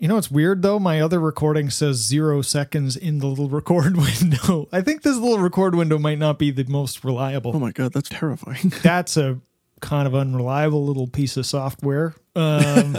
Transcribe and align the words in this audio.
You 0.00 0.08
know 0.08 0.14
what's 0.14 0.30
weird 0.30 0.62
though? 0.62 0.78
My 0.78 0.98
other 1.02 1.20
recording 1.20 1.68
says 1.68 1.98
zero 1.98 2.40
seconds 2.40 2.96
in 2.96 3.18
the 3.18 3.26
little 3.26 3.50
record 3.50 3.96
window. 3.98 4.66
I 4.72 4.80
think 4.80 5.02
this 5.02 5.18
little 5.18 5.38
record 5.38 5.74
window 5.74 5.98
might 5.98 6.18
not 6.18 6.38
be 6.38 6.50
the 6.50 6.64
most 6.64 7.04
reliable. 7.04 7.52
Oh 7.54 7.58
my 7.58 7.70
god, 7.70 7.92
that's 7.92 8.08
terrifying. 8.08 8.72
That's 8.82 9.18
a 9.18 9.38
kind 9.80 10.06
of 10.06 10.14
unreliable 10.14 10.86
little 10.86 11.06
piece 11.06 11.36
of 11.36 11.44
software. 11.44 12.14
Um, 12.34 12.96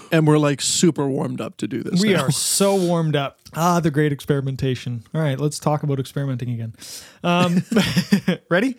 and 0.12 0.26
we're 0.26 0.38
like 0.38 0.62
super 0.62 1.06
warmed 1.08 1.42
up 1.42 1.58
to 1.58 1.68
do 1.68 1.82
this. 1.82 2.00
we 2.00 2.14
now. 2.14 2.24
are 2.24 2.30
so 2.30 2.74
warmed 2.74 3.16
up. 3.16 3.40
Ah, 3.52 3.80
the 3.80 3.90
great 3.90 4.12
experimentation. 4.12 5.04
All 5.14 5.20
right, 5.20 5.38
let's 5.38 5.58
talk 5.58 5.82
about 5.82 6.00
experimenting 6.00 6.50
again. 6.50 6.74
Um, 7.22 7.62
ready? 8.48 8.76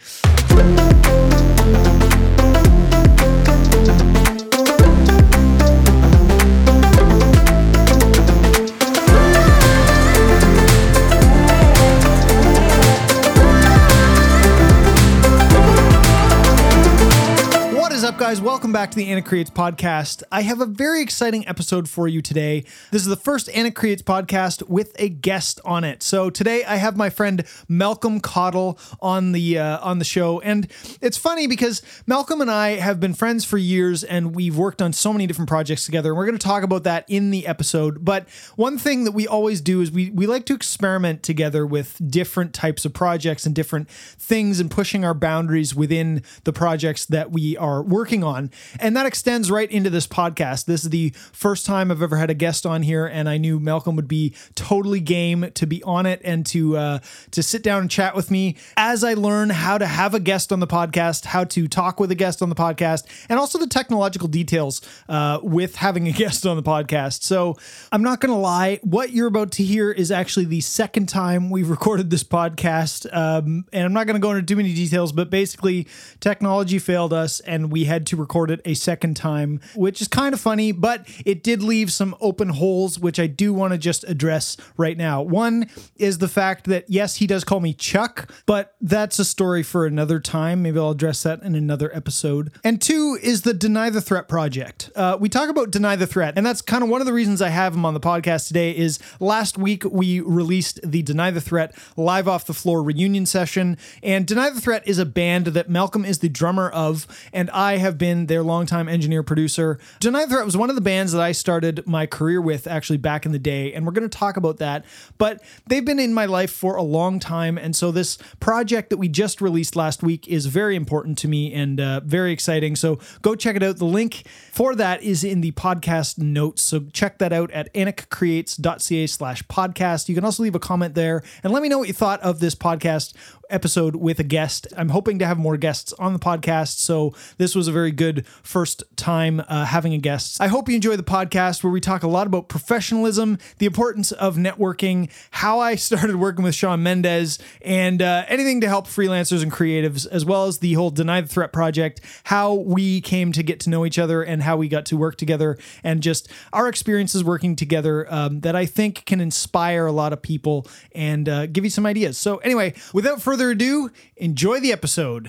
Up, 18.15 18.19
guys? 18.21 18.39
Welcome 18.39 18.71
back 18.71 18.92
to 18.92 18.96
the 18.96 19.11
Anna 19.11 19.21
Creates 19.21 19.50
podcast. 19.50 20.23
I 20.32 20.43
have 20.43 20.61
a 20.61 20.65
very 20.65 21.01
exciting 21.01 21.46
episode 21.50 21.89
for 21.89 22.07
you 22.07 22.21
today. 22.21 22.64
This 22.92 23.01
is 23.01 23.10
the 23.10 23.18
first 23.18 23.50
Anna 23.50 23.71
Creates 23.71 24.01
podcast 24.01 24.69
with 24.69 24.96
a 24.97 25.10
guest 25.10 25.60
on 25.65 25.83
it. 25.83 26.01
So 26.01 26.29
today 26.29 26.64
I 26.64 26.78
have 26.78 26.96
my 26.96 27.09
friend 27.09 27.43
Malcolm 27.68 28.21
Cottle 28.21 28.79
on 29.01 29.33
the 29.33 29.59
uh, 29.59 29.79
on 29.79 30.00
the 30.00 30.06
show, 30.06 30.39
and 30.39 30.71
it's 31.01 31.18
funny 31.18 31.46
because 31.46 31.82
Malcolm 32.08 32.39
and 32.39 32.50
I 32.50 32.75
have 32.75 33.02
been 33.02 33.14
friends 33.14 33.44
for 33.44 33.58
years, 33.58 34.02
and 34.02 34.34
we've 34.34 34.56
worked 34.56 34.81
on 34.81 34.94
so 34.94 35.11
many 35.11 35.28
different 35.28 35.50
projects 35.50 35.86
together. 35.86 36.11
And 36.11 36.17
we're 36.17 36.25
going 36.25 36.38
to 36.38 36.47
talk 36.47 36.64
about 36.64 36.84
that 36.84 37.03
in 37.09 37.31
the 37.31 37.45
episode. 37.45 38.06
But 38.06 38.30
one 38.56 38.78
thing 38.78 39.03
that 39.03 39.11
we 39.11 39.28
always 39.28 39.59
do 39.59 39.81
is 39.81 39.92
we 39.92 40.09
we 40.12 40.25
like 40.25 40.45
to 40.45 40.53
experiment 40.53 41.22
together 41.22 41.66
with 41.66 42.00
different 42.09 42.53
types 42.53 42.86
of 42.86 42.94
projects 42.94 43.45
and 43.45 43.53
different 43.53 43.90
things, 43.90 44.62
and 44.62 44.72
pushing 44.72 45.03
our 45.03 45.14
boundaries 45.14 45.75
within 45.75 46.23
the 46.45 46.53
projects 46.53 47.06
that 47.08 47.31
we 47.34 47.58
are 47.58 47.84
working 47.84 48.05
on. 48.06 48.52
And 48.80 48.95
that 48.95 49.06
extends 49.06 49.50
right 49.50 49.70
into 49.70 49.89
this 49.89 50.08
podcast. 50.08 50.66
This 50.66 50.84
is 50.84 50.89
the 50.89 51.09
first 51.31 51.66
time 51.66 51.92
I've 51.92 52.02
ever 52.02 52.17
had 52.17 52.30
a 52.30 52.34
guest 52.34 52.66
on 52.66 52.84
here, 52.84 53.06
and 53.06 53.28
I 53.28 53.38
knew 53.38 53.59
Malcolm 53.59 53.95
would 53.95 54.08
be 54.08 54.34
totally 54.56 55.00
game 55.00 55.52
to 55.56 55.66
be 55.66 55.81
on 55.84 56.06
it 56.06 56.22
and 56.23 56.45
to 56.47 56.78
uh, 56.78 57.00
to 57.31 57.44
sit 57.44 57.64
down 57.64 57.81
and 57.81 57.89
chat 57.89 58.16
with 58.16 58.31
me 58.31 58.56
as 58.78 59.03
I 59.03 59.14
learn 59.14 59.50
how 59.50 59.78
to 59.78 59.86
have 59.86 60.14
a 60.14 60.20
guest 60.20 60.52
on 60.52 60.59
the 60.59 60.67
podcast, 60.67 61.25
how 61.25 61.44
to 61.45 61.67
talk 61.67 62.00
with 62.00 62.12
a 62.12 62.16
guest 62.16 62.42
on 62.42 62.50
the 62.50 62.56
podcast, 62.56 63.06
and 63.30 63.39
also 63.39 63.58
the 63.58 63.67
technological 63.67 64.28
details 64.28 64.81
uh, 65.09 65.40
with 65.42 65.75
having 65.75 66.08
a 66.08 66.12
guest 66.25 66.45
on 66.45 66.56
the 66.56 66.64
podcast. 66.64 67.23
So 67.23 67.58
I'm 67.92 68.03
not 68.03 68.19
going 68.19 68.34
to 68.34 68.40
lie, 68.40 68.80
what 68.84 69.12
you're 69.12 69.28
about 69.28 69.52
to 69.53 69.64
hear 69.64 69.92
is 69.92 70.12
actually 70.12 70.45
the 70.45 70.62
second 70.62 71.08
time 71.08 71.50
we've 71.50 71.69
recorded 71.75 72.09
this 72.09 72.23
podcast, 72.23 73.06
um, 73.16 73.66
and 73.72 73.86
I'm 73.86 73.94
not 73.94 74.08
going 74.08 74.16
to 74.16 74.19
go 74.19 74.31
into 74.31 74.44
too 74.44 74.56
many 74.56 74.73
details, 74.73 75.12
but 75.12 75.30
basically 75.30 75.88
technology 76.19 76.80
failed 76.80 77.14
us 77.14 77.40
and 77.42 77.72
we 77.72 77.86
had 77.86 77.95
to 78.04 78.16
record 78.18 78.52
it 78.52 78.62
a 78.66 78.74
second 78.74 79.16
time, 79.16 79.62
which 79.76 80.02
is 80.02 80.08
kind 80.08 80.34
of 80.34 80.40
funny, 80.42 80.72
but 80.72 81.08
it 81.26 81.44
did 81.44 81.62
leave 81.62 81.92
some 81.92 82.16
open 82.20 82.50
holes, 82.50 83.00
which 83.00 83.20
I 83.20 83.28
do 83.28 83.54
want 83.54 83.74
to 83.74 83.78
just 83.78 84.04
address 84.06 84.58
right 84.78 84.98
now. 84.98 85.22
One 85.22 85.70
is 85.96 86.18
the 86.18 86.28
fact 86.28 86.66
that, 86.66 86.86
yes, 86.88 87.18
he 87.18 87.28
does 87.28 87.44
call 87.44 87.60
me 87.60 87.74
Chuck, 87.74 88.32
but 88.46 88.76
that's 88.82 89.20
a 89.20 89.26
story 89.26 89.64
for 89.64 89.86
another 89.86 90.20
time. 90.20 90.62
Maybe 90.62 90.80
I'll 90.80 90.92
address 90.92 91.24
that 91.24 91.42
in 91.44 91.56
another 91.56 91.96
episode. 91.96 92.52
And 92.64 92.82
two 92.82 93.18
is 93.22 93.44
the 93.44 93.54
Deny 93.54 93.90
the 93.90 94.02
Threat 94.02 94.28
project. 94.28 94.90
Uh, 94.96 95.18
we 95.20 95.30
talk 95.30 95.50
about 95.50 95.72
Deny 95.72 95.96
the 95.96 96.08
Threat, 96.08 96.34
and 96.36 96.46
that's 96.46 96.62
kind 96.62 96.84
of 96.84 96.90
one 96.90 97.02
of 97.02 97.08
the 97.08 97.14
reasons 97.14 97.42
I 97.42 97.50
have 97.50 97.74
him 97.74 97.86
on 97.86 97.94
the 97.94 98.00
podcast 98.00 98.48
today 98.48 98.76
is 98.76 99.00
last 99.20 99.58
week 99.58 99.84
we 99.86 100.20
released 100.20 100.80
the 100.84 101.02
Deny 101.02 101.32
the 101.32 101.42
Threat 101.42 101.76
live 101.96 102.28
off 102.28 102.46
the 102.46 102.54
floor 102.54 102.84
reunion 102.84 103.26
session, 103.26 103.78
and 104.02 104.25
Deny 104.25 104.50
the 104.50 104.62
Threat 104.62 104.88
is 104.88 105.00
a 105.00 105.06
band 105.06 105.48
that 105.48 105.69
Malcolm 105.69 106.06
is 106.06 106.19
the 106.19 106.30
drummer 106.30 106.69
of, 106.69 107.08
and 107.34 107.50
I 107.52 107.78
have 107.85 107.97
been 107.97 108.25
their 108.25 108.44
longtime 108.44 108.90
engineer 108.90 109.23
producer. 109.23 109.79
The 110.01 110.12
Threat 110.28 110.46
was 110.46 110.57
one 110.57 110.69
of 110.69 110.75
the 110.75 110.81
bands 110.81 111.12
that 111.12 111.22
I 111.22 111.31
started 111.31 111.85
my 111.85 112.06
career 112.06 112.41
with 112.41 112.68
actually 112.68 112.97
back 112.97 113.25
in 113.25 113.31
the 113.31 113.40
day, 113.40 113.73
and 113.73 113.85
we're 113.85 113.91
going 113.91 114.09
to 114.09 114.18
talk 114.18 114.38
about 114.38 114.57
that. 114.57 114.85
But 115.18 115.41
they've 115.68 115.85
been 115.85 116.00
in 116.00 116.13
my 116.13 116.25
life 116.25 116.51
for 116.51 116.75
a 116.75 116.81
long 116.81 117.19
time, 117.19 117.57
and 117.57 117.75
so 117.75 117.91
this 117.91 118.18
project 118.40 118.90
that 118.90 118.97
we 118.97 119.07
just 119.07 119.40
released 119.40 119.75
last 119.75 120.03
week 120.03 120.28
is 120.28 120.47
very 120.47 120.75
important 120.75 121.18
to 121.19 121.28
me 121.28 121.53
and 121.53 121.79
uh, 121.79 122.01
very 122.03 122.31
exciting. 122.31 122.75
So 122.75 123.00
go 123.22 123.35
check 123.35 123.56
it 123.56 123.63
out. 123.63 123.78
The 123.78 123.85
link 123.85 124.24
for 124.51 124.75
that 124.75 125.03
is 125.03 125.24
in 125.24 125.41
the 125.41 125.51
podcast 125.51 126.18
notes. 126.18 126.63
So 126.63 126.88
check 126.91 127.19
that 127.19 127.31
out 127.31 127.51
at 127.51 127.74
aniccreates.ca 127.74 129.07
slash 129.07 129.44
podcast. 129.44 130.09
You 130.09 130.16
can 130.16 130.25
also 130.25 130.44
leave 130.44 130.56
a 130.56 130.59
comment 130.59 130.95
there 130.95 131.22
and 131.44 131.53
let 131.53 131.62
me 131.62 131.69
know 131.69 131.78
what 131.78 131.88
you 131.88 131.94
thought 131.94 132.22
of 132.22 132.40
this 132.40 132.56
podcast 132.56 133.13
episode 133.50 133.95
with 133.95 134.19
a 134.19 134.24
guest. 134.24 134.68
I'm 134.75 134.90
hoping 134.90 135.19
to 135.19 135.25
have 135.25 135.38
more 135.38 135.57
guests 135.57 135.94
on 135.94 136.13
the 136.13 136.19
podcast. 136.19 136.79
So 136.79 137.13
this 137.38 137.56
was 137.56 137.68
a 137.68 137.72
very 137.75 137.91
good 137.91 138.25
first 138.41 138.84
time 138.96 139.44
uh, 139.50 139.66
having 139.66 139.94
a 139.94 139.97
guest. 139.97 140.40
I 140.40 140.47
hope 140.47 140.69
you 140.69 140.75
enjoy 140.75 140.96
the 140.96 141.03
podcast 141.03 141.62
where 141.62 141.74
we 141.74 141.81
talk 141.81 142.03
a 142.03 142.08
lot 142.08 142.25
about 142.25 142.47
professionalism, 142.47 143.38
the 143.58 143.66
importance 143.66 144.13
of 144.13 144.38
networking, 144.38 145.12
how 145.31 145.59
I 145.59 145.75
started 145.75 146.16
working 146.16 146.46
with 146.46 146.56
Shawn 146.56 146.81
Mendes, 146.81 147.38
and 147.62 148.02
uh, 148.02 148.24
anything 148.30 148.62
to 148.62 148.69
help 148.69 148.88
freelancers 148.88 149.44
and 149.44 149.52
creatives, 149.52 150.08
as 150.08 150.24
well 150.24 150.46
as 150.46 150.59
the 150.59 150.74
whole 150.74 150.90
Deny 150.90 151.19
the 151.19 151.28
Threat 151.28 151.52
project, 151.52 152.00
how 152.24 152.53
we 152.53 153.02
came 153.02 153.34
to 153.34 153.44
get 153.44 153.59
to 153.62 153.69
know 153.69 153.86
each 153.86 154.00
other 154.00 154.24
and 154.24 154.42
how 154.42 154.56
we 154.56 154.69
got 154.69 154.86
to 154.86 154.96
work 154.96 155.18
together, 155.18 155.57
and 155.84 156.02
just 156.02 156.31
our 156.53 156.69
experiences 156.69 157.25
working 157.25 157.57
together 157.57 158.07
um, 158.09 158.40
that 158.40 158.56
I 158.56 158.66
think 158.66 159.06
can 159.06 159.19
inspire 159.19 159.86
a 159.86 159.92
lot 159.92 160.13
of 160.13 160.22
people 160.22 160.66
and 160.94 161.28
uh, 161.28 161.47
give 161.47 161.66
you 161.66 161.69
some 161.69 161.86
ideas. 161.86 162.18
So, 162.18 162.38
anyway, 162.38 162.74
without 162.94 163.22
further 163.22 163.50
ado, 163.50 163.92
enjoy 164.16 164.62
the 164.62 164.72
episode. 164.72 165.28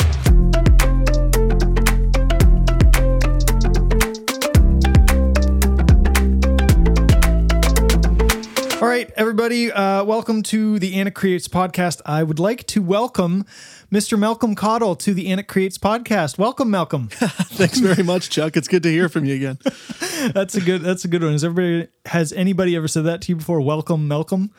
All 8.76 8.88
right, 8.88 9.10
everybody, 9.16 9.72
uh, 9.72 10.04
welcome 10.04 10.42
to 10.44 10.78
the 10.78 10.96
Anna 10.96 11.10
Creates 11.10 11.48
podcast. 11.48 12.02
I 12.04 12.22
would 12.22 12.38
like 12.38 12.66
to 12.66 12.82
welcome 12.82 13.46
Mr. 13.90 14.18
Malcolm 14.18 14.54
Cottle 14.54 14.94
to 14.96 15.14
the 15.14 15.28
Anna 15.28 15.42
Creates 15.42 15.78
podcast. 15.78 16.36
Welcome, 16.36 16.70
Malcolm. 16.70 17.08
Thanks 17.10 17.78
very 17.78 18.02
much, 18.02 18.28
Chuck. 18.28 18.54
It's 18.54 18.68
good 18.68 18.82
to 18.82 18.90
hear 18.90 19.08
from 19.08 19.24
you 19.24 19.34
again. 19.34 19.58
that's 20.34 20.56
a 20.56 20.60
good. 20.60 20.82
That's 20.82 21.06
a 21.06 21.08
good 21.08 21.22
one. 21.22 21.32
Has 21.32 21.42
everybody 21.42 21.88
has 22.04 22.34
anybody 22.34 22.76
ever 22.76 22.86
said 22.86 23.04
that 23.04 23.22
to 23.22 23.32
you 23.32 23.36
before? 23.36 23.62
Welcome, 23.62 24.08
Malcolm. 24.08 24.50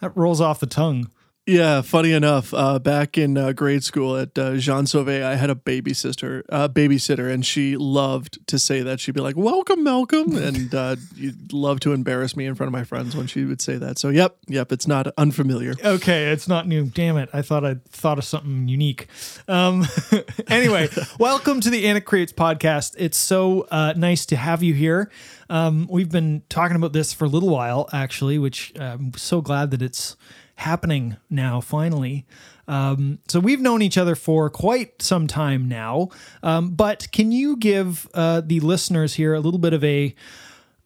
That 0.00 0.16
rolls 0.16 0.40
off 0.40 0.58
the 0.58 0.66
tongue. 0.66 1.10
Yeah, 1.48 1.82
funny 1.82 2.10
enough, 2.10 2.52
uh, 2.52 2.80
back 2.80 3.16
in 3.16 3.38
uh, 3.38 3.52
grade 3.52 3.84
school 3.84 4.16
at 4.16 4.36
uh, 4.36 4.56
Jeanne 4.56 4.84
Sauvé, 4.84 5.22
I 5.22 5.36
had 5.36 5.48
a 5.48 5.54
babysitter, 5.54 6.42
uh, 6.48 6.66
babysitter, 6.66 7.32
and 7.32 7.46
she 7.46 7.76
loved 7.76 8.44
to 8.48 8.58
say 8.58 8.82
that. 8.82 8.98
She'd 8.98 9.14
be 9.14 9.20
like, 9.20 9.36
"Welcome, 9.36 9.84
Malcolm," 9.84 10.34
and 10.36 10.74
uh, 10.74 10.96
you'd 11.14 11.52
love 11.52 11.78
to 11.80 11.92
embarrass 11.92 12.36
me 12.36 12.46
in 12.46 12.56
front 12.56 12.66
of 12.66 12.72
my 12.72 12.82
friends 12.82 13.14
when 13.14 13.28
she 13.28 13.44
would 13.44 13.60
say 13.60 13.76
that. 13.76 13.96
So, 13.96 14.08
yep, 14.08 14.38
yep, 14.48 14.72
it's 14.72 14.88
not 14.88 15.06
unfamiliar. 15.16 15.74
Okay, 15.84 16.32
it's 16.32 16.48
not 16.48 16.66
new. 16.66 16.86
Damn 16.86 17.16
it! 17.16 17.28
I 17.32 17.42
thought 17.42 17.64
I 17.64 17.76
thought 17.90 18.18
of 18.18 18.24
something 18.24 18.66
unique. 18.66 19.06
Um, 19.46 19.86
anyway, 20.48 20.88
welcome 21.20 21.60
to 21.60 21.70
the 21.70 21.86
Anna 21.86 22.00
Creates 22.00 22.32
podcast. 22.32 22.96
It's 22.98 23.18
so 23.18 23.68
uh, 23.70 23.94
nice 23.96 24.26
to 24.26 24.36
have 24.36 24.64
you 24.64 24.74
here. 24.74 25.12
Um, 25.48 25.86
we've 25.88 26.10
been 26.10 26.42
talking 26.48 26.74
about 26.74 26.92
this 26.92 27.12
for 27.12 27.26
a 27.26 27.28
little 27.28 27.50
while, 27.50 27.88
actually, 27.92 28.36
which 28.36 28.72
I'm 28.80 29.14
so 29.14 29.40
glad 29.40 29.70
that 29.70 29.80
it's 29.80 30.16
happening 30.56 31.16
now 31.30 31.60
finally. 31.60 32.26
Um, 32.68 33.20
so 33.28 33.38
we've 33.38 33.60
known 33.60 33.82
each 33.82 33.96
other 33.96 34.14
for 34.14 34.50
quite 34.50 35.00
some 35.00 35.26
time 35.26 35.68
now. 35.68 36.08
Um, 36.42 36.70
but 36.70 37.10
can 37.12 37.30
you 37.30 37.56
give 37.56 38.08
uh, 38.14 38.42
the 38.44 38.60
listeners 38.60 39.14
here 39.14 39.34
a 39.34 39.40
little 39.40 39.58
bit 39.58 39.72
of 39.72 39.84
a, 39.84 40.14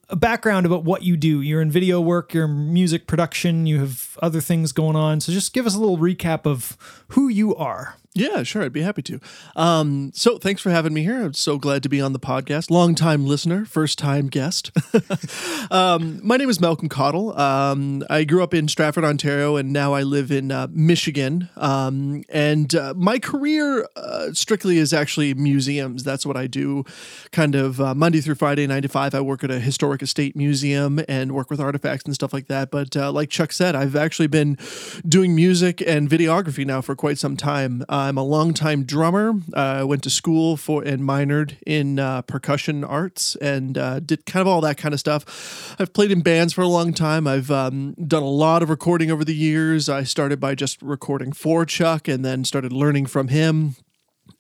a 0.09 0.16
background 0.16 0.66
about 0.66 0.84
what 0.84 1.03
you 1.03 1.16
do? 1.16 1.41
You're 1.41 1.62
in 1.62 1.71
video 1.71 2.00
work, 2.00 2.34
you're 2.34 2.45
in 2.45 2.72
music 2.72 3.06
production, 3.06 3.66
you 3.66 3.78
have 3.80 4.18
other 4.22 4.41
things 4.41 4.72
going 4.72 4.97
on. 4.97 5.21
So 5.21 5.33
just 5.33 5.54
give 5.54 5.66
us 5.66 5.74
a 5.74 5.78
little 5.78 5.98
recap 5.98 6.47
of 6.47 6.77
who 7.09 7.28
you 7.28 7.56
are. 7.56 7.97
Yeah, 8.12 8.42
sure. 8.42 8.65
I'd 8.65 8.72
be 8.72 8.83
happy 8.83 9.03
to. 9.03 9.21
Um, 9.54 10.10
so 10.15 10.36
thanks 10.36 10.60
for 10.60 10.71
having 10.71 10.92
me 10.92 11.04
here. 11.04 11.22
I'm 11.22 11.33
so 11.33 11.59
glad 11.59 11.84
to 11.84 11.89
be 11.89 12.01
on 12.01 12.12
the 12.12 12.18
podcast. 12.18 12.68
Long 12.68 12.97
time 12.97 13.24
listener, 13.24 13.65
first 13.65 14.01
time 14.01 14.27
guest. 14.27 14.72
um, 15.71 16.18
my 16.27 16.36
name 16.36 16.51
is 16.51 16.60
Malcolm 16.60 16.89
Cottle. 16.89 17.39
Um, 17.39 18.03
I 18.10 18.24
grew 18.24 18.42
up 18.42 18.53
in 18.53 18.66
Stratford, 18.66 19.04
Ontario, 19.04 19.54
and 19.54 19.72
now 19.72 19.95
I 19.95 20.03
live 20.03 20.33
in 20.33 20.51
uh, 20.51 20.66
Michigan. 20.72 21.48
Um, 21.57 22.24
and 22.30 22.74
uh, 22.74 22.95
my 22.97 23.21
career 23.21 23.86
uh, 23.95 24.33
strictly 24.33 24.78
is 24.78 24.92
actually 24.92 25.33
museums. 25.34 26.03
That's 26.03 26.27
what 26.27 26.36
I 26.36 26.48
do 26.48 26.84
kind 27.30 27.54
of 27.54 27.80
uh, 27.80 27.95
Monday 27.95 28.21
through 28.21 28.34
Friday, 28.34 28.66
nine 28.66 28.83
to 28.83 28.89
five. 28.89 29.15
I 29.15 29.21
work 29.21 29.45
at 29.45 29.53
a 29.53 29.60
historic 29.60 30.03
estate 30.03 30.34
museum 30.34 31.01
and 31.09 31.30
work 31.30 31.48
with 31.48 31.60
artifacts 31.60 32.07
and 32.07 32.15
stuff 32.16 32.33
like 32.33 32.48
that. 32.48 32.72
But 32.72 32.97
uh, 32.97 33.12
like 33.12 33.30
Chuck 33.30 33.53
said, 33.53 33.77
I've 33.77 33.95
actually 33.95 34.27
been 34.27 34.59
doing 35.07 35.36
music 35.36 35.80
and 35.86 36.10
videography 36.10 36.66
now 36.66 36.80
for 36.80 36.97
quite 36.97 37.16
some 37.16 37.36
time. 37.36 37.84
I'm 38.00 38.18
a 38.18 38.22
longtime 38.22 38.84
drummer. 38.84 39.34
Uh, 39.54 39.60
I 39.60 39.84
went 39.84 40.02
to 40.04 40.10
school 40.10 40.56
for 40.56 40.82
and 40.82 41.02
minored 41.02 41.56
in 41.66 41.98
uh, 41.98 42.22
percussion 42.22 42.84
arts 42.84 43.36
and 43.36 43.76
uh, 43.78 44.00
did 44.00 44.26
kind 44.26 44.41
of 44.41 44.48
all 44.48 44.60
that 44.62 44.76
kind 44.76 44.92
of 44.94 45.00
stuff. 45.00 45.76
I've 45.78 45.92
played 45.92 46.10
in 46.10 46.20
bands 46.20 46.52
for 46.52 46.62
a 46.62 46.68
long 46.68 46.92
time. 46.92 47.26
I've 47.26 47.50
um, 47.50 47.94
done 47.94 48.22
a 48.22 48.28
lot 48.28 48.62
of 48.62 48.70
recording 48.70 49.10
over 49.10 49.24
the 49.24 49.34
years. 49.34 49.88
I 49.88 50.04
started 50.04 50.41
by 50.41 50.54
just 50.54 50.80
recording 50.82 51.32
for 51.32 51.64
Chuck 51.64 52.08
and 52.08 52.24
then 52.24 52.44
started 52.44 52.72
learning 52.72 53.06
from 53.06 53.28
him 53.28 53.76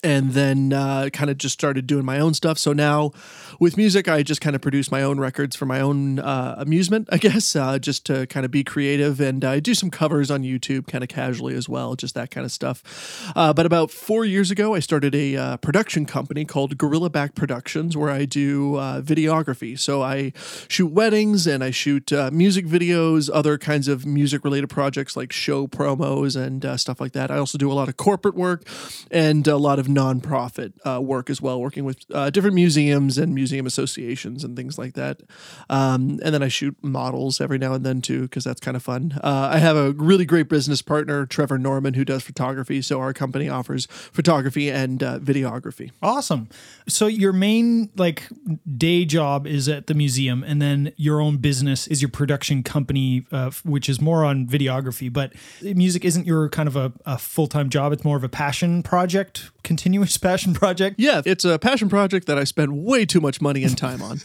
and 0.02 0.32
then 0.32 0.72
uh, 0.72 1.08
kind 1.12 1.30
of 1.30 1.38
just 1.38 1.52
started 1.52 1.86
doing 1.86 2.04
my 2.04 2.18
own 2.18 2.34
stuff. 2.34 2.58
So 2.58 2.72
now 2.72 3.12
with 3.58 3.76
music, 3.76 4.08
I 4.08 4.22
just 4.22 4.40
kind 4.40 4.56
of 4.56 4.62
produce 4.62 4.90
my 4.90 5.02
own 5.02 5.20
records 5.20 5.56
for 5.56 5.66
my 5.66 5.80
own 5.80 6.18
uh, 6.18 6.54
amusement, 6.58 7.08
I 7.12 7.16
guess, 7.18 7.54
uh, 7.54 7.78
just 7.78 8.06
to 8.06 8.26
kind 8.26 8.44
of 8.44 8.50
be 8.50 8.64
creative. 8.64 9.20
And 9.20 9.44
I 9.44 9.60
do 9.60 9.74
some 9.74 9.90
covers 9.90 10.30
on 10.30 10.42
YouTube 10.42 10.86
kind 10.86 11.04
of 11.04 11.08
casually 11.08 11.54
as 11.54 11.68
well, 11.68 11.94
just 11.94 12.14
that 12.14 12.30
kind 12.30 12.44
of 12.44 12.52
stuff. 12.52 13.32
Uh, 13.36 13.52
but 13.52 13.66
about 13.66 13.90
four 13.90 14.24
years 14.24 14.50
ago, 14.50 14.74
I 14.74 14.80
started 14.80 15.14
a 15.14 15.36
uh, 15.36 15.56
production 15.58 16.06
company 16.06 16.44
called 16.44 16.78
Gorilla 16.78 17.10
Back 17.10 17.34
Productions 17.34 17.96
where 17.96 18.10
I 18.10 18.24
do 18.24 18.76
uh, 18.76 19.00
videography. 19.02 19.78
So 19.78 20.02
I 20.02 20.32
shoot 20.68 20.88
weddings 20.88 21.46
and 21.46 21.62
I 21.62 21.70
shoot 21.70 22.12
music 22.32 22.66
videos, 22.66 23.30
other 23.32 23.58
kinds 23.58 23.88
of 23.88 24.06
music 24.06 24.44
related 24.44 24.68
projects 24.68 25.16
like 25.16 25.32
show 25.32 25.66
promos 25.66 26.36
and 26.40 26.80
stuff 26.80 27.00
like 27.00 27.12
that. 27.12 27.30
I 27.30 27.38
also 27.38 27.58
do 27.58 27.70
a 27.70 27.74
lot 27.74 27.88
of 27.88 27.96
corporate 27.96 28.34
work 28.34 28.62
and 29.10 29.46
a 29.46 29.56
lot 29.56 29.78
of 29.78 29.79
nonprofit 29.86 30.72
uh, 30.86 31.00
work 31.00 31.30
as 31.30 31.40
well, 31.40 31.60
working 31.60 31.84
with 31.84 31.98
uh, 32.12 32.30
different 32.30 32.54
museums 32.54 33.18
and 33.18 33.34
museum 33.34 33.66
associations 33.66 34.44
and 34.44 34.56
things 34.56 34.78
like 34.78 34.94
that. 34.94 35.20
Um, 35.68 36.20
and 36.22 36.34
then 36.34 36.42
I 36.42 36.48
shoot 36.48 36.76
models 36.82 37.40
every 37.40 37.58
now 37.58 37.74
and 37.74 37.84
then 37.84 38.00
too, 38.00 38.22
because 38.22 38.44
that's 38.44 38.60
kind 38.60 38.76
of 38.76 38.82
fun. 38.82 39.18
Uh, 39.22 39.50
I 39.52 39.58
have 39.58 39.76
a 39.76 39.92
really 39.92 40.24
great 40.24 40.48
business 40.48 40.82
partner, 40.82 41.26
Trevor 41.26 41.58
Norman, 41.58 41.94
who 41.94 42.04
does 42.04 42.22
photography. 42.22 42.82
So 42.82 43.00
our 43.00 43.12
company 43.12 43.48
offers 43.48 43.86
photography 43.86 44.70
and 44.70 45.02
uh, 45.02 45.18
videography. 45.18 45.90
Awesome. 46.02 46.48
So 46.88 47.06
your 47.06 47.32
main 47.32 47.90
like 47.96 48.28
day 48.76 49.04
job 49.04 49.46
is 49.46 49.68
at 49.68 49.86
the 49.86 49.94
museum, 49.94 50.44
and 50.44 50.60
then 50.60 50.92
your 50.96 51.20
own 51.20 51.38
business 51.38 51.86
is 51.86 52.02
your 52.02 52.10
production 52.10 52.62
company, 52.62 53.26
uh, 53.32 53.50
which 53.64 53.88
is 53.88 54.00
more 54.00 54.24
on 54.24 54.46
videography. 54.46 55.12
But 55.12 55.32
music 55.62 56.04
isn't 56.04 56.26
your 56.26 56.48
kind 56.48 56.68
of 56.68 56.76
a, 56.76 56.92
a 57.06 57.18
full 57.18 57.46
time 57.46 57.70
job; 57.70 57.92
it's 57.92 58.04
more 58.04 58.16
of 58.16 58.24
a 58.24 58.28
passion 58.28 58.82
project 58.82 59.50
continuous 59.70 60.16
passion 60.16 60.52
project? 60.52 60.96
Yeah, 60.98 61.22
it's 61.24 61.44
a 61.44 61.56
passion 61.56 61.88
project 61.88 62.26
that 62.26 62.36
I 62.36 62.42
spent 62.42 62.72
way 62.72 63.06
too 63.06 63.20
much 63.20 63.40
money 63.40 63.62
and 63.62 63.78
time 63.78 64.02
on. 64.02 64.18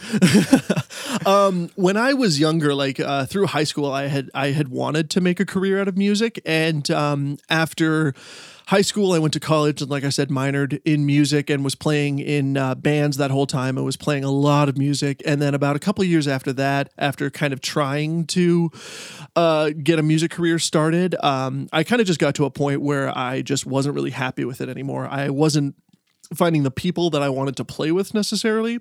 um, 1.27 1.69
when 1.75 1.97
I 1.97 2.13
was 2.13 2.39
younger, 2.39 2.74
like 2.74 3.00
uh, 3.00 3.27
through 3.27 3.45
high 3.45 3.63
school, 3.63 3.92
I 3.92 4.07
had 4.07 4.31
I 4.33 4.47
had 4.47 4.69
wanted 4.69 5.12
to 5.12 5.21
make 5.21 5.39
a 5.39 5.45
career 5.45 5.80
out 5.80 5.88
of 5.88 5.95
music, 5.95 6.42
and 6.47 6.89
um, 6.89 7.38
after 7.47 8.15
high 8.67 8.81
school, 8.81 9.13
I 9.13 9.19
went 9.19 9.33
to 9.33 9.39
college 9.39 9.81
and, 9.81 9.91
like 9.91 10.03
I 10.03 10.09
said, 10.09 10.29
minored 10.29 10.81
in 10.85 11.06
music 11.06 11.50
and 11.50 11.63
was 11.63 11.75
playing 11.75 12.19
in 12.19 12.57
uh, 12.57 12.75
bands 12.75 13.17
that 13.17 13.31
whole 13.31 13.45
time. 13.45 13.77
I 13.77 13.81
was 13.81 13.97
playing 13.97 14.23
a 14.23 14.31
lot 14.31 14.69
of 14.69 14.77
music. 14.77 15.21
And 15.25 15.41
then 15.41 15.53
about 15.53 15.75
a 15.75 15.79
couple 15.79 16.03
years 16.03 16.27
after 16.27 16.51
that, 16.53 16.91
after 16.97 17.29
kind 17.29 17.53
of 17.53 17.62
trying 17.62 18.25
to 18.27 18.71
uh, 19.35 19.69
get 19.81 20.00
a 20.00 20.03
music 20.03 20.31
career 20.31 20.59
started, 20.59 21.15
um, 21.23 21.67
I 21.71 21.83
kind 21.83 22.01
of 22.01 22.07
just 22.07 22.19
got 22.19 22.35
to 22.35 22.45
a 22.45 22.51
point 22.51 22.81
where 22.81 23.15
I 23.15 23.41
just 23.41 23.65
wasn't 23.65 23.95
really 23.95 24.12
happy 24.12 24.45
with 24.45 24.62
it 24.62 24.69
anymore. 24.69 25.07
I 25.07 25.29
wasn't 25.29 25.75
finding 26.33 26.63
the 26.63 26.71
people 26.71 27.09
that 27.11 27.21
I 27.21 27.29
wanted 27.29 27.56
to 27.57 27.65
play 27.65 27.91
with 27.91 28.13
necessarily 28.13 28.79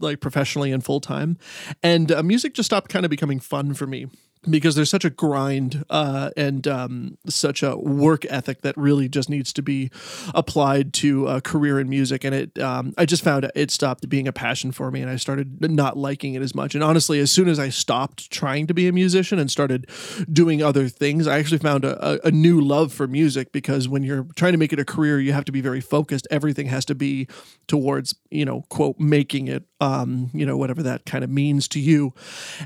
like 0.00 0.20
professionally 0.20 0.70
and 0.70 0.84
full 0.84 1.00
time. 1.00 1.36
And 1.82 2.12
uh, 2.12 2.22
music 2.22 2.54
just 2.54 2.68
stopped 2.68 2.88
kind 2.88 3.04
of 3.04 3.10
becoming 3.10 3.40
fun 3.40 3.74
for 3.74 3.86
me 3.86 4.06
because 4.48 4.74
there's 4.74 4.90
such 4.90 5.04
a 5.04 5.10
grind 5.10 5.84
uh, 5.90 6.30
and 6.36 6.66
um, 6.66 7.18
such 7.28 7.62
a 7.62 7.76
work 7.76 8.24
ethic 8.28 8.62
that 8.62 8.76
really 8.76 9.08
just 9.08 9.28
needs 9.28 9.52
to 9.54 9.62
be 9.62 9.90
applied 10.34 10.92
to 10.94 11.26
a 11.26 11.40
career 11.40 11.80
in 11.80 11.88
music. 11.88 12.24
And 12.24 12.34
it, 12.34 12.58
um, 12.58 12.94
I 12.98 13.06
just 13.06 13.22
found 13.22 13.50
it 13.54 13.70
stopped 13.70 14.08
being 14.08 14.28
a 14.28 14.32
passion 14.32 14.72
for 14.72 14.90
me, 14.90 15.00
and 15.00 15.10
I 15.10 15.16
started 15.16 15.60
not 15.70 15.96
liking 15.96 16.34
it 16.34 16.42
as 16.42 16.54
much. 16.54 16.74
And 16.74 16.84
honestly, 16.84 17.18
as 17.20 17.30
soon 17.30 17.48
as 17.48 17.58
I 17.58 17.68
stopped 17.68 18.30
trying 18.30 18.66
to 18.66 18.74
be 18.74 18.88
a 18.88 18.92
musician 18.92 19.38
and 19.38 19.50
started 19.50 19.88
doing 20.32 20.62
other 20.62 20.88
things, 20.88 21.26
I 21.26 21.38
actually 21.38 21.58
found 21.58 21.84
a, 21.84 22.26
a 22.26 22.30
new 22.30 22.60
love 22.60 22.92
for 22.92 23.06
music 23.06 23.52
because 23.52 23.88
when 23.88 24.02
you're 24.02 24.26
trying 24.36 24.52
to 24.52 24.58
make 24.58 24.72
it 24.72 24.78
a 24.78 24.84
career, 24.84 25.20
you 25.20 25.32
have 25.32 25.44
to 25.46 25.52
be 25.52 25.60
very 25.60 25.80
focused. 25.80 26.26
Everything 26.30 26.66
has 26.66 26.84
to 26.86 26.94
be 26.94 27.28
towards, 27.66 28.14
you 28.30 28.44
know, 28.44 28.62
quote, 28.68 28.98
making 28.98 29.48
it, 29.48 29.64
um, 29.80 30.30
you 30.34 30.44
know, 30.44 30.56
whatever 30.56 30.82
that 30.82 31.06
kind 31.06 31.22
of 31.22 31.30
means 31.30 31.68
to 31.68 31.80
you, 31.80 32.12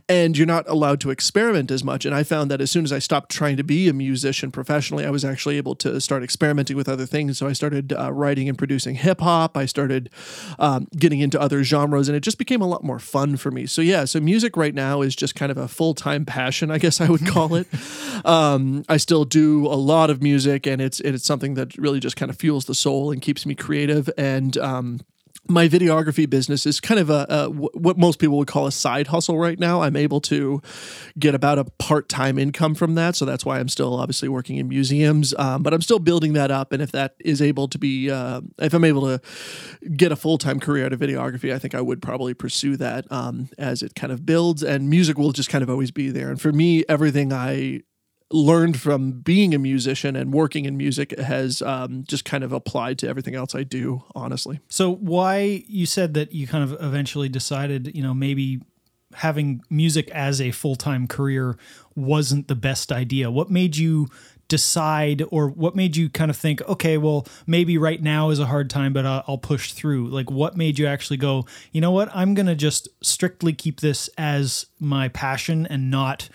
and 0.09 0.37
you're 0.37 0.47
not 0.47 0.69
allowed 0.69 1.01
to 1.01 1.11
experiment 1.11 1.71
as 1.71 1.85
much. 1.85 2.07
And 2.07 2.15
I 2.15 2.23
found 2.23 2.51
that 2.51 2.61
as 2.61 2.71
soon 2.71 2.85
as 2.85 2.93
I 2.93 2.99
stopped 2.99 3.31
trying 3.31 3.57
to 3.59 3.65
be 3.65 3.89
a 3.89 3.93
musician 3.93 4.51
professionally, 4.51 5.05
I 5.05 5.11
was 5.11 5.25
actually 5.25 5.57
able 5.57 5.75
to 5.77 6.01
start 6.01 6.23
experimenting 6.23 6.77
with 6.77 6.89
other 6.89 7.07
things. 7.07 7.39
So 7.39 7.47
I 7.47 7.53
started 7.53 7.93
uh, 7.93 8.13
writing 8.13 8.49
and 8.49 8.57
producing 8.57 8.95
hip 8.95 9.21
hop. 9.21 9.57
I 9.57 9.67
started 9.67 10.11
um, 10.59 10.89
getting 10.97 11.21
into 11.21 11.41
other 11.41 11.63
genres, 11.63 12.09
and 12.09 12.17
it 12.17 12.21
just 12.21 12.39
became 12.39 12.63
a 12.63 12.67
lot 12.67 12.83
more 12.83 12.99
fun 12.99 13.37
for 13.37 13.51
me. 13.51 13.67
So 13.67 13.83
yeah, 13.83 14.05
so 14.05 14.21
music 14.21 14.57
right 14.57 14.75
now 14.75 15.03
is 15.03 15.15
just 15.15 15.35
kind 15.35 15.53
of 15.53 15.59
a 15.59 15.69
full 15.69 15.95
time 15.95 16.25
passion, 16.25 16.71
I 16.71 16.79
guess 16.79 17.01
I 17.01 17.09
would 17.09 17.27
call 17.27 17.55
it. 17.55 17.67
um, 18.25 18.85
I 18.89 18.97
still 18.97 19.25
do 19.25 19.67
a 19.67 19.77
lot 19.77 20.11
of 20.11 20.23
music, 20.23 20.67
and 20.67 20.81
it's 20.81 21.01
it's 21.01 21.25
something 21.25 21.55
that 21.55 21.77
really 21.77 22.01
just 22.01 22.17
kind 22.17 22.31
of 22.31 22.37
fuels 22.37 22.65
the 22.65 22.75
soul 22.75 23.11
and 23.11 23.21
keeps 23.21 23.45
me 23.45 23.55
creative 23.55 24.09
and 24.17 24.57
um, 24.59 25.01
my 25.49 25.69
videography 25.69 26.29
business 26.29 26.67
is 26.67 26.81
kind 26.81 27.01
of 27.01 27.11
a, 27.11 27.27
a, 27.29 27.51
what 27.51 27.99
most 27.99 28.19
people 28.19 28.39
would 28.39 28.49
call 28.49 28.67
a 28.67 28.73
side 28.73 29.09
hustle 29.09 29.39
right 29.39 29.59
now. 29.59 29.83
I'm 29.83 29.97
able 29.97 30.21
to 30.23 30.63
get 31.19 31.35
about 31.35 31.59
a 31.59 31.65
part 31.65 32.09
time 32.09 32.39
income 32.39 32.75
from 32.75 32.95
that, 32.95 33.17
so 33.17 33.25
that's 33.25 33.45
why 33.45 33.59
I'm 33.59 33.69
still 33.69 33.95
obviously 33.95 34.29
working 34.29 34.57
in 34.57 34.69
museums. 34.69 35.35
Um, 35.39 35.63
but 35.63 35.75
I'm 35.75 35.83
still 35.83 35.99
building 35.99 36.35
that 36.35 36.51
up, 36.51 36.73
and 36.73 36.81
if 36.81 36.93
that 36.93 37.15
is 37.21 37.43
able 37.43 37.69
to 37.69 37.79
be, 37.79 38.11
uh, 38.11 38.41
if 38.59 38.73
I'm 38.73 38.85
able 38.85 39.03
to 39.03 39.21
get 39.97 40.13
a 40.13 40.17
full 40.17 40.39
time 40.39 40.61
career 40.61 40.87
out 40.87 40.93
of 40.93 41.01
videography, 41.01 41.53
I 41.53 41.59
think 41.59 41.75
I 41.75 41.81
would 41.81 42.01
probably 42.01 42.35
pursue 42.35 42.77
that 42.77 43.11
um, 43.11 43.49
as 43.59 43.83
it 43.83 43.95
kind 43.95 44.13
of 44.13 44.25
builds. 44.25 44.63
And 44.63 44.89
music 44.89 45.19
will 45.19 45.33
just 45.33 45.49
kind 45.49 45.63
of 45.63 45.71
always 45.71 45.91
be 45.91 46.11
there. 46.11 46.31
And 46.31 46.41
for 46.41 46.53
me, 46.53 46.85
everything 46.89 47.33
I 47.33 47.83
learned 48.33 48.81
from 48.81 49.13
being 49.13 49.55
a 49.55 49.59
musician 49.59 50.17
and 50.17 50.33
working 50.33 50.65
in 50.65 50.77
music 50.77 51.19
has 51.19 51.63
um, 51.63 52.05
just 52.07 52.25
kind 52.25 52.43
of 52.43 52.53
applied 52.53 52.99
to 52.99 53.09
everything 53.09 53.35
else 53.35 53.55
I 53.55 53.63
do, 53.63 54.03
honestly. 54.15 54.61
So, 54.69 54.95
why 54.95 55.65
you 55.67 55.87
said 55.87 56.15
that 56.15 56.33
you 56.33 56.47
kind 56.47 56.65
of 56.65 56.83
eventually 56.83 57.29
decided, 57.29 57.95
you 57.95 58.03
know, 58.03 58.15
maybe 58.15 58.61
having 59.15 59.63
music 59.69 60.11
as 60.11 60.41
a 60.41 60.51
full 60.51 60.77
time 60.77 61.07
career 61.07 61.57
wasn't 61.95 62.49
the 62.49 62.57
best 62.57 62.91
idea? 62.91 63.31
What 63.31 63.51
made 63.51 63.77
you 63.77 64.09
decide, 64.49 65.23
or 65.31 65.49
what 65.49 65.75
made 65.75 65.97
you 65.97 66.11
kind 66.11 66.31
of 66.31 66.37
think, 66.37 66.61
okay, 66.69 66.99
well, 66.99 67.27
maybe 67.47 67.79
right 67.79 68.03
now 68.03 68.29
is 68.29 68.39
a 68.39 68.45
hard 68.45 68.69
time, 68.69 68.93
but 68.93 69.07
I'll 69.07 69.39
push 69.39 69.73
through? 69.73 70.09
Like, 70.09 70.31
what 70.31 70.57
made 70.57 70.79
you 70.79 70.87
actually 70.87 71.17
go, 71.17 71.47
you 71.71 71.81
know 71.81 71.91
what, 71.91 72.11
I'm 72.15 72.35
going 72.35 72.47
to 72.47 72.55
just 72.55 72.87
strictly 73.03 73.55
keep 73.55 73.81
this 73.81 74.11
as 74.19 74.67
my 74.79 75.09
passion 75.09 75.67
and 75.67 75.91
not 75.91 76.29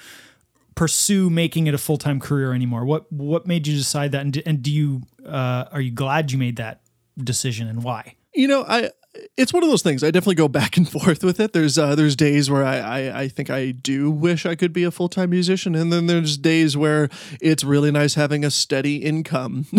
pursue 0.77 1.29
making 1.29 1.67
it 1.67 1.73
a 1.73 1.77
full 1.77 1.97
time 1.97 2.21
career 2.21 2.53
anymore? 2.53 2.85
What 2.85 3.11
what 3.11 3.45
made 3.45 3.67
you 3.67 3.75
decide 3.75 4.13
that, 4.13 4.21
and 4.21 4.31
do, 4.31 4.41
and 4.45 4.61
do 4.61 4.71
you 4.71 5.01
uh, 5.25 5.65
are 5.71 5.81
you 5.81 5.91
glad 5.91 6.31
you 6.31 6.37
made 6.37 6.55
that 6.55 6.81
decision, 7.17 7.67
and 7.67 7.83
why? 7.83 8.15
You 8.33 8.47
know, 8.47 8.63
I 8.63 8.91
it's 9.37 9.53
one 9.53 9.63
of 9.63 9.69
those 9.69 9.81
things. 9.81 10.03
I 10.03 10.11
definitely 10.11 10.35
go 10.35 10.47
back 10.47 10.77
and 10.77 10.89
forth 10.91 11.23
with 11.23 11.39
it. 11.39 11.53
There's 11.53 11.77
uh, 11.77 11.95
there's 11.95 12.15
days 12.15 12.49
where 12.49 12.63
I, 12.63 12.77
I, 12.77 13.21
I 13.21 13.27
think 13.27 13.49
I 13.49 13.71
do 13.71 14.09
wish 14.09 14.45
I 14.45 14.55
could 14.55 14.73
be 14.73 14.83
a 14.83 14.91
full 14.91 15.09
time 15.09 15.29
musician, 15.29 15.75
and 15.75 15.91
then 15.91 16.07
there's 16.07 16.37
days 16.37 16.75
where 16.75 17.09
it's 17.41 17.63
really 17.63 17.91
nice 17.91 18.15
having 18.15 18.43
a 18.43 18.51
steady 18.51 18.97
income. 18.97 19.65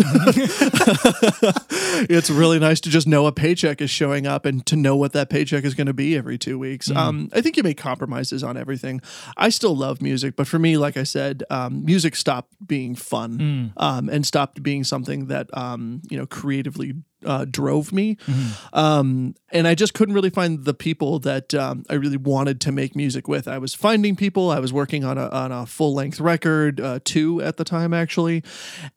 it's 2.09 2.29
really 2.29 2.59
nice 2.59 2.79
to 2.81 2.89
just 2.89 3.07
know 3.07 3.25
a 3.25 3.31
paycheck 3.31 3.81
is 3.81 3.89
showing 3.89 4.27
up 4.27 4.45
and 4.45 4.65
to 4.65 4.75
know 4.75 4.95
what 4.95 5.13
that 5.13 5.29
paycheck 5.29 5.63
is 5.63 5.73
going 5.73 5.87
to 5.87 5.93
be 5.93 6.15
every 6.15 6.37
two 6.37 6.57
weeks. 6.59 6.89
Mm. 6.89 6.95
Um, 6.97 7.29
I 7.33 7.41
think 7.41 7.57
you 7.57 7.63
make 7.63 7.77
compromises 7.77 8.43
on 8.43 8.57
everything. 8.57 9.01
I 9.37 9.49
still 9.49 9.75
love 9.75 10.01
music, 10.01 10.35
but 10.35 10.47
for 10.47 10.59
me, 10.59 10.77
like 10.77 10.97
I 10.97 11.03
said, 11.03 11.43
um, 11.49 11.85
music 11.85 12.15
stopped 12.15 12.53
being 12.65 12.95
fun 12.95 13.37
mm. 13.37 13.71
um, 13.77 14.09
and 14.09 14.25
stopped 14.25 14.63
being 14.63 14.83
something 14.83 15.27
that 15.27 15.55
um, 15.55 16.01
you 16.09 16.17
know 16.17 16.25
creatively 16.25 16.93
uh, 17.25 17.45
drove 17.45 17.91
me. 17.91 18.15
Mm-hmm. 18.15 18.77
Um, 18.77 19.35
and 19.51 19.67
I 19.67 19.75
just 19.75 19.93
couldn't 19.93 20.15
really 20.15 20.29
find 20.29 20.63
the 20.63 20.73
people 20.73 21.19
that 21.19 21.53
um, 21.53 21.85
I 21.89 21.95
really 21.95 22.17
wanted 22.17 22.61
to 22.61 22.71
make 22.71 22.95
music 22.95 23.27
with. 23.27 23.47
I 23.47 23.57
was 23.57 23.73
finding 23.73 24.15
people. 24.15 24.51
I 24.51 24.59
was 24.59 24.71
working 24.71 25.03
on 25.03 25.17
a, 25.17 25.27
on 25.29 25.51
a 25.51 25.65
full 25.65 25.93
length 25.93 26.19
record, 26.19 26.79
uh, 26.79 26.99
two 27.03 27.41
at 27.41 27.57
the 27.57 27.63
time 27.63 27.93
actually, 27.93 28.43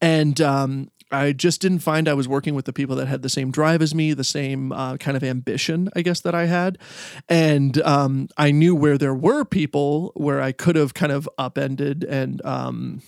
and 0.01 0.41
um, 0.41 0.89
I 1.13 1.33
just 1.33 1.61
didn't 1.61 1.81
find 1.81 2.09
I 2.09 2.15
was 2.15 2.27
working 2.27 2.55
with 2.55 2.65
the 2.65 2.73
people 2.73 2.97
that 2.97 3.07
had 3.07 3.23
the 3.23 3.29
same 3.29 3.51
drive 3.51 3.83
as 3.83 3.95
me, 3.95 4.15
the 4.15 4.25
same 4.25 4.73
uh, 4.73 4.97
kind 4.97 5.17
of 5.17 5.23
ambition, 5.23 5.91
I 5.95 6.03
guess, 6.03 6.21
that 6.21 6.35
I 6.35 6.47
had. 6.47 6.79
And 7.29 7.81
um, 7.83 8.29
I 8.37 8.51
knew 8.51 8.75
where 8.75 8.97
there 8.97 9.15
were 9.15 9.45
people 9.45 10.13
where 10.15 10.41
I 10.41 10.53
could 10.53 10.75
have 10.77 10.95
kind 10.95 11.13
of 11.13 11.29
upended 11.39 12.05
and 12.05 12.45
um, 12.47 13.03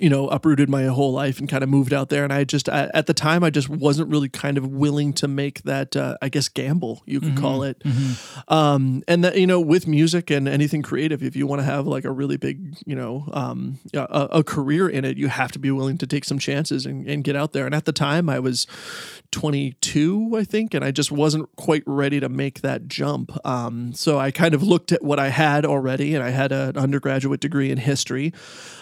you 0.00 0.10
know, 0.10 0.28
uprooted 0.28 0.68
my 0.68 0.84
whole 0.84 1.12
life 1.12 1.38
and 1.38 1.48
kind 1.48 1.62
of 1.62 1.68
moved 1.68 1.92
out 1.92 2.08
there. 2.08 2.24
And 2.24 2.32
I 2.32 2.44
just, 2.44 2.68
I, 2.68 2.90
at 2.94 3.06
the 3.06 3.14
time, 3.14 3.44
I 3.44 3.50
just 3.50 3.68
wasn't 3.68 4.10
really 4.10 4.28
kind 4.28 4.58
of 4.58 4.66
willing 4.66 5.12
to 5.14 5.28
make 5.28 5.62
that, 5.62 5.96
uh, 5.96 6.16
I 6.22 6.28
guess, 6.28 6.48
gamble, 6.48 7.02
you 7.06 7.20
could 7.20 7.36
call 7.36 7.62
it. 7.62 7.82
Um, 8.48 9.02
and 9.08 9.24
that, 9.24 9.36
you 9.38 9.46
know, 9.46 9.60
with 9.60 9.86
music 9.86 10.30
and 10.30 10.48
anything 10.48 10.82
creative, 10.82 11.22
if 11.22 11.36
you 11.36 11.46
want 11.46 11.60
to 11.60 11.64
have 11.64 11.86
like 11.86 12.04
a 12.04 12.10
really 12.10 12.36
big, 12.36 12.76
you 12.86 12.96
know, 12.96 13.28
um, 13.32 13.78
a, 13.94 14.28
a 14.32 14.44
career 14.44 14.88
in 14.88 15.04
it, 15.04 15.16
you 15.16 15.28
have 15.28 15.52
to 15.52 15.58
be 15.58 15.70
willing 15.70 15.98
to 15.98 16.06
take 16.06 16.24
some 16.24 16.38
chances 16.38 16.86
and, 16.86 17.06
and 17.06 17.24
get 17.24 17.36
out 17.36 17.52
there. 17.52 17.66
And 17.66 17.74
at 17.74 17.84
the 17.84 17.92
time, 17.92 18.28
I 18.28 18.38
was 18.38 18.66
22, 19.30 20.34
I 20.36 20.44
think, 20.44 20.74
and 20.74 20.84
I 20.84 20.90
just 20.90 21.12
wasn't 21.12 21.54
quite 21.56 21.82
ready 21.86 22.20
to 22.20 22.28
make 22.28 22.62
that 22.62 22.88
jump. 22.88 23.36
Um, 23.46 23.92
so 23.92 24.18
I 24.18 24.30
kind 24.30 24.54
of 24.54 24.62
looked 24.62 24.92
at 24.92 25.02
what 25.02 25.18
I 25.18 25.28
had 25.28 25.66
already, 25.66 26.14
and 26.14 26.24
I 26.24 26.30
had 26.30 26.52
an 26.52 26.76
undergraduate 26.76 27.40
degree 27.40 27.70
in 27.70 27.78
history. 27.78 28.32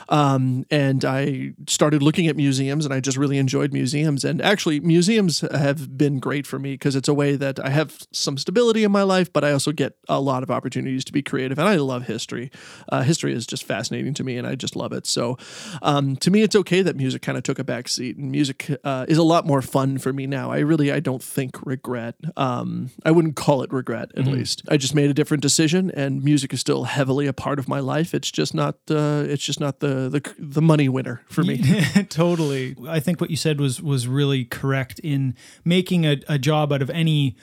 Um, 0.08 0.64
and 0.70 1.04
I 1.04 1.52
started 1.68 2.02
looking 2.02 2.26
at 2.26 2.36
museums, 2.36 2.84
and 2.84 2.94
I 2.94 3.00
just 3.00 3.16
really 3.16 3.38
enjoyed 3.38 3.72
museums. 3.72 4.24
And 4.24 4.40
actually, 4.42 4.80
museums 4.80 5.40
have 5.40 5.96
been 5.96 6.18
great 6.18 6.46
for 6.46 6.58
me 6.58 6.74
because 6.74 6.96
it's 6.96 7.08
a 7.08 7.14
way 7.14 7.36
that 7.36 7.64
I 7.64 7.70
have 7.70 8.06
some 8.12 8.38
stability 8.38 8.84
in 8.84 8.92
my 8.92 9.02
life, 9.02 9.32
but 9.32 9.44
I 9.44 9.52
also 9.52 9.72
get 9.72 9.96
a 10.08 10.20
lot 10.20 10.42
of 10.42 10.50
opportunities 10.50 11.04
to 11.06 11.12
be 11.12 11.22
creative. 11.22 11.58
And 11.58 11.68
I 11.68 11.76
love 11.76 12.06
history. 12.06 12.50
Uh, 12.88 13.02
history 13.02 13.32
is 13.32 13.46
just 13.46 13.64
fascinating 13.64 14.14
to 14.14 14.24
me, 14.24 14.36
and 14.36 14.46
I 14.46 14.54
just 14.54 14.76
love 14.76 14.92
it. 14.92 15.06
So, 15.06 15.36
um, 15.82 16.16
to 16.16 16.30
me, 16.30 16.42
it's 16.42 16.56
okay 16.56 16.82
that 16.82 16.96
music 16.96 17.22
kind 17.22 17.38
of 17.38 17.44
took 17.44 17.58
a 17.58 17.64
back 17.64 17.88
seat, 17.88 18.16
and 18.16 18.30
music 18.30 18.70
uh, 18.84 19.06
is 19.08 19.18
a 19.18 19.22
lot 19.22 19.46
more 19.46 19.62
fun 19.62 19.98
for 19.98 20.12
me 20.12 20.26
now. 20.26 20.50
I 20.50 20.58
really, 20.58 20.92
I 20.92 21.00
don't 21.00 21.22
think 21.22 21.64
regret. 21.66 22.14
Um, 22.36 22.90
I 23.04 23.10
wouldn't 23.10 23.36
call 23.36 23.62
it 23.62 23.72
regret, 23.72 24.10
at 24.16 24.26
least. 24.26 24.62
I 24.68 24.76
just 24.76 24.94
made 24.94 25.10
a 25.10 25.14
different 25.14 25.42
decision, 25.42 25.90
and 25.90 26.22
music 26.22 26.52
is 26.52 26.60
still 26.60 26.84
heavily 26.84 27.26
a 27.26 27.32
part 27.32 27.58
of 27.58 27.68
my 27.68 27.80
life. 27.80 28.14
It's 28.14 28.30
just 28.30 28.54
not. 28.54 28.76
Uh, 28.90 29.24
it's 29.26 29.44
just 29.44 29.60
not 29.60 29.80
the 29.80 29.95
the 30.08 30.34
the 30.38 30.62
money 30.62 30.88
winner 30.88 31.22
for 31.26 31.42
me. 31.42 31.58
totally. 32.08 32.76
I 32.88 33.00
think 33.00 33.20
what 33.20 33.30
you 33.30 33.36
said 33.36 33.60
was 33.60 33.82
was 33.82 34.06
really 34.06 34.44
correct 34.44 34.98
in 35.00 35.34
making 35.64 36.06
a, 36.06 36.20
a 36.28 36.38
job 36.38 36.72
out 36.72 36.82
of 36.82 36.90
any 36.90 37.36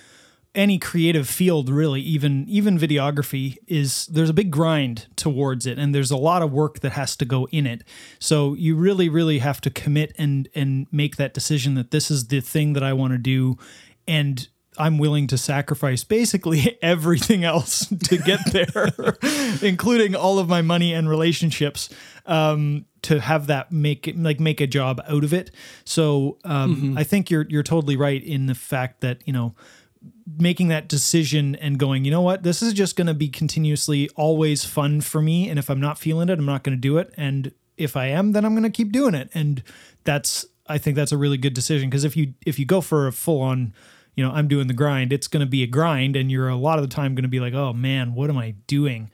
any 0.55 0.77
creative 0.77 1.27
field 1.27 1.67
really 1.69 1.99
even 2.01 2.45
even 2.47 2.77
videography 2.77 3.57
is 3.67 4.05
there's 4.07 4.29
a 4.29 4.33
big 4.33 4.51
grind 4.51 5.07
towards 5.15 5.65
it 5.65 5.79
and 5.79 5.95
there's 5.95 6.11
a 6.11 6.17
lot 6.17 6.43
of 6.43 6.51
work 6.51 6.81
that 6.81 6.91
has 6.91 7.15
to 7.15 7.25
go 7.25 7.47
in 7.51 7.65
it 7.65 7.83
so 8.19 8.53
you 8.53 8.75
really 8.75 9.09
really 9.09 9.39
have 9.39 9.59
to 9.59 9.71
commit 9.71 10.13
and 10.17 10.47
and 10.53 10.85
make 10.91 11.15
that 11.15 11.33
decision 11.33 11.73
that 11.73 11.89
this 11.89 12.11
is 12.11 12.27
the 12.27 12.39
thing 12.39 12.73
that 12.73 12.83
I 12.83 12.93
want 12.93 13.13
to 13.13 13.17
do 13.17 13.57
and 14.07 14.47
I'm 14.77 14.97
willing 14.97 15.27
to 15.27 15.37
sacrifice 15.37 16.03
basically 16.03 16.77
everything 16.81 17.43
else 17.43 17.87
to 17.87 18.17
get 18.17 18.39
there, 18.51 18.93
including 19.67 20.15
all 20.15 20.39
of 20.39 20.47
my 20.47 20.61
money 20.61 20.93
and 20.93 21.09
relationships, 21.09 21.89
um, 22.25 22.85
to 23.03 23.19
have 23.19 23.47
that 23.47 23.71
make 23.71 24.07
it 24.07 24.17
like 24.17 24.39
make 24.39 24.61
a 24.61 24.67
job 24.67 25.01
out 25.07 25.23
of 25.23 25.33
it. 25.33 25.51
So 25.85 26.37
um, 26.43 26.97
I 26.97 27.03
think 27.03 27.29
you're 27.29 27.45
you're 27.49 27.63
totally 27.63 27.97
right 27.97 28.23
in 28.23 28.45
the 28.45 28.55
fact 28.55 29.01
that 29.01 29.21
you 29.25 29.33
know 29.33 29.55
making 30.37 30.67
that 30.69 30.87
decision 30.87 31.55
and 31.55 31.77
going, 31.77 32.05
you 32.05 32.11
know 32.11 32.21
what, 32.21 32.43
this 32.43 32.61
is 32.61 32.73
just 32.73 32.95
going 32.95 33.07
to 33.07 33.13
be 33.13 33.29
continuously 33.29 34.09
always 34.15 34.65
fun 34.65 35.01
for 35.01 35.21
me, 35.21 35.49
and 35.49 35.59
if 35.59 35.69
I'm 35.69 35.81
not 35.81 35.97
feeling 35.97 36.29
it, 36.29 36.39
I'm 36.39 36.45
not 36.45 36.63
going 36.63 36.77
to 36.77 36.81
do 36.81 36.97
it, 36.97 37.13
and 37.17 37.51
if 37.77 37.97
I 37.97 38.07
am, 38.07 38.31
then 38.31 38.45
I'm 38.45 38.53
going 38.53 38.63
to 38.63 38.69
keep 38.69 38.91
doing 38.91 39.15
it, 39.15 39.29
and 39.33 39.63
that's 40.03 40.45
I 40.67 40.77
think 40.77 40.95
that's 40.95 41.11
a 41.11 41.17
really 41.17 41.37
good 41.37 41.53
decision 41.53 41.89
because 41.89 42.03
if 42.03 42.15
you 42.15 42.33
if 42.45 42.57
you 42.57 42.65
go 42.65 42.81
for 42.81 43.07
a 43.07 43.11
full 43.11 43.41
on 43.41 43.73
you 44.15 44.23
know, 44.23 44.31
I'm 44.31 44.47
doing 44.47 44.67
the 44.67 44.73
grind, 44.73 45.11
it's 45.11 45.27
going 45.27 45.41
to 45.41 45.49
be 45.49 45.63
a 45.63 45.67
grind 45.67 46.15
and 46.15 46.31
you're 46.31 46.49
a 46.49 46.55
lot 46.55 46.77
of 46.79 46.87
the 46.87 46.93
time 46.93 47.15
going 47.15 47.23
to 47.23 47.29
be 47.29 47.39
like, 47.39 47.53
"Oh 47.53 47.73
man, 47.73 48.13
what 48.13 48.29
am 48.29 48.37
I 48.37 48.51
doing?" 48.67 49.09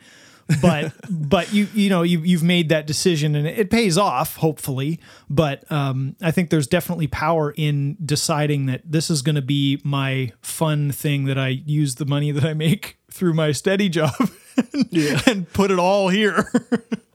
But 0.61 0.93
but 1.09 1.53
you 1.53 1.67
you 1.73 1.89
know, 1.89 2.01
you 2.01 2.19
you've 2.21 2.43
made 2.43 2.69
that 2.69 2.87
decision 2.87 3.35
and 3.35 3.47
it 3.47 3.69
pays 3.69 3.97
off 3.97 4.37
hopefully, 4.37 4.99
but 5.29 5.69
um 5.71 6.15
I 6.21 6.31
think 6.31 6.49
there's 6.49 6.67
definitely 6.67 7.07
power 7.07 7.53
in 7.55 7.97
deciding 8.03 8.65
that 8.65 8.81
this 8.85 9.09
is 9.09 9.21
going 9.21 9.35
to 9.35 9.41
be 9.41 9.79
my 9.83 10.31
fun 10.41 10.91
thing 10.91 11.25
that 11.25 11.37
I 11.37 11.49
use 11.49 11.95
the 11.95 12.05
money 12.05 12.31
that 12.31 12.43
I 12.43 12.53
make 12.53 12.97
through 13.11 13.33
my 13.33 13.51
steady 13.51 13.89
job 13.89 14.13
and, 14.73 15.27
and 15.27 15.53
put 15.53 15.71
it 15.71 15.79
all 15.79 16.09
here. 16.09 16.51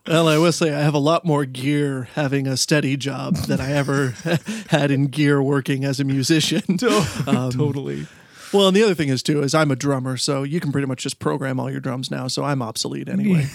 Well, 0.07 0.29
I 0.29 0.37
will 0.37 0.53
say 0.53 0.73
I 0.75 0.81
have 0.81 0.93
a 0.95 0.99
lot 0.99 1.25
more 1.25 1.47
gear 1.47 2.09
having 2.15 2.47
a 2.47 2.57
steady 2.59 2.97
job 2.97 3.37
than 3.37 3.59
I 3.61 3.73
ever 3.73 4.11
had 4.69 4.91
in 4.91 5.07
gear 5.07 5.43
working 5.43 5.85
as 5.85 5.99
a 6.01 6.05
musician. 6.05 6.63
Um, 7.27 7.51
totally. 7.53 8.07
Well, 8.53 8.69
and 8.69 8.77
the 8.77 8.83
other 8.85 8.95
thing 8.95 9.09
is 9.09 9.23
too 9.23 9.43
is 9.43 9.55
I'm 9.55 9.71
a 9.71 9.77
drummer, 9.77 10.17
so 10.17 10.43
you 10.45 10.61
can 10.61 10.71
pretty 10.71 10.87
much 10.87 11.03
just 11.03 11.19
program 11.19 11.59
all 11.59 11.71
your 11.71 11.81
drums 11.81 12.11
now. 12.11 12.29
So 12.29 12.45
I'm 12.45 12.63
obsolete 12.63 13.09
anyway. 13.09 13.47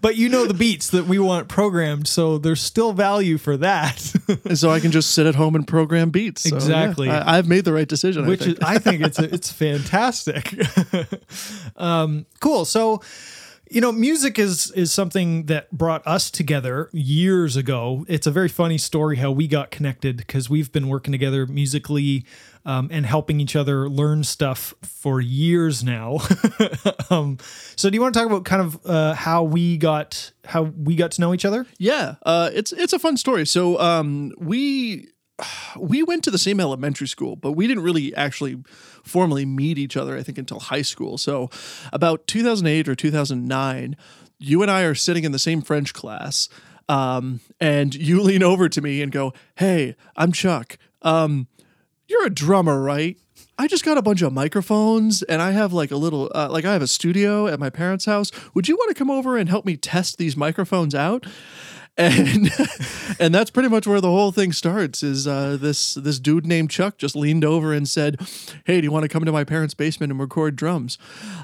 But 0.00 0.16
you 0.16 0.28
know 0.28 0.46
the 0.46 0.54
beats 0.54 0.90
that 0.90 1.06
we 1.06 1.18
want 1.18 1.48
programmed, 1.48 2.06
so 2.06 2.38
there's 2.38 2.60
still 2.60 2.92
value 2.92 3.38
for 3.38 3.56
that. 3.56 4.12
and 4.44 4.58
so 4.58 4.70
I 4.70 4.78
can 4.80 4.90
just 4.92 5.10
sit 5.12 5.26
at 5.26 5.34
home 5.34 5.54
and 5.56 5.66
program 5.66 6.10
beats. 6.10 6.42
So, 6.42 6.50
yeah, 6.50 6.56
Exactly. 6.56 7.08
I, 7.10 7.36
have 7.36 7.48
made 7.48 7.64
the 7.64 7.72
right 7.72 7.88
decision. 7.88 8.26
which 8.26 8.42
I 8.42 8.44
think. 8.44 8.58
is 8.58 8.62
I 8.62 8.78
think 8.78 9.02
it's 9.02 9.18
it's 9.18 9.52
fantastic. 9.52 10.54
um, 11.76 12.26
cool. 12.40 12.64
So, 12.64 13.00
you 13.70 13.80
know, 13.80 13.92
music 13.92 14.38
is 14.38 14.70
is 14.72 14.92
something 14.92 15.46
that 15.46 15.70
brought 15.70 16.06
us 16.06 16.30
together 16.30 16.90
years 16.92 17.56
ago. 17.56 18.04
It's 18.08 18.26
a 18.26 18.30
very 18.30 18.48
funny 18.48 18.78
story 18.78 19.16
how 19.16 19.30
we 19.30 19.48
got 19.48 19.70
connected 19.70 20.18
because 20.18 20.50
we've 20.50 20.70
been 20.70 20.88
working 20.88 21.12
together 21.12 21.46
musically. 21.46 22.24
Um, 22.66 22.88
and 22.90 23.04
helping 23.04 23.40
each 23.40 23.56
other 23.56 23.90
learn 23.90 24.24
stuff 24.24 24.72
for 24.80 25.20
years 25.20 25.84
now. 25.84 26.20
um, 27.10 27.36
so, 27.76 27.90
do 27.90 27.94
you 27.94 28.00
want 28.00 28.14
to 28.14 28.20
talk 28.20 28.26
about 28.26 28.46
kind 28.46 28.62
of 28.62 28.86
uh, 28.86 29.12
how 29.12 29.42
we 29.42 29.76
got 29.76 30.32
how 30.46 30.62
we 30.62 30.96
got 30.96 31.10
to 31.10 31.20
know 31.20 31.34
each 31.34 31.44
other? 31.44 31.66
Yeah, 31.76 32.14
uh, 32.22 32.48
it's 32.54 32.72
it's 32.72 32.94
a 32.94 32.98
fun 32.98 33.18
story. 33.18 33.44
So 33.44 33.78
um, 33.80 34.32
we 34.38 35.08
we 35.78 36.02
went 36.02 36.24
to 36.24 36.30
the 36.30 36.38
same 36.38 36.60
elementary 36.60 37.08
school, 37.08 37.36
but 37.36 37.52
we 37.52 37.66
didn't 37.66 37.82
really 37.82 38.14
actually 38.14 38.62
formally 39.02 39.44
meet 39.44 39.78
each 39.78 39.96
other. 39.96 40.16
I 40.16 40.22
think 40.22 40.38
until 40.38 40.60
high 40.60 40.82
school. 40.82 41.18
So 41.18 41.50
about 41.92 42.26
2008 42.26 42.88
or 42.88 42.94
2009, 42.94 43.96
you 44.38 44.62
and 44.62 44.70
I 44.70 44.82
are 44.82 44.94
sitting 44.94 45.24
in 45.24 45.32
the 45.32 45.38
same 45.38 45.62
French 45.62 45.94
class, 45.94 46.48
um, 46.88 47.40
and 47.60 47.94
you 47.94 48.20
lean 48.22 48.42
over 48.42 48.68
to 48.68 48.80
me 48.80 49.02
and 49.02 49.10
go, 49.10 49.32
"Hey, 49.56 49.96
I'm 50.16 50.32
Chuck. 50.32 50.78
Um, 51.02 51.48
you're 52.06 52.26
a 52.26 52.30
drummer, 52.30 52.82
right?" 52.82 53.16
I 53.56 53.68
just 53.68 53.84
got 53.84 53.96
a 53.96 54.02
bunch 54.02 54.20
of 54.20 54.32
microphones 54.32 55.22
and 55.22 55.40
I 55.40 55.52
have 55.52 55.72
like 55.72 55.92
a 55.92 55.96
little, 55.96 56.28
uh, 56.34 56.48
like 56.50 56.64
I 56.64 56.72
have 56.72 56.82
a 56.82 56.88
studio 56.88 57.46
at 57.46 57.60
my 57.60 57.70
parents' 57.70 58.04
house. 58.04 58.32
Would 58.52 58.66
you 58.66 58.74
want 58.74 58.88
to 58.88 58.94
come 58.94 59.12
over 59.12 59.36
and 59.36 59.48
help 59.48 59.64
me 59.64 59.76
test 59.76 60.18
these 60.18 60.36
microphones 60.36 60.92
out? 60.92 61.24
And 61.96 62.50
and 63.20 63.34
that's 63.34 63.50
pretty 63.50 63.68
much 63.68 63.86
where 63.86 64.00
the 64.00 64.10
whole 64.10 64.32
thing 64.32 64.52
starts 64.52 65.02
is 65.02 65.26
uh, 65.26 65.56
this 65.60 65.94
this 65.94 66.18
dude 66.18 66.46
named 66.46 66.70
chuck 66.70 66.98
just 66.98 67.14
leaned 67.14 67.44
over 67.44 67.72
and 67.72 67.88
said 67.88 68.20
hey 68.64 68.80
do 68.80 68.84
you 68.84 68.92
want 68.92 69.04
to 69.04 69.08
come 69.08 69.24
to 69.24 69.32
my 69.32 69.44
parents 69.44 69.74
basement 69.74 70.10
and 70.10 70.20
record 70.20 70.56
drums? 70.56 70.98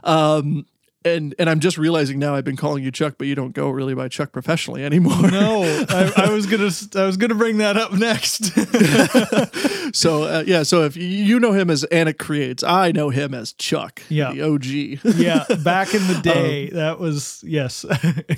Um, 0.04 0.66
and 1.04 1.34
and 1.38 1.48
i'm 1.48 1.60
just 1.60 1.78
realizing 1.78 2.18
now 2.18 2.34
i've 2.34 2.44
been 2.44 2.56
calling 2.56 2.82
you 2.84 2.90
chuck 2.90 3.14
but 3.18 3.26
you 3.26 3.34
don't 3.34 3.52
go 3.52 3.70
really 3.70 3.94
by 3.94 4.06
chuck 4.08 4.32
professionally 4.32 4.84
anymore 4.84 5.30
No, 5.30 5.62
I, 5.88 6.12
I 6.16 6.30
was 6.30 6.46
gonna 6.46 6.70
I 6.94 7.06
was 7.06 7.16
gonna 7.16 7.34
bring 7.34 7.58
that 7.58 7.76
up 7.76 7.92
next. 7.92 8.52
so 9.96 10.24
uh, 10.24 10.44
yeah 10.46 10.62
so 10.62 10.84
if 10.84 10.96
you 10.96 11.40
know 11.40 11.52
him 11.52 11.70
as 11.70 11.84
Anna 11.84 12.12
creates 12.12 12.62
i 12.62 12.92
know 12.92 13.08
him 13.10 13.34
as 13.34 13.52
chuck 13.54 14.02
Yeah. 14.08 14.32
the 14.32 14.42
og 14.42 14.64
yeah, 14.64 15.44
back 15.64 15.94
in 15.94 16.06
the 16.06 16.20
day, 16.22 16.68
that 16.70 16.98
was 17.00 17.42
yes. 17.46 17.84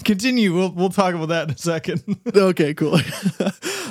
Continue. 0.05 0.55
We'll 0.55 0.71
we'll 0.71 0.89
talk 0.91 1.15
about 1.15 1.29
that 1.29 1.49
in 1.49 1.55
a 1.55 1.59
second. 1.59 2.03
okay, 2.35 2.75
cool. 2.75 2.99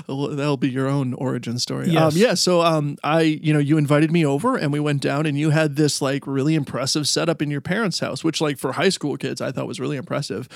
That'll 0.07 0.57
be 0.57 0.69
your 0.69 0.87
own 0.87 1.13
origin 1.13 1.59
story. 1.59 1.89
Yes. 1.89 2.13
Um, 2.13 2.19
yeah. 2.19 2.33
So, 2.35 2.61
um, 2.61 2.97
I, 3.03 3.21
you 3.21 3.53
know, 3.53 3.59
you 3.59 3.77
invited 3.77 4.11
me 4.11 4.25
over, 4.25 4.55
and 4.57 4.71
we 4.71 4.79
went 4.79 5.01
down, 5.01 5.25
and 5.25 5.37
you 5.37 5.49
had 5.51 5.75
this 5.75 6.01
like 6.01 6.25
really 6.25 6.55
impressive 6.55 7.07
setup 7.07 7.41
in 7.41 7.51
your 7.51 7.61
parents' 7.61 7.99
house, 7.99 8.23
which, 8.23 8.41
like, 8.41 8.57
for 8.61 8.73
high 8.73 8.89
school 8.89 9.17
kids, 9.17 9.41
I 9.41 9.51
thought 9.51 9.67
was 9.67 9.79
really 9.79 9.97
impressive. 9.97 10.47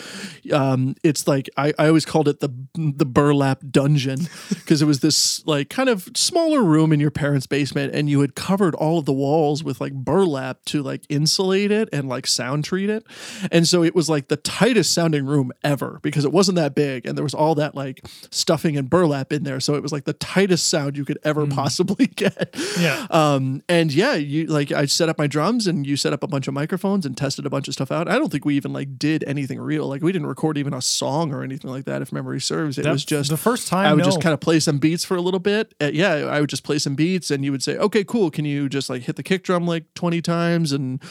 Um, 0.53 0.95
it's 1.03 1.27
like 1.27 1.49
I, 1.57 1.73
I 1.79 1.87
always 1.87 2.05
called 2.05 2.27
it 2.27 2.39
the 2.39 2.49
the 2.75 3.05
burlap 3.05 3.61
dungeon 3.71 4.19
because 4.49 4.81
it 4.81 4.85
was 4.85 4.99
this 4.99 5.45
like 5.47 5.69
kind 5.69 5.89
of 5.89 6.07
smaller 6.15 6.63
room 6.63 6.93
in 6.93 6.99
your 6.99 7.11
parents' 7.11 7.47
basement, 7.47 7.95
and 7.95 8.09
you 8.09 8.21
had 8.21 8.35
covered 8.35 8.75
all 8.75 8.99
of 8.99 9.05
the 9.05 9.13
walls 9.13 9.63
with 9.63 9.81
like 9.81 9.93
burlap 9.93 10.63
to 10.65 10.83
like 10.83 11.03
insulate 11.09 11.71
it 11.71 11.89
and 11.91 12.07
like 12.07 12.27
sound 12.27 12.63
treat 12.63 12.89
it, 12.89 13.03
and 13.51 13.67
so 13.67 13.83
it 13.83 13.95
was 13.95 14.07
like 14.07 14.27
the 14.27 14.37
tightest 14.37 14.93
sounding 14.93 15.25
room 15.25 15.51
ever 15.63 15.99
because 16.03 16.23
it 16.23 16.31
wasn't 16.31 16.55
that 16.55 16.75
big, 16.75 17.07
and 17.07 17.17
there 17.17 17.23
was 17.23 17.33
all 17.33 17.55
that 17.55 17.73
like 17.73 18.05
stuffing 18.29 18.77
and 18.77 18.87
burlap 18.87 19.33
in 19.33 19.43
there, 19.43 19.59
so 19.59 19.73
it 19.73 19.81
was 19.81 19.91
like 19.91 20.03
the 20.03 20.13
tightest 20.13 20.69
sound 20.69 20.95
you 20.95 21.05
could 21.05 21.17
ever 21.23 21.47
possibly 21.47 22.05
get. 22.15 22.55
Yeah. 22.79 23.07
Um, 23.09 23.63
and 23.67 23.91
yeah, 23.91 24.13
you 24.13 24.45
like 24.45 24.71
I 24.71 24.85
set 24.85 25.09
up 25.09 25.17
my 25.17 25.25
drums 25.25 25.65
and 25.65 25.87
you 25.87 25.97
set 25.97 26.13
up 26.13 26.21
a 26.21 26.27
bunch 26.27 26.47
of 26.47 26.53
microphones 26.53 27.05
and 27.05 27.17
tested 27.17 27.47
a 27.47 27.49
bunch 27.49 27.67
of 27.67 27.73
stuff 27.73 27.91
out. 27.91 27.94
I 28.01 28.17
don't 28.19 28.31
think 28.31 28.45
we 28.45 28.55
even 28.55 28.73
like 28.73 28.97
did 28.97 29.23
anything 29.25 29.59
real. 29.59 29.87
Like 29.87 30.01
we 30.01 30.11
didn't 30.11 30.27
record 30.27 30.57
even 30.57 30.73
a 30.73 30.81
song 30.81 31.33
or 31.33 31.43
anything 31.43 31.69
like 31.71 31.85
that, 31.85 32.01
if 32.01 32.11
memory 32.11 32.39
serves. 32.41 32.77
It 32.77 32.83
That- 32.83 32.91
was 32.91 33.05
just 33.05 33.29
the 33.29 33.37
first 33.37 33.67
time, 33.67 33.87
I 33.87 33.93
would 33.93 33.99
no. 33.99 34.05
just 34.05 34.21
kind 34.21 34.33
of 34.33 34.39
play 34.39 34.59
some 34.59 34.77
beats 34.77 35.03
for 35.05 35.15
a 35.15 35.21
little 35.21 35.39
bit. 35.39 35.73
Uh, 35.81 35.91
yeah, 35.93 36.13
I 36.13 36.39
would 36.41 36.49
just 36.49 36.63
play 36.63 36.77
some 36.79 36.95
beats 36.95 37.31
and 37.31 37.43
you 37.45 37.51
would 37.51 37.63
say, 37.63 37.77
okay, 37.77 38.03
cool. 38.03 38.29
Can 38.31 38.45
you 38.45 38.69
just 38.69 38.89
like 38.89 39.03
hit 39.03 39.15
the 39.15 39.23
kick 39.23 39.43
drum 39.43 39.65
like 39.65 39.93
20 39.95 40.21
times 40.21 40.71
and 40.71 41.01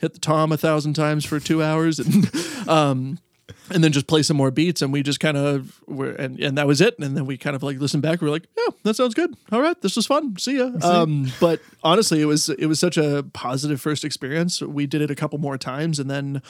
hit 0.00 0.12
the 0.14 0.20
tom 0.20 0.52
a 0.52 0.56
thousand 0.56 0.94
times 0.94 1.24
for 1.24 1.40
two 1.40 1.62
hours? 1.62 1.98
And, 2.06 2.68
um, 2.68 3.18
and 3.70 3.82
then 3.82 3.92
just 3.92 4.06
play 4.06 4.22
some 4.22 4.36
more 4.36 4.50
beats 4.50 4.82
and 4.82 4.92
we 4.92 5.02
just 5.02 5.20
kind 5.20 5.36
of 5.36 5.80
were 5.86 6.10
and, 6.12 6.38
and 6.40 6.58
that 6.58 6.66
was 6.66 6.80
it. 6.80 6.98
And 6.98 7.16
then 7.16 7.26
we 7.26 7.36
kind 7.36 7.56
of 7.56 7.62
like 7.62 7.78
listened 7.78 8.02
back 8.02 8.20
we 8.20 8.28
are 8.28 8.30
like 8.30 8.46
yeah 8.56 8.72
that 8.82 8.96
sounds 8.96 9.14
good. 9.14 9.34
All 9.52 9.60
right 9.60 9.80
this 9.82 9.96
was 9.96 10.06
fun. 10.06 10.36
See 10.38 10.58
ya. 10.58 10.70
Um, 10.82 11.32
but 11.40 11.60
honestly 11.82 12.20
it 12.20 12.26
was 12.26 12.48
it 12.48 12.66
was 12.66 12.78
such 12.78 12.96
a 12.96 13.24
positive 13.32 13.80
first 13.80 14.04
experience. 14.04 14.60
We 14.62 14.86
did 14.86 15.02
it 15.02 15.10
a 15.10 15.14
couple 15.14 15.38
more 15.38 15.58
times 15.58 15.98
and 15.98 16.10
then 16.10 16.42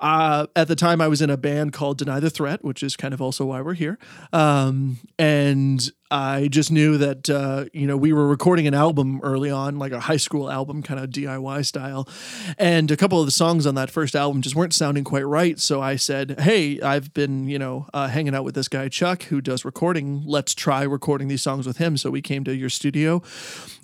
uh, 0.00 0.46
at 0.56 0.68
the 0.68 0.76
time 0.76 1.00
i 1.00 1.08
was 1.08 1.20
in 1.20 1.30
a 1.30 1.36
band 1.36 1.72
called 1.72 1.98
deny 1.98 2.20
the 2.20 2.30
threat 2.30 2.64
which 2.64 2.82
is 2.82 2.96
kind 2.96 3.14
of 3.14 3.20
also 3.20 3.46
why 3.46 3.60
we're 3.60 3.74
here. 3.74 3.98
Um, 4.32 4.98
and 5.18 5.90
I 6.10 6.48
just 6.48 6.72
knew 6.72 6.96
that 6.98 7.28
uh, 7.28 7.66
you 7.74 7.86
know 7.86 7.96
we 7.96 8.12
were 8.14 8.26
recording 8.26 8.66
an 8.66 8.72
album 8.74 9.20
early 9.22 9.50
on, 9.50 9.78
like 9.78 9.92
a 9.92 10.00
high 10.00 10.16
school 10.16 10.50
album, 10.50 10.82
kind 10.82 10.98
of 10.98 11.10
DIY 11.10 11.66
style, 11.66 12.08
and 12.56 12.90
a 12.90 12.96
couple 12.96 13.20
of 13.20 13.26
the 13.26 13.30
songs 13.32 13.66
on 13.66 13.74
that 13.74 13.90
first 13.90 14.16
album 14.16 14.40
just 14.40 14.56
weren't 14.56 14.72
sounding 14.72 15.04
quite 15.04 15.26
right. 15.26 15.58
So 15.60 15.82
I 15.82 15.96
said, 15.96 16.40
"Hey, 16.40 16.80
I've 16.80 17.12
been 17.12 17.46
you 17.48 17.58
know 17.58 17.86
uh, 17.92 18.08
hanging 18.08 18.34
out 18.34 18.44
with 18.44 18.54
this 18.54 18.68
guy 18.68 18.88
Chuck 18.88 19.24
who 19.24 19.40
does 19.42 19.64
recording. 19.66 20.22
Let's 20.24 20.54
try 20.54 20.82
recording 20.82 21.28
these 21.28 21.42
songs 21.42 21.66
with 21.66 21.76
him." 21.76 21.96
So 21.98 22.10
we 22.10 22.22
came 22.22 22.42
to 22.44 22.54
your 22.56 22.70
studio, 22.70 23.22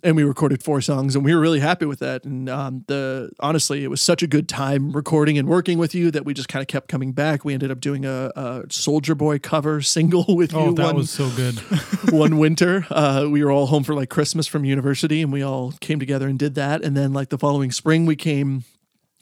and 0.02 0.16
we 0.16 0.25
recorded 0.25 0.62
four 0.62 0.81
songs, 0.81 1.14
and 1.14 1.25
we 1.26 1.35
were 1.35 1.40
really 1.40 1.61
happy 1.61 1.85
with 1.85 1.99
that. 1.99 2.25
And 2.25 2.49
um, 2.49 2.85
the 2.87 3.33
honestly, 3.40 3.85
it 3.85 3.88
was 3.88 4.00
such 4.00 4.23
a 4.23 4.26
good 4.26 4.49
time 4.49 4.93
recording 4.93 5.37
and 5.37 5.47
working 5.47 5.76
with 5.76 5.95
you 5.95 6.11
that 6.12 6.25
we 6.25 6.33
just 6.33 6.49
kind 6.49 6.62
of 6.62 6.69
kept 6.69 6.88
coming 6.88 7.12
back. 7.12 7.45
We 7.45 7.52
ended 7.52 7.71
up 7.71 7.81
doing 7.81 8.07
a, 8.07 8.33
a 8.35 8.62
Soulja 8.69 9.14
Boy 9.16 9.38
cover 9.38 9.83
single 9.83 10.25
with 10.35 10.54
Oh, 10.54 10.71
you. 10.71 10.75
that 10.76 10.85
one- 10.87 10.97
was 10.97 11.11
so 11.11 11.28
good. 11.37 11.61
one 12.18 12.38
winter. 12.38 12.87
Uh, 12.90 13.26
we 13.28 13.44
were 13.44 13.50
all 13.50 13.66
home 13.66 13.85
for 13.85 13.94
like 13.94 14.09
Christmas 14.09 14.47
from 14.47 14.64
university, 14.64 15.23
and 15.23 15.33
we 15.33 15.42
all 15.42 15.73
came 15.80 15.99
together 15.99 16.28
and 16.28 16.38
did 16.38 16.54
that. 16.54 16.83
And 16.83 16.97
then 16.97 17.12
like 17.12 17.28
the 17.28 17.38
following 17.38 17.73
spring, 17.73 18.06
we 18.06 18.16
came. 18.16 18.64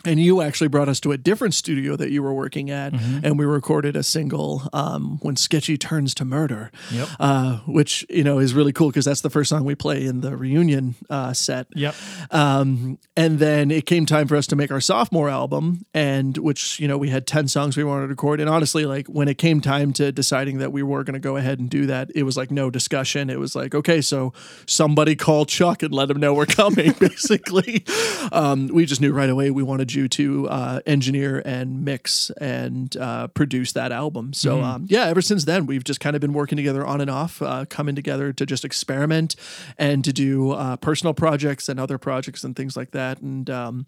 And 0.04 0.18
you 0.20 0.40
actually 0.42 0.68
brought 0.68 0.88
us 0.88 1.00
to 1.00 1.12
a 1.12 1.16
different 1.18 1.54
studio 1.54 1.96
that 1.96 2.10
you 2.10 2.22
were 2.22 2.34
working 2.34 2.70
at, 2.70 2.92
and 2.92 3.38
we 3.38 3.44
recorded 3.44 3.96
a 3.96 4.02
single 4.02 4.68
um, 4.72 5.18
when 5.22 5.36
Sketchy 5.36 5.76
turns 5.78 6.14
to 6.14 6.24
murder, 6.24 6.70
Yep. 6.90 7.08
uh, 7.20 7.58
which 7.66 8.04
you 8.10 8.24
know 8.24 8.38
is 8.38 8.54
really 8.54 8.72
cool 8.72 8.88
because 8.88 9.04
that's 9.04 9.20
the 9.20 9.30
first 9.30 9.50
song 9.50 9.64
we 9.64 9.74
play 9.74 10.04
in 10.04 10.20
the 10.20 10.36
reunion 10.36 10.94
uh, 11.10 11.32
set. 11.32 11.66
Yep. 11.74 11.94
Um, 12.30 12.98
and 13.16 13.38
then 13.38 13.70
it 13.70 13.86
came 13.86 14.06
time 14.06 14.26
for 14.28 14.36
us 14.36 14.46
to 14.48 14.56
make 14.56 14.70
our 14.70 14.80
sophomore 14.80 15.28
album, 15.28 15.84
and 15.94 16.36
which 16.38 16.80
you 16.80 16.88
know 16.88 16.98
we 16.98 17.10
had 17.10 17.26
ten 17.26 17.48
songs 17.48 17.76
we 17.76 17.84
wanted 17.84 18.02
to 18.02 18.08
record. 18.08 18.40
And 18.40 18.48
honestly, 18.48 18.86
like 18.86 19.06
when 19.06 19.28
it 19.28 19.38
came 19.38 19.60
time 19.60 19.92
to 19.94 20.12
deciding 20.12 20.58
that 20.58 20.72
we 20.72 20.82
were 20.82 21.04
going 21.04 21.14
to 21.14 21.20
go 21.20 21.36
ahead 21.36 21.58
and 21.58 21.68
do 21.70 21.86
that, 21.86 22.10
it 22.14 22.24
was 22.24 22.36
like 22.36 22.50
no 22.50 22.70
discussion. 22.70 23.30
It 23.30 23.38
was 23.38 23.54
like, 23.54 23.74
okay, 23.74 24.00
so 24.00 24.32
somebody 24.66 25.14
call 25.16 25.44
Chuck 25.46 25.82
and 25.82 25.92
let 25.92 26.10
him 26.10 26.18
know 26.18 26.34
we're 26.34 26.46
coming. 26.46 26.92
basically, 26.98 27.84
um, 28.32 28.68
we 28.68 28.84
just 28.86 29.00
knew 29.00 29.12
right 29.12 29.30
away 29.30 29.50
we 29.50 29.62
wanted 29.62 29.91
you 29.94 30.08
to 30.08 30.48
uh, 30.48 30.80
engineer 30.86 31.42
and 31.44 31.84
mix 31.84 32.30
and 32.40 32.96
uh, 32.96 33.28
produce 33.28 33.72
that 33.72 33.92
album. 33.92 34.32
So 34.32 34.62
um, 34.62 34.86
yeah, 34.88 35.06
ever 35.06 35.22
since 35.22 35.44
then 35.44 35.66
we've 35.66 35.84
just 35.84 36.00
kind 36.00 36.16
of 36.16 36.20
been 36.20 36.32
working 36.32 36.56
together 36.56 36.86
on 36.86 37.00
and 37.00 37.10
off, 37.10 37.42
uh, 37.42 37.64
coming 37.68 37.94
together 37.94 38.32
to 38.32 38.46
just 38.46 38.64
experiment 38.64 39.36
and 39.78 40.04
to 40.04 40.12
do 40.12 40.52
uh, 40.52 40.76
personal 40.76 41.14
projects 41.14 41.68
and 41.68 41.78
other 41.80 41.98
projects 41.98 42.44
and 42.44 42.56
things 42.56 42.76
like 42.76 42.92
that. 42.92 43.20
And 43.20 43.48
um, 43.50 43.86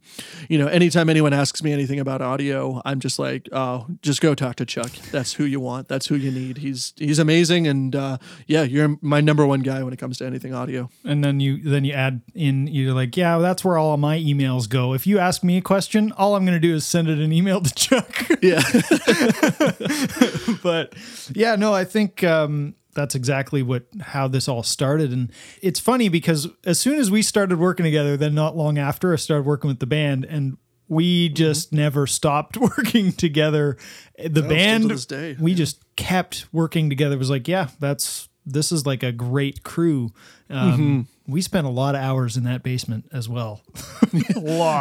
you 0.49 0.58
know, 0.58 0.66
anytime 0.66 1.08
anyone 1.08 1.32
asks 1.32 1.62
me 1.62 1.73
anything 1.73 2.00
about 2.00 2.20
audio, 2.20 2.82
I'm 2.84 3.00
just 3.00 3.18
like, 3.18 3.49
oh, 3.52 3.87
just 4.02 4.20
go 4.20 4.34
talk 4.34 4.56
to 4.56 4.66
Chuck. 4.66 4.90
That's 5.12 5.34
who 5.34 5.44
you 5.44 5.61
want. 5.61 5.88
That's 5.88 6.06
who 6.06 6.16
you 6.16 6.30
need. 6.30 6.58
He's 6.58 6.92
he's 6.96 7.18
amazing. 7.18 7.66
And 7.66 7.94
uh, 7.94 8.18
yeah, 8.46 8.62
you're 8.62 8.96
my 9.00 9.20
number 9.20 9.46
one 9.46 9.61
guy 9.61 9.82
when 9.82 9.92
it 9.92 9.99
comes 9.99 10.18
to 10.18 10.26
anything 10.26 10.54
audio. 10.54 10.90
And 11.04 11.23
then 11.23 11.40
you 11.40 11.62
then 11.62 11.84
you 11.84 11.92
add 11.92 12.23
in 12.34 12.66
you're 12.66 12.94
like, 12.94 13.16
yeah, 13.16 13.38
that's 13.38 13.64
where 13.64 13.78
all 13.78 13.96
my 13.96 14.18
emails 14.18 14.68
go. 14.68 14.94
If 14.94 15.06
you 15.06 15.18
ask 15.18 15.44
me 15.44 15.58
a 15.58 15.62
question, 15.62 15.93
all 16.16 16.36
I'm 16.36 16.44
going 16.44 16.60
to 16.60 16.60
do 16.60 16.74
is 16.74 16.84
send 16.84 17.08
it 17.08 17.18
an 17.18 17.32
email 17.32 17.60
to 17.60 17.74
Chuck. 17.74 18.28
Yeah. 18.42 18.60
but 20.62 20.94
yeah, 21.34 21.56
no, 21.56 21.72
I 21.72 21.84
think 21.84 22.22
um, 22.22 22.74
that's 22.94 23.14
exactly 23.14 23.62
what 23.62 23.84
how 24.00 24.28
this 24.28 24.48
all 24.48 24.62
started. 24.62 25.12
And 25.12 25.32
it's 25.62 25.80
funny 25.80 26.10
because 26.10 26.48
as 26.64 26.78
soon 26.78 26.98
as 26.98 27.10
we 27.10 27.22
started 27.22 27.58
working 27.58 27.84
together, 27.84 28.18
then 28.18 28.34
not 28.34 28.56
long 28.56 28.76
after, 28.76 29.14
I 29.14 29.16
started 29.16 29.46
working 29.46 29.68
with 29.68 29.78
the 29.78 29.86
band, 29.86 30.26
and 30.26 30.58
we 30.88 31.30
just 31.30 31.72
never 31.72 32.06
stopped 32.06 32.56
working 32.56 33.12
together. 33.12 33.76
The 34.18 34.42
band, 34.42 35.38
we 35.40 35.54
just 35.54 35.82
kept 35.96 36.46
working 36.52 36.90
together. 36.90 37.14
It 37.14 37.18
was 37.18 37.30
like, 37.30 37.48
yeah, 37.48 37.68
that's 37.80 38.28
this 38.46 38.70
is 38.72 38.84
like 38.86 39.02
a 39.02 39.12
great 39.12 39.62
crew. 39.64 40.10
Um, 40.50 41.08
We 41.26 41.40
spent 41.40 41.66
a 41.66 41.70
lot 41.70 41.94
of 41.94 42.02
hours 42.02 42.36
in 42.36 42.44
that 42.44 42.62
basement 42.62 43.06
as 43.10 43.28
well. 43.30 43.62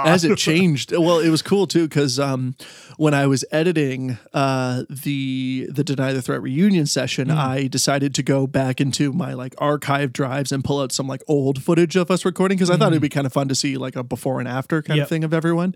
as 0.06 0.26
it 0.26 0.38
changed. 0.38 0.92
Well, 0.92 1.20
it 1.20 1.30
was 1.30 1.42
cool 1.42 1.68
too 1.68 1.88
because 1.88 2.20
um, 2.20 2.56
when 2.98 3.14
I 3.14 3.28
was 3.28 3.46
editing 3.52 4.18
uh, 4.34 4.84
the 4.90 5.68
the 5.72 5.84
Deny 5.84 6.12
the 6.14 6.22
Threat 6.22 6.42
reunion 6.42 6.86
session, 6.86 7.32
I 7.32 7.68
decided 7.68 8.14
to 8.16 8.24
go 8.24 8.46
back 8.46 8.82
into 8.82 9.14
my 9.14 9.34
like 9.34 9.56
archive 9.58 10.12
drives 10.12 10.52
and 10.52 10.64
pull 10.64 10.82
out 10.82 10.92
some 10.92 11.08
like 11.08 11.24
old 11.28 11.64
footage 11.64 11.96
of 11.96 12.12
us 12.12 12.26
recording 12.26 12.58
because 12.58 12.70
I 12.70 12.76
thought 12.78 12.92
it'd 12.92 13.02
be 13.02 13.10
kind 13.10 13.26
of 13.26 13.34
fun 13.34 13.48
to 13.48 13.56
see 13.56 13.78
like 13.78 13.96
a 13.96 14.04
before 14.04 14.40
and 14.40 14.48
after 14.48 14.82
kind 14.82 14.98
Yep. 14.98 15.04
of 15.06 15.10
thing 15.10 15.24
of 15.24 15.34
everyone. 15.34 15.76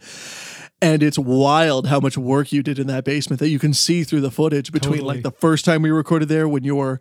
And 0.79 1.01
it's 1.01 1.17
wild 1.17 1.87
how 1.87 1.99
much 1.99 2.17
work 2.19 2.51
you 2.51 2.61
did 2.61 2.77
in 2.77 2.85
that 2.87 3.03
basement 3.03 3.39
that 3.39 3.49
you 3.49 3.57
can 3.57 3.73
see 3.73 4.03
through 4.03 4.21
the 4.21 4.29
footage 4.29 4.71
between 4.71 4.99
Totally. 4.99 5.15
like 5.15 5.23
the 5.23 5.31
first 5.31 5.65
time 5.65 5.81
we 5.81 5.89
recorded 5.89 6.29
there 6.29 6.47
when 6.47 6.63
your 6.63 6.99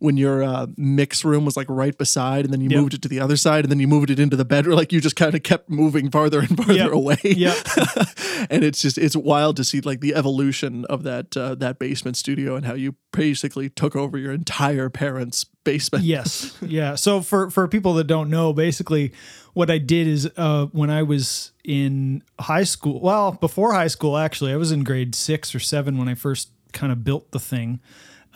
when 0.00 0.16
your 0.16 0.44
uh, 0.44 0.66
mix 0.76 1.24
room 1.24 1.44
was 1.44 1.56
like 1.56 1.66
right 1.68 1.98
beside 1.98 2.44
and 2.44 2.54
then 2.54 2.60
you 2.60 2.70
Yep. 2.70 2.80
moved 2.80 2.94
it 2.94 3.02
to 3.02 3.08
the 3.08 3.18
other 3.20 3.36
side 3.36 3.64
and 3.64 3.70
then 3.72 3.80
you 3.80 3.88
moved 3.88 4.10
it 4.10 4.18
into 4.20 4.36
the 4.36 4.44
bedroom 4.44 4.76
like 4.76 4.92
you 4.92 5.00
just 5.00 5.16
kind 5.16 5.34
of 5.34 5.42
kept 5.42 5.68
moving 5.68 6.08
farther 6.10 6.38
and 6.38 6.56
farther 6.56 6.72
Yep. 6.74 6.92
away 6.92 7.18
Yep. 7.24 7.56
and 8.50 8.64
it's 8.64 8.80
just 8.80 8.96
it's 8.96 9.16
wild 9.16 9.56
to 9.56 9.64
see 9.64 9.80
like 9.82 10.00
the 10.00 10.14
evolution 10.14 10.84
of 10.86 11.02
that 11.02 11.36
uh, 11.36 11.54
that 11.56 11.78
basement 11.78 12.16
studio 12.16 12.54
and 12.56 12.64
how 12.64 12.74
you 12.74 12.94
basically 13.12 13.68
took 13.68 13.94
over 13.96 14.16
your 14.16 14.32
entire 14.32 14.88
parents 14.88 15.44
basement 15.64 16.04
yes 16.04 16.56
yeah 16.62 16.94
so 16.94 17.20
for 17.20 17.50
for 17.50 17.66
people 17.68 17.92
that 17.94 18.04
don't 18.04 18.30
know 18.30 18.52
basically 18.54 19.12
what 19.58 19.70
i 19.70 19.76
did 19.76 20.06
is 20.06 20.30
uh 20.36 20.66
when 20.66 20.88
i 20.88 21.02
was 21.02 21.50
in 21.64 22.22
high 22.38 22.62
school 22.62 23.00
well 23.00 23.32
before 23.32 23.72
high 23.72 23.88
school 23.88 24.16
actually 24.16 24.52
i 24.52 24.56
was 24.56 24.70
in 24.70 24.84
grade 24.84 25.16
six 25.16 25.52
or 25.52 25.58
seven 25.58 25.98
when 25.98 26.06
i 26.06 26.14
first 26.14 26.50
kind 26.72 26.92
of 26.92 27.02
built 27.02 27.32
the 27.32 27.40
thing. 27.40 27.80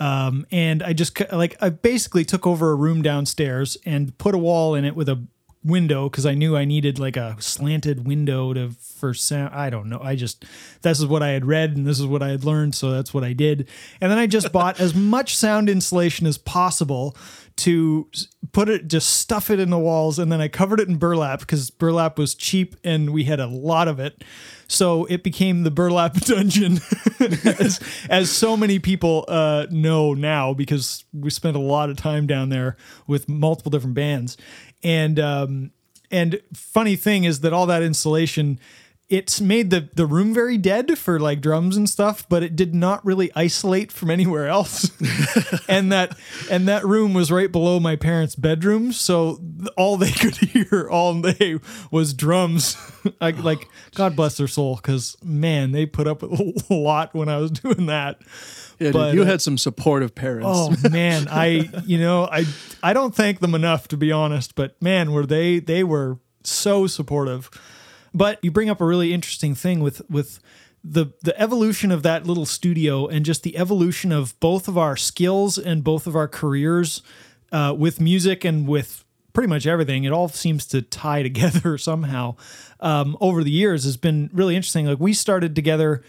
Um 0.01 0.47
and 0.51 0.83
i 0.83 0.93
just 0.93 1.21
like 1.33 1.57
i 1.61 1.69
basically 1.69 2.25
took 2.25 2.45
over 2.45 2.73
a 2.73 2.75
room 2.75 3.03
downstairs 3.03 3.77
and 3.87 4.19
put 4.19 4.35
a 4.35 4.39
wall 4.39 4.75
in 4.75 4.85
it 4.85 4.97
with 4.97 5.09
a 5.09 5.25
window 5.65 6.09
because 6.09 6.27
i 6.27 6.35
knew 6.35 6.57
i 6.57 6.65
needed 6.65 6.99
like 6.99 7.17
a 7.17 7.37
slanted 7.39 8.05
window 8.05 8.53
to 8.53 8.71
for 8.81 9.15
sound 9.15 9.55
i 9.55 9.71
don't 9.71 9.89
know 9.89 10.01
i 10.03 10.17
just 10.17 10.45
this 10.81 10.99
is 10.99 11.07
what 11.07 11.23
i 11.23 11.29
had 11.29 11.45
read 11.45 11.77
and 11.77 11.87
this 11.87 12.01
is 12.01 12.07
what 12.07 12.21
i 12.21 12.31
had 12.31 12.43
learned 12.43 12.75
so 12.75 12.91
that's 12.91 13.15
what 13.15 13.23
i 13.23 13.33
did. 13.33 13.69
And 14.01 14.11
then 14.11 14.19
i 14.19 14.27
just 14.27 14.51
bought 14.51 14.81
as 14.81 14.93
much 14.93 15.37
sound 15.37 15.69
insulation 15.69 16.27
as 16.27 16.37
possible 16.37 17.17
to 17.57 18.09
put 18.53 18.69
it 18.69 18.89
just 18.89 19.11
stuff 19.11 19.51
it 19.51 19.61
in 19.61 19.71
the 19.71 19.79
walls 19.79 20.19
and 20.19 20.31
then 20.31 20.41
i 20.41 20.49
covered 20.49 20.81
it 20.81 20.89
in 20.89 20.97
burlap 20.97 21.41
because 21.41 21.71
burlap 21.71 22.19
was 22.19 22.35
cheap 22.35 22.77
and 22.85 23.11
we 23.11 23.25
had 23.25 23.41
a 23.41 23.47
lot 23.47 23.89
of 23.89 24.01
it. 24.01 24.25
So 24.69 25.05
it 25.07 25.23
became 25.23 25.63
the 25.63 25.71
burlap 25.71 26.15
dungeon 26.21 26.81
as, 27.21 27.81
as 28.09 28.31
so 28.31 28.57
many 28.57 28.79
people 28.79 29.25
uh, 29.29 29.67
know 29.71 30.15
now 30.15 30.55
because 30.55 31.05
we 31.13 31.31
spent 31.31 31.57
a 31.57 31.61
lot 31.61 31.91
of 31.91 31.97
time 31.97 32.27
down 32.27 32.49
there 32.49 32.77
with 33.07 33.29
multiple 33.29 33.71
different 33.71 33.95
bands. 33.95 34.37
And 34.83 35.21
um, 35.21 35.73
and 36.11 36.41
funny 36.55 36.97
thing 36.97 37.25
is 37.25 37.41
that 37.41 37.53
all 37.53 37.67
that 37.67 37.83
insulation 37.83 38.59
it's 39.13 39.43
made 39.43 39.69
the 39.69 39.91
the 39.95 40.07
room 40.07 40.33
very 40.33 40.57
dead 40.57 40.99
for 40.99 41.21
like 41.21 41.43
drums 41.43 41.77
and 41.77 41.89
stuff 41.89 42.27
but 42.31 42.43
it 42.43 42.57
did 42.57 42.75
not 42.75 43.05
really 43.05 43.31
isolate 43.37 43.93
from 43.93 44.11
anywhere 44.11 44.49
else. 44.49 44.91
And 45.69 45.93
that 45.93 46.17
and 46.51 46.67
that 46.69 46.85
room 46.85 47.15
was 47.15 47.31
right 47.31 47.51
below 47.51 47.79
my 47.79 47.97
parents 47.97 48.35
bedroom 48.35 48.93
so 48.93 49.37
th- 49.37 49.69
all 49.77 49.97
they 49.97 50.11
could 50.23 50.37
hear 50.37 50.89
all 50.91 51.21
day 51.21 51.59
was 51.91 52.15
drums. 52.15 52.77
I, 53.21 53.31
like 53.31 53.69
god 53.95 54.17
bless 54.17 54.37
their 54.39 54.49
soul 54.49 54.77
because 54.77 55.17
man 55.23 55.73
they 55.73 55.87
put 55.87 56.07
up 56.07 56.23
with 56.23 56.71
a 56.71 56.75
lot 56.75 57.15
when 57.15 57.29
i 57.29 57.37
was 57.37 57.51
doing 57.51 57.87
that. 57.87 58.21
Yeah, 58.79 58.89
dude, 58.89 58.93
But, 58.95 59.15
you 59.15 59.23
uh, 59.23 59.27
had 59.27 59.43
some 59.43 59.59
supportive 59.59 60.15
parents. 60.15 60.49
Oh 60.51 60.75
man, 60.91 61.29
I 61.31 61.69
you 61.85 61.99
know 61.99 62.25
I 62.25 62.47
I 62.83 62.93
don't 62.95 63.15
thank 63.15 63.41
them 63.41 63.55
enough 63.55 63.89
to 63.89 63.97
be 63.97 64.11
honest, 64.11 64.55
but 64.55 64.81
man, 64.81 65.13
were 65.13 65.27
they 65.27 65.61
they 65.61 65.85
were 65.85 66.19
so 66.45 66.87
supportive. 66.87 67.51
But 68.15 68.39
you 68.43 68.51
bring 68.51 68.69
up 68.69 68.81
a 68.81 68.85
really 68.85 69.13
interesting 69.13 69.55
thing 69.55 69.81
with 69.81 70.03
with 70.11 70.41
the 70.85 71.13
the 71.23 71.39
evolution 71.41 71.91
of 71.91 72.03
that 72.03 72.27
little 72.27 72.47
studio 72.47 73.07
and 73.07 73.25
just 73.25 73.43
the 73.43 73.57
evolution 73.57 74.13
of 74.13 74.39
both 74.41 74.69
of 74.69 74.77
our 74.77 74.97
skills 74.97 75.59
and 75.59 75.85
both 75.85 76.07
of 76.07 76.17
our 76.17 76.29
careers 76.29 77.03
uh, 77.53 77.75
with 77.77 78.01
music 78.01 78.45
and 78.45 78.67
with 78.67 79.05
pretty 79.33 79.49
much 79.49 79.67
everything. 79.67 80.05
It 80.05 80.13
all 80.13 80.29
seems 80.29 80.67
to 80.69 80.83
tie 80.83 81.23
together 81.23 81.79
somehow 81.79 82.37
um, 82.81 83.17
over 83.21 83.45
the 83.45 83.51
years 83.51 83.85
has 83.85 83.97
been 83.97 84.31
really 84.33 84.57
interesting. 84.57 84.87
Like 84.87 85.01
we 85.01 85.13
started 85.13 85.55
together 85.55 86.03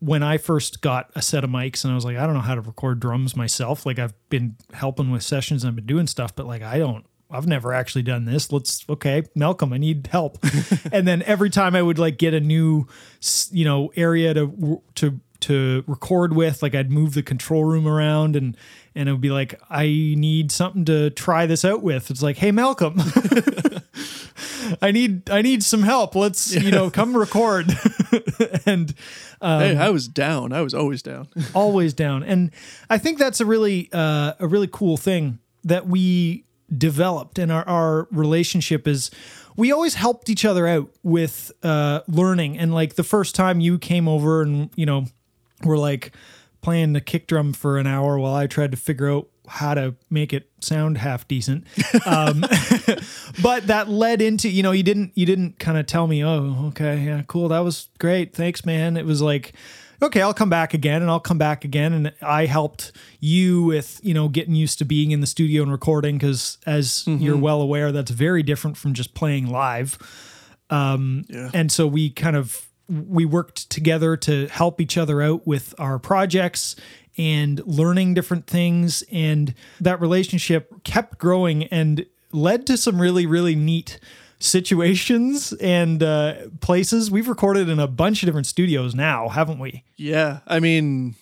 when 0.00 0.22
I 0.22 0.38
first 0.38 0.80
got 0.80 1.10
a 1.14 1.20
set 1.20 1.44
of 1.44 1.50
mics 1.50 1.84
and 1.84 1.92
I 1.92 1.94
was 1.94 2.04
like, 2.04 2.16
I 2.16 2.24
don't 2.24 2.34
know 2.34 2.40
how 2.40 2.54
to 2.54 2.62
record 2.62 3.00
drums 3.00 3.36
myself. 3.36 3.84
Like 3.84 3.98
I've 3.98 4.14
been 4.30 4.56
helping 4.72 5.10
with 5.10 5.22
sessions 5.22 5.62
and 5.62 5.68
I've 5.68 5.76
been 5.76 5.86
doing 5.86 6.06
stuff, 6.06 6.34
but 6.34 6.46
like 6.46 6.62
I 6.62 6.78
don't 6.78 7.04
I've 7.30 7.46
never 7.46 7.72
actually 7.72 8.02
done 8.02 8.24
this. 8.24 8.52
Let's 8.52 8.84
okay, 8.88 9.24
Malcolm, 9.34 9.72
I 9.72 9.78
need 9.78 10.08
help. 10.10 10.38
and 10.92 11.06
then 11.06 11.22
every 11.22 11.50
time 11.50 11.74
I 11.74 11.82
would 11.82 11.98
like 11.98 12.18
get 12.18 12.34
a 12.34 12.40
new 12.40 12.86
you 13.50 13.64
know 13.64 13.92
area 13.96 14.34
to 14.34 14.82
to 14.96 15.20
to 15.40 15.84
record 15.86 16.34
with. 16.34 16.62
Like 16.62 16.74
I'd 16.74 16.90
move 16.90 17.14
the 17.14 17.22
control 17.22 17.64
room 17.64 17.86
around 17.86 18.36
and 18.36 18.56
and 18.94 19.08
it 19.08 19.12
would 19.12 19.20
be 19.20 19.30
like, 19.30 19.60
I 19.70 19.84
need 19.86 20.52
something 20.52 20.84
to 20.86 21.10
try 21.10 21.46
this 21.46 21.64
out 21.64 21.82
with. 21.82 22.10
It's 22.10 22.22
like, 22.22 22.38
hey 22.38 22.50
Malcolm, 22.50 22.94
I 24.82 24.90
need 24.92 25.28
I 25.30 25.42
need 25.42 25.62
some 25.62 25.82
help. 25.82 26.14
Let's 26.14 26.54
you 26.54 26.70
know 26.70 26.90
come 26.90 27.16
record. 27.16 27.70
and 28.66 28.94
hey, 29.40 29.76
I 29.76 29.90
was 29.90 30.08
down. 30.08 30.52
I 30.52 30.62
was 30.62 30.74
always 30.74 31.02
down. 31.02 31.28
always 31.54 31.94
down. 31.94 32.22
And 32.22 32.50
I 32.88 32.98
think 32.98 33.18
that's 33.18 33.40
a 33.40 33.46
really 33.46 33.88
uh, 33.92 34.34
a 34.38 34.46
really 34.46 34.68
cool 34.70 34.96
thing 34.96 35.38
that 35.64 35.86
we 35.86 36.44
developed 36.76 37.38
and 37.38 37.50
our, 37.50 37.66
our 37.68 38.08
relationship 38.10 38.86
is 38.86 39.10
we 39.56 39.72
always 39.72 39.94
helped 39.94 40.30
each 40.30 40.44
other 40.44 40.66
out 40.66 40.90
with 41.02 41.52
uh, 41.62 42.00
learning. 42.08 42.58
And 42.58 42.72
like 42.72 42.94
the 42.94 43.04
first 43.04 43.34
time 43.34 43.60
you 43.60 43.78
came 43.78 44.08
over 44.08 44.42
and 44.42 44.70
you 44.76 44.86
know 44.86 45.06
we're 45.64 45.78
like 45.78 46.12
playing 46.62 46.92
the 46.92 47.00
kick 47.00 47.26
drum 47.26 47.52
for 47.52 47.78
an 47.78 47.86
hour 47.86 48.18
while 48.18 48.34
I 48.34 48.46
tried 48.46 48.70
to 48.70 48.76
figure 48.76 49.10
out 49.10 49.28
how 49.48 49.74
to 49.74 49.94
make 50.08 50.32
it 50.32 50.48
sound 50.60 50.98
half 50.98 51.26
decent. 51.26 51.66
Um, 52.06 52.40
but 53.42 53.66
that 53.66 53.88
led 53.88 54.22
into, 54.22 54.48
you 54.48 54.62
know, 54.62 54.72
you 54.72 54.82
didn't, 54.82 55.12
you 55.14 55.26
didn't 55.26 55.58
kind 55.58 55.76
of 55.76 55.86
tell 55.86 56.06
me, 56.06 56.24
oh, 56.24 56.66
okay, 56.68 56.98
yeah, 57.00 57.22
cool. 57.26 57.48
That 57.48 57.60
was 57.60 57.88
great. 57.98 58.34
Thanks, 58.34 58.64
man. 58.64 58.96
It 58.96 59.04
was 59.04 59.20
like, 59.20 59.52
okay, 60.02 60.22
I'll 60.22 60.34
come 60.34 60.50
back 60.50 60.74
again 60.74 61.02
and 61.02 61.10
I'll 61.10 61.20
come 61.20 61.38
back 61.38 61.64
again. 61.64 61.92
And 61.92 62.12
I 62.22 62.46
helped 62.46 62.92
you 63.20 63.62
with, 63.62 64.00
you 64.02 64.14
know, 64.14 64.28
getting 64.28 64.54
used 64.54 64.78
to 64.78 64.84
being 64.84 65.10
in 65.10 65.20
the 65.20 65.26
studio 65.26 65.62
and 65.62 65.70
recording 65.70 66.16
because 66.18 66.58
as 66.66 67.06
you're 67.06 67.36
well 67.36 67.60
aware, 67.60 67.92
that's 67.92 68.10
very 68.10 68.42
different 68.42 68.76
from 68.76 68.94
just 68.94 69.14
playing 69.14 69.46
live. 69.48 69.98
Um, 70.70 71.24
Yeah. 71.28 71.50
And 71.52 71.70
so 71.70 71.86
we 71.86 72.10
kind 72.10 72.36
of, 72.36 72.66
we 72.88 73.24
worked 73.24 73.70
together 73.70 74.16
to 74.16 74.46
help 74.48 74.80
each 74.80 74.96
other 74.96 75.22
out 75.22 75.46
with 75.46 75.74
our 75.78 75.98
projects 75.98 76.76
and 77.18 77.60
learning 77.66 78.14
different 78.14 78.46
things. 78.46 79.02
And 79.12 79.54
that 79.80 80.00
relationship 80.00 80.82
kept 80.84 81.18
growing 81.18 81.64
and 81.64 82.06
led 82.32 82.66
to 82.68 82.76
some 82.76 83.00
really, 83.00 83.26
really 83.26 83.54
neat 83.54 83.98
situations 84.40 85.52
and 85.54 86.02
uh, 86.02 86.34
places. 86.60 87.10
We've 87.10 87.28
recorded 87.28 87.68
in 87.68 87.78
a 87.78 87.86
bunch 87.86 88.22
of 88.22 88.26
different 88.26 88.46
studios 88.46 88.94
now, 88.94 89.28
haven't 89.28 89.58
we? 89.58 89.84
Yeah, 89.96 90.40
I 90.46 90.58
mean, 90.58 91.14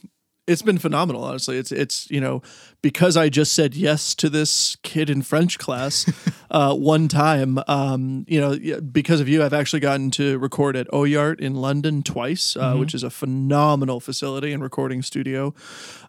it's 0.47 0.63
been 0.63 0.79
phenomenal. 0.79 1.25
Honestly, 1.25 1.59
it's 1.59 1.71
it's 1.71 2.11
you 2.11 2.21
know 2.21 2.43
because 2.81 3.17
I 3.17 3.29
just 3.29 3.53
said 3.53 3.75
yes 3.75 4.15
to 4.17 4.29
this 4.29 4.77
kid 4.83 5.11
in 5.11 5.23
French 5.23 5.59
class 5.59 6.11
uh, 6.51 6.75
one 6.75 7.09
time. 7.09 7.59
Um, 7.67 8.25
you 8.29 8.41
know, 8.41 8.81
because 8.81 9.21
of 9.21 9.29
you, 9.29 9.43
I've 9.43 9.53
actually 9.53 9.81
gotten 9.81 10.11
to 10.13 10.39
record 10.39 10.77
at 10.77 10.89
OIART 10.89 11.41
in 11.41 11.55
London 11.55 12.03
twice, 12.03 12.57
uh, 12.57 12.75
which 12.77 12.95
is 12.95 13.03
a 13.03 13.11
phenomenal 13.11 14.01
facility 14.01 14.53
and 14.53 14.63
recording 14.63 15.03
studio, 15.03 15.55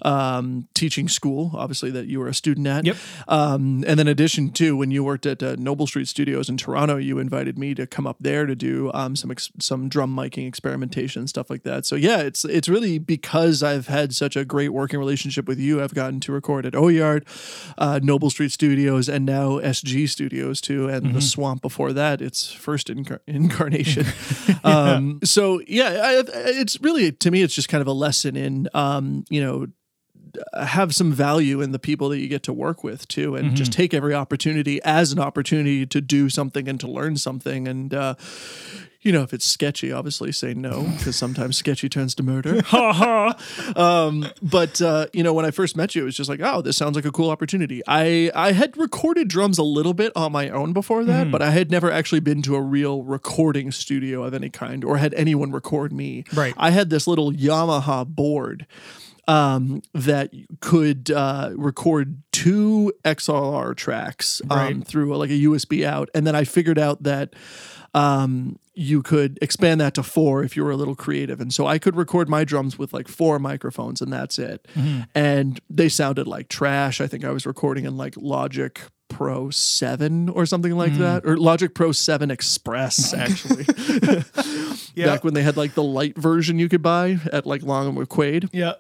um, 0.04 0.68
teaching 0.74 1.08
school. 1.08 1.52
Obviously, 1.56 1.92
that 1.92 2.08
you 2.08 2.20
were 2.20 2.28
a 2.28 2.34
student 2.34 2.68
at. 2.68 2.86
Yep. 2.86 2.98
Um, 3.28 3.84
and 3.88 4.00
then, 4.00 4.00
in 4.00 4.08
addition 4.08 4.52
to 4.54 4.76
when 4.76 4.92
you 4.92 5.04
worked 5.04 5.26
at 5.26 5.42
uh, 5.42 5.56
Noble 5.58 5.88
Street 5.88 6.08
Studios 6.08 6.50
in 6.50 6.58
Toronto, 6.58 6.98
you 6.98 7.20
invited 7.20 7.58
me 7.58 7.74
to 7.76 7.88
come 7.88 8.06
up 8.08 8.18
there 8.20 8.46
to 8.46 8.56
do 8.56 8.92
um, 8.94 9.16
some 9.16 9.32
ex- 9.32 9.52
some 9.60 9.90
drum 9.90 10.16
miking 10.16 10.48
experimentation 10.48 11.28
stuff 11.28 11.50
like 11.50 11.64
that. 11.64 11.86
So 11.86 11.96
yeah, 11.96 12.20
it's 12.20 12.46
it's 12.46 12.70
really 12.70 13.00
because 13.00 13.64
I've 13.64 13.88
had 13.88 14.14
such 14.14 14.36
a 14.36 14.46
great 14.46 14.70
working 14.70 15.00
relationship 15.00 15.48
with 15.48 15.60
you. 15.60 15.82
I've 15.82 15.94
gotten 15.94 16.20
to 16.22 16.32
record 16.32 16.59
at 16.66 16.74
OIART, 16.74 17.24
uh, 17.78 18.00
Noble 18.02 18.30
Street 18.30 18.52
Studios, 18.52 19.10
and 19.10 19.26
now 19.26 19.60
SG 19.60 20.08
Studios 20.10 20.62
too, 20.62 20.88
and 20.88 21.14
the 21.14 21.22
Swamp 21.22 21.62
before 21.62 21.94
that. 21.94 22.22
It's 22.22 22.52
first 22.52 22.88
incar- 22.88 23.20
incarnation. 23.28 24.06
um, 24.64 25.20
so 25.24 25.62
yeah, 25.68 26.02
I, 26.04 26.24
it's 26.34 26.80
really 26.82 27.12
to 27.12 27.32
me, 27.32 27.42
it's 27.42 27.56
just 27.56 27.70
kind 27.70 27.82
of 27.82 27.88
a 27.88 27.94
lesson 27.94 28.36
in 28.36 28.68
um, 28.74 29.26
you 29.30 29.42
know 29.42 29.68
have 30.62 30.94
some 30.94 31.12
value 31.12 31.62
in 31.62 31.72
the 31.72 31.80
people 31.80 32.10
that 32.10 32.20
you 32.20 32.28
get 32.28 32.44
to 32.44 32.54
work 32.54 32.84
with 32.84 33.08
too 33.08 33.36
and 33.36 33.56
just 33.56 33.72
take 33.72 33.94
every 33.96 34.14
opportunity 34.14 34.80
as 34.84 35.12
an 35.12 35.20
opportunity 35.20 35.86
to 35.86 36.02
do 36.02 36.30
something 36.30 36.68
and 36.68 36.80
to 36.80 36.88
learn 36.88 37.18
something 37.18 37.68
and 37.68 37.94
uh 37.94 38.14
you 39.02 39.12
know 39.12 39.22
if 39.24 39.34
it's 39.34 39.46
sketchy 39.46 39.92
obviously 39.92 40.32
say 40.32 40.54
no 40.54 40.84
because 40.98 41.16
sometimes 41.16 41.56
sketchy 41.58 41.88
turns 41.90 42.14
to 42.16 42.24
murder. 42.24 42.62
Ha 42.66 43.36
um 43.76 44.28
but 44.42 44.82
uh 44.82 45.08
you 45.14 45.24
know 45.24 45.34
when 45.34 45.46
i 45.46 45.52
first 45.52 45.76
met 45.78 45.96
you 45.96 46.02
it 46.02 46.06
was 46.06 46.16
just 46.18 46.30
like 46.30 46.42
oh 46.44 46.62
this 46.62 46.76
sounds 46.78 46.96
like 46.96 47.06
a 47.06 47.12
cool 47.12 47.30
opportunity. 47.30 47.82
I 47.88 48.32
i 48.36 48.52
had 48.52 48.76
recorded 48.78 49.28
drums 49.28 49.58
a 49.58 49.64
little 49.64 49.94
bit 49.94 50.12
on 50.16 50.32
my 50.32 50.50
own 50.50 50.74
before 50.74 51.04
that 51.06 51.32
but 51.32 51.42
i 51.42 51.52
had 51.52 51.72
never 51.72 51.90
actually 51.92 52.20
been 52.20 52.42
to 52.44 52.56
a 52.56 52.62
real 52.62 53.04
recording 53.04 53.72
studio 53.72 54.24
of 54.24 54.34
any 54.34 54.50
kind 54.50 54.84
or 54.84 54.98
had 54.98 55.14
anyone 55.14 55.52
record 55.52 55.92
me. 55.94 56.24
Right. 56.34 56.54
i 56.58 56.72
had 56.72 56.90
this 56.90 57.08
little 57.08 57.32
yamaha 57.32 58.06
board 58.08 58.66
um, 59.28 59.84
that 59.94 60.32
could 60.60 61.12
uh, 61.12 61.52
record 61.56 62.24
two 62.32 62.92
XLR 63.06 63.76
tracks 63.76 64.42
um, 64.50 64.58
Right. 64.58 64.88
through 64.88 65.16
like 65.18 65.30
a 65.30 65.34
USB 65.34 65.86
out, 65.86 66.10
and 66.16 66.26
then 66.26 66.36
I 66.36 66.46
figured 66.46 66.80
out 66.80 67.04
that 67.04 67.36
um, 67.94 68.58
you 68.80 69.02
could 69.02 69.38
expand 69.42 69.82
that 69.82 69.94
to 69.96 70.04
four 70.04 70.42
if 70.42 70.56
you 70.56 70.64
were 70.64 70.72
a 70.72 70.78
little 70.78 70.96
creative, 70.96 71.42
and 71.42 71.54
so 71.54 71.68
I 71.68 71.80
could 71.80 71.98
record 71.98 72.30
my 72.30 72.46
drums 72.46 72.80
with 72.80 72.94
like 72.94 73.10
four 73.10 73.38
microphones, 73.38 74.02
and 74.02 74.12
that's 74.12 74.40
it. 74.40 74.66
Mm-hmm. 74.74 75.02
And 75.14 75.60
they 75.70 75.90
sounded 75.90 76.28
like 76.28 76.48
trash. 76.48 77.02
I 77.02 77.08
think 77.08 77.26
I 77.26 77.32
was 77.32 77.46
recording 77.46 77.86
in 77.86 77.98
like 77.98 78.16
Logic. 78.18 78.80
Pro 79.12 79.50
7 79.50 80.30
or 80.30 80.46
something 80.46 80.74
like 80.74 80.92
mm-hmm. 80.92 81.02
that 81.02 81.26
or 81.26 81.36
Logic 81.36 81.74
Pro 81.74 81.92
7 81.92 82.30
Express 82.30 83.12
actually 83.16 83.66
Yeah. 84.94 85.06
back 85.08 85.24
when 85.24 85.34
they 85.34 85.42
had 85.42 85.58
like 85.58 85.74
the 85.74 85.82
light 85.82 86.16
version 86.16 86.60
you 86.60 86.70
could 86.70 86.84
buy 86.84 87.18
at 87.34 87.48
like 87.48 87.64
Long 87.64 87.88
and 87.88 87.98
McQuade 87.98 88.50
Yeah. 88.54 88.74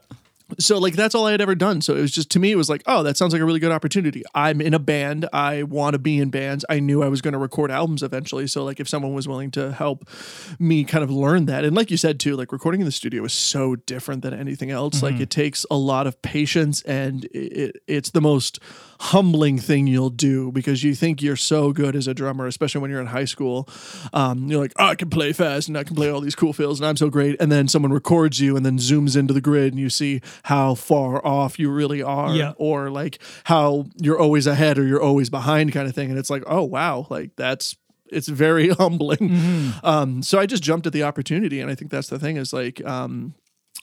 So 0.58 0.78
like 0.78 0.96
that's 0.96 1.14
all 1.14 1.26
I 1.26 1.32
had 1.32 1.42
ever 1.42 1.56
done. 1.56 1.82
So 1.82 1.96
it 1.96 2.02
was 2.02 2.12
just 2.12 2.32
to 2.32 2.40
me, 2.40 2.52
it 2.52 2.56
was 2.56 2.70
like, 2.70 2.82
oh, 2.86 3.04
that 3.04 3.18
sounds 3.18 3.34
like 3.34 3.42
a 3.42 3.46
really 3.46 3.60
good 3.60 3.72
opportunity. 3.72 4.24
I'm 4.34 4.62
in 4.62 4.74
a 4.74 4.80
band. 4.80 5.28
I 5.32 5.64
want 5.64 5.94
to 5.94 6.00
be 6.00 6.18
in 6.18 6.30
bands. 6.30 6.66
I 6.70 6.80
knew 6.80 7.04
I 7.04 7.08
was 7.08 7.22
going 7.22 7.34
to 7.34 7.38
record 7.38 7.72
albums 7.72 8.04
eventually. 8.04 8.48
So 8.48 8.64
like 8.64 8.80
if 8.80 8.88
someone 8.90 9.14
was 9.14 9.28
willing 9.28 9.52
to 9.52 9.72
help 9.72 10.10
me 10.58 10.84
kind 10.84 11.04
of 11.04 11.12
learn 11.12 11.46
that, 11.46 11.64
and 11.64 11.76
like 11.76 11.92
you 11.92 11.98
said 11.98 12.20
too, 12.20 12.36
like 12.36 12.52
recording 12.52 12.82
in 12.82 12.86
the 12.86 12.92
studio 12.92 13.24
is 13.24 13.34
so 13.34 13.76
different 13.76 14.22
than 14.22 14.34
anything 14.34 14.72
else. 14.72 15.04
Like 15.04 15.16
mm-hmm. 15.16 15.24
it 15.24 15.30
takes 15.30 15.66
a 15.70 15.78
lot 15.78 16.08
of 16.08 16.22
patience, 16.22 16.82
and 16.84 17.26
it, 17.26 17.82
it's 17.88 18.12
the 18.12 18.22
most 18.22 18.60
humbling 19.00 19.58
thing 19.58 19.88
you'll 19.88 20.10
do 20.10 20.52
because 20.52 20.84
you 20.84 20.94
think 20.94 21.22
you're 21.22 21.36
so 21.38 21.72
good 21.72 21.96
as 21.96 22.08
a 22.08 22.14
drummer, 22.14 22.46
especially 22.48 22.82
when 22.82 22.92
you're 22.92 23.00
in 23.00 23.08
high 23.08 23.26
school. 23.26 23.68
Um, 24.14 24.48
you're 24.48 24.60
like, 24.60 24.74
oh, 24.78 24.88
I 24.88 24.96
can 24.96 25.10
play 25.10 25.32
fast 25.32 25.68
and 25.70 25.78
I 25.78 25.84
can 25.86 25.96
play 25.96 26.10
all 26.10 26.20
these 26.22 26.36
cool 26.36 26.52
fills 26.54 26.80
and 26.80 26.88
I'm 26.88 26.98
so 26.98 27.10
great. 27.10 27.38
And 27.40 27.52
then 27.52 27.68
someone 27.68 27.94
records 27.94 28.40
you 28.42 28.58
and 28.58 28.66
then 28.66 28.78
zooms 28.78 29.16
into 29.16 29.34
the 29.34 29.42
grid 29.42 29.72
and 29.74 29.80
you 29.80 29.90
see 29.90 30.22
how 30.44 30.76
far 30.76 31.26
off 31.26 31.58
you 31.58 31.72
really 31.72 32.02
are, 32.04 32.34
Yeah. 32.36 32.54
or 32.58 32.90
like 32.90 33.20
how 33.46 33.86
you're 33.96 34.20
always 34.20 34.46
ahead 34.48 34.78
or 34.78 34.86
you're 34.86 35.02
always 35.02 35.30
behind 35.30 35.72
kind 35.72 35.88
of 35.88 35.96
thing. 35.96 36.10
And 36.10 36.20
it's 36.20 36.30
like, 36.30 36.44
oh 36.46 36.64
wow, 36.64 37.08
like 37.10 37.36
that's 37.38 37.78
it's 38.12 38.28
very 38.28 38.70
humbling. 38.82 39.72
Um, 39.84 40.24
so 40.24 40.40
I 40.40 40.46
just 40.46 40.64
jumped 40.64 40.88
at 40.88 40.94
the 40.94 41.04
opportunity, 41.04 41.60
and 41.62 41.70
I 41.72 41.76
think 41.76 41.92
that's 41.92 42.10
the 42.10 42.20
thing 42.20 42.38
is 42.38 42.52
like. 42.52 42.84
Um, 42.86 43.36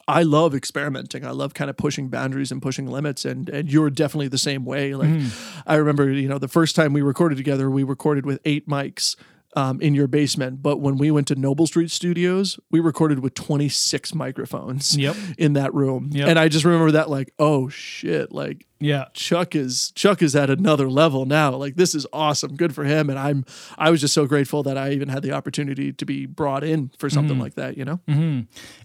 I 0.09 0.23
love 0.23 0.55
experimenting. 0.55 1.25
I 1.27 1.31
love 1.33 1.53
kind 1.55 1.69
of 1.69 1.77
pushing 1.77 2.09
boundaries 2.09 2.53
and 2.53 2.63
pushing 2.63 2.87
limits, 2.87 3.25
and 3.25 3.49
and 3.49 3.71
you're 3.71 3.91
definitely 3.91 4.29
the 4.29 4.39
same 4.39 4.65
way. 4.65 4.95
Like 4.95 5.21
I 5.67 5.77
remember, 5.77 6.11
you 6.11 6.29
know, 6.29 6.39
the 6.39 6.49
first 6.49 6.77
time 6.77 6.93
we 6.93 7.03
recorded 7.03 7.37
together, 7.37 7.71
we 7.71 7.83
recorded 7.83 8.25
with 8.27 8.41
eight 8.45 8.69
mics. 8.69 9.17
Um, 9.55 9.81
in 9.81 9.95
your 9.95 10.07
basement, 10.07 10.61
but 10.63 10.83
when 10.83 10.99
we 10.99 11.11
went 11.11 11.29
to 11.29 11.35
Noble 11.35 11.67
Street 11.67 11.91
Studios, 11.91 12.61
we 12.71 12.79
recorded 12.79 13.21
with 13.21 13.33
26 13.33 14.15
microphones 14.15 14.95
Yep. 14.99 15.17
in 15.39 15.55
that 15.55 15.73
room. 15.73 16.11
Yep. 16.13 16.29
And 16.29 16.39
I 16.39 16.49
just 16.49 16.67
remember 16.67 16.91
that 16.91 17.09
like, 17.09 17.33
oh 17.39 17.71
shit, 17.71 18.33
like 18.33 18.67
Yeah. 18.79 19.07
Chuck 19.15 19.55
is 19.55 19.91
Chuck 19.95 20.21
is 20.21 20.37
at 20.37 20.51
another 20.51 20.91
level 20.91 21.25
now. 21.25 21.53
Like 21.53 21.77
this 21.77 21.95
is 21.95 22.07
awesome. 22.13 22.57
Good 22.57 22.75
for 22.75 22.85
him. 22.85 23.09
And 23.09 23.19
I'm 23.19 23.45
I 23.79 23.91
was 23.91 24.03
just 24.03 24.13
so 24.13 24.27
grateful 24.27 24.63
that 24.65 24.77
I 24.77 24.91
even 24.91 25.09
had 25.09 25.23
the 25.23 25.33
opportunity 25.33 25.93
to 25.95 26.05
be 26.05 26.27
brought 26.27 26.63
in 26.63 26.91
for 26.99 27.09
something 27.09 27.39
like 27.39 27.55
that, 27.55 27.79
you 27.79 27.85
know? 27.87 28.01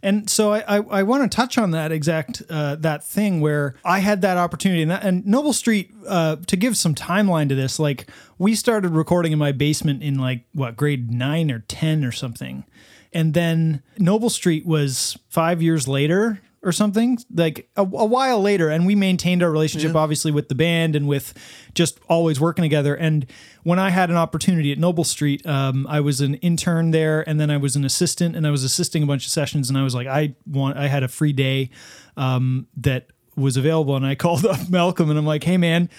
And 0.02 0.30
so 0.30 0.54
I, 0.54 0.78
I, 0.78 0.78
I 0.78 1.04
want 1.04 1.30
to 1.30 1.36
touch 1.36 1.58
on 1.58 1.72
that 1.72 1.92
exact 1.92 2.42
uh, 2.50 2.76
that 2.78 3.04
thing 3.04 3.42
where 3.42 3.76
I 3.84 4.00
had 4.00 4.22
that 4.22 4.38
opportunity 4.38 4.82
and, 4.82 4.92
that, 4.92 5.04
and 5.04 5.26
Noble 5.26 5.54
Street 5.54 5.92
uh, 6.08 6.38
to 6.48 6.56
give 6.56 6.78
some 6.78 6.96
timeline 6.96 7.50
to 7.50 7.56
this. 7.56 7.78
Like 7.78 8.10
we 8.38 8.56
started 8.56 8.92
recording 8.92 9.34
in 9.34 9.40
my 9.40 9.52
basement 9.52 10.04
in 10.04 10.18
like 10.18 10.46
what 10.54 10.78
grade 10.78 11.12
nine 11.12 11.52
or 11.52 11.60
ten 11.68 12.06
or 12.06 12.14
something, 12.14 12.64
and 13.12 13.34
then 13.34 13.84
Noble 13.98 14.30
Street 14.30 14.66
was 14.66 15.18
five 15.28 15.62
years 15.62 15.88
later 15.88 16.42
or 16.64 16.72
something 16.72 17.18
like 17.34 17.70
a, 17.76 17.82
a 17.82 18.06
while 18.06 18.42
later 18.42 18.70
and 18.70 18.86
we 18.86 18.96
maintained 18.96 19.42
our 19.42 19.52
relationship 19.52 19.96
obviously 19.96 20.32
with 20.32 20.48
the 20.48 20.56
band 20.56 20.96
and 20.96 21.08
with 21.08 21.34
just 21.74 22.00
always 22.08 22.40
working 22.40 22.64
together. 22.64 22.96
And 22.96 23.26
when 23.64 23.80
i 23.80 23.90
had 23.90 24.10
an 24.10 24.16
opportunity 24.16 24.72
at 24.72 24.78
noble 24.78 25.04
street 25.04 25.46
um, 25.46 25.86
i 25.88 26.00
was 26.00 26.22
an 26.22 26.36
intern 26.36 26.92
there 26.92 27.28
and 27.28 27.40
then 27.40 27.50
i 27.50 27.58
was 27.58 27.76
an 27.76 27.86
assistant 27.86 28.36
and 28.36 28.46
i 28.48 28.52
was 28.52 28.64
assisting 28.64 29.04
a 29.04 29.06
bunch 29.06 29.26
of 29.26 29.32
sessions 29.32 29.70
and 29.70 29.78
i 29.78 29.84
was 29.84 29.96
like 29.96 30.08
i 30.08 30.36
want 30.46 30.78
i 30.78 30.88
had 30.88 31.04
a 31.04 31.08
free 31.08 31.34
day 31.34 31.70
um, 32.18 32.68
that 32.78 33.08
was 33.36 33.58
available 33.58 33.96
and 33.96 34.06
i 34.06 34.16
called 34.24 34.46
up 34.46 34.70
malcolm 34.70 35.10
and 35.10 35.18
i'm 35.18 35.26
like 35.26 35.44
hey 35.44 35.58
man 35.58 35.90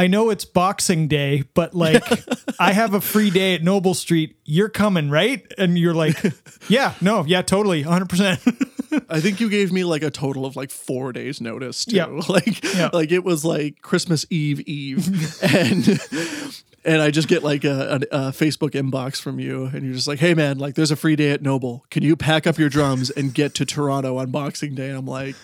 I 0.00 0.06
know 0.06 0.30
it's 0.30 0.46
Boxing 0.46 1.08
Day, 1.08 1.44
but 1.52 1.74
like 1.74 2.02
I 2.58 2.72
have 2.72 2.94
a 2.94 3.02
free 3.02 3.28
day 3.28 3.54
at 3.54 3.62
Noble 3.62 3.92
Street. 3.92 4.34
You're 4.46 4.70
coming, 4.70 5.10
right? 5.10 5.44
And 5.58 5.78
you're 5.78 5.92
like, 5.92 6.16
yeah, 6.70 6.94
no, 7.02 7.22
yeah, 7.26 7.42
totally, 7.42 7.84
100%. 7.84 9.04
I 9.10 9.20
think 9.20 9.40
you 9.40 9.50
gave 9.50 9.72
me 9.74 9.84
like 9.84 10.02
a 10.02 10.10
total 10.10 10.46
of 10.46 10.56
like 10.56 10.70
four 10.70 11.12
days 11.12 11.38
notice 11.42 11.84
too. 11.84 11.96
Yeah. 11.96 12.06
Like 12.30 12.64
Yeah. 12.74 12.88
like 12.94 13.12
it 13.12 13.24
was 13.24 13.44
like 13.44 13.82
Christmas 13.82 14.24
Eve 14.30 14.60
Eve, 14.60 15.06
and 15.42 15.86
and 16.82 17.02
I 17.02 17.10
just 17.10 17.28
get 17.28 17.42
like 17.42 17.64
a, 17.64 18.00
a, 18.10 18.16
a 18.16 18.20
Facebook 18.30 18.70
inbox 18.70 19.20
from 19.20 19.38
you, 19.38 19.66
and 19.66 19.82
you're 19.84 19.92
just 19.92 20.08
like, 20.08 20.18
hey 20.18 20.32
man, 20.32 20.56
like 20.58 20.76
there's 20.76 20.90
a 20.90 20.96
free 20.96 21.14
day 21.14 21.30
at 21.32 21.42
Noble. 21.42 21.84
Can 21.90 22.02
you 22.02 22.16
pack 22.16 22.46
up 22.46 22.56
your 22.58 22.70
drums 22.70 23.10
and 23.10 23.34
get 23.34 23.54
to 23.56 23.66
Toronto 23.66 24.16
on 24.16 24.30
Boxing 24.30 24.74
Day? 24.74 24.88
And 24.88 24.96
I'm 24.96 25.06
like. 25.06 25.36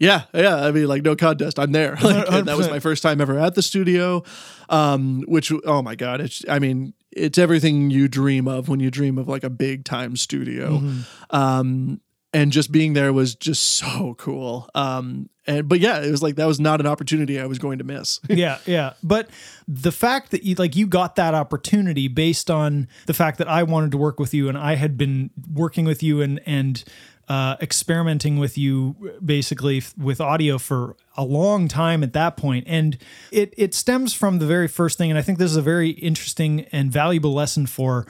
Yeah, 0.00 0.22
yeah. 0.34 0.56
I 0.56 0.72
mean, 0.72 0.88
like 0.88 1.02
no 1.02 1.14
contest. 1.14 1.58
I'm 1.58 1.72
there. 1.72 1.96
Like, 2.02 2.28
and 2.28 2.48
that 2.48 2.56
was 2.56 2.68
my 2.68 2.80
first 2.80 3.02
time 3.02 3.20
ever 3.20 3.38
at 3.38 3.54
the 3.54 3.62
studio. 3.62 4.24
Um, 4.68 5.22
which 5.28 5.52
oh 5.64 5.82
my 5.82 5.94
god, 5.94 6.20
it's. 6.20 6.44
I 6.48 6.58
mean, 6.58 6.94
it's 7.12 7.38
everything 7.38 7.90
you 7.90 8.08
dream 8.08 8.48
of 8.48 8.68
when 8.68 8.80
you 8.80 8.90
dream 8.90 9.18
of 9.18 9.28
like 9.28 9.44
a 9.44 9.50
big 9.50 9.84
time 9.84 10.16
studio. 10.16 10.82
Um, 11.30 12.00
and 12.32 12.52
just 12.52 12.70
being 12.70 12.92
there 12.92 13.12
was 13.12 13.34
just 13.34 13.74
so 13.74 14.14
cool. 14.14 14.68
Um, 14.74 15.28
and 15.46 15.68
but 15.68 15.80
yeah, 15.80 16.00
it 16.00 16.10
was 16.10 16.22
like 16.22 16.36
that 16.36 16.46
was 16.46 16.60
not 16.60 16.80
an 16.80 16.86
opportunity 16.86 17.40
I 17.40 17.46
was 17.46 17.58
going 17.58 17.78
to 17.78 17.84
miss. 17.84 18.20
yeah, 18.28 18.58
yeah. 18.66 18.92
But 19.02 19.30
the 19.66 19.90
fact 19.90 20.30
that 20.30 20.44
you 20.44 20.54
like 20.54 20.76
you 20.76 20.86
got 20.86 21.16
that 21.16 21.34
opportunity 21.34 22.08
based 22.08 22.50
on 22.50 22.88
the 23.06 23.14
fact 23.14 23.38
that 23.38 23.48
I 23.48 23.62
wanted 23.64 23.90
to 23.92 23.98
work 23.98 24.20
with 24.20 24.32
you 24.32 24.48
and 24.48 24.56
I 24.56 24.76
had 24.76 24.96
been 24.96 25.30
working 25.52 25.84
with 25.84 26.02
you 26.02 26.20
and 26.20 26.40
and 26.46 26.84
uh, 27.30 27.56
experimenting 27.62 28.38
with 28.38 28.58
you 28.58 28.96
basically 29.24 29.78
f- 29.78 29.96
with 29.96 30.20
audio 30.20 30.58
for 30.58 30.96
a 31.16 31.22
long 31.22 31.68
time 31.68 32.02
at 32.02 32.12
that 32.12 32.36
point. 32.36 32.64
And 32.66 32.98
it 33.30 33.54
it 33.56 33.72
stems 33.72 34.12
from 34.12 34.40
the 34.40 34.46
very 34.46 34.66
first 34.66 34.98
thing. 34.98 35.10
And 35.10 35.18
I 35.18 35.22
think 35.22 35.38
this 35.38 35.52
is 35.52 35.56
a 35.56 35.62
very 35.62 35.90
interesting 35.90 36.62
and 36.72 36.90
valuable 36.90 37.32
lesson 37.32 37.66
for 37.66 38.04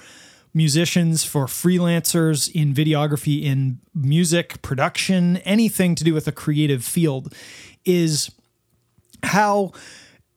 musicians, 0.55 1.23
for 1.23 1.45
freelancers 1.45 2.51
in 2.51 2.73
videography, 2.73 3.43
in 3.43 3.81
music 3.95 4.63
production, 4.63 5.37
anything 5.39 5.95
to 5.97 6.03
do 6.03 6.15
with 6.15 6.27
a 6.27 6.33
creative 6.33 6.83
field 6.83 7.35
is 7.85 8.31
how 9.23 9.71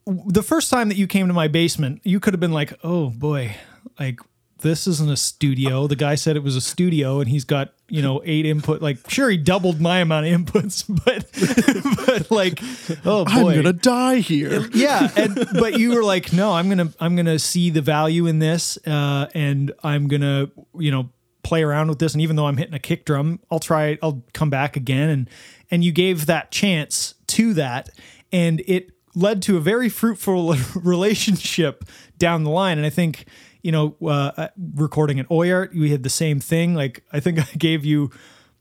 the 0.06 0.44
first 0.44 0.70
time 0.70 0.90
that 0.90 0.98
you 0.98 1.08
came 1.08 1.30
to 1.30 1.34
my 1.34 1.48
basement, 1.48 2.02
you 2.04 2.20
could 2.20 2.34
have 2.34 2.42
been 2.42 2.52
like, 2.52 2.74
"Oh 2.84 3.12
boy, 3.12 3.56
like 3.98 4.20
this 4.64 4.88
isn't 4.88 5.12
a 5.12 5.16
studio." 5.18 5.86
The 5.86 5.96
guy 5.96 6.16
said 6.16 6.36
it 6.36 6.44
was 6.44 6.56
a 6.56 6.62
studio, 6.62 7.20
and 7.20 7.30
he's 7.30 7.46
got 7.46 7.74
you 7.88 8.02
know 8.02 8.22
eight 8.26 8.48
input. 8.48 8.82
Like, 8.82 9.08
sure, 9.10 9.30
he 9.30 9.38
doubled 9.38 9.80
my 9.80 10.00
amount 10.00 10.26
of 10.26 10.34
inputs, 10.34 10.84
but 11.06 11.30
but 12.08 12.32
like, 12.32 12.60
oh 13.06 13.26
boy. 13.26 13.52
I'm 13.52 13.56
gonna 13.56 13.74
die 13.74 14.18
here. 14.18 14.68
yeah 14.74 15.10
and 15.16 15.36
but 15.54 15.78
you 15.80 15.94
were 15.94 16.04
like 16.04 16.34
no 16.34 16.54
i'm 16.54 16.70
gonna 16.70 16.92
i'm 17.00 17.16
gonna 17.16 17.38
see 17.38 17.70
the 17.70 17.82
value 17.82 18.26
in 18.26 18.40
this 18.40 18.78
uh, 18.88 19.28
and 19.34 19.72
i'm 19.84 20.08
gonna 20.08 20.50
you 20.80 20.90
know 20.92 21.10
play 21.44 21.62
around 21.62 21.90
with 21.90 22.00
this 22.00 22.14
and 22.14 22.22
even 22.22 22.36
though 22.36 22.48
i'm 22.48 22.58
hitting 22.58 22.74
a 22.74 22.80
kick 22.80 23.06
drum 23.06 23.40
i'll 23.52 23.60
try 23.60 23.98
i'll 24.02 24.24
come 24.34 24.50
back 24.50 24.76
again 24.78 25.10
and 25.10 25.30
and 25.70 25.84
you 25.84 25.92
gave 25.92 26.26
that 26.26 26.52
chance 26.52 27.16
to 27.28 27.54
that 27.54 27.90
and 28.32 28.62
it 28.66 28.92
led 29.16 29.42
to 29.44 29.58
a 29.58 29.60
very 29.60 29.90
fruitful 29.90 30.56
relationship 30.76 31.84
down 32.18 32.44
the 32.44 32.50
line. 32.50 32.78
And 32.78 32.86
i 32.86 32.90
think 32.90 33.26
you 33.62 33.72
know 33.72 33.96
uh, 34.06 34.48
recording 34.76 35.20
at 35.20 35.28
OIART 35.30 35.74
we 35.74 35.92
had 35.92 36.04
the 36.04 36.10
same 36.10 36.40
thing. 36.40 36.74
Like 36.76 37.04
i 37.12 37.20
think 37.20 37.40
i 37.54 37.58
gave 37.58 37.86
you 37.86 38.10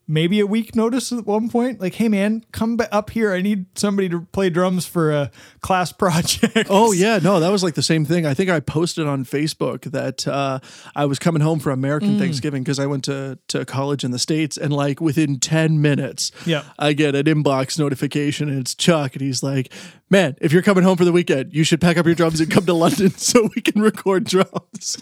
maybe 0.09 0.41
a 0.41 0.47
week 0.47 0.75
notice 0.75 1.13
at 1.13 1.25
one 1.27 1.49
point. 1.49 1.81
Like 1.81 1.95
hey 1.95 2.09
man 2.09 2.45
come 2.53 2.79
up 2.91 3.11
here. 3.11 3.33
I 3.33 3.41
need 3.41 3.67
somebody 3.79 4.09
to 4.11 4.21
play 4.33 4.51
drums 4.51 4.85
for 4.85 5.11
a 5.13 5.31
class 5.61 5.93
project. 6.03 6.67
Oh 6.69 6.93
yeah, 6.93 7.19
no, 7.23 7.41
that 7.41 7.51
was 7.51 7.63
like 7.63 7.75
the 7.75 7.83
same 7.83 8.05
thing. 8.05 8.27
I 8.27 8.35
think 8.35 8.51
I 8.51 8.61
posted 8.61 9.07
on 9.07 9.25
Facebook 9.25 9.91
that 9.93 10.27
uh, 10.27 10.59
I 10.95 11.07
was 11.07 11.19
coming 11.19 11.41
home 11.41 11.61
for 11.61 11.71
American 11.71 12.19
Thanksgiving 12.19 12.63
because 12.63 12.79
I 12.81 12.87
went 12.87 13.05
to 13.05 13.39
to 13.49 13.65
college 13.65 14.05
in 14.05 14.11
the 14.11 14.19
states, 14.19 14.57
and 14.57 14.73
like 14.73 15.01
within 15.01 15.39
ten 15.39 15.81
minutes, 15.81 16.31
Yeah. 16.47 16.65
I 16.79 16.93
get 16.93 17.15
an 17.15 17.25
inbox 17.27 17.79
notification, 17.79 18.49
and 18.49 18.59
it's 18.61 18.75
Chuck, 18.75 19.15
and 19.15 19.23
he's 19.23 19.43
like, 19.43 19.73
"Man, 20.13 20.37
if 20.43 20.53
you're 20.53 20.61
coming 20.61 20.85
home 20.85 20.99
for 20.99 21.07
the 21.07 21.13
weekend, 21.13 21.55
you 21.55 21.65
should 21.65 21.81
pack 21.81 21.97
up 21.97 22.05
your 22.05 22.15
drums 22.15 22.39
and 22.39 22.51
come 22.51 22.67
to 22.67 22.75
London 22.75 23.11
so 23.17 23.49
we 23.57 23.63
can 23.63 23.81
record 23.81 24.25
drums." 24.25 24.99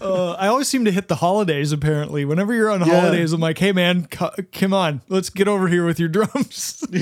Uh, 0.00 0.32
i 0.32 0.48
always 0.48 0.66
seem 0.66 0.84
to 0.84 0.90
hit 0.90 1.06
the 1.06 1.16
holidays 1.16 1.70
apparently. 1.70 2.24
Whenever 2.24 2.52
you're 2.52 2.70
on 2.70 2.80
holidays 2.80 3.32
i'm 3.32 3.40
like 3.40 3.58
hey 3.58 3.70
man 3.72 4.06
co- 4.06 4.34
come 4.52 4.74
on 4.74 5.02
let's 5.08 5.30
get 5.30 5.46
over 5.46 5.68
here 5.68 5.86
with 5.86 6.00
your 6.00 6.08
drums. 6.08 6.84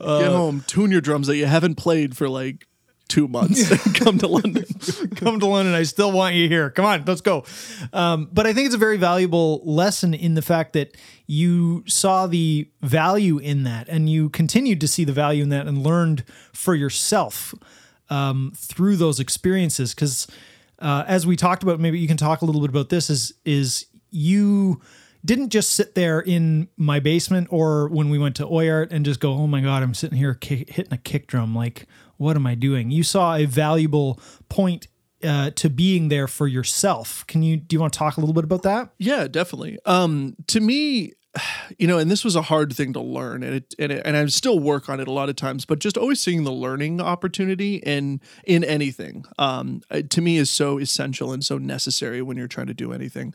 Uh, 0.00 0.20
get 0.20 0.30
home, 0.30 0.64
tune 0.66 0.90
your 0.90 1.00
drums 1.00 1.26
that 1.26 1.36
you 1.36 1.46
haven't 1.46 1.74
played 1.76 2.16
for 2.16 2.28
like 2.28 2.66
two 3.08 3.26
months, 3.26 3.68
come 3.98 4.18
to 4.18 4.26
London. 4.26 4.64
come 5.16 5.40
to 5.40 5.46
London. 5.46 5.74
I 5.74 5.82
still 5.82 6.12
want 6.12 6.34
you 6.34 6.48
here. 6.48 6.70
Come 6.70 6.84
on, 6.84 7.04
let's 7.06 7.20
go. 7.20 7.44
Um, 7.92 8.28
but 8.32 8.46
I 8.46 8.52
think 8.52 8.66
it's 8.66 8.74
a 8.74 8.78
very 8.78 8.96
valuable 8.96 9.62
lesson 9.64 10.14
in 10.14 10.34
the 10.34 10.42
fact 10.42 10.74
that 10.74 10.96
you 11.26 11.84
saw 11.86 12.26
the 12.26 12.68
value 12.82 13.38
in 13.38 13.64
that 13.64 13.88
and 13.88 14.08
you 14.08 14.28
continued 14.30 14.80
to 14.80 14.88
see 14.88 15.04
the 15.04 15.12
value 15.12 15.42
in 15.42 15.48
that 15.48 15.66
and 15.66 15.82
learned 15.82 16.24
for 16.52 16.74
yourself 16.74 17.54
um, 18.10 18.52
through 18.56 18.96
those 18.96 19.20
experiences. 19.20 19.94
Because 19.94 20.26
uh, 20.78 21.04
as 21.06 21.26
we 21.26 21.36
talked 21.36 21.62
about, 21.62 21.80
maybe 21.80 21.98
you 21.98 22.08
can 22.08 22.16
talk 22.16 22.42
a 22.42 22.44
little 22.44 22.60
bit 22.60 22.70
about 22.70 22.88
this. 22.88 23.10
Is 23.10 23.34
is 23.44 23.86
you 24.10 24.80
didn't 25.24 25.50
just 25.50 25.70
sit 25.70 25.94
there 25.94 26.20
in 26.20 26.68
my 26.76 27.00
basement 27.00 27.48
or 27.50 27.88
when 27.88 28.08
we 28.08 28.18
went 28.18 28.36
to 28.36 28.46
OIART 28.46 28.92
and 28.92 29.04
just 29.04 29.20
go, 29.20 29.32
oh 29.32 29.46
my 29.46 29.60
God, 29.60 29.82
I'm 29.82 29.94
sitting 29.94 30.16
here 30.16 30.34
kick, 30.34 30.70
hitting 30.70 30.92
a 30.92 30.98
kick 30.98 31.26
drum. 31.26 31.54
Like, 31.54 31.86
what 32.18 32.36
am 32.36 32.46
I 32.46 32.54
doing? 32.54 32.90
You 32.90 33.02
saw 33.02 33.34
a 33.36 33.46
valuable 33.46 34.20
point 34.48 34.86
uh, 35.24 35.50
to 35.50 35.70
being 35.70 36.08
there 36.08 36.28
for 36.28 36.46
yourself. 36.46 37.26
Can 37.26 37.42
you, 37.42 37.56
do 37.56 37.74
you 37.74 37.80
want 37.80 37.92
to 37.92 37.98
talk 37.98 38.16
a 38.16 38.20
little 38.20 38.34
bit 38.34 38.44
about 38.44 38.62
that? 38.62 38.90
Yeah, 38.98 39.26
definitely. 39.26 39.78
Um, 39.84 40.36
to 40.48 40.60
me, 40.60 41.14
you 41.78 41.86
know, 41.86 41.98
and 41.98 42.10
this 42.10 42.24
was 42.24 42.36
a 42.36 42.42
hard 42.42 42.72
thing 42.74 42.92
to 42.92 43.00
learn, 43.00 43.42
and 43.42 43.54
it 43.54 43.74
and, 43.78 43.92
it, 43.92 44.02
and 44.04 44.16
I 44.16 44.26
still 44.26 44.58
work 44.58 44.88
on 44.88 45.00
it 45.00 45.08
a 45.08 45.12
lot 45.12 45.28
of 45.28 45.36
times. 45.36 45.64
But 45.64 45.78
just 45.78 45.96
always 45.96 46.20
seeing 46.20 46.44
the 46.44 46.52
learning 46.52 47.00
opportunity 47.00 47.76
in 47.76 48.20
in 48.44 48.64
anything, 48.64 49.24
um, 49.38 49.82
to 50.08 50.20
me 50.20 50.36
is 50.36 50.50
so 50.50 50.78
essential 50.78 51.32
and 51.32 51.44
so 51.44 51.58
necessary 51.58 52.22
when 52.22 52.36
you're 52.36 52.48
trying 52.48 52.66
to 52.68 52.74
do 52.74 52.92
anything. 52.92 53.34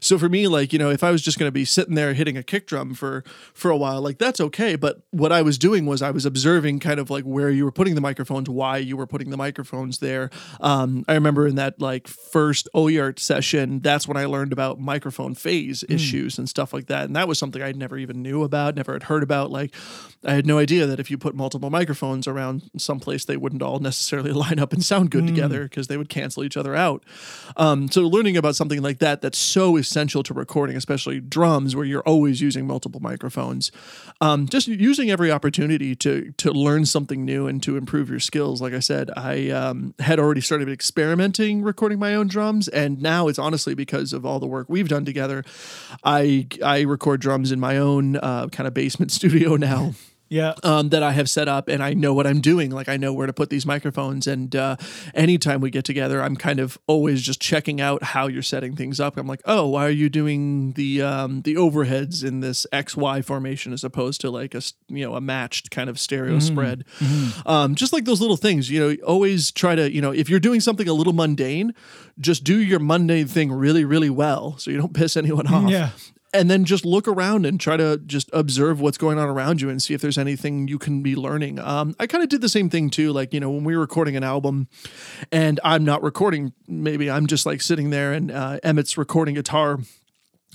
So 0.00 0.18
for 0.18 0.28
me, 0.28 0.48
like 0.48 0.72
you 0.72 0.78
know, 0.78 0.90
if 0.90 1.02
I 1.02 1.10
was 1.10 1.22
just 1.22 1.38
going 1.38 1.48
to 1.48 1.52
be 1.52 1.64
sitting 1.64 1.94
there 1.94 2.14
hitting 2.14 2.36
a 2.36 2.42
kick 2.42 2.66
drum 2.66 2.94
for 2.94 3.24
for 3.54 3.70
a 3.70 3.76
while, 3.76 4.00
like 4.00 4.18
that's 4.18 4.40
okay. 4.40 4.76
But 4.76 5.02
what 5.10 5.32
I 5.32 5.42
was 5.42 5.58
doing 5.58 5.86
was 5.86 6.02
I 6.02 6.10
was 6.10 6.26
observing 6.26 6.80
kind 6.80 7.00
of 7.00 7.10
like 7.10 7.24
where 7.24 7.50
you 7.50 7.64
were 7.64 7.72
putting 7.72 7.94
the 7.94 8.00
microphones, 8.00 8.48
why 8.48 8.78
you 8.78 8.96
were 8.96 9.06
putting 9.06 9.30
the 9.30 9.36
microphones 9.36 9.98
there. 9.98 10.30
Um, 10.60 11.04
I 11.08 11.14
remember 11.14 11.46
in 11.46 11.56
that 11.56 11.80
like 11.80 12.08
first 12.08 12.68
OIART 12.74 13.18
session, 13.18 13.80
that's 13.80 14.06
when 14.06 14.16
I 14.16 14.24
learned 14.24 14.52
about 14.52 14.80
microphone 14.80 15.34
phase 15.34 15.84
issues 15.88 16.38
and 16.38 16.48
stuff 16.48 16.72
like 16.72 16.86
that. 16.86 17.04
And 17.04 17.16
that 17.16 17.28
was 17.30 17.38
something 17.38 17.62
I 17.62 17.72
never 17.72 17.96
even 17.96 18.20
knew 18.20 18.42
about, 18.42 18.74
never 18.74 18.92
had 18.92 19.04
heard 19.04 19.22
about. 19.22 19.50
Like 19.50 19.74
I 20.22 20.34
had 20.34 20.46
no 20.46 20.58
idea 20.58 20.84
that 20.86 21.00
if 21.00 21.10
you 21.10 21.16
put 21.16 21.34
multiple 21.34 21.70
microphones 21.70 22.28
around 22.28 22.70
someplace, 22.76 23.24
they 23.24 23.38
wouldn't 23.38 23.62
all 23.62 23.78
necessarily 23.78 24.32
line 24.44 24.58
up 24.58 24.74
and 24.74 24.84
sound 24.84 25.10
good 25.10 25.26
together 25.26 25.62
because 25.62 25.86
they 25.86 25.96
would 25.96 26.10
cancel 26.10 26.44
each 26.44 26.58
other 26.58 26.76
out. 26.76 27.02
Um, 27.56 27.90
so 27.90 28.02
learning 28.02 28.36
about 28.36 28.56
something 28.56 28.82
like 28.82 28.98
that 28.98 29.22
that's 29.22 29.38
so 29.38 29.76
essential 29.76 30.22
to 30.24 30.34
recording, 30.34 30.76
especially 30.76 31.20
drums, 31.20 31.74
where 31.74 31.86
you're 31.86 32.02
always 32.02 32.40
using 32.42 32.66
multiple 32.66 33.00
microphones, 33.00 33.72
um, 34.20 34.46
just 34.46 34.66
using 34.68 35.10
every 35.10 35.30
opportunity 35.30 35.94
to 35.96 36.32
to 36.36 36.52
learn 36.52 36.84
something 36.84 37.24
new 37.24 37.46
and 37.46 37.62
to 37.62 37.76
improve 37.76 38.10
your 38.10 38.20
skills. 38.20 38.60
Like 38.60 38.74
I 38.74 38.80
said, 38.80 39.10
I 39.16 39.48
um, 39.50 39.94
had 40.00 40.18
already 40.18 40.42
started 40.42 40.68
experimenting 40.68 41.62
recording 41.62 41.98
my 41.98 42.14
own 42.14 42.26
drums, 42.26 42.68
and 42.68 43.00
now 43.00 43.28
it's 43.28 43.38
honestly 43.38 43.74
because 43.74 44.12
of 44.12 44.26
all 44.26 44.38
the 44.38 44.46
work 44.46 44.68
we've 44.68 44.88
done 44.88 45.04
together. 45.04 45.44
I 46.04 46.46
I 46.62 46.82
record 46.82 47.19
drums 47.20 47.52
in 47.52 47.60
my 47.60 47.76
own 47.76 48.16
uh, 48.16 48.48
kind 48.48 48.66
of 48.66 48.74
basement 48.74 49.12
studio 49.18 49.56
now 49.56 49.92
Yeah. 50.28 50.54
um, 50.62 50.90
that 50.90 51.02
I 51.02 51.10
have 51.10 51.28
set 51.28 51.48
up, 51.48 51.66
and 51.68 51.82
I 51.82 51.92
know 51.92 52.14
what 52.14 52.24
I'm 52.24 52.40
doing. 52.40 52.70
Like 52.70 52.88
I 52.88 52.96
know 52.96 53.12
where 53.12 53.26
to 53.26 53.32
put 53.32 53.50
these 53.50 53.66
microphones. 53.66 54.28
And 54.28 54.54
uh, 54.54 54.76
anytime 55.12 55.60
we 55.60 55.70
get 55.70 55.84
together, 55.84 56.22
I'm 56.22 56.36
kind 56.36 56.60
of 56.60 56.78
always 56.86 57.20
just 57.20 57.40
checking 57.40 57.80
out 57.80 58.04
how 58.14 58.28
you're 58.28 58.40
setting 58.54 58.76
things 58.76 59.00
up. 59.00 59.16
I'm 59.16 59.26
like, 59.26 59.42
oh, 59.44 59.66
why 59.66 59.86
are 59.86 59.90
you 60.02 60.08
doing 60.08 60.72
the 60.74 61.02
um, 61.02 61.42
the 61.42 61.56
overheads 61.56 62.22
in 62.24 62.38
this 62.40 62.64
X 62.70 62.96
Y 62.96 63.22
formation 63.22 63.72
as 63.72 63.82
opposed 63.82 64.20
to 64.20 64.30
like 64.30 64.54
a 64.54 64.62
you 64.86 65.04
know 65.04 65.16
a 65.16 65.20
matched 65.20 65.72
kind 65.72 65.90
of 65.90 65.98
stereo 65.98 66.38
spread? 66.38 66.84
Um, 67.44 67.74
just 67.74 67.92
like 67.92 68.04
those 68.04 68.20
little 68.20 68.36
things, 68.36 68.70
you 68.70 68.78
know. 68.78 68.94
Always 69.04 69.50
try 69.50 69.74
to 69.74 69.92
you 69.92 70.00
know 70.00 70.12
if 70.12 70.28
you're 70.30 70.38
doing 70.48 70.60
something 70.60 70.86
a 70.86 70.92
little 70.94 71.12
mundane, 71.12 71.74
just 72.20 72.44
do 72.44 72.56
your 72.62 72.78
mundane 72.78 73.26
thing 73.26 73.50
really 73.50 73.84
really 73.84 74.10
well, 74.10 74.56
so 74.58 74.70
you 74.70 74.78
don't 74.78 74.94
piss 74.94 75.16
anyone 75.16 75.46
off 75.52 75.68
Yeah. 75.70 75.90
And 76.32 76.50
then 76.50 76.64
just 76.64 76.84
look 76.84 77.08
around 77.08 77.44
and 77.46 77.60
try 77.60 77.76
to 77.76 77.98
just 77.98 78.30
observe 78.32 78.80
what's 78.80 78.98
going 78.98 79.18
on 79.18 79.28
around 79.28 79.60
you 79.60 79.68
and 79.68 79.82
see 79.82 79.94
if 79.94 80.00
there's 80.00 80.18
anything 80.18 80.68
you 80.68 80.78
can 80.78 81.02
be 81.02 81.16
learning. 81.16 81.58
Um, 81.58 81.94
I 81.98 82.06
kind 82.06 82.22
of 82.22 82.28
did 82.30 82.40
the 82.40 82.48
same 82.48 82.70
thing 82.70 82.90
too. 82.90 83.12
Like, 83.12 83.32
you 83.34 83.40
know, 83.40 83.50
when 83.50 83.64
we 83.64 83.74
were 83.74 83.80
recording 83.80 84.16
an 84.16 84.22
album 84.22 84.68
and 85.32 85.58
I'm 85.64 85.84
not 85.84 86.02
recording, 86.02 86.52
maybe 86.68 87.10
I'm 87.10 87.26
just 87.26 87.46
like 87.46 87.60
sitting 87.60 87.90
there 87.90 88.12
and 88.12 88.30
uh, 88.30 88.60
Emmett's 88.62 88.96
recording 88.96 89.34
guitar 89.34 89.78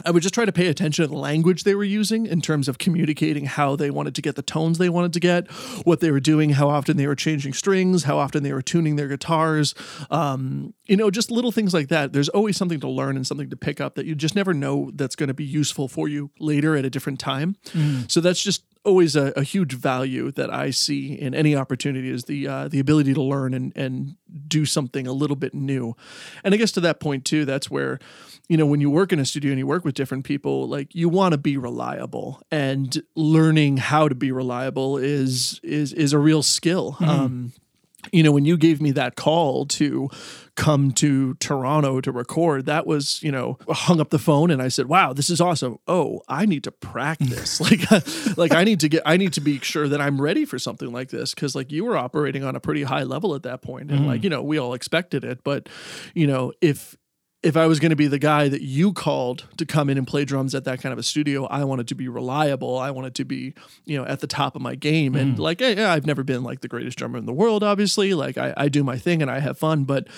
I 0.04 0.12
would 0.12 0.24
just 0.24 0.34
try 0.36 0.44
to 0.44 0.52
pay 0.52 0.68
attention 0.68 1.04
to 1.04 1.08
the 1.08 1.18
language 1.18 1.64
they 1.64 1.76
were 1.76 1.84
using 1.84 2.26
in 2.26 2.42
terms 2.42 2.68
of 2.68 2.78
communicating 2.78 3.46
how 3.46 3.78
they 3.78 3.90
wanted 3.90 4.14
to 4.16 4.22
get 4.22 4.36
the 4.36 4.42
tones 4.42 4.78
they 4.78 4.90
wanted 4.90 5.14
to 5.14 5.20
get, 5.22 5.50
what 5.86 6.02
they 6.02 6.12
were 6.12 6.20
doing, 6.20 6.50
how 6.50 6.70
often 6.70 6.98
they 6.98 7.08
were 7.08 7.16
changing 7.16 7.54
strings, 7.54 8.04
how 8.04 8.18
often 8.18 8.44
they 8.44 8.52
were 8.52 8.62
tuning 8.62 8.98
their 8.98 9.08
guitars. 9.08 9.74
Um, 10.12 10.74
you 10.86 10.98
know, 10.98 11.10
just 11.10 11.32
little 11.32 11.52
things 11.54 11.74
like 11.74 11.88
that. 11.90 12.12
There's 12.12 12.30
always 12.30 12.58
something 12.58 12.82
to 12.82 12.90
learn 12.90 13.16
and 13.16 13.26
something 13.26 13.50
to 13.50 13.56
pick 13.56 13.80
up 13.80 13.96
that 13.96 14.06
you 14.06 14.16
just 14.16 14.36
never 14.36 14.54
know 14.54 14.92
that's 14.96 15.16
going 15.16 15.28
to 15.28 15.34
be 15.34 15.46
useful 15.46 15.88
for 15.88 16.10
you 16.10 16.30
later 16.40 16.76
at 16.76 16.84
a 16.84 16.90
different 16.90 17.20
time. 17.20 17.56
So 18.10 18.20
that's 18.20 18.44
just 18.44 18.64
always 18.86 19.16
a, 19.16 19.34
a 19.36 19.44
huge 19.44 19.74
value 19.74 20.32
that 20.32 20.54
I 20.54 20.70
see 20.70 21.14
in 21.14 21.34
any 21.34 21.56
opportunity 21.56 22.10
is 22.10 22.26
the 22.26 22.48
uh, 22.48 22.68
the 22.68 22.80
ability 22.80 23.14
to 23.14 23.22
learn 23.22 23.54
and 23.54 23.76
and 23.76 24.16
do 24.48 24.66
something 24.66 25.08
a 25.08 25.12
little 25.12 25.36
bit 25.36 25.54
new. 25.54 25.96
And 26.44 26.54
I 26.54 26.58
guess 26.58 26.72
to 26.74 26.82
that 26.82 27.00
point 27.00 27.26
too, 27.26 27.46
that's 27.46 27.70
where 27.70 28.00
you 28.48 28.58
know 28.58 28.66
when 28.66 28.82
you 28.82 28.90
work 28.90 29.12
in 29.12 29.20
a 29.20 29.26
studio 29.26 29.52
and 29.52 29.60
you 29.60 29.68
work 29.68 29.84
with 29.84 29.96
different 29.96 30.24
people, 30.24 30.68
like 30.68 30.94
you 30.96 31.10
want 31.10 31.34
to 31.34 31.38
be 31.38 31.58
reliable, 31.58 32.42
and 32.52 33.02
learning 33.16 33.78
how 33.78 34.08
to 34.08 34.16
be 34.16 34.32
reliable 34.32 34.98
is 34.98 35.60
is 35.64 35.92
is 35.94 36.14
a 36.14 36.20
real 36.20 36.44
skill. 36.44 36.98
Um, 37.02 37.54
you 38.12 38.24
know, 38.24 38.32
when 38.32 38.46
you 38.46 38.58
gave 38.58 38.82
me 38.82 38.92
that 38.92 39.16
call 39.16 39.66
to 39.66 40.10
come 40.56 40.92
to 40.92 41.34
Toronto 41.36 42.02
to 42.02 42.12
record, 42.12 42.66
that 42.66 42.88
was, 42.88 43.22
you 43.22 43.32
know, 43.32 43.58
hung 43.70 44.00
up 44.00 44.10
the 44.10 44.20
phone 44.20 44.52
and 44.52 44.62
I 44.62 44.70
said, 44.70 44.88
"Wow, 44.88 45.14
this 45.14 45.30
is 45.30 45.42
awesome. 45.42 45.78
Oh, 45.88 46.22
I 46.28 46.46
need 46.46 46.64
to 46.64 46.72
practice. 46.72 47.60
like 47.66 48.38
like 48.38 48.54
I 48.54 48.64
need 48.64 48.80
to 48.82 48.90
get 48.90 49.04
I 49.06 49.18
need 49.18 49.34
to 49.34 49.42
be 49.42 49.60
sure 49.60 49.88
that 49.88 50.02
I'm 50.02 50.22
ready 50.22 50.46
for 50.46 50.58
something 50.60 50.92
like 50.92 51.10
this 51.10 51.34
cuz 51.34 51.56
like 51.56 51.72
you 51.72 51.84
were 51.84 51.98
operating 51.98 52.44
on 52.44 52.56
a 52.56 52.60
pretty 52.60 52.84
high 52.84 53.04
level 53.04 53.36
at 53.36 53.44
that 53.44 53.62
point 53.62 53.92
and 53.92 54.08
like, 54.08 54.22
mm. 54.22 54.26
you 54.26 54.30
know, 54.30 54.42
we 54.42 54.58
all 54.58 54.74
expected 54.74 55.24
it, 55.24 55.44
but 55.44 55.70
you 56.14 56.28
know, 56.28 56.54
if 56.62 56.96
if 57.46 57.56
I 57.56 57.68
was 57.68 57.80
going 57.80 57.92
to 57.92 57.96
be 57.96 58.08
the 58.08 58.18
guy 58.18 58.50
that 58.50 58.64
you 58.64 58.92
called 58.92 59.46
to 59.58 59.68
come 59.68 59.88
in 59.88 60.00
and 60.00 60.08
play 60.08 60.26
drums 60.26 60.56
at 60.56 60.64
that 60.64 60.82
kind 60.82 60.92
of 60.92 60.98
a 60.98 61.04
studio, 61.04 61.46
I 61.46 61.64
wanted 61.64 61.88
to 61.90 61.96
be 61.96 62.08
reliable. 62.08 62.80
I 62.80 62.90
wanted 62.90 63.14
to 63.16 63.24
be, 63.24 63.54
you 63.86 63.96
know, 63.96 64.04
at 64.04 64.20
the 64.20 64.26
top 64.26 64.56
of 64.56 64.64
my 64.64 64.74
game. 64.74 65.14
And 65.14 65.38
mm. 65.38 65.40
like, 65.40 65.62
yeah, 65.62 65.94
I've 65.94 66.08
never 66.08 66.24
been 66.24 66.44
like 66.44 66.62
the 66.62 66.68
greatest 66.68 66.98
drummer 66.98 67.20
in 67.20 67.28
the 67.28 67.34
world, 67.34 67.64
obviously. 67.64 68.16
Like, 68.16 68.40
I, 68.40 68.56
I 68.58 68.68
do 68.68 68.84
my 68.84 68.98
thing 68.98 69.22
and 69.22 69.30
I 69.30 69.40
have 69.42 69.60
fun. 69.60 69.84
But 69.84 70.10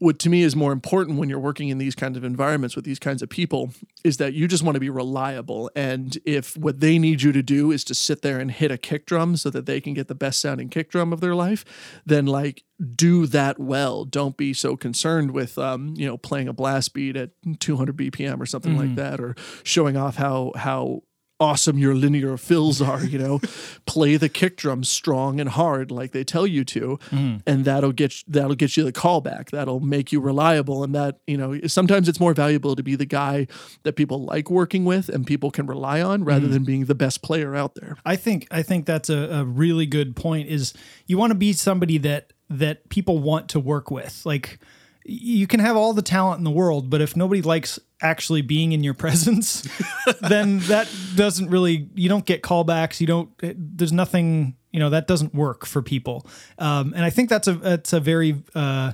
what 0.00 0.18
to 0.18 0.28
me 0.28 0.42
is 0.42 0.56
more 0.56 0.72
important 0.72 1.18
when 1.18 1.28
you're 1.28 1.38
working 1.38 1.68
in 1.68 1.78
these 1.78 1.94
kinds 1.94 2.16
of 2.16 2.24
environments 2.24 2.74
with 2.74 2.84
these 2.84 2.98
kinds 2.98 3.22
of 3.22 3.28
people 3.28 3.70
is 4.02 4.16
that 4.16 4.34
you 4.34 4.48
just 4.48 4.64
want 4.64 4.74
to 4.74 4.80
be 4.80 4.90
reliable. 4.90 5.70
And 5.76 6.18
if 6.24 6.56
what 6.56 6.80
they 6.80 6.98
need 6.98 7.22
you 7.22 7.30
to 7.30 7.44
do 7.44 7.70
is 7.70 7.84
to 7.84 7.94
sit 7.94 8.22
there 8.22 8.40
and 8.40 8.50
hit 8.50 8.72
a 8.72 8.76
kick 8.76 9.06
drum 9.06 9.36
so 9.36 9.50
that 9.50 9.66
they 9.66 9.80
can 9.80 9.94
get 9.94 10.08
the 10.08 10.16
best 10.16 10.40
sounding 10.40 10.68
kick 10.68 10.90
drum 10.90 11.12
of 11.12 11.20
their 11.20 11.36
life, 11.36 11.64
then 12.04 12.26
like, 12.26 12.64
do 12.82 13.26
that 13.26 13.58
well. 13.58 14.04
Don't 14.04 14.36
be 14.36 14.52
so 14.52 14.76
concerned 14.76 15.30
with 15.30 15.58
um, 15.58 15.94
you 15.96 16.06
know 16.06 16.16
playing 16.16 16.48
a 16.48 16.52
blast 16.52 16.94
beat 16.94 17.16
at 17.16 17.30
200 17.60 17.96
BPM 17.96 18.40
or 18.40 18.46
something 18.46 18.76
like 18.76 18.90
mm. 18.90 18.96
that, 18.96 19.20
or 19.20 19.34
showing 19.62 19.96
off 19.96 20.16
how 20.16 20.52
how 20.56 21.02
awesome 21.42 21.76
your 21.76 21.94
linear 21.94 22.36
fills 22.36 22.80
are. 22.80 23.04
You 23.04 23.18
know, 23.18 23.40
play 23.86 24.16
the 24.16 24.28
kick 24.28 24.56
drum 24.56 24.84
strong 24.84 25.40
and 25.40 25.48
hard 25.50 25.90
like 25.90 26.12
they 26.12 26.24
tell 26.24 26.46
you 26.46 26.64
to, 26.64 26.98
mm. 27.10 27.42
and 27.46 27.64
that'll 27.64 27.92
get 27.92 28.22
that'll 28.26 28.54
get 28.54 28.76
you 28.76 28.84
the 28.84 28.92
callback. 28.92 29.50
That'll 29.50 29.80
make 29.80 30.12
you 30.12 30.20
reliable, 30.20 30.82
and 30.82 30.94
that 30.94 31.18
you 31.26 31.36
know 31.36 31.58
sometimes 31.66 32.08
it's 32.08 32.20
more 32.20 32.34
valuable 32.34 32.76
to 32.76 32.82
be 32.82 32.94
the 32.94 33.06
guy 33.06 33.48
that 33.82 33.94
people 33.94 34.24
like 34.24 34.50
working 34.50 34.84
with 34.84 35.08
and 35.08 35.26
people 35.26 35.50
can 35.50 35.66
rely 35.66 36.00
on 36.00 36.24
rather 36.24 36.46
mm. 36.46 36.52
than 36.52 36.64
being 36.64 36.84
the 36.86 36.94
best 36.94 37.22
player 37.22 37.54
out 37.54 37.74
there. 37.74 37.96
I 38.04 38.16
think 38.16 38.46
I 38.50 38.62
think 38.62 38.86
that's 38.86 39.10
a, 39.10 39.28
a 39.30 39.44
really 39.44 39.86
good 39.86 40.16
point. 40.16 40.48
Is 40.48 40.72
you 41.06 41.18
want 41.18 41.32
to 41.32 41.38
be 41.38 41.52
somebody 41.52 41.98
that 41.98 42.32
that 42.50 42.88
people 42.88 43.18
want 43.18 43.48
to 43.50 43.60
work 43.60 43.90
with. 43.90 44.24
Like 44.24 44.58
you 45.04 45.46
can 45.46 45.60
have 45.60 45.76
all 45.76 45.92
the 45.92 46.02
talent 46.02 46.38
in 46.38 46.44
the 46.44 46.50
world, 46.50 46.90
but 46.90 47.00
if 47.00 47.16
nobody 47.16 47.42
likes 47.42 47.78
actually 48.00 48.42
being 48.42 48.72
in 48.72 48.84
your 48.84 48.94
presence, 49.04 49.66
then 50.20 50.60
that 50.60 50.88
doesn't 51.14 51.50
really. 51.50 51.88
You 51.94 52.08
don't 52.08 52.26
get 52.26 52.42
callbacks. 52.42 53.00
You 53.00 53.06
don't. 53.06 53.30
There's 53.40 53.92
nothing. 53.92 54.56
You 54.70 54.80
know 54.80 54.90
that 54.90 55.06
doesn't 55.06 55.34
work 55.34 55.66
for 55.66 55.82
people. 55.82 56.26
Um, 56.58 56.94
and 56.94 57.04
I 57.04 57.10
think 57.10 57.28
that's 57.28 57.48
a 57.48 57.54
that's 57.54 57.92
a 57.92 58.00
very 58.00 58.42
uh, 58.54 58.92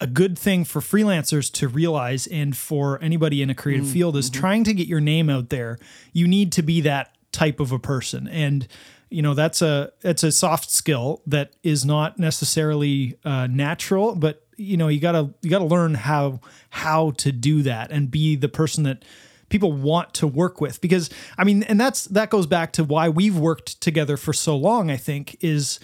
a 0.00 0.06
good 0.06 0.38
thing 0.38 0.64
for 0.64 0.80
freelancers 0.80 1.50
to 1.52 1.68
realize 1.68 2.26
and 2.26 2.56
for 2.56 3.02
anybody 3.02 3.42
in 3.42 3.50
a 3.50 3.54
creative 3.54 3.88
field 3.88 4.16
is 4.16 4.30
trying 4.30 4.64
to 4.64 4.74
get 4.74 4.86
your 4.86 5.00
name 5.00 5.28
out 5.28 5.48
there. 5.48 5.78
You 6.12 6.28
need 6.28 6.52
to 6.52 6.62
be 6.62 6.80
that 6.82 7.16
type 7.32 7.58
of 7.58 7.72
a 7.72 7.78
person. 7.78 8.28
And 8.28 8.68
you 9.10 9.22
know 9.22 9.34
that's 9.34 9.62
a 9.62 9.92
it's 10.02 10.22
a 10.22 10.32
soft 10.32 10.70
skill 10.70 11.22
that 11.26 11.52
is 11.62 11.84
not 11.84 12.18
necessarily 12.18 13.18
uh, 13.24 13.46
natural, 13.46 14.14
but 14.14 14.44
you 14.56 14.76
know 14.76 14.88
you 14.88 15.00
gotta 15.00 15.32
you 15.42 15.50
gotta 15.50 15.64
learn 15.64 15.94
how 15.94 16.40
how 16.70 17.12
to 17.12 17.32
do 17.32 17.62
that 17.62 17.90
and 17.90 18.10
be 18.10 18.36
the 18.36 18.48
person 18.48 18.84
that 18.84 19.04
people 19.48 19.72
want 19.72 20.12
to 20.14 20.26
work 20.26 20.60
with. 20.60 20.80
Because 20.80 21.08
I 21.36 21.44
mean 21.44 21.62
and 21.64 21.80
that's 21.80 22.04
that 22.04 22.30
goes 22.30 22.46
back 22.46 22.72
to 22.74 22.84
why 22.84 23.08
we've 23.08 23.38
worked 23.38 23.80
together 23.80 24.16
for 24.16 24.32
so 24.32 24.56
long 24.56 24.90
I 24.90 24.96
think 24.96 25.36
is 25.40 25.80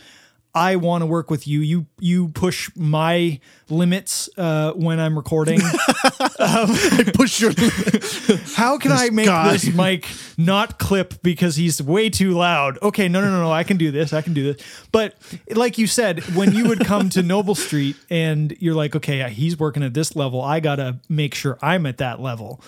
I 0.54 0.76
want 0.76 1.02
to 1.02 1.06
work 1.06 1.30
with 1.30 1.48
you. 1.48 1.60
You 1.60 1.86
you 1.98 2.28
push 2.28 2.70
my 2.76 3.40
limits 3.68 4.28
uh, 4.36 4.72
when 4.72 5.00
I'm 5.00 5.16
recording. 5.16 5.60
I 5.64 7.10
push 7.12 7.40
your 7.40 7.52
How 8.54 8.78
can 8.78 8.92
I 8.92 9.10
make 9.10 9.26
guy. 9.26 9.52
this 9.52 9.74
mic 9.74 10.06
not 10.38 10.78
clip 10.78 11.22
because 11.22 11.56
he's 11.56 11.82
way 11.82 12.08
too 12.08 12.32
loud? 12.32 12.78
Okay, 12.82 13.08
no, 13.08 13.20
no, 13.20 13.30
no, 13.30 13.42
no. 13.42 13.52
I 13.52 13.64
can 13.64 13.78
do 13.78 13.90
this. 13.90 14.12
I 14.12 14.22
can 14.22 14.32
do 14.32 14.52
this. 14.52 14.64
But 14.92 15.16
like 15.50 15.76
you 15.76 15.88
said, 15.88 16.22
when 16.36 16.52
you 16.54 16.68
would 16.68 16.84
come 16.84 17.08
to 17.10 17.22
Noble 17.22 17.56
Street 17.56 17.96
and 18.08 18.56
you're 18.60 18.74
like, 18.76 18.94
okay, 18.94 19.28
he's 19.30 19.58
working 19.58 19.82
at 19.82 19.94
this 19.94 20.14
level, 20.14 20.40
I 20.40 20.60
gotta 20.60 20.98
make 21.08 21.34
sure 21.34 21.58
I'm 21.62 21.84
at 21.86 21.98
that 21.98 22.20
level. 22.20 22.60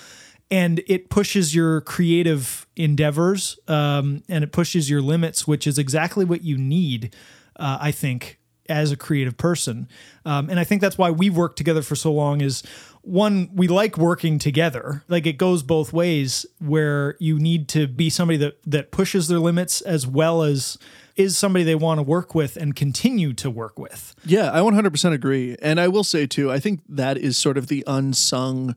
And 0.50 0.80
it 0.86 1.10
pushes 1.10 1.54
your 1.54 1.80
creative 1.80 2.66
endeavors 2.76 3.58
um, 3.66 4.22
and 4.28 4.44
it 4.44 4.52
pushes 4.52 4.88
your 4.88 5.02
limits, 5.02 5.46
which 5.46 5.66
is 5.66 5.76
exactly 5.78 6.24
what 6.24 6.42
you 6.42 6.56
need, 6.56 7.14
uh, 7.56 7.78
I 7.80 7.90
think, 7.90 8.38
as 8.68 8.92
a 8.92 8.96
creative 8.96 9.36
person. 9.36 9.88
Um, 10.24 10.50
and 10.50 10.58
I 10.58 10.64
think 10.64 10.80
that's 10.80 10.98
why 10.98 11.10
we've 11.10 11.36
worked 11.36 11.56
together 11.56 11.82
for 11.82 11.94
so 11.94 12.12
long 12.12 12.40
is 12.40 12.62
one, 13.02 13.50
we 13.54 13.68
like 13.68 13.96
working 13.96 14.38
together. 14.38 15.04
Like 15.08 15.26
it 15.26 15.34
goes 15.34 15.62
both 15.62 15.92
ways 15.92 16.44
where 16.58 17.16
you 17.20 17.38
need 17.38 17.68
to 17.68 17.86
be 17.86 18.10
somebody 18.10 18.36
that, 18.38 18.58
that 18.66 18.90
pushes 18.90 19.28
their 19.28 19.38
limits 19.38 19.80
as 19.80 20.06
well 20.06 20.42
as 20.42 20.78
is 21.14 21.38
somebody 21.38 21.64
they 21.64 21.74
want 21.74 21.98
to 21.98 22.02
work 22.02 22.34
with 22.34 22.56
and 22.56 22.74
continue 22.76 23.32
to 23.34 23.48
work 23.48 23.78
with. 23.78 24.14
Yeah, 24.24 24.50
I 24.52 24.58
100% 24.58 25.12
agree. 25.12 25.56
And 25.62 25.80
I 25.80 25.88
will 25.88 26.04
say 26.04 26.26
too, 26.26 26.50
I 26.50 26.58
think 26.58 26.80
that 26.88 27.16
is 27.16 27.38
sort 27.38 27.56
of 27.56 27.68
the 27.68 27.84
unsung 27.86 28.76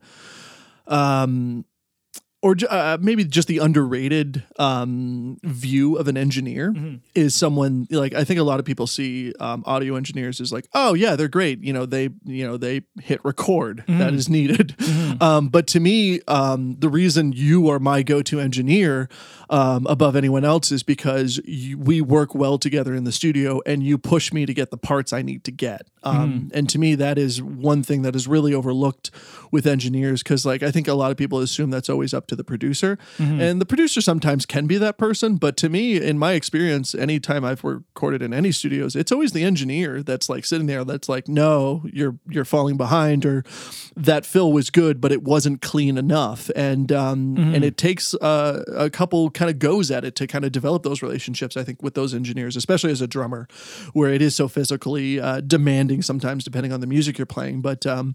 um 0.86 1.64
or 2.42 2.56
uh, 2.70 2.96
maybe 3.00 3.24
just 3.24 3.48
the 3.48 3.58
underrated 3.58 4.42
um, 4.58 5.36
view 5.42 5.96
of 5.96 6.08
an 6.08 6.16
engineer 6.16 6.72
is 7.14 7.34
someone 7.34 7.86
like 7.90 8.14
I 8.14 8.24
think 8.24 8.40
a 8.40 8.42
lot 8.42 8.58
of 8.58 8.64
people 8.64 8.86
see 8.86 9.34
um, 9.40 9.62
audio 9.66 9.94
engineers 9.96 10.40
as 10.40 10.50
like, 10.52 10.66
oh 10.72 10.94
yeah, 10.94 11.16
they're 11.16 11.28
great. 11.28 11.62
You 11.62 11.72
know, 11.74 11.84
they 11.86 12.08
you 12.24 12.46
know 12.46 12.56
they 12.56 12.82
hit 13.02 13.20
record 13.24 13.84
that 13.86 14.14
is 14.14 14.28
needed. 14.28 14.74
Um, 15.20 15.48
but 15.48 15.66
to 15.68 15.80
me, 15.80 16.20
um, 16.28 16.76
the 16.78 16.88
reason 16.88 17.32
you 17.32 17.68
are 17.68 17.78
my 17.78 18.02
go-to 18.02 18.40
engineer 18.40 19.08
um, 19.50 19.86
above 19.86 20.16
anyone 20.16 20.44
else 20.44 20.72
is 20.72 20.82
because 20.82 21.40
you, 21.44 21.78
we 21.78 22.00
work 22.00 22.34
well 22.34 22.56
together 22.58 22.94
in 22.94 23.04
the 23.04 23.12
studio, 23.12 23.60
and 23.66 23.82
you 23.82 23.98
push 23.98 24.32
me 24.32 24.46
to 24.46 24.54
get 24.54 24.70
the 24.70 24.78
parts 24.78 25.12
I 25.12 25.20
need 25.22 25.44
to 25.44 25.52
get. 25.52 25.82
Um, 26.02 26.50
And 26.54 26.68
to 26.70 26.78
me, 26.78 26.94
that 26.94 27.18
is 27.18 27.42
one 27.42 27.82
thing 27.82 28.02
that 28.02 28.16
is 28.16 28.26
really 28.26 28.54
overlooked 28.54 29.10
with 29.52 29.66
engineers 29.66 30.22
because, 30.22 30.46
like, 30.46 30.62
I 30.62 30.70
think 30.70 30.88
a 30.88 30.94
lot 30.94 31.10
of 31.10 31.16
people 31.16 31.40
assume 31.40 31.70
that's 31.70 31.90
always 31.90 32.14
up 32.14 32.26
to 32.28 32.36
the 32.36 32.44
producer, 32.44 32.98
and 33.18 33.60
the 33.60 33.66
producer 33.66 34.00
sometimes 34.00 34.46
can 34.46 34.66
be 34.66 34.78
that 34.78 34.96
person. 34.96 35.36
But 35.36 35.56
to 35.58 35.68
me, 35.68 35.96
in 36.00 36.18
my 36.18 36.32
experience, 36.32 36.94
anytime 36.94 37.44
I've 37.44 37.64
recorded 37.64 38.22
in 38.22 38.32
any 38.32 38.52
studios, 38.52 38.94
it's 38.96 39.12
always 39.12 39.32
the 39.32 39.42
engineer 39.44 40.02
that's 40.02 40.28
like 40.28 40.44
sitting 40.44 40.66
there 40.68 40.84
that's 40.84 41.08
like, 41.08 41.28
no, 41.28 41.82
you're 41.92 42.16
you're 42.30 42.44
falling 42.46 42.76
behind, 42.76 43.26
or 43.26 43.42
that 43.96 44.24
fill 44.24 44.52
was 44.52 44.70
good, 44.70 45.00
but 45.00 45.10
it 45.12 45.22
wasn't 45.22 45.60
clean 45.60 45.98
enough, 45.98 46.50
and 46.56 46.92
um, 46.92 47.36
and 47.36 47.64
it 47.64 47.76
takes 47.76 48.14
uh, 48.14 48.62
a 48.76 48.88
couple 48.88 49.30
kind 49.30 49.50
of 49.50 49.58
goes 49.58 49.90
at 49.90 50.04
it 50.04 50.14
to 50.16 50.26
kind 50.26 50.44
of 50.44 50.52
develop 50.52 50.82
those 50.82 51.02
relationships. 51.02 51.56
I 51.56 51.64
think 51.64 51.82
with 51.82 51.94
those 51.94 52.14
engineers, 52.14 52.56
especially 52.56 52.92
as 52.92 53.00
a 53.02 53.06
drummer, 53.06 53.48
where 53.92 54.14
it 54.14 54.22
is 54.22 54.36
so 54.36 54.48
physically 54.48 55.18
uh, 55.20 55.40
demanding 55.40 55.89
sometimes, 56.02 56.44
depending 56.44 56.72
on 56.72 56.80
the 56.80 56.86
music 56.86 57.18
you're 57.18 57.26
playing. 57.26 57.60
But 57.60 57.86
um, 57.86 58.14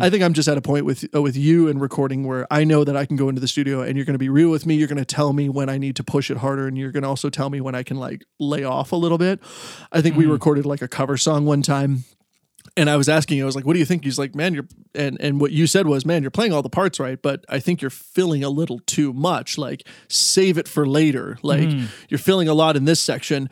I 0.00 0.10
think 0.10 0.22
I'm 0.22 0.34
just 0.34 0.48
at 0.48 0.58
a 0.58 0.62
point 0.62 0.84
with 0.84 1.04
uh, 1.14 1.22
with 1.22 1.36
you 1.36 1.68
and 1.68 1.80
recording 1.80 2.26
where 2.26 2.46
I 2.50 2.64
know 2.64 2.84
that 2.84 2.96
I 2.96 3.06
can 3.06 3.16
go 3.16 3.28
into 3.28 3.40
the 3.40 3.48
studio 3.48 3.82
and 3.82 3.96
you're 3.96 4.04
going 4.04 4.14
to 4.14 4.18
be 4.18 4.28
real 4.28 4.50
with 4.50 4.66
me. 4.66 4.74
You're 4.74 4.88
going 4.88 4.98
to 4.98 5.04
tell 5.04 5.32
me 5.32 5.48
when 5.48 5.68
I 5.68 5.78
need 5.78 5.96
to 5.96 6.04
push 6.04 6.30
it 6.30 6.36
harder, 6.38 6.66
and 6.66 6.76
you're 6.76 6.92
going 6.92 7.02
to 7.02 7.08
also 7.08 7.30
tell 7.30 7.50
me 7.50 7.60
when 7.60 7.74
I 7.74 7.82
can 7.82 7.96
like 7.96 8.24
lay 8.38 8.64
off 8.64 8.92
a 8.92 8.96
little 8.96 9.18
bit. 9.18 9.40
I 9.90 10.00
think 10.00 10.16
we 10.16 10.26
recorded 10.26 10.66
like 10.66 10.82
a 10.82 10.88
cover 10.88 11.16
song 11.16 11.46
one 11.46 11.62
time 11.62 12.04
and 12.76 12.90
I 12.90 12.96
was 12.96 13.08
asking, 13.08 13.40
I 13.40 13.44
was 13.44 13.54
like, 13.54 13.66
"What 13.66 13.74
do 13.74 13.78
you 13.78 13.84
think?" 13.84 14.04
He's 14.04 14.18
like, 14.18 14.34
"Man, 14.34 14.54
you're," 14.54 14.66
and 14.94 15.16
and 15.20 15.40
what 15.40 15.52
you 15.52 15.66
said 15.66 15.86
was, 15.86 16.04
"Man, 16.04 16.22
you're 16.22 16.30
playing 16.30 16.52
all 16.52 16.62
the 16.62 16.70
parts 16.70 16.98
right, 16.98 17.20
but 17.20 17.44
I 17.48 17.60
think 17.60 17.80
you're 17.80 17.90
filling 17.90 18.42
a 18.42 18.48
little 18.48 18.80
too 18.80 19.12
much. 19.12 19.58
Like, 19.58 19.86
save 20.08 20.58
it 20.58 20.66
for 20.66 20.86
later. 20.86 21.38
Like, 21.42 21.68
you're 22.08 22.18
filling 22.18 22.48
a 22.48 22.54
lot 22.54 22.76
in 22.76 22.84
this 22.84 23.00
section. 23.00 23.48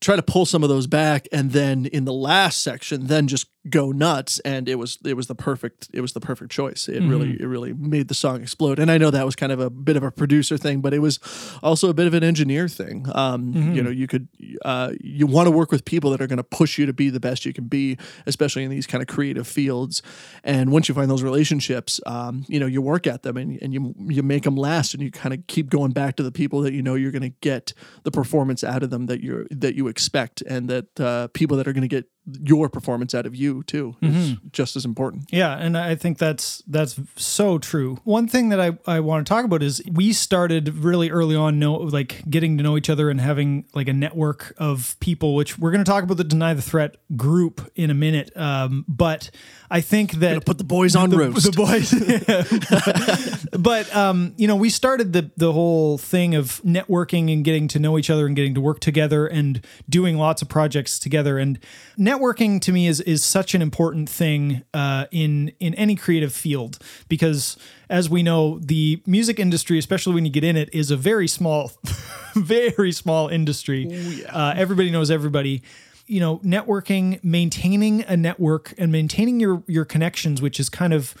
Try 0.00 0.16
to 0.16 0.22
pull 0.22 0.46
some 0.46 0.62
of 0.62 0.68
those 0.68 0.86
back, 0.86 1.26
and 1.32 1.52
then 1.52 1.86
in 1.86 2.04
the 2.04 2.12
last 2.12 2.62
section, 2.62 3.06
then 3.06 3.28
just 3.28 3.46
go 3.70 3.90
nuts 3.92 4.38
and 4.40 4.68
it 4.68 4.76
was 4.76 4.98
it 5.04 5.14
was 5.14 5.26
the 5.26 5.34
perfect 5.34 5.88
it 5.92 6.00
was 6.00 6.12
the 6.12 6.20
perfect 6.20 6.50
choice. 6.52 6.88
It 6.88 7.00
really 7.00 7.36
it 7.40 7.46
really 7.46 7.72
made 7.72 8.08
the 8.08 8.14
song 8.14 8.42
explode. 8.42 8.78
And 8.78 8.90
i 8.90 8.98
know 8.98 9.10
that 9.10 9.24
was 9.24 9.36
kind 9.36 9.52
of 9.52 9.60
a 9.60 9.70
bit 9.70 9.96
of 9.96 10.02
a 10.02 10.10
producer 10.10 10.56
thing 10.56 10.80
but 10.80 10.92
it 10.94 11.00
was 11.00 11.18
also 11.62 11.88
a 11.88 11.94
bit 11.94 12.06
of 12.06 12.14
an 12.14 12.22
engineer 12.22 12.68
thing. 12.68 13.06
Um 13.14 13.52
you 13.74 13.82
know 13.82 13.90
you 13.90 14.06
could 14.06 14.28
uh 14.64 14.92
you 15.00 15.26
want 15.26 15.46
to 15.46 15.50
work 15.50 15.70
with 15.72 15.84
people 15.84 16.10
that 16.10 16.20
are 16.20 16.26
going 16.26 16.36
to 16.38 16.44
push 16.44 16.78
you 16.78 16.86
to 16.86 16.92
be 16.92 17.10
the 17.10 17.20
best 17.20 17.44
you 17.44 17.52
can 17.52 17.66
be 17.66 17.96
especially 18.26 18.64
in 18.64 18.70
these 18.70 18.86
kind 18.86 19.02
of 19.02 19.08
creative 19.08 19.46
fields. 19.46 20.02
And 20.44 20.70
once 20.70 20.88
you 20.88 20.94
find 20.94 21.10
those 21.10 21.22
relationships 21.22 22.00
um 22.06 22.44
you 22.48 22.60
know 22.60 22.66
you 22.66 22.80
work 22.82 23.06
at 23.06 23.22
them 23.22 23.36
and, 23.36 23.58
and 23.62 23.72
you 23.74 23.94
you 23.98 24.22
make 24.22 24.44
them 24.44 24.56
last 24.56 24.94
and 24.94 25.02
you 25.02 25.10
kind 25.10 25.34
of 25.34 25.46
keep 25.46 25.70
going 25.70 25.92
back 25.92 26.16
to 26.16 26.22
the 26.22 26.32
people 26.32 26.60
that 26.62 26.72
you 26.72 26.82
know 26.82 26.94
you're 26.94 27.12
going 27.12 27.22
to 27.22 27.36
get 27.40 27.72
the 28.04 28.10
performance 28.10 28.62
out 28.62 28.82
of 28.82 28.90
them 28.90 29.06
that 29.06 29.22
you're 29.22 29.46
that 29.50 29.74
you 29.74 29.88
expect 29.88 30.42
and 30.42 30.68
that 30.68 31.00
uh 31.00 31.28
people 31.28 31.56
that 31.56 31.66
are 31.66 31.72
going 31.72 31.82
to 31.82 31.88
get 31.88 32.06
your 32.42 32.68
performance 32.68 33.14
out 33.14 33.26
of 33.26 33.34
you 33.34 33.62
too 33.64 33.96
is 34.02 34.34
just 34.52 34.76
as 34.76 34.84
important. 34.84 35.28
Yeah, 35.30 35.56
and 35.56 35.76
I 35.78 35.94
think 35.94 36.18
that's 36.18 36.62
that's 36.66 36.98
so 37.16 37.58
true. 37.58 37.98
One 38.04 38.26
thing 38.26 38.48
that 38.48 38.60
I, 38.60 38.76
I 38.86 39.00
want 39.00 39.26
to 39.26 39.28
talk 39.28 39.44
about 39.44 39.62
is 39.62 39.82
we 39.90 40.12
started 40.12 40.74
really 40.76 41.10
early 41.10 41.36
on 41.36 41.58
know 41.58 41.74
like 41.74 42.28
getting 42.28 42.56
to 42.58 42.64
know 42.64 42.76
each 42.76 42.90
other 42.90 43.10
and 43.10 43.20
having 43.20 43.66
like 43.74 43.88
a 43.88 43.92
network 43.92 44.54
of 44.58 44.96
people, 45.00 45.34
which 45.34 45.58
we're 45.58 45.70
going 45.70 45.84
to 45.84 45.90
talk 45.90 46.02
about 46.02 46.16
the 46.16 46.24
Deny 46.24 46.54
the 46.54 46.62
Threat 46.62 46.96
group 47.16 47.70
in 47.76 47.90
a 47.90 47.94
minute. 47.94 48.36
Um, 48.36 48.84
but 48.88 49.30
I 49.70 49.80
think 49.80 50.12
that 50.12 50.44
Put 50.44 50.58
the 50.58 50.64
boys 50.64 50.94
on 50.94 51.10
the, 51.10 51.18
roast. 51.18 51.44
the 51.44 51.52
boys. 51.52 51.90
but 53.58 53.76
but, 53.76 53.94
um, 53.94 54.32
you 54.36 54.46
know, 54.46 54.56
we 54.56 54.70
started 54.70 55.12
the 55.12 55.30
the 55.36 55.52
whole 55.52 55.98
thing 55.98 56.34
of 56.34 56.60
networking 56.64 57.32
and 57.32 57.44
getting 57.44 57.68
to 57.68 57.78
know 57.78 57.98
each 57.98 58.10
other 58.10 58.26
and 58.26 58.34
getting 58.36 58.54
to 58.54 58.60
work 58.60 58.80
together 58.80 59.26
and 59.26 59.64
doing 59.88 60.16
lots 60.16 60.40
of 60.40 60.48
projects 60.48 60.98
together. 60.98 61.38
And 61.38 61.58
networking 61.98 62.60
to 62.62 62.72
me 62.72 62.86
is 62.86 63.00
is 63.02 63.24
such 63.24 63.54
an 63.54 63.62
important 63.62 64.08
thing 64.08 64.62
uh, 64.72 65.06
in 65.10 65.52
in 65.60 65.74
any 65.74 65.96
creative 65.96 66.32
field 66.32 66.78
because 67.08 67.56
as 67.88 68.10
we 68.10 68.22
know, 68.22 68.58
the 68.58 69.02
music 69.06 69.38
industry, 69.38 69.78
especially 69.78 70.14
when 70.14 70.24
you 70.24 70.30
get 70.32 70.42
in 70.42 70.56
it, 70.56 70.68
is 70.72 70.90
a 70.90 70.96
very 70.96 71.28
small, 71.28 71.70
very 72.34 72.90
small 72.90 73.28
industry. 73.28 74.24
uh, 74.28 74.54
everybody 74.56 74.90
knows 74.90 75.10
everybody 75.10 75.62
you 76.06 76.20
know 76.20 76.38
networking 76.38 77.22
maintaining 77.24 78.02
a 78.04 78.16
network 78.16 78.74
and 78.78 78.92
maintaining 78.92 79.40
your 79.40 79.62
your 79.66 79.84
connections 79.84 80.40
which 80.40 80.60
is 80.60 80.68
kind 80.68 80.92
of 80.92 81.14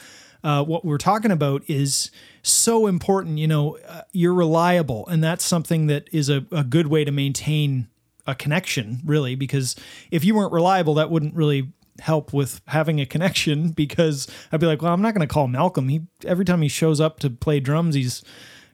uh, 0.44 0.62
what 0.62 0.84
we're 0.84 0.96
talking 0.96 1.32
about 1.32 1.62
is 1.66 2.10
so 2.42 2.86
important 2.86 3.38
you 3.38 3.48
know 3.48 3.78
uh, 3.88 4.02
you're 4.12 4.34
reliable. 4.34 5.06
And 5.08 5.22
that's 5.22 5.44
something 5.44 5.88
that 5.88 6.08
is 6.12 6.28
a, 6.28 6.46
a 6.52 6.62
good 6.62 6.86
way 6.86 7.04
to 7.04 7.10
maintain 7.10 7.88
a 8.28 8.34
connection 8.34 9.00
really 9.04 9.34
because 9.36 9.76
if 10.10 10.24
you 10.24 10.34
weren't 10.34 10.52
reliable 10.52 10.94
that 10.94 11.10
wouldn't 11.10 11.34
really 11.34 11.72
help 12.00 12.32
with 12.32 12.60
having 12.66 13.00
a 13.00 13.06
connection 13.06 13.68
because 13.76 14.26
i'd 14.50 14.58
be 14.58 14.66
like 14.66 14.82
well 14.82 14.92
i'm 14.92 15.00
not 15.00 15.14
going 15.14 15.26
to 15.26 15.32
call 15.32 15.46
malcolm. 15.46 15.88
He 15.88 16.02
every 16.24 16.44
time 16.44 16.60
he 16.60 16.68
shows 16.68 17.00
up 17.00 17.20
to 17.20 17.30
play 17.30 17.60
drums 17.60 17.94
he's 17.94 18.24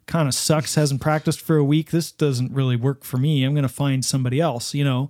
kind 0.07 0.29
of 0.29 0.35
sucks 0.35 0.75
hasn't 0.75 1.01
practiced 1.01 1.41
for 1.41 1.57
a 1.57 1.65
week 1.65 1.91
this 1.91 2.11
doesn't 2.13 2.53
really 2.53 2.77
work 2.77 3.05
for 3.05 3.19
me 3.19 3.45
i'm 3.45 3.55
going 3.55 3.63
to 3.63 3.69
find 3.69 4.05
somebody 4.05 4.41
else 4.41 4.75
you 4.75 4.85
know 4.85 5.09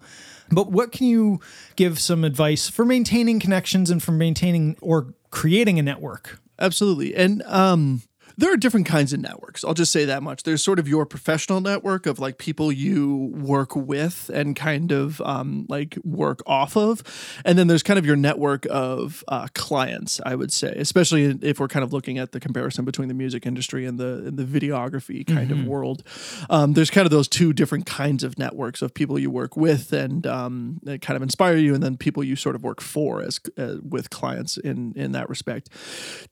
but 0.50 0.70
what 0.70 0.92
can 0.92 1.06
you 1.06 1.40
give 1.76 1.98
some 1.98 2.24
advice 2.24 2.68
for 2.68 2.84
maintaining 2.84 3.40
connections 3.40 3.90
and 3.90 4.02
for 4.02 4.12
maintaining 4.12 4.76
or 4.80 5.14
creating 5.30 5.78
a 5.78 5.82
network 5.82 6.38
Absolutely. 6.62 7.14
And 7.14 7.42
um 7.46 8.02
there 8.36 8.52
are 8.52 8.56
different 8.56 8.86
kinds 8.86 9.12
of 9.12 9.20
networks. 9.20 9.64
I'll 9.64 9.74
just 9.74 9.92
say 9.92 10.04
that 10.04 10.22
much. 10.22 10.42
There's 10.42 10.62
sort 10.62 10.78
of 10.78 10.88
your 10.88 11.06
professional 11.06 11.60
network 11.60 12.06
of 12.06 12.18
like 12.18 12.38
people 12.38 12.72
you 12.72 13.32
work 13.34 13.76
with 13.76 14.30
and 14.32 14.56
kind 14.56 14.92
of 14.92 15.20
um, 15.22 15.66
like 15.68 15.98
work 16.04 16.42
off 16.46 16.76
of. 16.76 17.02
And 17.44 17.58
then 17.58 17.66
there's 17.66 17.82
kind 17.82 17.98
of 17.98 18.06
your 18.06 18.16
network 18.16 18.66
of 18.70 19.24
uh, 19.28 19.48
clients, 19.54 20.20
I 20.24 20.34
would 20.34 20.52
say, 20.52 20.74
especially 20.76 21.38
if 21.42 21.60
we're 21.60 21.68
kind 21.68 21.84
of 21.84 21.92
looking 21.92 22.18
at 22.18 22.32
the 22.32 22.40
comparison 22.40 22.84
between 22.84 23.08
the 23.08 23.14
music 23.14 23.46
industry 23.46 23.86
and 23.86 23.98
the, 23.98 24.26
and 24.26 24.38
the 24.38 24.44
videography 24.44 25.26
kind 25.26 25.50
of 25.50 25.64
world. 25.66 26.02
Um, 26.50 26.72
there's 26.72 26.90
kind 26.90 27.06
of 27.06 27.10
those 27.10 27.28
two 27.28 27.52
different 27.52 27.86
kinds 27.86 28.22
of 28.24 28.38
networks 28.38 28.82
of 28.82 28.94
people 28.94 29.18
you 29.18 29.30
work 29.30 29.56
with 29.56 29.92
and 29.92 30.26
um, 30.26 30.80
that 30.84 31.02
kind 31.02 31.16
of 31.16 31.22
inspire 31.22 31.56
you, 31.56 31.74
and 31.74 31.82
then 31.82 31.96
people 31.96 32.24
you 32.24 32.36
sort 32.36 32.54
of 32.54 32.62
work 32.62 32.80
for 32.80 33.22
as 33.22 33.40
uh, 33.58 33.76
with 33.82 34.10
clients 34.10 34.56
in 34.56 34.92
in 34.96 35.12
that 35.12 35.28
respect. 35.28 35.68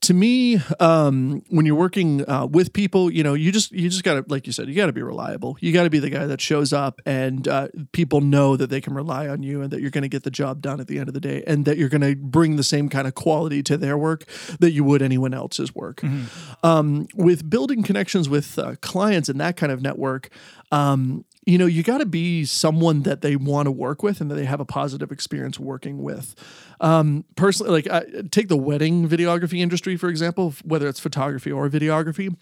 To 0.03 0.15
me, 0.15 0.61
um, 0.79 1.43
when 1.49 1.67
you're 1.67 1.75
working 1.75 1.90
uh, 1.97 2.47
with 2.51 2.73
people, 2.73 3.11
you 3.11 3.23
know, 3.23 3.35
you 3.35 3.53
just 3.53 3.73
you 3.73 3.89
just 3.89 4.05
gotta, 4.05 4.25
like 4.29 4.47
you 4.47 4.53
said, 4.53 4.69
you 4.69 4.75
gotta 4.75 4.93
be 4.93 5.03
reliable. 5.03 5.57
You 5.61 5.73
gotta 5.73 5.91
be 5.91 5.99
the 5.99 6.11
guy 6.11 6.27
that 6.27 6.41
shows 6.41 6.73
up, 6.73 7.01
and 7.05 7.47
uh, 7.47 7.69
people 7.93 8.21
know 8.21 8.57
that 8.57 8.71
they 8.71 8.81
can 8.81 8.95
rely 8.95 9.29
on 9.29 9.43
you, 9.43 9.63
and 9.63 9.71
that 9.71 9.81
you're 9.81 9.91
gonna 9.91 10.09
get 10.09 10.23
the 10.23 10.31
job 10.31 10.63
done 10.63 10.81
at 10.81 10.87
the 10.87 10.99
end 10.99 11.09
of 11.09 11.15
the 11.15 11.21
day, 11.21 11.43
and 11.47 11.65
that 11.65 11.77
you're 11.79 11.89
gonna 11.89 12.15
bring 12.17 12.57
the 12.57 12.65
same 12.65 12.89
kind 12.89 13.07
of 13.07 13.15
quality 13.15 13.63
to 13.65 13.77
their 13.77 13.97
work 13.99 14.25
that 14.61 14.73
you 14.73 14.85
would 14.85 15.03
anyone 15.03 15.35
else's 15.35 15.75
work. 15.75 16.03
Um, 16.63 17.07
with 17.15 17.49
building 17.49 17.83
connections 17.83 18.29
with 18.29 18.59
uh, 18.59 18.75
clients 18.81 19.29
and 19.29 19.41
that 19.41 19.57
kind 19.57 19.73
of 19.73 19.83
network, 19.83 20.31
um, 20.73 21.25
you 21.51 21.59
know, 21.59 21.67
you 21.67 21.83
got 21.83 21.99
to 21.99 22.07
be 22.07 22.45
someone 22.45 23.03
that 23.03 23.21
they 23.21 23.37
want 23.37 23.67
to 23.67 23.73
work 23.73 24.03
with 24.03 24.21
and 24.21 24.31
that 24.31 24.35
they 24.35 24.45
have 24.45 24.61
a 24.61 24.65
positive 24.65 25.11
experience 25.11 25.59
working 25.59 26.03
with. 26.03 26.35
Um, 26.81 27.25
personally, 27.37 27.73
like 27.73 27.91
I, 27.91 28.23
take 28.31 28.49
the 28.49 28.57
wedding 28.57 29.09
videography 29.09 29.59
industry 29.61 29.97
for 29.97 30.09
example, 30.09 30.55
whether 30.65 30.89
it's 30.89 31.01
photography 31.01 31.53
or 31.53 31.69
videography 31.69 32.35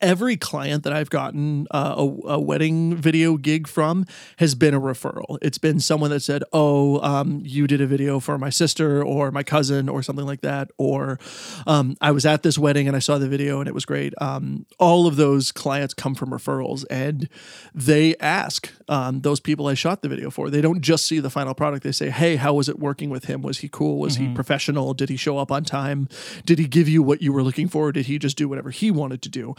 every 0.00 0.36
client 0.36 0.84
that 0.84 0.92
I've 0.92 1.10
gotten 1.10 1.66
uh, 1.70 1.94
a, 1.96 2.32
a 2.34 2.40
wedding 2.40 2.96
video 2.96 3.36
gig 3.36 3.66
from 3.66 4.04
has 4.38 4.54
been 4.54 4.74
a 4.74 4.80
referral. 4.80 5.38
It's 5.42 5.58
been 5.58 5.80
someone 5.80 6.10
that 6.10 6.20
said, 6.20 6.42
"Oh, 6.52 7.00
um, 7.00 7.42
you 7.44 7.66
did 7.66 7.80
a 7.80 7.86
video 7.86 8.20
for 8.20 8.38
my 8.38 8.50
sister 8.50 9.02
or 9.02 9.30
my 9.30 9.42
cousin 9.42 9.88
or 9.88 10.02
something 10.02 10.26
like 10.26 10.42
that," 10.42 10.70
or 10.78 11.18
um, 11.66 11.96
"I 12.00 12.10
was 12.10 12.26
at 12.26 12.42
this 12.42 12.58
wedding 12.58 12.86
and 12.88 12.96
I 12.96 13.00
saw 13.00 13.18
the 13.18 13.28
video 13.28 13.60
and 13.60 13.68
it 13.68 13.74
was 13.74 13.84
great." 13.84 14.14
Um, 14.20 14.66
all 14.78 15.06
of 15.06 15.16
those 15.16 15.52
clients 15.52 15.94
come 15.94 16.14
from 16.14 16.30
referrals, 16.30 16.84
and 16.90 17.28
they 17.74 18.16
ask 18.16 18.72
um, 18.88 19.20
those 19.20 19.40
people 19.40 19.66
I 19.66 19.74
shot 19.74 20.02
the 20.02 20.08
video 20.08 20.30
for. 20.30 20.50
They 20.50 20.60
don't 20.60 20.80
just 20.80 21.06
see 21.06 21.20
the 21.20 21.30
final 21.30 21.54
product. 21.54 21.84
They 21.84 21.92
say, 21.92 22.10
"Hey, 22.10 22.36
how 22.36 22.54
was 22.54 22.68
it 22.68 22.78
working 22.78 23.10
with 23.10 23.24
him? 23.24 23.42
Was 23.42 23.58
he 23.58 23.68
cool? 23.68 23.98
Was 23.98 24.16
he 24.16 24.32
professional? 24.34 24.94
Did 24.94 25.08
he 25.08 25.16
show 25.16 25.38
up 25.38 25.50
on 25.50 25.64
time? 25.64 26.08
Did 26.44 26.58
he 26.58 26.66
give 26.66 26.88
you 26.88 27.02
what 27.02 27.22
you 27.22 27.32
were 27.32 27.42
looking 27.42 27.68
for? 27.68 27.88
Or 27.88 27.92
did 27.92 28.06
he 28.06 28.18
just 28.18 28.36
do 28.36 28.48
whatever 28.48 28.70
he 28.70 28.90
wanted 28.90 29.22
to 29.22 29.28
do?" 29.28 29.54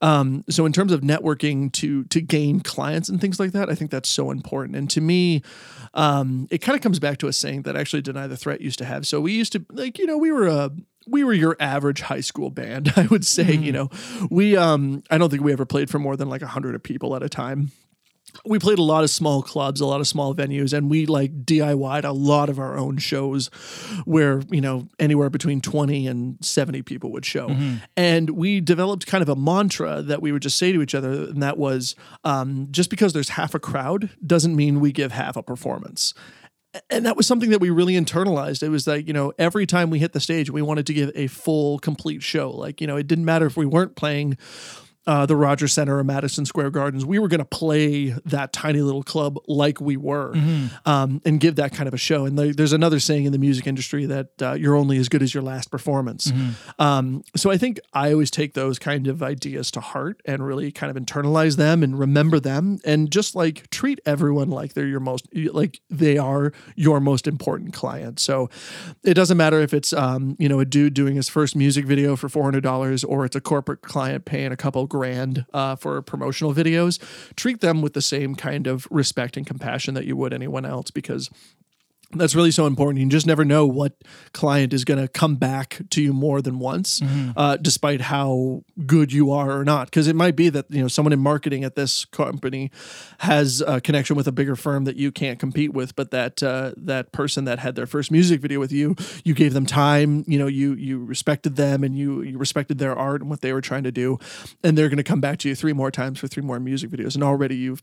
Um, 0.00 0.44
so 0.48 0.66
in 0.66 0.72
terms 0.72 0.92
of 0.92 1.00
networking 1.00 1.72
to 1.72 2.04
to 2.04 2.20
gain 2.20 2.60
clients 2.60 3.08
and 3.08 3.20
things 3.20 3.40
like 3.40 3.52
that, 3.52 3.70
I 3.70 3.74
think 3.74 3.90
that's 3.90 4.08
so 4.08 4.30
important. 4.30 4.76
And 4.76 4.90
to 4.90 5.00
me, 5.00 5.42
um, 5.94 6.46
it 6.50 6.58
kind 6.58 6.76
of 6.76 6.82
comes 6.82 6.98
back 6.98 7.18
to 7.18 7.28
a 7.28 7.32
saying 7.32 7.62
that 7.62 7.76
actually 7.76 8.02
Deny 8.02 8.26
the 8.26 8.36
Threat 8.36 8.60
used 8.60 8.78
to 8.78 8.84
have. 8.84 9.06
So 9.06 9.20
we 9.20 9.32
used 9.32 9.52
to 9.52 9.64
like, 9.70 9.98
you 9.98 10.06
know, 10.06 10.18
we 10.18 10.30
were 10.32 10.46
a 10.46 10.70
we 11.08 11.22
were 11.24 11.32
your 11.32 11.56
average 11.60 12.00
high 12.00 12.20
school 12.20 12.50
band, 12.50 12.92
I 12.96 13.06
would 13.06 13.24
say. 13.24 13.54
You 13.54 13.72
know, 13.72 13.90
we 14.30 14.56
um 14.56 15.02
I 15.10 15.18
don't 15.18 15.30
think 15.30 15.42
we 15.42 15.52
ever 15.52 15.66
played 15.66 15.90
for 15.90 15.98
more 15.98 16.16
than 16.16 16.28
like 16.28 16.42
a 16.42 16.48
hundred 16.48 16.82
people 16.82 17.16
at 17.16 17.22
a 17.22 17.28
time 17.28 17.72
we 18.44 18.58
played 18.58 18.78
a 18.78 18.82
lot 18.82 19.04
of 19.04 19.10
small 19.10 19.42
clubs, 19.42 19.80
a 19.80 19.86
lot 19.86 20.00
of 20.00 20.06
small 20.06 20.34
venues, 20.34 20.72
and 20.72 20.90
we 20.90 21.06
like 21.06 21.44
DIY'd 21.44 22.04
a 22.04 22.12
lot 22.12 22.48
of 22.48 22.58
our 22.58 22.76
own 22.76 22.98
shows 22.98 23.48
where, 24.04 24.42
you 24.50 24.60
know, 24.60 24.88
anywhere 24.98 25.30
between 25.30 25.60
20 25.60 26.06
and 26.06 26.36
70 26.44 26.82
people 26.82 27.12
would 27.12 27.26
show. 27.26 27.48
And 27.96 28.30
we 28.30 28.60
developed 28.60 29.06
kind 29.06 29.22
of 29.22 29.28
a 29.28 29.36
mantra 29.36 30.02
that 30.02 30.22
we 30.22 30.32
would 30.32 30.42
just 30.42 30.58
say 30.58 30.72
to 30.72 30.82
each 30.82 30.94
other, 30.94 31.10
and 31.10 31.42
that 31.42 31.58
was 31.58 31.94
um, 32.24 32.68
just 32.70 32.90
because 32.90 33.12
there's 33.12 33.30
half 33.30 33.54
a 33.54 33.58
crowd 33.58 34.10
doesn't 34.24 34.54
mean 34.54 34.80
we 34.80 34.92
give 34.92 35.12
half 35.12 35.36
a 35.36 35.42
performance. 35.42 36.14
And 36.90 37.06
that 37.06 37.16
was 37.16 37.26
something 37.26 37.50
that 37.50 37.60
we 37.60 37.70
really 37.70 37.94
internalized. 37.94 38.62
It 38.62 38.68
was 38.68 38.86
like, 38.86 39.06
you 39.06 39.14
know, 39.14 39.32
every 39.38 39.66
time 39.66 39.88
we 39.88 39.98
hit 39.98 40.12
the 40.12 40.20
stage, 40.20 40.50
we 40.50 40.60
wanted 40.60 40.86
to 40.86 40.94
give 40.94 41.10
a 41.14 41.26
full, 41.26 41.78
complete 41.78 42.22
show. 42.22 42.50
Like, 42.50 42.80
you 42.80 42.86
know, 42.86 42.96
it 42.96 43.06
didn't 43.06 43.24
matter 43.24 43.46
if 43.46 43.56
we 43.56 43.64
weren't 43.64 43.96
playing 43.96 44.36
uh, 45.06 45.24
the 45.26 45.36
Rogers 45.36 45.72
Center 45.72 45.98
or 45.98 46.04
Madison 46.04 46.44
Square 46.44 46.70
Gardens, 46.70 47.04
we 47.04 47.18
were 47.18 47.28
going 47.28 47.38
to 47.38 47.44
play 47.44 48.08
that 48.24 48.52
tiny 48.52 48.80
little 48.80 49.02
club 49.02 49.38
like 49.46 49.80
we 49.80 49.96
were 49.96 50.32
um, 50.84 51.20
and 51.24 51.38
give 51.40 51.56
that 51.56 51.72
kind 51.72 51.86
of 51.88 51.94
a 51.94 51.98
show. 51.98 52.26
And 52.26 52.38
there- 52.38 52.52
there's 52.52 52.72
another 52.72 52.98
saying 53.00 53.24
in 53.24 53.32
the 53.32 53.38
music 53.38 53.66
industry 53.66 54.06
that 54.06 54.28
uh, 54.42 54.52
you're 54.54 54.74
only 54.76 54.98
as 54.98 55.08
good 55.08 55.22
as 55.22 55.32
your 55.34 55.42
last 55.42 55.70
performance. 55.70 56.32
Um, 56.78 57.22
so 57.36 57.50
I 57.50 57.56
think 57.56 57.78
I 57.92 58.12
always 58.12 58.30
take 58.30 58.54
those 58.54 58.78
kind 58.78 59.06
of 59.06 59.22
ideas 59.22 59.70
to 59.72 59.80
heart 59.80 60.20
and 60.24 60.44
really 60.44 60.72
kind 60.72 60.94
of 60.96 61.02
internalize 61.02 61.56
them 61.56 61.82
and 61.82 61.98
remember 61.98 62.40
them 62.40 62.78
and 62.84 63.10
just 63.10 63.34
like 63.34 63.70
treat 63.70 64.00
everyone 64.06 64.50
like 64.50 64.74
they're 64.74 64.86
your 64.86 65.00
most, 65.00 65.26
like 65.52 65.80
they 65.90 66.18
are 66.18 66.52
your 66.74 67.00
most 67.00 67.26
important 67.26 67.72
client. 67.72 68.18
So 68.20 68.50
it 69.04 69.14
doesn't 69.14 69.36
matter 69.36 69.60
if 69.60 69.72
it's, 69.72 69.92
um, 69.92 70.36
you 70.38 70.48
know, 70.48 70.60
a 70.60 70.64
dude 70.64 70.94
doing 70.94 71.16
his 71.16 71.28
first 71.28 71.54
music 71.56 71.84
video 71.84 72.16
for 72.16 72.28
$400 72.28 73.04
or 73.08 73.24
it's 73.24 73.36
a 73.36 73.40
corporate 73.40 73.82
client 73.82 74.24
paying 74.24 74.52
a 74.52 74.56
couple 74.56 74.86
grand 74.96 75.44
uh, 75.52 75.76
for 75.76 76.00
promotional 76.00 76.54
videos, 76.54 76.98
treat 77.36 77.60
them 77.60 77.82
with 77.82 77.92
the 77.92 78.00
same 78.02 78.34
kind 78.34 78.66
of 78.66 78.88
respect 78.90 79.36
and 79.36 79.46
compassion 79.46 79.94
that 79.94 80.06
you 80.06 80.16
would 80.16 80.32
anyone 80.32 80.64
else 80.64 80.90
because 80.90 81.28
That's 82.18 82.34
really 82.34 82.50
so 82.50 82.66
important. 82.66 83.00
You 83.00 83.08
just 83.08 83.26
never 83.26 83.44
know 83.44 83.66
what 83.66 83.92
client 84.32 84.72
is 84.72 84.84
going 84.84 85.00
to 85.00 85.08
come 85.08 85.36
back 85.36 85.80
to 85.90 86.02
you 86.02 86.12
more 86.12 86.42
than 86.42 86.58
once, 86.58 87.00
uh, 87.36 87.56
despite 87.56 88.00
how 88.02 88.64
good 88.86 89.12
you 89.12 89.30
are 89.30 89.58
or 89.58 89.64
not. 89.64 89.88
Because 89.88 90.08
it 90.08 90.16
might 90.16 90.36
be 90.36 90.48
that 90.48 90.66
you 90.70 90.80
know 90.80 90.88
someone 90.88 91.12
in 91.12 91.20
marketing 91.20 91.64
at 91.64 91.74
this 91.74 92.04
company 92.04 92.70
has 93.18 93.62
a 93.66 93.80
connection 93.80 94.16
with 94.16 94.26
a 94.26 94.32
bigger 94.32 94.56
firm 94.56 94.84
that 94.84 94.96
you 94.96 95.12
can't 95.12 95.38
compete 95.38 95.72
with, 95.72 95.94
but 95.96 96.10
that 96.10 96.42
uh, 96.42 96.72
that 96.76 97.12
person 97.12 97.44
that 97.44 97.58
had 97.58 97.74
their 97.74 97.86
first 97.86 98.10
music 98.10 98.40
video 98.40 98.60
with 98.60 98.72
you, 98.72 98.96
you 99.24 99.34
gave 99.34 99.52
them 99.52 99.66
time. 99.66 100.24
You 100.26 100.38
know, 100.38 100.46
you 100.46 100.74
you 100.74 101.04
respected 101.04 101.56
them 101.56 101.84
and 101.84 101.96
you 101.96 102.22
you 102.22 102.38
respected 102.38 102.78
their 102.78 102.96
art 102.96 103.20
and 103.20 103.30
what 103.30 103.40
they 103.40 103.52
were 103.52 103.60
trying 103.60 103.84
to 103.84 103.92
do, 103.92 104.18
and 104.62 104.76
they're 104.76 104.88
going 104.88 104.96
to 104.96 105.04
come 105.04 105.20
back 105.20 105.38
to 105.38 105.48
you 105.48 105.54
three 105.54 105.72
more 105.72 105.90
times 105.90 106.18
for 106.18 106.28
three 106.28 106.42
more 106.42 106.60
music 106.60 106.90
videos, 106.90 107.14
and 107.14 107.24
already 107.24 107.56
you've 107.56 107.82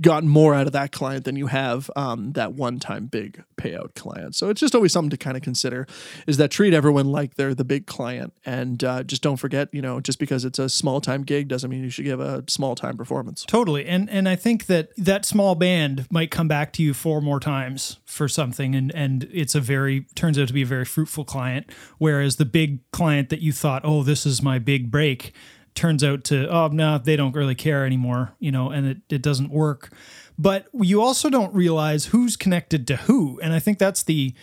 gotten 0.00 0.28
more 0.28 0.54
out 0.54 0.66
of 0.66 0.72
that 0.72 0.92
client 0.92 1.24
than 1.24 1.36
you 1.36 1.48
have 1.48 1.90
um, 1.96 2.32
that 2.32 2.52
one 2.54 2.78
time 2.78 3.06
big 3.06 3.42
payout 3.56 3.94
client. 3.94 4.34
So 4.34 4.48
it's 4.48 4.60
just 4.60 4.74
always 4.74 4.92
something 4.92 5.10
to 5.10 5.16
kind 5.16 5.36
of 5.36 5.42
consider 5.42 5.86
is 6.26 6.36
that 6.36 6.50
treat 6.50 6.74
everyone 6.74 7.06
like 7.06 7.34
they're 7.34 7.54
the 7.54 7.64
big 7.64 7.86
client. 7.86 8.32
And 8.44 8.84
uh, 8.84 9.02
just 9.02 9.22
don't 9.22 9.36
forget, 9.36 9.68
you 9.72 9.82
know, 9.82 10.00
just 10.00 10.18
because 10.18 10.44
it's 10.44 10.58
a 10.58 10.68
small 10.68 11.00
time 11.00 11.22
gig 11.22 11.48
doesn't 11.48 11.70
mean 11.70 11.82
you 11.82 11.90
should 11.90 12.04
give 12.04 12.20
a 12.20 12.44
small 12.48 12.74
time 12.74 12.96
performance. 12.96 13.44
Totally. 13.46 13.86
And 13.86 14.08
and 14.10 14.28
I 14.28 14.36
think 14.36 14.66
that 14.66 14.90
that 14.96 15.24
small 15.24 15.54
band 15.54 16.06
might 16.10 16.30
come 16.30 16.48
back 16.48 16.72
to 16.74 16.82
you 16.82 16.94
four 16.94 17.20
more 17.20 17.40
times 17.40 17.98
for 18.04 18.28
something 18.28 18.74
and 18.74 18.94
and 18.94 19.28
it's 19.32 19.54
a 19.54 19.60
very 19.60 20.06
turns 20.14 20.38
out 20.38 20.48
to 20.48 20.54
be 20.54 20.62
a 20.62 20.66
very 20.66 20.84
fruitful 20.84 21.24
client 21.24 21.70
whereas 21.98 22.36
the 22.36 22.44
big 22.44 22.78
client 22.92 23.28
that 23.30 23.40
you 23.40 23.52
thought, 23.52 23.82
"Oh, 23.84 24.02
this 24.02 24.24
is 24.26 24.42
my 24.42 24.58
big 24.58 24.90
break." 24.90 25.32
Turns 25.74 26.04
out 26.04 26.24
to 26.24 26.48
oh 26.48 26.68
no 26.68 26.98
they 26.98 27.16
don't 27.16 27.34
really 27.34 27.54
care 27.54 27.84
anymore 27.84 28.34
you 28.38 28.52
know 28.52 28.70
and 28.70 28.86
it, 28.86 28.98
it 29.08 29.22
doesn't 29.22 29.50
work. 29.50 29.90
But 30.36 30.66
you 30.72 31.00
also 31.00 31.30
don't 31.30 31.54
realize 31.54 32.06
who's 32.06 32.36
connected 32.36 32.86
to 32.88 32.96
who. 32.96 33.38
And 33.40 33.52
i 33.52 33.58
think 33.58 33.78
that's 33.78 34.02
the 34.02 34.34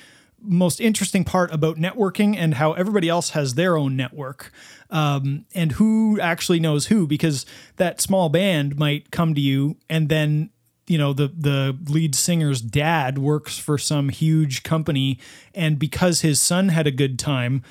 most 0.44 0.82
interesting 0.82 1.24
part 1.24 1.54
about 1.54 1.78
networking 1.78 2.36
and 2.36 2.56
how 2.56 2.74
everybody 2.74 3.08
else 3.08 3.32
has 3.32 3.54
their 3.54 3.78
own 3.78 3.96
network 3.96 4.52
um, 4.90 5.46
and 5.54 5.74
who 5.74 6.20
actually 6.20 6.60
knows 6.60 6.88
who 6.88 7.08
because 7.08 7.46
that 7.78 8.02
small 8.02 8.30
band 8.30 8.78
might 8.78 9.12
come 9.12 9.36
to 9.36 9.42
you 9.42 9.78
and 9.90 10.10
then 10.10 10.50
you 10.88 10.98
know 10.98 11.14
the 11.14 11.28
the 11.28 11.78
lead 11.88 12.16
singer's 12.16 12.62
dad 12.62 13.18
works 13.18 13.58
for 13.58 13.78
some 13.78 14.10
huge 14.10 14.64
company 14.64 15.20
and 15.54 15.78
because 15.78 16.22
his 16.22 16.40
son 16.40 16.70
had 16.70 16.88
a 16.88 16.92
good 16.92 17.20
time 17.20 17.64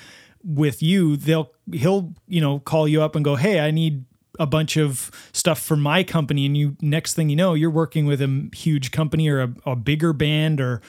with 0.42 0.82
you 0.82 1.16
they'll 1.16 1.52
he'll 1.72 2.14
you 2.26 2.40
know 2.40 2.58
call 2.60 2.88
you 2.88 3.02
up 3.02 3.14
and 3.14 3.24
go 3.24 3.36
hey 3.36 3.60
i 3.60 3.70
need 3.70 4.04
a 4.40 4.46
bunch 4.46 4.76
of 4.78 5.10
stuff 5.32 5.60
for 5.60 5.76
my 5.76 6.02
company. 6.02 6.46
And 6.46 6.56
you 6.56 6.76
next 6.80 7.14
thing 7.14 7.28
you 7.28 7.36
know 7.36 7.54
you're 7.54 7.70
working 7.70 8.06
with 8.06 8.22
a 8.22 8.48
huge 8.54 8.90
company 8.90 9.28
or 9.28 9.40
a, 9.42 9.54
a 9.66 9.76
bigger 9.76 10.12
band 10.12 10.60
or 10.60 10.80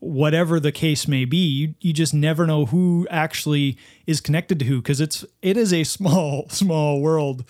whatever 0.00 0.60
the 0.60 0.70
case 0.70 1.08
may 1.08 1.24
be. 1.24 1.38
You, 1.38 1.74
you 1.80 1.92
just 1.92 2.14
never 2.14 2.46
know 2.46 2.66
who 2.66 3.06
actually 3.10 3.78
is 4.06 4.20
connected 4.20 4.58
to 4.60 4.66
who 4.66 4.82
because 4.82 5.00
it's 5.00 5.24
it 5.42 5.56
is 5.56 5.72
a 5.72 5.84
small 5.84 6.48
small 6.50 7.00
world 7.00 7.44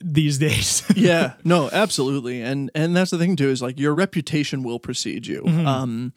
these 0.00 0.38
days. 0.38 0.82
Yeah. 0.98 1.34
No 1.44 1.70
absolutely. 1.72 2.42
And 2.42 2.72
and 2.74 2.96
that's 2.96 3.12
the 3.12 3.18
thing 3.18 3.36
too 3.36 3.50
is 3.50 3.62
like 3.62 3.78
your 3.78 3.94
reputation 3.94 4.64
will 4.64 4.80
precede 4.80 5.26
you. 5.28 5.44
Um 5.46 6.12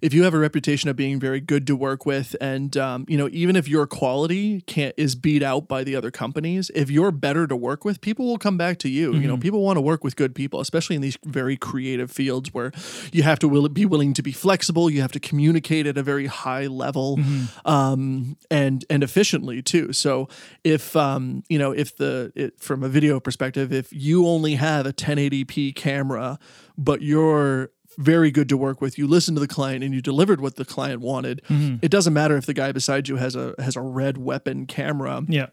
if 0.00 0.14
you 0.14 0.22
have 0.22 0.34
a 0.34 0.38
reputation 0.38 0.88
of 0.88 0.94
being 0.94 1.18
very 1.18 1.40
good 1.40 1.66
to 1.66 1.74
work 1.74 2.06
with 2.06 2.36
and 2.40 2.76
um 2.76 3.06
you 3.08 3.18
know 3.18 3.28
even 3.32 3.56
if 3.56 3.66
your 3.66 3.88
quality 3.88 4.60
can't 4.62 4.94
is 4.96 5.16
beat 5.16 5.42
out 5.42 5.66
by 5.66 5.82
the 5.82 5.96
other 5.96 6.12
companies 6.12 6.70
if 6.76 6.90
you're 6.90 7.10
better 7.10 7.46
to 7.48 7.56
work 7.56 7.84
with 7.84 8.00
people 8.00 8.24
will 8.26 8.38
come 8.38 8.56
back 8.56 8.78
to 8.78 8.88
you. 8.88 9.14
You 9.14 9.26
know 9.26 9.36
people 9.36 9.62
want 9.62 9.78
to 9.78 9.80
work 9.82 10.04
with 10.04 10.14
good 10.14 10.34
people 10.34 10.60
especially 10.60 10.94
in 10.94 11.02
these 11.02 11.18
very 11.24 11.56
creative 11.56 12.10
fields 12.10 12.54
where 12.54 12.70
you 13.12 13.24
have 13.24 13.38
to 13.40 13.48
will, 13.48 13.68
be 13.68 13.84
willing 13.84 14.14
to 14.14 14.22
be 14.22 14.32
flexible 14.32 14.88
you 14.88 15.00
have 15.00 15.12
to 15.12 15.20
communicate 15.20 15.86
at 15.88 15.98
a 15.98 16.02
very 16.04 16.26
high 16.26 16.66
level 16.66 17.18
um 17.64 18.36
and 18.50 18.84
and 18.88 19.02
efficiently 19.02 19.60
too. 19.60 19.92
So 19.92 20.28
if 20.62 20.94
um 20.94 21.42
you 21.48 21.58
know 21.58 21.72
if 21.72 21.96
the 21.96 22.32
it, 22.36 22.60
from 22.60 22.82
a 22.84 22.88
video 22.88 23.19
perspective 23.20 23.72
if 23.72 23.92
you 23.92 24.26
only 24.26 24.54
have 24.54 24.86
a 24.86 24.92
1080p 24.92 25.74
camera 25.74 26.38
but 26.76 27.02
you're 27.02 27.70
very 27.98 28.30
good 28.30 28.48
to 28.48 28.56
work 28.56 28.80
with 28.80 28.98
you 28.98 29.06
listen 29.06 29.34
to 29.34 29.40
the 29.40 29.48
client 29.48 29.84
and 29.84 29.94
you 29.94 30.00
delivered 30.00 30.40
what 30.40 30.56
the 30.56 30.64
client 30.64 31.00
wanted 31.00 31.42
mm-hmm. 31.48 31.76
it 31.82 31.90
doesn't 31.90 32.12
matter 32.12 32.36
if 32.36 32.46
the 32.46 32.54
guy 32.54 32.72
beside 32.72 33.08
you 33.08 33.16
has 33.16 33.34
a 33.36 33.54
has 33.58 33.76
a 33.76 33.82
red 33.82 34.16
weapon 34.18 34.66
camera. 34.66 35.22
Yeah 35.28 35.48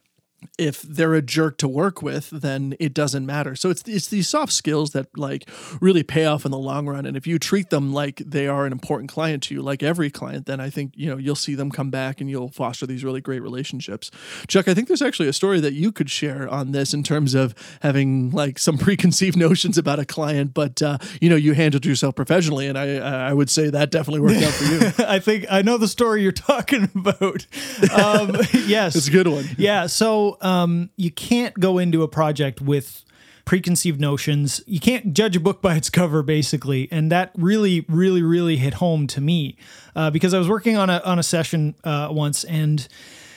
if 0.58 0.82
they're 0.82 1.14
a 1.14 1.22
jerk 1.22 1.58
to 1.58 1.68
work 1.68 2.02
with, 2.02 2.30
then 2.30 2.76
it 2.80 2.94
doesn't 2.94 3.26
matter. 3.26 3.56
So 3.56 3.70
it's 3.70 3.84
it's 3.88 4.08
these 4.08 4.30
soft 4.30 4.54
skills 4.54 4.92
that 4.92 5.08
like 5.18 5.50
really 5.82 6.04
pay 6.04 6.26
off 6.26 6.46
in 6.46 6.52
the 6.52 6.58
long 6.58 6.88
run. 6.88 7.06
And 7.06 7.18
if 7.18 7.26
you 7.26 7.40
treat 7.40 7.70
them 7.70 7.94
like 7.94 8.18
they 8.18 8.48
are 8.48 8.66
an 8.66 8.72
important 8.72 9.10
client 9.10 9.44
to 9.44 9.56
you, 9.56 9.62
like 9.62 9.82
every 9.84 10.10
client, 10.10 10.46
then 10.46 10.60
I 10.60 10.70
think 10.70 10.94
you 10.96 11.10
know 11.10 11.18
you'll 11.18 11.36
see 11.36 11.56
them 11.56 11.72
come 11.72 11.90
back 11.90 12.22
and 12.22 12.30
you'll 12.30 12.50
foster 12.50 12.86
these 12.86 13.04
really 13.04 13.22
great 13.22 13.42
relationships. 13.42 14.12
Chuck, 14.48 14.68
I 14.68 14.74
think 14.74 14.88
there's 14.88 15.02
actually 15.02 15.28
a 15.28 15.34
story 15.34 15.60
that 15.60 15.74
you 15.74 15.92
could 15.92 16.10
share 16.10 16.48
on 16.48 16.72
this 16.72 16.94
in 16.94 17.04
terms 17.04 17.34
of 17.34 17.56
having 17.82 18.32
like 18.32 18.60
some 18.60 18.78
preconceived 18.88 19.38
notions 19.38 19.78
about 19.78 20.00
a 20.00 20.06
client, 20.06 20.54
but 20.54 20.82
uh, 20.82 20.98
you 21.22 21.30
know 21.30 21.36
you 21.36 21.54
handled 21.54 21.86
yourself 21.86 22.16
professionally, 22.16 22.68
and 22.68 22.78
I 22.78 22.98
I 22.98 23.34
would 23.34 23.50
say 23.50 23.70
that 23.70 23.92
definitely 23.92 24.22
worked 24.22 24.44
out 24.44 24.54
for 24.54 24.64
you. 24.66 25.06
I 25.08 25.20
think 25.20 25.46
I 25.50 25.62
know 25.62 25.78
the 25.78 25.88
story 25.88 26.22
you're 26.22 26.32
talking 26.32 26.90
about. 26.96 27.48
Um, 27.92 28.36
yes, 28.54 28.96
It's 28.96 29.08
a 29.08 29.12
good 29.12 29.28
one. 29.28 29.46
Yeah, 29.58 29.88
so 29.88 30.27
um, 30.42 30.90
you 30.98 31.12
can't 31.12 31.58
go 31.60 31.78
into 31.78 32.04
a 32.04 32.08
project 32.08 32.60
with 32.60 33.06
preconceived 33.46 34.00
notions. 34.00 34.62
You 34.68 34.82
can't 34.82 35.14
judge 35.14 35.36
a 35.38 35.40
book 35.40 35.62
by 35.62 35.76
its 35.76 35.90
cover, 35.90 36.22
basically, 36.22 36.90
and 36.92 37.10
that 37.12 37.32
really, 37.36 37.86
really, 37.88 38.22
really 38.22 38.58
hit 38.58 38.76
home 38.76 39.08
to 39.08 39.22
me 39.22 39.58
uh, 39.96 40.12
because 40.12 40.34
I 40.34 40.38
was 40.38 40.50
working 40.50 40.76
on 40.78 40.90
a 40.90 41.00
on 41.06 41.18
a 41.18 41.24
session 41.24 41.76
uh, 41.84 42.10
once, 42.12 42.44
and 42.44 42.88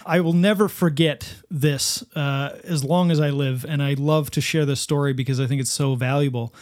I 0.05 0.20
will 0.20 0.32
never 0.32 0.68
forget 0.68 1.36
this 1.51 2.03
uh, 2.16 2.59
as 2.64 2.82
long 2.82 3.12
as 3.12 3.20
I 3.20 3.30
live, 3.30 3.64
and 3.64 3.82
I 3.82 3.95
love 3.95 4.30
to 4.32 4.41
share 4.41 4.66
this 4.66 4.80
story 4.80 5.12
because 5.12 5.38
I 5.38 5.47
think 5.47 5.61
it's 5.61 5.70
so 5.70 5.95
valuable. 5.95 6.53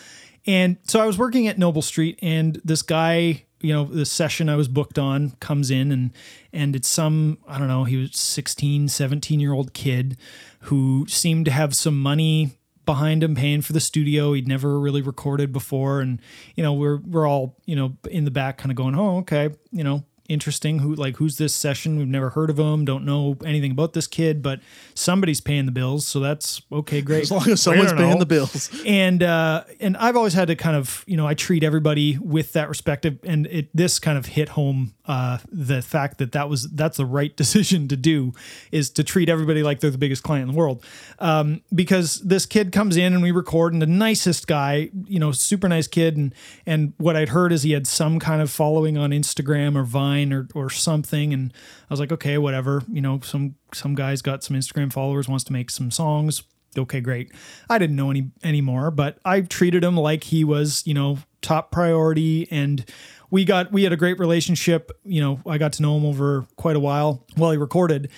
And 0.46 0.76
so 0.84 1.00
I 1.00 1.06
was 1.06 1.18
working 1.18 1.48
at 1.48 1.58
Noble 1.58 1.82
Street, 1.82 2.18
and 2.20 2.60
this 2.64 2.82
guy, 2.82 3.44
you 3.60 3.72
know, 3.72 3.84
the 3.84 4.06
session 4.06 4.48
I 4.48 4.56
was 4.56 4.68
booked 4.68 4.98
on 4.98 5.32
comes 5.40 5.70
in, 5.70 5.90
and 5.90 6.12
and 6.52 6.76
it's 6.76 6.88
some, 6.88 7.38
I 7.46 7.58
don't 7.58 7.68
know, 7.68 7.84
he 7.84 7.96
was 7.96 8.16
16, 8.16 8.88
17 8.88 9.40
year 9.40 9.52
old 9.52 9.72
kid 9.72 10.16
who 10.62 11.06
seemed 11.08 11.44
to 11.46 11.50
have 11.50 11.74
some 11.74 12.00
money 12.00 12.58
behind 12.88 13.22
him 13.22 13.34
paying 13.34 13.60
for 13.60 13.74
the 13.74 13.80
studio. 13.80 14.32
He'd 14.32 14.48
never 14.48 14.80
really 14.80 15.02
recorded 15.02 15.52
before. 15.52 16.00
And, 16.00 16.22
you 16.54 16.62
know, 16.62 16.72
we're, 16.72 16.96
we're 16.96 17.26
all, 17.26 17.54
you 17.66 17.76
know, 17.76 17.98
in 18.10 18.24
the 18.24 18.30
back 18.30 18.56
kind 18.56 18.70
of 18.70 18.76
going, 18.76 18.94
oh, 18.94 19.18
okay, 19.18 19.50
you 19.70 19.84
know, 19.84 20.04
interesting. 20.28 20.80
Who, 20.80 20.94
like, 20.94 21.16
who's 21.16 21.38
this 21.38 21.54
session? 21.54 21.98
We've 21.98 22.06
never 22.06 22.30
heard 22.30 22.50
of 22.50 22.58
him, 22.58 22.84
don't 22.84 23.04
know 23.04 23.36
anything 23.44 23.70
about 23.70 23.94
this 23.94 24.06
kid, 24.06 24.42
but 24.42 24.60
somebody's 24.94 25.40
paying 25.40 25.66
the 25.66 25.72
bills. 25.72 26.06
So 26.06 26.20
that's 26.20 26.62
okay, 26.70 27.00
great. 27.00 27.22
As 27.22 27.30
long 27.30 27.48
as 27.48 27.62
someone's 27.62 27.92
paying 27.92 28.10
know 28.10 28.18
the 28.18 28.26
bills. 28.26 28.70
and 28.86 29.22
uh, 29.22 29.64
and 29.80 29.96
I've 29.96 30.16
always 30.16 30.34
had 30.34 30.48
to 30.48 30.56
kind 30.56 30.76
of 30.76 31.04
you 31.06 31.16
know 31.16 31.26
I 31.26 31.34
treat 31.34 31.64
everybody 31.64 32.18
with 32.18 32.52
that 32.52 32.68
respect 32.68 33.04
and 33.04 33.46
it 33.46 33.74
this 33.74 33.98
kind 33.98 34.18
of 34.18 34.26
hit 34.26 34.50
home 34.50 34.94
uh, 35.08 35.38
the 35.50 35.80
fact 35.80 36.18
that 36.18 36.32
that 36.32 36.50
was 36.50 36.68
that's 36.70 36.98
the 36.98 37.06
right 37.06 37.34
decision 37.36 37.88
to 37.88 37.96
do 37.96 38.32
is 38.70 38.90
to 38.90 39.02
treat 39.02 39.28
everybody 39.28 39.62
like 39.62 39.80
they're 39.80 39.90
the 39.90 39.98
biggest 39.98 40.22
client 40.22 40.48
in 40.48 40.54
the 40.54 40.58
world. 40.58 40.84
Um, 41.18 41.62
because 41.74 42.20
this 42.20 42.46
kid 42.46 42.70
comes 42.70 42.96
in 42.96 43.14
and 43.14 43.22
we 43.22 43.30
record 43.30 43.72
and 43.72 43.80
the 43.80 43.86
nicest 43.86 44.46
guy 44.46 44.90
you 45.06 45.18
know 45.18 45.32
super 45.32 45.68
nice 45.68 45.88
kid. 45.88 46.16
And 46.16 46.34
and 46.66 46.92
what 46.98 47.16
I'd 47.16 47.30
heard 47.30 47.52
is 47.52 47.62
he 47.62 47.72
had 47.72 47.86
some 47.86 48.18
kind 48.18 48.42
of 48.42 48.50
following 48.50 48.98
on 48.98 49.10
Instagram 49.10 49.76
or 49.76 49.82
Vine 49.84 50.32
or 50.32 50.46
or 50.54 50.68
something. 50.68 51.32
And 51.32 51.52
I 51.90 51.92
was 51.92 52.00
like 52.00 52.12
okay 52.12 52.36
whatever. 52.38 52.82
You 52.92 53.00
know 53.00 53.20
some 53.20 53.56
some 53.72 53.94
guy's 53.94 54.22
got 54.22 54.44
some 54.44 54.56
Instagram 54.56 54.92
followers 54.92 55.28
wants 55.28 55.44
to 55.44 55.52
make 55.52 55.70
some 55.70 55.90
songs. 55.90 56.42
Okay, 56.76 57.00
great. 57.00 57.32
I 57.70 57.78
didn't 57.78 57.96
know 57.96 58.10
any 58.10 58.30
anymore, 58.44 58.90
but 58.90 59.18
I 59.24 59.40
treated 59.40 59.82
him 59.82 59.96
like 59.96 60.24
he 60.24 60.44
was, 60.44 60.86
you 60.86 60.94
know, 60.94 61.18
top 61.40 61.70
priority. 61.70 62.46
And 62.50 62.84
we 63.30 63.44
got 63.44 63.72
we 63.72 63.82
had 63.82 63.92
a 63.92 63.96
great 63.96 64.18
relationship. 64.18 64.90
You 65.04 65.20
know, 65.20 65.40
I 65.46 65.58
got 65.58 65.72
to 65.74 65.82
know 65.82 65.96
him 65.96 66.06
over 66.06 66.46
quite 66.56 66.76
a 66.76 66.80
while 66.80 67.24
while 67.36 67.50
he 67.50 67.56
recorded. 67.58 68.10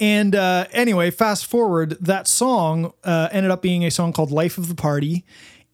And 0.00 0.34
uh, 0.34 0.66
anyway, 0.72 1.10
fast 1.10 1.46
forward, 1.46 1.96
that 2.00 2.26
song 2.26 2.92
uh, 3.04 3.28
ended 3.30 3.50
up 3.50 3.62
being 3.62 3.84
a 3.84 3.90
song 3.90 4.12
called 4.12 4.30
"Life 4.30 4.58
of 4.58 4.68
the 4.68 4.74
Party," 4.74 5.24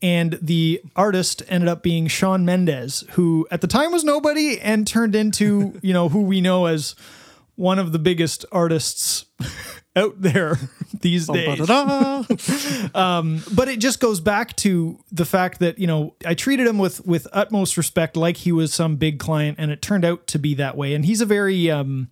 and 0.02 0.38
the 0.42 0.82
artist 0.96 1.42
ended 1.48 1.68
up 1.68 1.82
being 1.82 2.06
Shawn 2.06 2.44
Mendes, 2.44 3.04
who 3.10 3.46
at 3.50 3.60
the 3.60 3.66
time 3.66 3.92
was 3.92 4.04
nobody 4.04 4.60
and 4.60 4.86
turned 4.86 5.14
into 5.14 5.78
you 5.82 5.92
know 5.92 6.08
who 6.08 6.22
we 6.22 6.40
know 6.40 6.66
as 6.66 6.94
one 7.56 7.78
of 7.78 7.92
the 7.92 7.98
biggest 7.98 8.44
artists 8.50 9.26
out 9.96 10.20
there 10.20 10.56
these 11.00 11.26
days 11.26 11.58
Ba-da-da. 11.58 12.22
but 13.54 13.68
it 13.68 13.78
just 13.78 14.00
goes 14.00 14.20
back 14.20 14.54
to 14.56 14.98
the 15.10 15.24
fact 15.24 15.58
that 15.60 15.78
you 15.78 15.86
know 15.86 16.14
I 16.24 16.34
treated 16.34 16.66
him 16.66 16.78
with 16.78 17.04
with 17.06 17.26
utmost 17.32 17.76
respect, 17.76 18.16
like 18.16 18.38
he 18.38 18.52
was 18.52 18.72
some 18.72 18.96
big 18.96 19.18
client, 19.18 19.58
and 19.58 19.70
it 19.70 19.82
turned 19.82 20.04
out 20.04 20.26
to 20.28 20.38
be 20.38 20.54
that 20.54 20.76
way. 20.76 20.94
And 20.94 21.04
he's 21.04 21.20
a 21.20 21.26
very 21.26 21.70
um, 21.70 22.08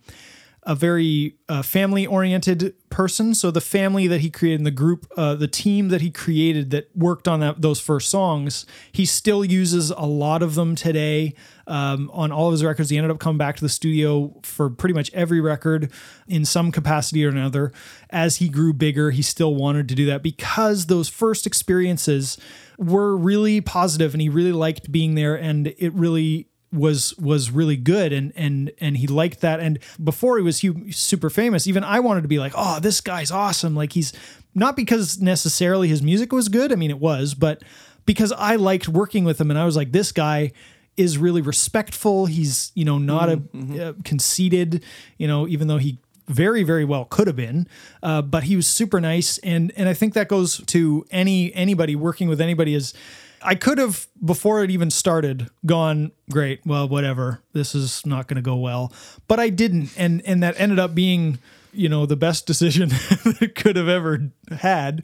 a 0.63 0.75
very 0.75 1.35
uh, 1.47 1.61
family 1.61 2.05
oriented 2.05 2.75
person. 2.89 3.33
So 3.33 3.49
the 3.49 3.61
family 3.61 4.07
that 4.07 4.21
he 4.21 4.29
created 4.29 4.59
in 4.59 4.65
the 4.65 4.71
group, 4.71 5.07
uh, 5.15 5.35
the 5.35 5.47
team 5.47 5.87
that 5.89 6.01
he 6.01 6.11
created 6.11 6.69
that 6.71 6.95
worked 6.95 7.27
on 7.27 7.39
that, 7.39 7.61
those 7.61 7.79
first 7.79 8.09
songs, 8.09 8.65
he 8.91 9.05
still 9.05 9.45
uses 9.45 9.89
a 9.91 10.05
lot 10.05 10.43
of 10.43 10.55
them 10.55 10.75
today 10.75 11.33
um, 11.69 12.09
on 12.13 12.31
all 12.31 12.47
of 12.47 12.51
his 12.51 12.63
records. 12.63 12.89
He 12.89 12.97
ended 12.97 13.11
up 13.11 13.19
coming 13.19 13.37
back 13.37 13.55
to 13.57 13.61
the 13.61 13.69
studio 13.69 14.33
for 14.43 14.69
pretty 14.69 14.93
much 14.93 15.11
every 15.13 15.39
record 15.39 15.91
in 16.27 16.43
some 16.43 16.71
capacity 16.71 17.23
or 17.25 17.29
another. 17.29 17.71
As 18.09 18.37
he 18.37 18.49
grew 18.49 18.73
bigger, 18.73 19.11
he 19.11 19.21
still 19.21 19.55
wanted 19.55 19.87
to 19.89 19.95
do 19.95 20.05
that 20.07 20.23
because 20.23 20.87
those 20.87 21.07
first 21.07 21.45
experiences 21.47 22.37
were 22.77 23.15
really 23.15 23.61
positive 23.61 24.13
and 24.13 24.21
he 24.21 24.29
really 24.29 24.51
liked 24.51 24.91
being 24.91 25.15
there 25.15 25.35
and 25.35 25.67
it 25.77 25.93
really 25.93 26.47
was 26.71 27.17
was 27.17 27.49
really 27.49 27.75
good 27.75 28.13
and 28.13 28.31
and 28.35 28.71
and 28.79 28.97
he 28.97 29.07
liked 29.07 29.41
that 29.41 29.59
and 29.59 29.79
before 30.03 30.37
he 30.37 30.43
was 30.43 30.63
super 30.91 31.29
famous 31.29 31.65
even 31.65 31.83
I 31.83 31.99
wanted 31.99 32.21
to 32.21 32.27
be 32.27 32.37
like 32.37 32.53
oh 32.55 32.79
this 32.79 33.01
guy's 33.01 33.31
awesome 33.31 33.75
like 33.75 33.93
he's 33.93 34.13
not 34.53 34.75
because 34.75 35.19
necessarily 35.19 35.87
his 35.87 36.03
music 36.03 36.31
was 36.31 36.47
good 36.47 36.71
I 36.71 36.75
mean 36.75 36.91
it 36.91 36.99
was 36.99 37.33
but 37.33 37.63
because 38.05 38.31
I 38.31 38.55
liked 38.55 38.87
working 38.87 39.23
with 39.23 39.41
him 39.41 39.49
and 39.49 39.59
I 39.59 39.65
was 39.65 39.75
like 39.75 39.91
this 39.91 40.11
guy 40.11 40.51
is 40.99 41.17
really 41.17 41.41
respectful 41.41 42.25
he's 42.25 42.71
you 42.75 42.85
know 42.85 42.97
not 42.97 43.29
mm-hmm. 43.29 43.79
a, 43.79 43.89
a 43.89 43.93
conceited 44.03 44.83
you 45.17 45.27
know 45.27 45.47
even 45.47 45.67
though 45.67 45.77
he 45.77 45.97
very 46.27 46.61
very 46.61 46.85
well 46.85 47.05
could 47.05 47.25
have 47.25 47.35
been 47.35 47.67
uh, 48.03 48.21
but 48.21 48.43
he 48.43 48.55
was 48.55 48.67
super 48.67 48.99
nice 49.01 49.37
and 49.39 49.71
and 49.75 49.89
I 49.89 49.93
think 49.93 50.13
that 50.13 50.27
goes 50.27 50.57
to 50.67 51.05
any 51.09 51.53
anybody 51.55 51.95
working 51.95 52.27
with 52.27 52.39
anybody 52.41 52.75
is 52.75 52.93
I 53.41 53.55
could 53.55 53.77
have, 53.77 54.07
before 54.23 54.63
it 54.63 54.71
even 54.71 54.91
started, 54.91 55.49
gone, 55.65 56.11
great, 56.29 56.59
well, 56.65 56.87
whatever. 56.87 57.41
This 57.53 57.73
is 57.73 58.05
not 58.05 58.27
going 58.27 58.35
to 58.35 58.41
go 58.41 58.55
well. 58.55 58.91
But 59.27 59.39
I 59.39 59.49
didn't. 59.49 59.93
And, 59.97 60.21
and 60.25 60.43
that 60.43 60.59
ended 60.59 60.79
up 60.79 60.93
being, 60.93 61.39
you 61.71 61.89
know, 61.89 62.05
the 62.05 62.15
best 62.15 62.45
decision 62.45 62.89
that 63.39 63.53
could 63.55 63.75
have 63.75 63.87
ever 63.87 64.29
had. 64.51 65.03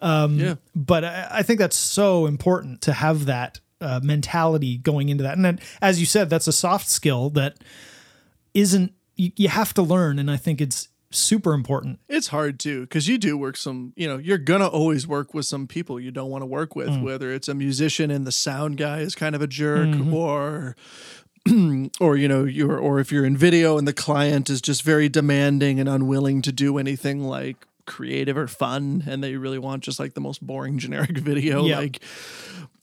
Um, 0.00 0.38
yeah. 0.38 0.54
But 0.74 1.04
I, 1.04 1.28
I, 1.30 1.42
think 1.42 1.58
that's 1.58 1.76
so 1.76 2.26
important 2.26 2.82
to 2.82 2.92
have 2.92 3.26
that 3.26 3.60
uh, 3.80 4.00
mentality 4.02 4.78
going 4.78 5.08
into 5.08 5.22
that. 5.22 5.36
And 5.36 5.44
then, 5.44 5.60
as 5.80 6.00
you 6.00 6.06
said, 6.06 6.30
that's 6.30 6.46
a 6.46 6.52
soft 6.52 6.88
skill 6.88 7.30
that 7.30 7.58
isn't, 8.54 8.92
you, 9.16 9.32
you 9.36 9.48
have 9.48 9.74
to 9.74 9.82
learn. 9.82 10.18
And 10.18 10.30
I 10.30 10.36
think 10.36 10.60
it's, 10.60 10.88
super 11.10 11.52
important. 11.54 11.98
It's 12.08 12.28
hard 12.28 12.58
too 12.58 12.82
because 12.82 13.08
you 13.08 13.18
do 13.18 13.38
work 13.38 13.56
some, 13.56 13.92
you 13.96 14.06
know, 14.08 14.18
you're 14.18 14.38
gonna 14.38 14.66
always 14.66 15.06
work 15.06 15.34
with 15.34 15.46
some 15.46 15.66
people 15.66 15.98
you 15.98 16.10
don't 16.10 16.30
want 16.30 16.42
to 16.42 16.46
work 16.46 16.76
with, 16.76 16.88
mm. 16.88 17.02
whether 17.02 17.32
it's 17.32 17.48
a 17.48 17.54
musician 17.54 18.10
and 18.10 18.26
the 18.26 18.32
sound 18.32 18.76
guy 18.76 18.98
is 18.98 19.14
kind 19.14 19.34
of 19.34 19.40
a 19.40 19.46
jerk 19.46 19.88
mm-hmm. 19.88 20.12
or 20.12 20.76
or 22.00 22.16
you 22.16 22.28
know 22.28 22.44
you're 22.44 22.78
or 22.78 22.98
if 22.98 23.12
you're 23.12 23.24
in 23.24 23.36
video 23.36 23.78
and 23.78 23.86
the 23.86 23.92
client 23.92 24.50
is 24.50 24.60
just 24.60 24.82
very 24.82 25.08
demanding 25.08 25.78
and 25.78 25.88
unwilling 25.88 26.42
to 26.42 26.52
do 26.52 26.78
anything 26.78 27.22
like 27.24 27.66
creative 27.86 28.36
or 28.36 28.48
fun 28.48 29.04
and 29.06 29.22
they 29.22 29.36
really 29.36 29.58
want 29.58 29.84
just 29.84 30.00
like 30.00 30.14
the 30.14 30.20
most 30.20 30.44
boring 30.44 30.78
generic 30.78 31.16
video 31.18 31.64
yep. 31.64 31.78
like 31.78 32.00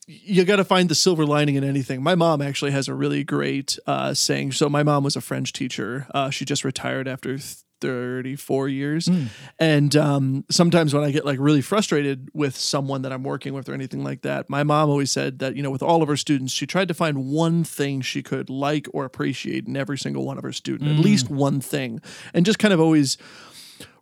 you 0.08 0.44
got 0.46 0.58
to 0.58 0.64
find 0.64 0.90
the 0.90 0.96
silver 0.96 1.26
lining 1.26 1.56
in 1.56 1.64
anything. 1.64 2.02
My 2.02 2.16
mom 2.16 2.42
actually 2.42 2.72
has 2.72 2.88
a 2.88 2.94
really 2.94 3.24
great 3.24 3.78
uh, 3.88 4.14
saying. 4.14 4.54
So 4.54 4.70
my 4.70 4.84
mom 4.84 5.04
was 5.04 5.16
a 5.16 5.22
French 5.22 5.54
teacher. 5.54 6.08
Uh, 6.14 6.30
she 6.30 6.46
just 6.46 6.64
retired 6.64 7.08
after 7.08 7.38
34 7.84 8.70
years. 8.70 9.08
Mm. 9.08 9.28
And 9.60 9.96
um, 9.98 10.46
sometimes 10.50 10.94
when 10.94 11.04
I 11.04 11.12
get 11.12 11.26
like 11.26 11.38
really 11.38 11.62
frustrated 11.62 12.30
with 12.34 12.56
someone 12.56 13.02
that 13.02 13.12
I'm 13.12 13.24
working 13.24 13.54
with 13.54 13.68
or 13.68 13.74
anything 13.74 14.06
like 14.06 14.22
that, 14.22 14.50
my 14.50 14.64
mom 14.64 14.90
always 14.90 15.12
said 15.12 15.40
that, 15.40 15.58
you 15.58 15.62
know, 15.62 15.70
with 15.70 15.84
all 15.84 16.02
of 16.02 16.08
her 16.08 16.16
students, 16.16 16.54
she 16.54 16.66
tried 16.66 16.88
to 16.88 16.94
find 16.94 17.26
one 17.26 17.66
thing 17.66 18.00
she 18.00 18.24
could 18.24 18.50
like 18.50 18.88
or 18.94 19.04
appreciate 19.04 19.68
in 19.68 19.76
every 19.76 19.98
single 19.98 20.26
one 20.26 20.38
of 20.38 20.44
her 20.44 20.54
students, 20.54 20.94
mm. 20.94 20.98
at 20.98 21.04
least 21.04 21.30
one 21.30 21.60
thing. 21.60 22.00
And 22.34 22.46
just 22.46 22.58
kind 22.58 22.74
of 22.74 22.80
always 22.80 23.18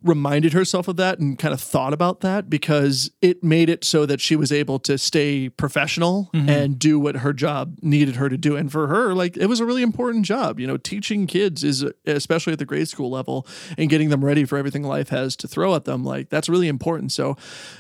reminded 0.04 0.54
herself 0.54 0.88
of 0.88 0.96
that 0.98 1.20
and 1.20 1.38
kind 1.38 1.54
of 1.54 1.62
thought 1.62 1.94
about 1.94 2.22
that 2.22 2.50
because 2.50 3.12
it 3.22 3.44
made 3.44 3.70
it 3.70 3.84
so 3.84 4.06
that 4.06 4.20
she 4.20 4.36
was 4.36 4.52
able 4.52 4.80
to 4.80 4.98
stay 4.98 5.48
professional 5.50 6.30
mm-hmm. 6.34 6.50
and 6.50 6.80
do 6.80 7.00
what 7.00 7.18
her 7.18 7.34
job 7.34 7.78
needed 7.82 8.16
her 8.16 8.28
to 8.28 8.38
do. 8.38 8.56
And 8.56 8.72
for 8.72 8.88
her, 8.88 9.14
like 9.14 9.38
it 9.38 9.46
was 9.46 9.60
a 9.60 9.66
really 9.66 9.84
important 9.84 10.26
job. 10.26 10.60
You 10.60 10.66
know, 10.66 10.78
teaching 10.78 11.28
kids 11.28 11.64
is 11.64 11.86
especially 12.06 12.54
at 12.54 12.60
the 12.60 12.66
grade 12.66 12.90
school 12.90 13.12
level 13.12 13.46
and 13.78 13.90
getting 13.90 14.10
them 14.10 14.26
ready 14.26 14.44
for 14.44 14.58
everything 14.58 14.84
life 14.84 15.10
has 15.10 15.36
to 15.38 15.48
throw 15.48 15.76
at 15.76 15.86
them. 15.86 16.04
Like 16.04 16.30
that's 16.30 16.50
really 16.50 16.68
important. 16.68 17.12
So, 17.12 17.38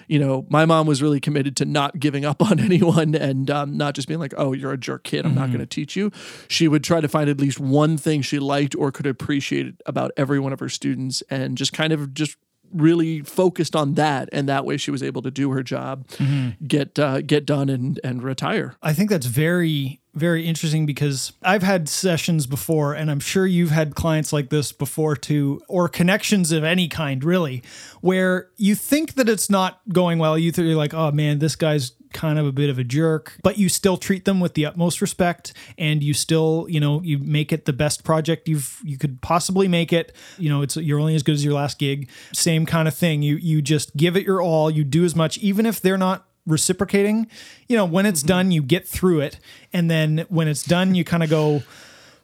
you 0.08 0.20
know, 0.20 0.46
my 0.50 0.66
mom 0.66 0.86
was 0.86 1.02
really 1.02 1.20
committed 1.20 1.56
to 1.58 1.66
not 1.66 2.00
giving 2.00 2.24
up 2.24 2.42
on 2.52 2.60
anyone 2.60 3.16
and 3.16 3.50
um, 3.50 3.78
not 3.78 3.96
just 3.96 4.08
being 4.08 4.20
like, 4.20 4.34
"Oh, 4.38 4.54
you're 4.54 4.74
a 4.74 4.78
jerk 4.78 5.04
kid. 5.04 5.26
I'm 5.26 5.32
mm-hmm. 5.32 5.40
not 5.40 5.48
going 5.48 5.60
to 5.60 5.66
teach 5.66 5.96
you." 5.96 6.12
She 6.48 6.68
would 6.68 6.84
try 6.84 7.02
to 7.02 7.08
find 7.08 7.30
at 7.30 7.40
least 7.40 7.60
one 7.60 7.98
thing 7.98 8.22
she 8.22 8.38
liked 8.40 8.76
or 8.76 8.92
could 8.92 9.08
appreciate 9.08 9.82
about 9.86 10.12
every 10.18 10.40
one 10.40 10.54
of 10.54 10.60
her 10.60 10.70
students 10.70 11.24
and 11.30 11.58
just 11.58 11.74
kind 11.74 11.94
of 11.94 12.11
just 12.14 12.38
really 12.74 13.22
focused 13.22 13.76
on 13.76 13.96
that 13.96 14.30
and 14.32 14.48
that 14.48 14.66
way 14.66 14.78
she 14.78 14.92
was 14.92 15.04
able 15.04 15.22
to 15.22 15.30
do 15.30 15.52
her 15.52 15.62
job 15.62 16.08
mm-hmm. 16.12 16.52
get 16.66 16.98
uh, 16.98 17.20
get 17.22 17.46
done 17.46 17.68
and 17.70 18.00
and 18.04 18.24
retire 18.24 18.76
i 18.82 18.94
think 18.94 19.10
that's 19.10 19.26
very 19.26 20.02
very 20.14 20.46
interesting 20.46 20.86
because 20.86 21.34
I've 21.42 21.64
had 21.64 21.88
sessions 21.88 22.46
before, 22.46 22.94
and 22.94 23.10
I'm 23.10 23.20
sure 23.20 23.46
you've 23.46 23.72
had 23.72 23.96
clients 23.96 24.34
like 24.34 24.50
this 24.50 24.72
before 24.72 25.16
too, 25.16 25.62
or 25.68 25.88
connections 25.88 26.52
of 26.52 26.64
any 26.64 26.88
kind, 26.88 27.24
really, 27.24 27.64
where 28.02 28.50
you 28.58 28.76
think 28.76 29.14
that 29.14 29.30
it's 29.30 29.50
not 29.50 29.82
going 29.90 30.20
well. 30.20 30.38
You 30.38 30.52
think 30.52 30.68
you're 30.68 30.76
like, 30.76 30.94
oh 30.94 31.12
man, 31.12 31.40
this 31.40 31.56
guy's 31.56 31.94
kind 32.14 32.40
of 32.40 32.46
a 32.46 32.52
bit 32.52 32.70
of 32.70 32.78
a 32.78 32.84
jerk, 32.84 33.38
but 33.44 33.58
you 33.58 33.70
still 33.70 33.98
treat 33.98 34.26
them 34.26 34.40
with 34.40 34.54
the 34.54 34.66
utmost 34.66 35.02
respect, 35.02 35.54
and 35.78 36.04
you 36.04 36.14
still, 36.14 36.66
you 36.70 36.80
know, 36.80 37.02
you 37.02 37.18
make 37.18 37.52
it 37.52 37.66
the 37.66 37.74
best 37.74 38.04
project 38.04 38.48
you've 38.48 38.80
you 38.84 38.98
could 38.98 39.22
possibly 39.22 39.68
make 39.68 39.94
it. 39.94 40.14
You 40.38 40.50
know, 40.50 40.62
it's 40.62 40.78
you're 40.78 41.00
only 41.00 41.16
as 41.16 41.24
good 41.24 41.36
as 41.36 41.44
your 41.44 41.54
last 41.54 41.80
gig. 41.80 42.10
Same 42.34 42.66
kind 42.66 42.88
of 42.88 42.96
thing. 42.96 43.22
You 43.22 43.36
you 43.38 43.62
just 43.62 43.96
give 43.96 44.16
it 44.16 44.26
your 44.26 44.42
all. 44.42 44.70
You 44.70 44.84
do 44.84 45.04
as 45.04 45.16
much, 45.16 45.38
even 45.40 45.66
if 45.66 45.82
they're 45.82 45.98
not 45.98 46.26
reciprocating. 46.46 47.28
You 47.68 47.78
know, 47.78 47.86
when 47.86 48.06
it's 48.06 48.22
mm-hmm. 48.22 48.28
done, 48.28 48.52
you 48.52 48.62
get 48.62 48.88
through 48.88 49.22
it. 49.22 49.40
And 49.74 49.90
then 49.90 50.26
when 50.30 50.48
it's 50.48 50.64
done, 50.64 50.96
you 50.96 51.04
kind 51.04 51.24
of 51.24 51.30
go, 51.30 51.64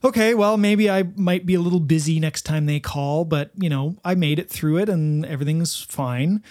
okay, 0.04 0.34
well, 0.34 0.58
maybe 0.58 0.90
I 0.90 1.04
might 1.16 1.46
be 1.46 1.56
a 1.56 1.60
little 1.60 1.80
busy 1.80 2.20
next 2.20 2.44
time 2.44 2.66
they 2.66 2.80
call, 2.80 3.26
but, 3.26 3.52
you 3.56 3.70
know, 3.70 3.98
I 4.04 4.16
made 4.16 4.40
it 4.40 4.50
through 4.50 4.78
it 4.78 4.90
and 4.90 5.26
everything's 5.26 5.82
fine. 5.82 6.44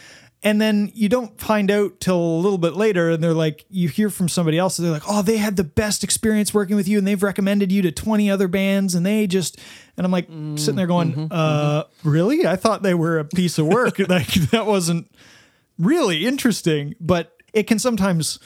And 0.42 0.60
then 0.60 0.92
you 0.94 1.08
don't 1.08 1.40
find 1.40 1.70
out 1.70 1.98
till 1.98 2.20
a 2.20 2.38
little 2.38 2.58
bit 2.58 2.74
later, 2.74 3.10
and 3.10 3.22
they're 3.22 3.34
like, 3.34 3.64
you 3.68 3.88
hear 3.88 4.10
from 4.10 4.28
somebody 4.28 4.58
else, 4.58 4.78
and 4.78 4.86
they're 4.86 4.92
like, 4.92 5.08
oh, 5.08 5.22
they 5.22 5.38
had 5.38 5.56
the 5.56 5.64
best 5.64 6.04
experience 6.04 6.54
working 6.54 6.76
with 6.76 6.86
you, 6.86 6.98
and 6.98 7.06
they've 7.06 7.22
recommended 7.22 7.72
you 7.72 7.82
to 7.82 7.90
20 7.90 8.30
other 8.30 8.46
bands, 8.46 8.94
and 8.94 9.04
they 9.04 9.26
just, 9.26 9.58
and 9.96 10.04
I'm 10.04 10.12
like 10.12 10.26
mm-hmm. 10.26 10.56
sitting 10.56 10.76
there 10.76 10.86
going, 10.86 11.12
mm-hmm, 11.12 11.26
uh, 11.32 11.84
mm-hmm. 11.84 12.08
really? 12.08 12.46
I 12.46 12.56
thought 12.56 12.82
they 12.82 12.94
were 12.94 13.18
a 13.18 13.24
piece 13.24 13.58
of 13.58 13.66
work. 13.66 13.98
like, 14.08 14.32
that 14.50 14.66
wasn't 14.66 15.10
really 15.78 16.26
interesting. 16.26 16.94
But 17.00 17.36
it 17.52 17.66
can 17.66 17.78
sometimes 17.78 18.38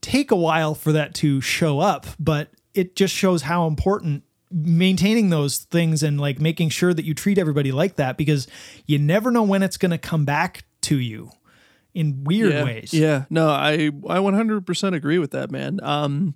take 0.00 0.30
a 0.30 0.36
while 0.36 0.74
for 0.74 0.92
that 0.92 1.14
to 1.14 1.40
show 1.40 1.80
up, 1.80 2.06
but 2.18 2.50
it 2.74 2.94
just 2.94 3.14
shows 3.14 3.42
how 3.42 3.66
important 3.66 4.22
maintaining 4.52 5.30
those 5.30 5.58
things 5.58 6.02
and 6.02 6.20
like 6.20 6.40
making 6.40 6.68
sure 6.68 6.92
that 6.92 7.04
you 7.04 7.14
treat 7.14 7.38
everybody 7.38 7.70
like 7.70 7.96
that 7.96 8.16
because 8.16 8.48
you 8.86 8.98
never 8.98 9.30
know 9.30 9.42
when 9.42 9.62
it's 9.62 9.76
going 9.76 9.92
to 9.92 9.98
come 9.98 10.24
back 10.24 10.64
to 10.82 10.98
you 10.98 11.30
in 11.92 12.22
weird 12.24 12.52
yeah, 12.52 12.64
ways. 12.64 12.94
Yeah. 12.94 13.24
No, 13.30 13.48
I 13.48 13.90
I 14.08 14.18
100% 14.18 14.94
agree 14.94 15.18
with 15.18 15.32
that, 15.32 15.50
man. 15.50 15.80
Um 15.82 16.34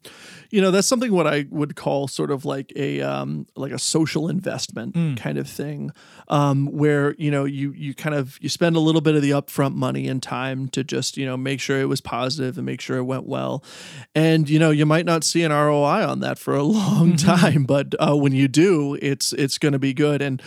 you 0.50 0.60
know, 0.60 0.70
that's 0.70 0.86
something 0.86 1.12
what 1.12 1.26
I 1.26 1.46
would 1.50 1.76
call 1.76 2.08
sort 2.08 2.30
of 2.30 2.44
like 2.44 2.72
a 2.76 3.00
um 3.02 3.46
like 3.54 3.72
a 3.72 3.78
social 3.78 4.28
investment 4.28 4.94
mm. 4.94 5.16
kind 5.16 5.38
of 5.38 5.48
thing. 5.48 5.92
Um 6.28 6.66
where, 6.66 7.14
you 7.18 7.30
know, 7.30 7.44
you 7.44 7.72
you 7.72 7.94
kind 7.94 8.16
of 8.16 8.36
you 8.40 8.48
spend 8.48 8.74
a 8.74 8.80
little 8.80 9.00
bit 9.00 9.14
of 9.14 9.22
the 9.22 9.30
upfront 9.30 9.74
money 9.74 10.08
and 10.08 10.22
time 10.22 10.68
to 10.70 10.82
just, 10.82 11.16
you 11.16 11.24
know, 11.24 11.36
make 11.36 11.60
sure 11.60 11.80
it 11.80 11.88
was 11.88 12.00
positive 12.00 12.56
and 12.56 12.66
make 12.66 12.80
sure 12.80 12.96
it 12.96 13.04
went 13.04 13.26
well. 13.26 13.62
And 14.14 14.48
you 14.50 14.58
know, 14.58 14.70
you 14.70 14.86
might 14.86 15.06
not 15.06 15.22
see 15.22 15.44
an 15.44 15.52
ROI 15.52 16.04
on 16.06 16.20
that 16.20 16.38
for 16.38 16.54
a 16.54 16.62
long 16.64 17.12
mm-hmm. 17.12 17.26
time, 17.28 17.64
but 17.64 17.94
uh, 18.00 18.16
when 18.16 18.32
you 18.32 18.48
do, 18.48 18.98
it's 19.00 19.32
it's 19.34 19.58
going 19.58 19.72
to 19.72 19.78
be 19.78 19.94
good 19.94 20.20
and 20.20 20.42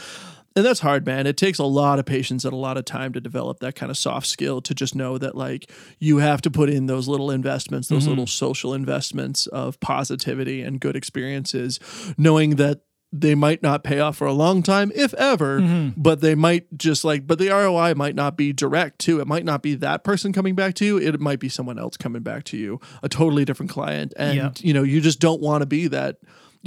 and 0.58 0.66
that's 0.66 0.80
hard 0.80 1.06
man 1.06 1.28
it 1.28 1.38
takes 1.38 1.60
a 1.60 1.64
lot 1.64 2.00
of 2.00 2.06
patience 2.06 2.44
and 2.44 2.54
a 2.54 2.58
lot 2.58 2.78
of 2.78 2.84
time 2.84 3.14
to 3.14 3.22
develop 3.22 3.60
that 3.60 3.76
kind 3.76 3.90
of 3.90 3.98
soft 3.98 4.28
skill 4.28 4.60
to 4.60 4.74
just 4.74 4.96
know 4.96 5.18
that 5.18 5.36
like 5.36 5.72
you 6.00 6.18
have 6.18 6.42
to 6.42 6.52
put 6.52 6.70
in 6.70 6.88
those 6.88 7.08
little 7.08 7.32
investments 7.32 7.88
those 7.88 8.02
mm-hmm. 8.02 8.10
little 8.10 8.28
social 8.28 8.74
investments 8.74 9.48
of 9.48 9.80
positivity 9.80 10.62
and 10.62 10.82
good 10.82 10.96
experiences 10.96 11.80
knowing 12.18 12.56
that 12.56 12.82
they 13.14 13.36
might 13.36 13.64
not 13.64 13.86
pay 13.86 14.00
off 14.00 14.18
for 14.18 14.28
a 14.28 14.34
long 14.34 14.62
time 14.62 14.92
if 14.94 15.14
ever 15.14 15.62
mm-hmm. 15.62 15.90
but 15.96 16.20
they 16.20 16.36
might 16.36 16.66
just 16.78 17.06
like 17.06 17.26
but 17.26 17.40
the 17.40 17.50
ROI 17.50 17.94
might 17.96 18.16
not 18.16 18.36
be 18.36 18.52
direct 18.52 19.00
too 19.00 19.22
it 19.22 19.28
might 19.28 19.46
not 19.46 19.62
be 19.62 19.76
that 19.76 20.04
person 20.04 20.34
coming 20.34 20.56
back 20.56 20.74
to 20.76 20.86
you 20.86 20.98
it 20.98 21.20
might 21.20 21.40
be 21.40 21.48
someone 21.48 21.80
else 21.80 21.96
coming 21.96 22.22
back 22.22 22.44
to 22.44 22.58
you 22.58 22.82
a 23.02 23.08
totally 23.08 23.46
different 23.46 23.72
client 23.72 24.14
and 24.18 24.36
yeah. 24.36 24.52
you 24.58 24.74
know 24.74 24.84
you 24.84 25.00
just 25.00 25.20
don't 25.20 25.42
want 25.42 25.62
to 25.62 25.66
be 25.66 25.88
that 25.88 26.18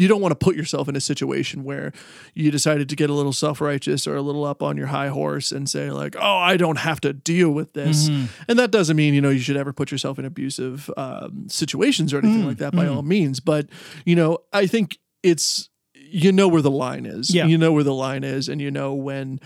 you 0.01 0.09
don't 0.09 0.21
want 0.21 0.33
to 0.33 0.37
put 0.37 0.57
yourself 0.57 0.89
in 0.89 0.97
a 0.97 1.01
situation 1.01 1.65
where 1.65 1.93
you 2.35 2.51
decided 2.51 2.89
to 2.89 2.97
get 2.97 3.11
a 3.11 3.13
little 3.13 3.33
self-righteous 3.33 4.07
or 4.07 4.17
a 4.17 4.23
little 4.23 4.45
up 4.45 4.63
on 4.63 4.77
your 4.77 4.87
high 4.87 5.09
horse 5.09 5.53
and 5.53 5.69
say 5.69 5.91
like 5.91 6.17
oh 6.19 6.37
i 6.37 6.57
don't 6.57 6.79
have 6.79 7.01
to 7.01 7.13
deal 7.13 7.51
with 7.51 7.73
this 7.73 8.09
mm-hmm. 8.09 8.27
and 8.49 8.59
that 8.59 8.71
doesn't 8.71 8.97
mean 8.97 9.15
you 9.15 9.21
know 9.21 9.31
you 9.31 9.41
should 9.41 9.57
ever 9.57 9.73
put 9.73 9.91
yourself 9.91 10.19
in 10.19 10.25
abusive 10.25 10.91
um, 10.97 11.49
situations 11.49 12.13
or 12.13 12.19
anything 12.19 12.39
mm-hmm. 12.39 12.49
like 12.49 12.59
that 12.59 12.75
by 12.75 12.85
mm. 12.85 12.97
all 12.97 13.03
means 13.03 13.41
but 13.41 13.69
you 14.05 14.17
know 14.17 14.39
i 14.53 14.67
think 14.67 14.99
it's 15.23 15.71
you 16.11 16.33
know 16.33 16.49
where 16.49 16.63
the 16.63 16.71
line 16.71 17.07
is. 17.07 17.33
Yeah. 17.33 17.47
You 17.47 17.57
know 17.57 17.73
where 17.73 17.85
the 17.85 17.95
line 17.95 18.25
is, 18.25 18.49
and 18.49 18.61
you 18.61 18.71
know 18.71 18.95
when, 18.95 19.41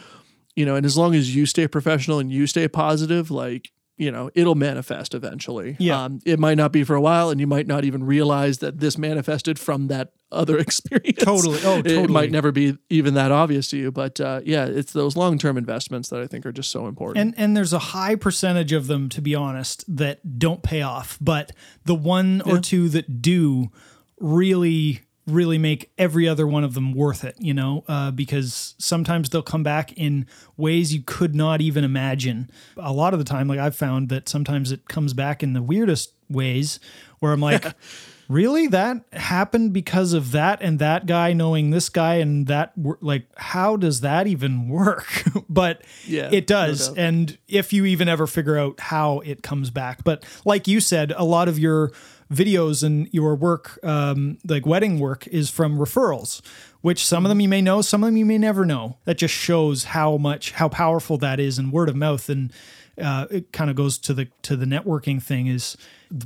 you 0.56 0.64
know, 0.64 0.76
and 0.76 0.86
as 0.86 0.96
long 0.96 1.14
as 1.14 1.34
you 1.34 1.46
stay 1.46 1.68
professional 1.68 2.18
and 2.18 2.32
you 2.32 2.46
stay 2.46 2.66
positive, 2.68 3.30
like, 3.30 3.70
you 3.96 4.10
know, 4.10 4.30
it'll 4.34 4.54
manifest 4.54 5.14
eventually. 5.14 5.76
Yeah. 5.78 6.04
Um, 6.04 6.20
it 6.24 6.38
might 6.40 6.56
not 6.56 6.72
be 6.72 6.82
for 6.84 6.94
a 6.96 7.00
while, 7.00 7.30
and 7.30 7.40
you 7.40 7.46
might 7.46 7.66
not 7.66 7.84
even 7.84 8.04
realize 8.04 8.58
that 8.58 8.80
this 8.80 8.98
manifested 8.98 9.58
from 9.58 9.86
that 9.88 10.12
other 10.32 10.58
experience. 10.66 11.22
Totally. 11.22 11.60
Oh, 11.64 11.80
It 11.84 12.10
might 12.10 12.30
never 12.32 12.50
be 12.50 12.76
even 12.90 13.14
that 13.14 13.30
obvious 13.30 13.68
to 13.68 13.76
you. 13.76 13.92
But 13.92 14.20
uh, 14.20 14.40
yeah, 14.44 14.66
it's 14.66 14.92
those 14.92 15.16
long 15.16 15.38
term 15.38 15.56
investments 15.56 16.08
that 16.10 16.20
I 16.20 16.26
think 16.26 16.44
are 16.44 16.52
just 16.52 16.70
so 16.70 16.86
important. 16.86 17.24
And 17.24 17.34
and 17.36 17.56
there's 17.56 17.72
a 17.72 17.78
high 17.78 18.16
percentage 18.16 18.72
of 18.72 18.88
them, 18.88 19.08
to 19.10 19.20
be 19.20 19.34
honest, 19.34 19.84
that 19.96 20.38
don't 20.38 20.62
pay 20.62 20.82
off. 20.82 21.18
But 21.20 21.52
the 21.84 21.94
one 21.94 22.42
or 22.44 22.58
two 22.58 22.88
that 22.90 23.22
do 23.22 23.70
really 24.18 25.02
really 25.26 25.56
make 25.58 25.90
every 25.96 26.28
other 26.28 26.46
one 26.46 26.64
of 26.64 26.74
them 26.74 26.92
worth 26.92 27.24
it, 27.24 27.34
you 27.38 27.54
know, 27.54 27.82
uh, 27.88 28.10
because 28.10 28.74
sometimes 28.78 29.30
they'll 29.30 29.42
come 29.42 29.62
back 29.62 29.92
in 29.94 30.26
ways 30.56 30.92
you 30.92 31.02
could 31.02 31.34
not 31.34 31.60
even 31.60 31.82
imagine. 31.84 32.50
A 32.76 32.92
lot 32.92 33.14
of 33.14 33.18
the 33.18 33.24
time, 33.24 33.48
like 33.48 33.58
I've 33.58 33.76
found 33.76 34.10
that 34.10 34.28
sometimes 34.28 34.70
it 34.70 34.88
comes 34.88 35.14
back 35.14 35.42
in 35.42 35.54
the 35.54 35.62
weirdest 35.62 36.12
ways 36.28 36.78
where 37.20 37.32
I'm 37.32 37.40
like, 37.40 37.64
really? 38.28 38.66
That 38.66 39.02
happened 39.14 39.72
because 39.72 40.12
of 40.12 40.32
that 40.32 40.60
and 40.60 40.78
that 40.78 41.06
guy 41.06 41.32
knowing 41.32 41.70
this 41.70 41.88
guy 41.88 42.16
and 42.16 42.46
that, 42.48 42.72
like, 43.00 43.26
how 43.36 43.76
does 43.76 44.02
that 44.02 44.26
even 44.26 44.68
work? 44.68 45.24
but 45.48 45.82
Yeah, 46.06 46.28
it 46.32 46.46
does. 46.46 46.90
no 46.90 47.02
and 47.02 47.38
if 47.48 47.72
you 47.72 47.86
even 47.86 48.08
ever 48.08 48.26
figure 48.26 48.58
out 48.58 48.78
how 48.80 49.20
it 49.20 49.42
comes 49.42 49.70
back. 49.70 50.04
But 50.04 50.24
like 50.44 50.68
you 50.68 50.80
said, 50.80 51.12
a 51.16 51.24
lot 51.24 51.48
of 51.48 51.58
your 51.58 51.92
videos 52.32 52.82
and 52.82 53.08
your 53.12 53.34
work, 53.34 53.78
um, 53.82 54.38
like 54.46 54.66
wedding 54.66 54.98
work, 54.98 55.26
is 55.28 55.50
from 55.50 55.78
referrals, 55.78 56.40
which 56.80 57.04
some 57.04 57.24
of 57.24 57.28
them 57.28 57.40
you 57.40 57.48
may 57.48 57.60
know, 57.60 57.82
some 57.82 58.02
of 58.02 58.08
them 58.08 58.16
you 58.16 58.24
may 58.24 58.38
never 58.38 58.64
know. 58.64 58.98
That 59.04 59.18
just 59.18 59.34
shows 59.34 59.84
how 59.84 60.16
much 60.16 60.52
how 60.52 60.68
powerful 60.68 61.18
that 61.18 61.40
is 61.40 61.58
in 61.58 61.70
word 61.70 61.88
of 61.88 61.96
mouth, 61.96 62.28
and 62.28 62.52
uh, 63.00 63.26
it 63.30 63.52
kind 63.52 63.70
of 63.70 63.76
goes 63.76 63.98
to 63.98 64.14
the 64.14 64.28
to 64.42 64.56
the 64.56 64.66
networking 64.66 65.22
thing. 65.22 65.46
Is 65.46 65.76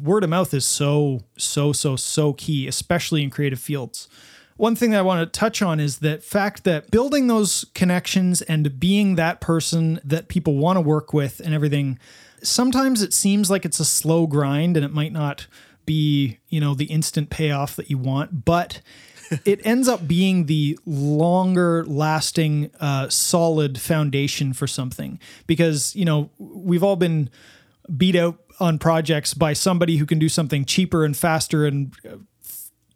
word 0.03 0.25
of 0.25 0.31
mouth 0.31 0.53
is 0.55 0.65
so 0.65 1.21
so 1.37 1.73
so 1.73 1.97
so 1.97 2.33
key, 2.33 2.67
especially 2.67 3.23
in 3.23 3.31
creative 3.31 3.61
fields. 3.61 4.09
One 4.59 4.75
thing 4.75 4.91
that 4.91 4.99
I 4.99 5.03
want 5.03 5.33
to 5.33 5.39
touch 5.39 5.63
on 5.63 5.79
is 5.79 6.01
that 6.01 6.25
fact 6.25 6.65
that 6.65 6.91
building 6.91 7.29
those 7.29 7.65
connections 7.77 8.43
and 8.43 8.81
being 8.81 9.15
that 9.15 9.41
person 9.41 10.01
that 10.03 10.27
people 10.27 10.57
want 10.57 10.77
to 10.77 10.81
work 10.81 11.13
with 11.13 11.39
and 11.39 11.55
everything, 11.55 11.97
sometimes 12.43 13.01
it 13.01 13.13
seems 13.13 13.53
like 13.53 13.65
it's 13.65 13.79
a 13.79 13.85
slow 13.85 14.27
grind 14.27 14.77
and 14.77 14.85
it 14.85 14.93
might 14.93 15.13
not 15.13 15.47
be, 15.89 16.39
you 16.49 16.61
know, 16.61 16.75
the 16.75 16.85
instant 16.85 17.31
payoff 17.31 17.75
that 17.77 17.89
you 17.89 17.97
want, 17.97 18.45
but 18.45 18.83
it 19.47 19.65
ends 19.65 19.89
up 19.89 20.07
being 20.07 20.45
the 20.45 20.79
longer 20.85 21.83
lasting, 21.87 22.71
uh, 22.79 23.09
solid 23.09 23.81
foundation 23.81 24.53
for 24.53 24.67
something 24.67 25.19
because, 25.47 25.97
you 25.97 26.05
know, 26.05 26.31
we've 26.39 26.85
all 26.85 26.97
been 26.97 27.31
beat 27.97 28.15
out 28.15 28.39
on 28.61 28.79
projects 28.79 29.33
by 29.33 29.55
somebody 29.55 29.97
who 29.97 30.05
can 30.05 30.19
do 30.19 30.29
something 30.29 30.67
cheaper 30.67 31.07
and 31.07 31.17
faster 31.17 31.65
and 31.65 31.95
uh, 32.07 32.17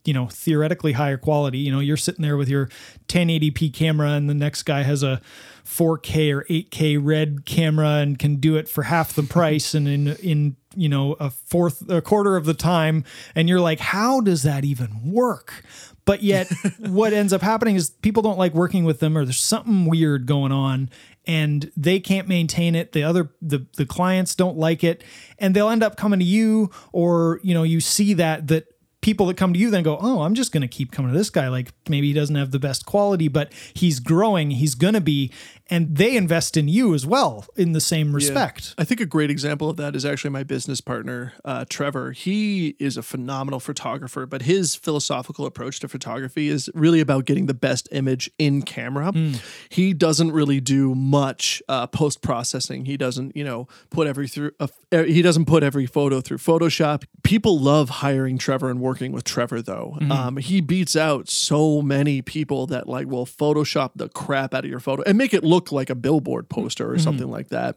you 0.05 0.13
know 0.13 0.27
theoretically 0.27 0.93
higher 0.93 1.17
quality. 1.17 1.59
You 1.59 1.71
know 1.73 1.81
you're 1.81 1.97
sitting 1.97 2.23
there 2.23 2.37
with 2.37 2.49
your 2.49 2.69
1080p 3.09 3.73
camera 3.73 4.11
and 4.11 4.29
the 4.29 4.35
next 4.35 4.65
guy 4.65 4.83
has 4.83 5.03
a 5.03 5.23
4k 5.65 6.35
or 6.35 6.45
8k 6.45 6.99
red 7.01 7.45
camera 7.45 7.99
and 7.99 8.19
can 8.19 8.37
do 8.37 8.57
it 8.57 8.69
for 8.69 8.85
half 8.85 9.13
the 9.13 9.23
price 9.23 9.75
and 9.75 9.89
in 9.89 10.09
in 10.17 10.57
you 10.75 10.89
know 10.89 11.15
a 11.15 11.31
fourth 11.31 11.89
a 11.89 12.01
quarter 12.01 12.37
of 12.37 12.45
the 12.45 12.55
time. 12.55 13.05
And 13.35 13.49
you're 13.49 13.61
like 13.61 13.81
how 13.81 14.21
does 14.21 14.43
that 14.43 14.65
even 14.65 15.13
work? 15.13 15.65
But 16.05 16.23
yet 16.23 16.51
what 16.79 17.13
ends 17.13 17.33
up 17.33 17.43
happening 17.43 17.77
is 17.77 17.91
people 17.91 18.23
don't 18.23 18.39
like 18.39 18.55
working 18.55 18.85
with 18.85 19.01
them 19.01 19.17
or 19.17 19.25
there's 19.25 19.39
something 19.39 19.87
weird 19.87 20.27
going 20.27 20.53
on 20.53 20.91
and 21.27 21.71
they 21.77 22.01
can't 22.01 22.27
maintain 22.27 22.75
it. 22.75 22.93
The 22.93 23.05
other 23.05 23.31
the 23.41 23.67
the 23.77 23.87
clients 23.87 24.35
don't 24.35 24.57
like 24.57 24.83
it. 24.83 25.05
And 25.39 25.55
they'll 25.55 25.71
end 25.71 25.83
up 25.83 25.97
coming 25.97 26.19
to 26.19 26.25
you 26.25 26.71
or 26.93 27.41
you 27.43 27.55
know 27.55 27.63
you 27.63 27.81
see 27.81 28.15
that 28.15 28.49
that 28.49 28.67
people 29.03 29.27
that 29.27 29.37
come 29.37 29.53
to 29.53 29.59
you 29.59 29.71
then 29.71 29.83
go, 29.83 29.99
oh, 30.01 30.23
I'm 30.23 30.35
just 30.35 30.53
going 30.53 30.63
to 30.63 30.69
keep 30.69 30.93
coming 30.93 31.13
to 31.13 31.19
this 31.19 31.29
guy. 31.29 31.49
Like 31.49 31.73
maybe 31.89 32.07
he 32.07 32.13
doesn't 32.15 32.37
have 32.37 32.53
the 32.53 32.59
best 32.59 32.87
quality, 32.87 33.29
but 33.29 33.53
he's 33.75 34.01
growing. 34.01 34.53
He's 34.53 34.75
going 34.75 34.95
to 34.95 35.01
be, 35.01 35.31
and 35.73 35.97
they 35.97 36.17
invest 36.17 36.59
in 36.59 36.69
you 36.69 36.95
as 36.95 37.07
well 37.07 37.47
in 37.57 37.73
the 37.73 37.81
same 37.81 38.15
respect. 38.15 38.75
I 38.77 38.85
think 38.85 39.01
a 39.01 39.07
great 39.07 39.31
example 39.31 39.71
of 39.71 39.79
that 39.79 39.97
is 39.97 40.05
actually 40.05 40.29
my 40.29 40.43
business 40.43 40.83
partner, 40.83 41.33
uh, 41.47 41.65
Trevor. 41.67 42.13
He 42.13 42.77
is 42.79 42.99
a 42.99 43.03
phenomenal 43.03 43.59
photographer, 43.59 44.27
but 44.27 44.43
his 44.43 44.75
philosophical 44.75 45.47
approach 45.47 45.81
to 45.81 45.89
photography 45.89 46.49
is 46.49 46.69
really 46.75 47.01
about 47.01 47.25
getting 47.25 47.47
the 47.47 47.55
best 47.55 47.89
image 47.91 48.31
in 48.39 48.61
camera. 48.61 49.13
Hmm. 49.13 49.33
He 49.71 49.95
doesn't 49.95 50.33
really 50.33 50.61
do 50.61 50.95
much 50.95 51.63
uh, 51.71 51.87
post 51.87 52.21
processing. 52.21 52.85
He 52.85 52.99
doesn't, 52.99 53.35
you 53.35 53.43
know, 53.43 53.67
put 53.89 54.07
every 54.07 54.29
through. 54.29 54.51
Uh, 54.61 54.69
he 54.91 55.23
doesn't 55.23 55.47
put 55.47 55.63
every 55.63 55.87
photo 55.87 56.21
through 56.21 56.37
Photoshop. 56.37 57.05
People 57.23 57.59
love 57.59 57.89
hiring 57.89 58.37
Trevor 58.37 58.69
and 58.69 58.79
working 58.79 59.11
with 59.11 59.25
Trevor, 59.25 59.63
though. 59.63 59.97
Mm-hmm. 60.01 60.13
Um, 60.13 60.37
he 60.37 60.61
beats 60.61 60.97
out 60.97 61.31
so 61.31 61.81
many 61.81 62.21
people 62.21 62.67
that 62.67 62.87
like 62.87 63.07
will 63.07 63.25
Photoshop 63.25 63.93
the 63.97 64.11
crap 64.11 64.53
out 64.53 64.65
of 64.65 64.71
your 64.71 64.81
photo 64.81 65.03
and 65.07 65.17
make 65.17 65.33
it 65.33 65.43
look 65.43 65.62
like 65.71 65.91
a 65.91 65.95
billboard 65.95 66.49
poster 66.49 66.73
Mm-hmm. 66.87 66.95
or 66.95 66.99
something 66.99 67.31
like 67.31 67.51
that. 67.51 67.77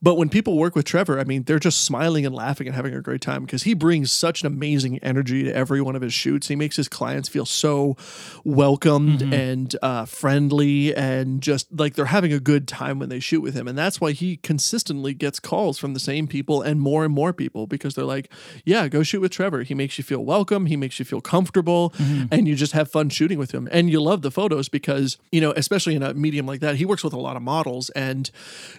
But 0.00 0.14
when 0.14 0.28
people 0.28 0.56
work 0.56 0.74
with 0.76 0.84
Trevor, 0.84 1.18
I 1.18 1.24
mean, 1.24 1.42
they're 1.42 1.58
just 1.58 1.82
smiling 1.84 2.24
and 2.24 2.34
laughing 2.34 2.66
and 2.68 2.76
having 2.76 2.94
a 2.94 3.00
great 3.02 3.20
time 3.20 3.44
because 3.44 3.64
he 3.64 3.74
brings 3.74 4.12
such 4.12 4.42
an 4.42 4.46
amazing 4.46 4.98
energy 5.00 5.42
to 5.44 5.52
every 5.54 5.80
one 5.82 5.96
of 5.96 6.02
his 6.02 6.14
shoots. 6.14 6.46
He 6.48 6.54
makes 6.56 6.76
his 6.76 6.88
clients 6.88 7.28
feel 7.28 7.44
so 7.44 7.96
welcomed 8.44 9.18
Mm-hmm. 9.20 9.32
and 9.32 9.76
uh, 9.82 10.04
friendly 10.04 10.94
and 10.94 11.40
just 11.42 11.66
like 11.76 11.94
they're 11.94 12.04
having 12.06 12.32
a 12.32 12.38
good 12.40 12.68
time 12.68 12.98
when 12.98 13.08
they 13.08 13.20
shoot 13.20 13.40
with 13.40 13.54
him. 13.54 13.66
And 13.66 13.76
that's 13.76 14.00
why 14.00 14.12
he 14.12 14.36
consistently 14.36 15.14
gets 15.14 15.40
calls 15.40 15.78
from 15.78 15.94
the 15.94 16.00
same 16.00 16.26
people 16.28 16.62
and 16.62 16.80
more 16.80 17.04
and 17.04 17.12
more 17.12 17.32
people 17.32 17.66
because 17.66 17.94
they're 17.94 18.04
like, 18.04 18.30
yeah, 18.64 18.86
go 18.88 19.02
shoot 19.02 19.20
with 19.20 19.32
Trevor. 19.32 19.62
He 19.62 19.74
makes 19.74 19.98
you 19.98 20.04
feel 20.04 20.24
welcome. 20.24 20.66
He 20.66 20.76
makes 20.76 20.98
you 20.98 21.04
feel 21.04 21.20
comfortable 21.20 21.90
Mm-hmm. 21.98 22.26
and 22.30 22.46
you 22.46 22.54
just 22.54 22.72
have 22.72 22.90
fun 22.90 23.08
shooting 23.08 23.38
with 23.38 23.50
him. 23.52 23.68
And 23.72 23.90
you 23.90 24.00
love 24.00 24.22
the 24.22 24.30
photos 24.30 24.68
because, 24.68 25.16
you 25.32 25.40
know, 25.40 25.52
especially 25.56 25.94
in 25.96 26.02
a 26.02 26.14
medium 26.14 26.46
like 26.46 26.60
that, 26.60 26.76
he 26.76 26.84
works 26.84 27.02
with 27.02 27.12
a 27.12 27.17
lot 27.20 27.36
of 27.36 27.42
models 27.42 27.90
and, 27.90 28.30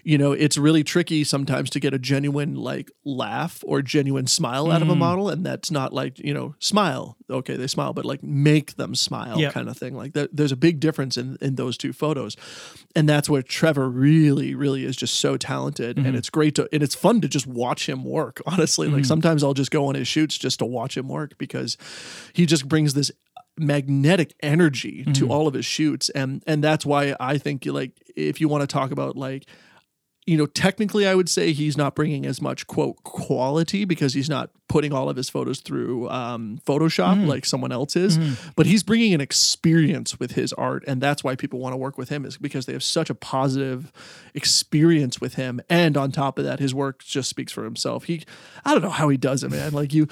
you 0.04 0.18
know, 0.18 0.32
it's 0.32 0.58
really 0.58 0.84
tricky 0.84 1.24
sometimes 1.24 1.70
to 1.72 1.80
get 1.80 1.94
a 1.94 2.00
genuine 2.00 2.56
like 2.56 2.92
laugh 3.06 3.64
or 3.66 3.82
genuine 3.82 4.28
smile 4.28 4.72
out 4.72 4.82
of 4.82 4.90
a 4.90 4.94
Mm. 4.96 4.98
model. 5.00 5.30
And 5.30 5.46
that's 5.46 5.72
not 5.72 5.94
like, 5.94 6.20
you 6.20 6.34
know, 6.34 6.56
smile. 6.60 7.18
Okay, 7.30 7.56
they 7.56 7.68
smile, 7.68 7.94
but 7.94 8.06
like 8.06 8.24
make 8.24 8.76
them 8.76 8.96
smile 8.96 9.40
Yeah. 9.40 9.52
kind 9.52 9.70
of 9.70 9.78
thing. 9.78 9.96
Like 9.96 10.14
that, 10.14 10.36
there's 10.36 10.52
a 10.52 10.56
big 10.58 10.80
difference 10.80 11.18
in, 11.18 11.38
in 11.42 11.56
those 11.56 11.78
two 11.78 11.94
photos. 11.94 12.36
And 12.96 13.08
that's 13.08 13.30
where 13.30 13.42
Trevor 13.44 13.90
really, 13.90 14.56
really 14.56 14.84
is 14.86 14.96
just 14.96 15.16
so 15.16 15.38
talented. 15.38 15.98
Mm-hmm. 15.98 16.06
And 16.08 16.16
it's 16.18 16.30
great 16.30 16.56
to, 16.56 16.68
and 16.74 16.82
it's 16.82 16.96
fun 16.96 17.22
to 17.22 17.28
just 17.28 17.46
watch 17.48 17.88
him 17.88 18.04
work, 18.04 18.42
honestly. 18.46 18.88
Mm-hmm. 18.88 18.96
Like 18.98 19.06
sometimes 19.06 19.44
I'll 19.44 19.54
just 19.54 19.72
go 19.72 19.86
on 19.88 19.96
his 19.96 20.08
shoots 20.08 20.38
just 20.38 20.60
to 20.60 20.66
watch 20.66 20.98
him 20.98 21.08
work 21.08 21.38
because 21.38 21.78
he 22.34 22.46
just 22.46 22.68
brings 22.68 22.94
this 22.96 23.12
magnetic 23.60 24.34
energy 24.42 25.04
to 25.04 25.12
Mm-hmm. 25.12 25.32
all 25.32 25.48
of 25.48 25.54
his 25.54 25.66
shoots 25.66 26.10
and 26.10 26.44
and 26.48 26.64
that's 26.64 26.86
why 26.86 27.16
I 27.20 27.38
think 27.38 27.66
like 27.66 27.92
if 28.16 28.40
you 28.42 28.48
want 28.48 28.62
to 28.62 28.68
talk 28.68 28.92
about 28.92 29.16
like 29.18 29.46
you 30.26 30.38
know 30.38 30.46
technically 30.46 31.08
I 31.08 31.16
would 31.16 31.30
say 31.30 31.52
he's 31.52 31.78
not 31.78 31.96
bringing 31.96 32.26
as 32.26 32.42
much 32.42 32.68
quote 32.68 33.04
quality 33.04 33.86
because 33.86 34.14
he's 34.14 34.30
not 34.30 34.50
putting 34.70 34.94
all 34.94 35.10
of 35.10 35.18
his 35.18 35.30
photos 35.30 35.60
through 35.60 36.08
um, 36.10 36.60
Photoshop 36.66 37.16
Mm-hmm. 37.18 37.28
like 37.28 37.46
someone 37.46 37.72
else 37.74 37.96
is 37.96 38.18
but 38.56 38.66
he's 38.66 38.84
bringing 38.84 39.14
an 39.14 39.20
experience 39.22 40.20
with 40.20 40.32
his 40.34 40.54
art 40.54 40.84
and 40.88 41.02
that's 41.02 41.24
why 41.24 41.36
people 41.36 41.60
want 41.60 41.74
to 41.74 41.78
work 41.78 41.98
with 41.98 42.08
him 42.10 42.24
is 42.26 42.38
because 42.38 42.66
they 42.68 42.74
have 42.74 42.84
such 42.84 43.10
a 43.10 43.16
positive 43.16 43.92
experience 44.36 45.20
with 45.20 45.36
him 45.36 45.60
and 45.70 45.98
on 45.98 46.12
top 46.12 46.38
of 46.40 46.46
that 46.46 46.60
his 46.60 46.74
work 46.74 47.04
just 47.04 47.30
speaks 47.30 47.52
for 47.52 47.64
himself 47.64 48.06
he 48.06 48.24
I 48.64 48.74
don't 48.74 48.82
know 48.84 48.90
how 48.90 49.10
he 49.10 49.18
does 49.18 49.44
it 49.44 49.52
man 49.52 49.74
like 49.74 49.94
you 49.94 50.08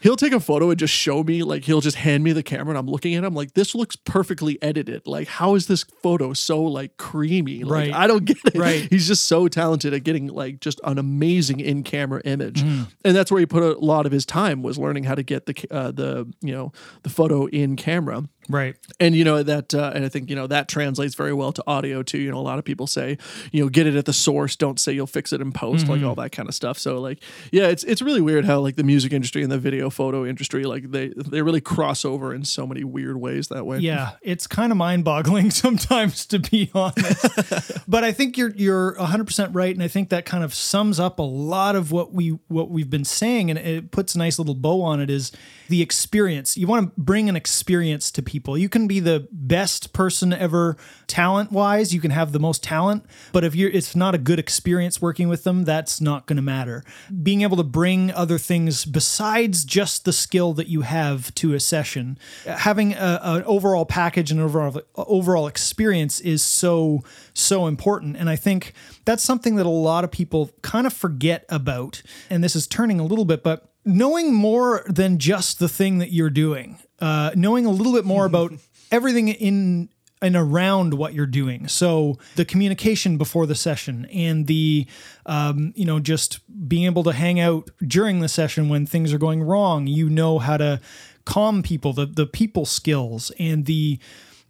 he'll 0.00 0.16
take 0.16 0.32
a 0.32 0.40
photo 0.40 0.70
and 0.70 0.78
just 0.78 0.92
show 0.94 1.22
me 1.22 1.42
like 1.42 1.64
he'll 1.64 1.80
just 1.80 1.96
hand 1.98 2.24
me 2.24 2.32
the 2.32 2.42
camera 2.42 2.70
and 2.70 2.78
I'm 2.78 2.88
looking 2.88 3.14
at 3.14 3.24
him 3.24 3.34
like 3.34 3.54
this 3.54 3.74
looks 3.74 3.94
perfectly 3.96 4.60
edited 4.62 5.06
like 5.06 5.28
how 5.28 5.54
is 5.54 5.66
this 5.66 5.84
photo 6.02 6.32
so 6.32 6.62
like 6.62 6.96
creamy 6.96 7.62
like 7.64 7.78
Right. 7.78 7.92
I 7.94 8.06
don't 8.06 8.24
get 8.24 8.38
it 8.44 8.56
Right. 8.56 8.88
he's 8.90 9.06
just 9.06 9.26
so 9.26 9.46
talented 9.48 9.94
at 9.94 10.02
getting 10.02 10.26
like 10.28 10.60
just 10.60 10.80
an 10.84 10.98
amazing 10.98 11.60
in-camera 11.60 12.22
image 12.24 12.62
Mm-hmm. 12.62 12.84
and 13.04 13.14
that's 13.16 13.30
where 13.30 13.38
he 13.40 13.46
put 13.46 13.62
a 13.62 13.78
lot 13.78 13.97
of 14.06 14.12
his 14.12 14.26
time 14.26 14.62
was 14.62 14.78
learning 14.78 15.04
how 15.04 15.14
to 15.14 15.22
get 15.22 15.46
the 15.46 15.54
uh, 15.70 15.90
the 15.90 16.30
you 16.40 16.52
know 16.52 16.72
the 17.02 17.10
photo 17.10 17.46
in 17.46 17.76
camera 17.76 18.28
Right. 18.48 18.76
and 18.98 19.14
you 19.14 19.24
know 19.24 19.42
that 19.42 19.74
uh, 19.74 19.92
and 19.94 20.04
i 20.04 20.08
think 20.08 20.30
you 20.30 20.36
know 20.36 20.46
that 20.46 20.68
translates 20.68 21.14
very 21.14 21.32
well 21.32 21.52
to 21.52 21.62
audio 21.66 22.02
too 22.02 22.18
you 22.18 22.30
know 22.30 22.38
a 22.38 22.40
lot 22.42 22.58
of 22.58 22.64
people 22.64 22.86
say 22.86 23.18
you 23.52 23.62
know 23.62 23.68
get 23.68 23.86
it 23.86 23.94
at 23.94 24.04
the 24.06 24.12
source 24.12 24.56
don't 24.56 24.80
say 24.80 24.92
you'll 24.92 25.06
fix 25.06 25.32
it 25.32 25.40
in 25.40 25.52
post 25.52 25.86
like 25.88 25.98
Mm-hmm. 25.98 26.08
all 26.08 26.14
that 26.16 26.30
kind 26.32 26.48
of 26.48 26.54
stuff 26.54 26.78
so 26.78 26.98
like 27.00 27.18
yeah 27.52 27.66
it's 27.68 27.84
it's 27.84 28.00
really 28.00 28.20
weird 28.20 28.44
how 28.44 28.60
like 28.60 28.76
the 28.76 28.84
music 28.84 29.12
industry 29.12 29.42
and 29.42 29.50
the 29.52 29.58
video 29.58 29.90
photo 29.90 30.24
industry 30.24 30.64
like 30.64 30.90
they 30.90 31.08
they 31.16 31.42
really 31.42 31.60
cross 31.60 32.04
over 32.04 32.32
in 32.34 32.44
so 32.44 32.66
many 32.66 32.84
weird 32.84 33.16
ways 33.20 33.48
that 33.48 33.66
way 33.66 33.78
Yeah, 33.78 34.12
it's 34.22 34.46
kind 34.46 34.70
of 34.72 34.78
mind-boggling 34.78 35.50
sometimes 35.64 36.24
to 36.26 36.38
be 36.38 36.70
honest. 36.74 37.82
but 37.88 38.04
I 38.04 38.12
think 38.12 38.38
you're 38.38 38.50
you're 38.56 38.94
100% 38.96 39.50
right 39.54 39.74
and 39.74 39.82
I 39.82 39.88
think 39.88 40.08
that 40.10 40.24
kind 40.24 40.44
of 40.44 40.54
sums 40.54 41.00
up 41.00 41.18
a 41.18 41.22
lot 41.22 41.74
of 41.76 41.90
what 41.92 42.12
we 42.14 42.38
what 42.48 42.70
we've 42.70 42.90
been 42.90 43.04
saying 43.04 43.50
and 43.50 43.58
it 43.58 43.90
puts 43.90 44.14
a 44.14 44.18
nice 44.18 44.38
little 44.38 44.54
bow 44.54 44.82
on 44.82 45.00
it 45.00 45.10
is 45.10 45.32
the 45.68 45.82
experience. 45.82 46.56
You 46.56 46.66
want 46.66 46.94
to 46.94 47.00
bring 47.00 47.28
an 47.28 47.36
experience 47.36 48.10
to 48.12 48.22
people 48.22 48.37
people. 48.38 48.56
You 48.56 48.68
can 48.68 48.86
be 48.86 49.00
the 49.00 49.26
best 49.32 49.92
person 49.92 50.32
ever 50.32 50.76
talent 51.06 51.50
wise, 51.50 51.92
you 51.92 52.00
can 52.00 52.10
have 52.10 52.32
the 52.32 52.38
most 52.38 52.62
talent, 52.62 53.04
but 53.32 53.44
if 53.44 53.54
you're 53.54 53.70
it's 53.70 53.96
not 53.96 54.14
a 54.14 54.18
good 54.18 54.38
experience 54.38 55.02
working 55.02 55.28
with 55.28 55.44
them, 55.44 55.64
that's 55.64 56.00
not 56.00 56.26
going 56.26 56.36
to 56.36 56.42
matter. 56.42 56.84
Being 57.22 57.42
able 57.42 57.56
to 57.56 57.64
bring 57.64 58.12
other 58.12 58.38
things 58.38 58.84
besides 58.84 59.64
just 59.64 60.04
the 60.04 60.12
skill 60.12 60.52
that 60.54 60.68
you 60.68 60.82
have 60.82 61.34
to 61.36 61.54
a 61.54 61.60
session, 61.60 62.18
having 62.46 62.92
a, 62.94 63.20
an 63.22 63.42
overall 63.44 63.86
package 63.86 64.30
and 64.30 64.40
overall 64.40 64.80
overall 64.94 65.46
experience 65.46 66.20
is 66.20 66.42
so 66.42 67.02
so 67.34 67.66
important. 67.66 68.16
And 68.16 68.30
I 68.30 68.36
think 68.36 68.72
that's 69.04 69.22
something 69.22 69.56
that 69.56 69.66
a 69.66 69.70
lot 69.70 70.04
of 70.04 70.10
people 70.10 70.50
kind 70.62 70.86
of 70.86 70.92
forget 70.92 71.44
about. 71.48 72.02
And 72.30 72.44
this 72.44 72.54
is 72.54 72.66
turning 72.66 73.00
a 73.00 73.04
little 73.04 73.24
bit, 73.24 73.42
but 73.42 73.72
knowing 73.84 74.34
more 74.34 74.84
than 74.86 75.18
just 75.18 75.58
the 75.58 75.68
thing 75.68 75.98
that 75.98 76.12
you're 76.12 76.30
doing, 76.30 76.78
uh, 77.00 77.32
knowing 77.34 77.66
a 77.66 77.70
little 77.70 77.92
bit 77.92 78.04
more 78.04 78.26
about 78.26 78.52
everything 78.90 79.28
in 79.28 79.88
and 80.20 80.34
around 80.34 80.94
what 80.94 81.14
you're 81.14 81.26
doing. 81.26 81.68
So 81.68 82.18
the 82.34 82.44
communication 82.44 83.18
before 83.18 83.46
the 83.46 83.54
session 83.54 84.06
and 84.06 84.46
the, 84.48 84.86
um, 85.26 85.72
you 85.76 85.84
know, 85.84 86.00
just 86.00 86.40
being 86.68 86.86
able 86.86 87.04
to 87.04 87.12
hang 87.12 87.38
out 87.38 87.70
during 87.86 88.20
the 88.20 88.28
session 88.28 88.68
when 88.68 88.84
things 88.84 89.12
are 89.12 89.18
going 89.18 89.42
wrong. 89.42 89.86
You 89.86 90.10
know 90.10 90.40
how 90.40 90.56
to 90.56 90.80
calm 91.24 91.62
people, 91.62 91.92
the 91.92 92.06
the 92.06 92.26
people 92.26 92.66
skills 92.66 93.30
and 93.38 93.66
the 93.66 93.98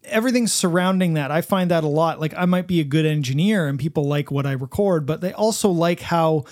everything 0.04 0.46
surrounding 0.46 1.14
that. 1.14 1.30
I 1.30 1.40
find 1.40 1.70
that 1.70 1.84
a 1.84 1.88
lot. 1.88 2.20
Like 2.20 2.34
I 2.36 2.46
might 2.46 2.66
be 2.66 2.80
a 2.80 2.84
good 2.84 3.04
engineer 3.04 3.66
and 3.66 3.78
people 3.78 4.04
like 4.04 4.30
what 4.30 4.46
I 4.46 4.52
record, 4.52 5.04
but 5.04 5.20
they 5.20 5.32
also 5.32 5.68
like 5.68 6.00
how 6.00 6.44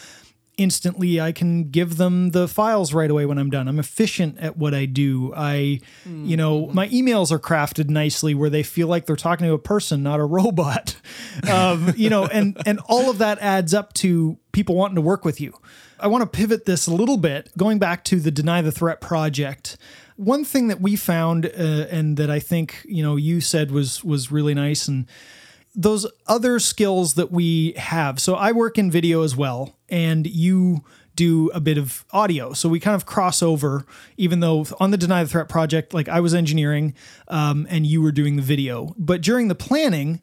instantly 0.56 1.20
I 1.20 1.32
can 1.32 1.70
give 1.70 1.96
them 1.96 2.30
the 2.30 2.48
files 2.48 2.94
right 2.94 3.10
away 3.10 3.26
when 3.26 3.38
I'm 3.38 3.50
done. 3.50 3.68
I'm 3.68 3.78
efficient 3.78 4.38
at 4.38 4.56
what 4.56 4.74
I 4.74 4.86
do. 4.86 5.32
I, 5.36 5.80
mm. 6.08 6.26
you 6.26 6.36
know, 6.36 6.66
my 6.68 6.88
emails 6.88 7.30
are 7.30 7.38
crafted 7.38 7.88
nicely 7.88 8.34
where 8.34 8.50
they 8.50 8.62
feel 8.62 8.88
like 8.88 9.06
they're 9.06 9.16
talking 9.16 9.46
to 9.46 9.52
a 9.52 9.58
person, 9.58 10.02
not 10.02 10.20
a 10.20 10.24
robot. 10.24 10.96
um, 11.50 11.92
you 11.96 12.08
know, 12.08 12.26
and 12.26 12.56
and 12.66 12.80
all 12.86 13.10
of 13.10 13.18
that 13.18 13.38
adds 13.40 13.74
up 13.74 13.92
to 13.94 14.38
people 14.52 14.74
wanting 14.74 14.96
to 14.96 15.02
work 15.02 15.24
with 15.24 15.40
you. 15.40 15.54
I 15.98 16.08
want 16.08 16.22
to 16.22 16.26
pivot 16.26 16.64
this 16.64 16.86
a 16.86 16.94
little 16.94 17.16
bit, 17.16 17.50
going 17.56 17.78
back 17.78 18.04
to 18.04 18.20
the 18.20 18.30
Deny 18.30 18.62
the 18.62 18.72
Threat 18.72 19.00
project. 19.00 19.76
One 20.16 20.44
thing 20.44 20.68
that 20.68 20.80
we 20.80 20.96
found, 20.96 21.46
uh, 21.46 21.86
and 21.90 22.16
that 22.16 22.30
I 22.30 22.38
think 22.38 22.82
you 22.86 23.02
know 23.02 23.16
you 23.16 23.40
said 23.40 23.70
was 23.70 24.02
was 24.02 24.32
really 24.32 24.54
nice, 24.54 24.88
and 24.88 25.06
those 25.76 26.06
other 26.26 26.58
skills 26.58 27.14
that 27.14 27.30
we 27.30 27.74
have. 27.76 28.18
So 28.18 28.34
I 28.34 28.52
work 28.52 28.78
in 28.78 28.90
video 28.90 29.22
as 29.22 29.36
well, 29.36 29.76
and 29.88 30.26
you 30.26 30.82
do 31.14 31.50
a 31.54 31.60
bit 31.60 31.78
of 31.78 32.04
audio. 32.12 32.52
So 32.52 32.68
we 32.68 32.80
kind 32.80 32.94
of 32.94 33.06
cross 33.06 33.42
over, 33.42 33.84
even 34.16 34.40
though 34.40 34.66
on 34.80 34.90
the 34.90 34.96
Deny 34.96 35.22
the 35.22 35.28
Threat 35.28 35.48
project, 35.48 35.94
like 35.94 36.08
I 36.08 36.20
was 36.20 36.34
engineering 36.34 36.94
um, 37.28 37.66
and 37.70 37.86
you 37.86 38.02
were 38.02 38.12
doing 38.12 38.36
the 38.36 38.42
video. 38.42 38.94
But 38.98 39.22
during 39.22 39.48
the 39.48 39.54
planning, 39.54 40.20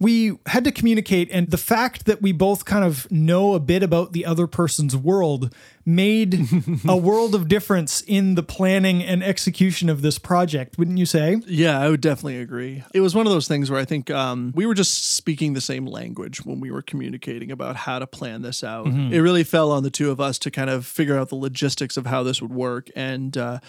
we 0.00 0.38
had 0.46 0.64
to 0.64 0.72
communicate, 0.72 1.30
and 1.30 1.50
the 1.50 1.56
fact 1.56 2.04
that 2.06 2.20
we 2.20 2.32
both 2.32 2.64
kind 2.64 2.84
of 2.84 3.10
know 3.10 3.54
a 3.54 3.60
bit 3.60 3.82
about 3.82 4.12
the 4.12 4.26
other 4.26 4.46
person's 4.46 4.96
world 4.96 5.54
made 5.86 6.48
a 6.88 6.96
world 6.96 7.34
of 7.34 7.48
difference 7.48 8.00
in 8.02 8.34
the 8.34 8.42
planning 8.42 9.02
and 9.02 9.22
execution 9.22 9.88
of 9.88 10.02
this 10.02 10.18
project, 10.18 10.78
wouldn't 10.78 10.98
you 10.98 11.06
say? 11.06 11.40
Yeah, 11.46 11.78
I 11.78 11.90
would 11.90 12.00
definitely 12.00 12.40
agree. 12.40 12.84
It 12.94 13.00
was 13.00 13.14
one 13.14 13.26
of 13.26 13.32
those 13.32 13.48
things 13.48 13.70
where 13.70 13.80
I 13.80 13.84
think 13.84 14.10
um, 14.10 14.52
we 14.54 14.66
were 14.66 14.74
just 14.74 15.14
speaking 15.14 15.52
the 15.52 15.60
same 15.60 15.86
language 15.86 16.44
when 16.44 16.60
we 16.60 16.70
were 16.70 16.82
communicating 16.82 17.50
about 17.50 17.76
how 17.76 17.98
to 17.98 18.06
plan 18.06 18.42
this 18.42 18.64
out. 18.64 18.86
Mm-hmm. 18.86 19.12
It 19.12 19.18
really 19.18 19.44
fell 19.44 19.70
on 19.70 19.82
the 19.82 19.90
two 19.90 20.10
of 20.10 20.20
us 20.20 20.38
to 20.40 20.50
kind 20.50 20.70
of 20.70 20.86
figure 20.86 21.18
out 21.18 21.28
the 21.28 21.36
logistics 21.36 21.96
of 21.96 22.06
how 22.06 22.22
this 22.22 22.40
would 22.40 22.52
work. 22.52 22.88
And 22.96 23.36
uh, 23.36 23.60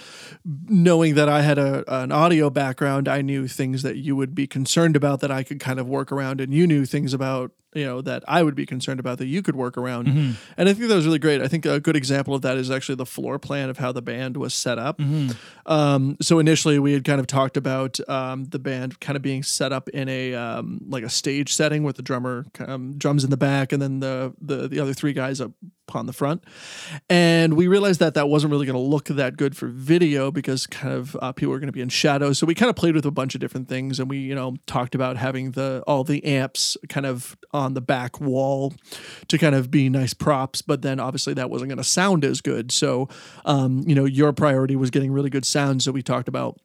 knowing 0.44 1.16
that 1.16 1.30
I 1.30 1.42
had 1.42 1.58
a, 1.58 1.84
an 1.88 2.12
audio 2.12 2.50
background, 2.50 3.08
I 3.08 3.22
knew 3.22 3.48
things 3.48 3.84
that 3.84 3.98
you 3.98 4.16
would 4.16 4.34
be 4.34 4.48
concerned 4.48 4.96
about 4.96 5.20
that 5.22 5.32
I 5.32 5.44
could 5.44 5.60
kind 5.60 5.80
of 5.80 5.88
work 5.88 6.12
around, 6.12 6.42
and 6.42 6.54
you 6.54 6.68
knew 6.68 6.86
things 6.86 7.14
about 7.14 7.52
you 7.76 7.86
know 7.86 8.02
that 8.02 8.24
I 8.28 8.42
would 8.42 8.56
be 8.56 8.66
concerned 8.66 9.00
about 9.00 9.18
that 9.20 9.28
you 9.28 9.42
could 9.42 9.56
work 9.56 9.78
around. 9.78 10.08
Mm-hmm. 10.08 10.32
And 10.58 10.70
I 10.70 10.74
think 10.74 10.88
that 10.88 10.96
was 10.96 11.06
really 11.06 11.20
great. 11.20 11.42
I 11.42 11.48
think 11.48 11.66
a 11.66 11.80
good 11.80 11.96
example 11.96 12.34
of 12.34 12.42
that 12.42 12.58
is 12.58 12.72
actually 12.72 12.96
the 12.96 13.06
floor 13.06 13.38
plan 13.38 13.70
of 13.70 13.78
how 13.78 13.92
the 13.92 14.02
band 14.02 14.38
was 14.38 14.54
set 14.54 14.80
up. 14.80 14.98
Mm-hmm. 14.98 15.32
Um, 15.72 16.18
so 16.22 16.40
initially 16.40 16.80
we 16.80 16.94
had 16.94 17.04
kind 17.04 17.20
of 17.20 17.28
talked 17.28 17.58
about 17.58 18.00
um, 18.10 18.46
the 18.46 18.60
band 18.60 19.00
kind 19.00 19.16
of 19.16 19.22
being 19.22 19.44
set 19.44 19.74
up 19.74 19.90
in 19.90 20.08
a 20.10 20.34
um, 20.34 20.80
like 20.88 21.04
a 21.04 21.10
stage 21.10 21.54
setting 21.54 21.84
with 21.84 21.98
the 21.98 22.02
drummer 22.02 22.46
um, 22.60 22.98
drums 22.98 23.24
in 23.24 23.30
the 23.30 23.38
back 23.38 23.72
and 23.72 23.82
then 23.82 24.00
the, 24.00 24.34
the 24.42 24.68
the 24.68 24.80
other 24.80 24.94
three 24.94 25.14
guys 25.14 25.42
up 25.42 25.52
on 25.94 26.06
the 26.06 26.14
front. 26.14 26.44
And 27.10 27.56
we 27.56 27.68
realized 27.68 28.00
that 28.00 28.14
that 28.16 28.30
wasn't 28.30 28.52
really 28.52 28.66
going 28.66 28.76
to 28.76 28.80
look 28.80 29.06
that 29.06 29.38
good 29.38 29.56
for 29.56 29.68
video 29.68 30.32
because 30.32 30.66
kind 30.66 30.94
of 30.94 31.16
uh, 31.22 31.32
people 31.32 31.52
were 31.52 31.60
going 31.60 31.68
to 31.68 31.74
be 31.74 31.82
in 31.82 31.90
shadows. 31.90 32.40
So 32.40 32.48
we 32.48 32.56
kind 32.56 32.70
of 32.70 32.76
played 32.76 32.96
with 32.96 33.06
a 33.06 33.12
bunch 33.12 33.36
of 33.36 33.42
different 33.42 33.68
things 33.68 34.00
and 34.00 34.10
we, 34.10 34.18
you 34.18 34.34
know, 34.34 34.56
talked 34.66 34.96
about 34.96 35.18
having 35.18 35.52
the 35.52 35.84
all 35.86 36.04
the 36.04 36.24
amps 36.26 36.78
kind 36.90 37.06
of 37.06 37.38
on 37.52 37.74
the 37.74 37.82
back 37.82 38.20
wall 38.20 38.74
to 39.28 39.38
kind 39.38 39.56
of 39.56 39.70
be 39.70 39.90
nice 39.90 40.14
props, 40.14 40.62
but 40.62 40.82
then 40.82 41.00
obviously 41.00 41.34
that 41.34 41.50
wasn't 41.50 41.70
going 41.70 41.78
to 41.78 41.84
sound 41.84 42.26
as 42.26 42.42
good. 42.42 42.72
So, 42.72 43.10
um, 43.46 43.84
you 43.86 43.96
know, 43.96 44.06
your 44.06 44.34
priority 44.34 44.76
was 44.76 44.90
getting 44.90 45.12
really 45.12 45.30
good 45.30 45.46
sound. 45.46 45.84
So 45.84 45.92
we 45.92 46.02
talked 46.02 46.28
about 46.28 46.60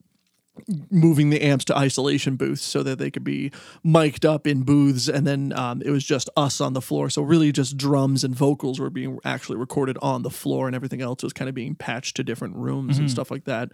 moving 0.90 1.30
the 1.30 1.42
amps 1.42 1.64
to 1.66 1.76
isolation 1.76 2.36
booths 2.36 2.62
so 2.62 2.82
that 2.82 2.98
they 2.98 3.10
could 3.10 3.24
be 3.24 3.50
mic'd 3.82 4.24
up 4.24 4.46
in 4.46 4.62
booths. 4.62 5.08
And 5.08 5.26
then 5.26 5.52
um, 5.52 5.82
it 5.82 5.90
was 5.90 6.04
just 6.04 6.30
us 6.36 6.60
on 6.60 6.72
the 6.72 6.80
floor. 6.80 7.10
So 7.10 7.22
really 7.22 7.52
just 7.52 7.76
drums 7.76 8.24
and 8.24 8.34
vocals 8.34 8.80
were 8.80 8.90
being 8.90 9.18
actually 9.24 9.56
recorded 9.56 9.96
on 10.02 10.22
the 10.22 10.30
floor 10.30 10.66
and 10.66 10.76
everything 10.76 11.00
else 11.02 11.22
was 11.22 11.32
kind 11.32 11.48
of 11.48 11.54
being 11.54 11.74
patched 11.74 12.16
to 12.16 12.24
different 12.24 12.56
rooms 12.56 12.94
mm-hmm. 12.94 13.02
and 13.02 13.10
stuff 13.10 13.30
like 13.30 13.44
that. 13.44 13.70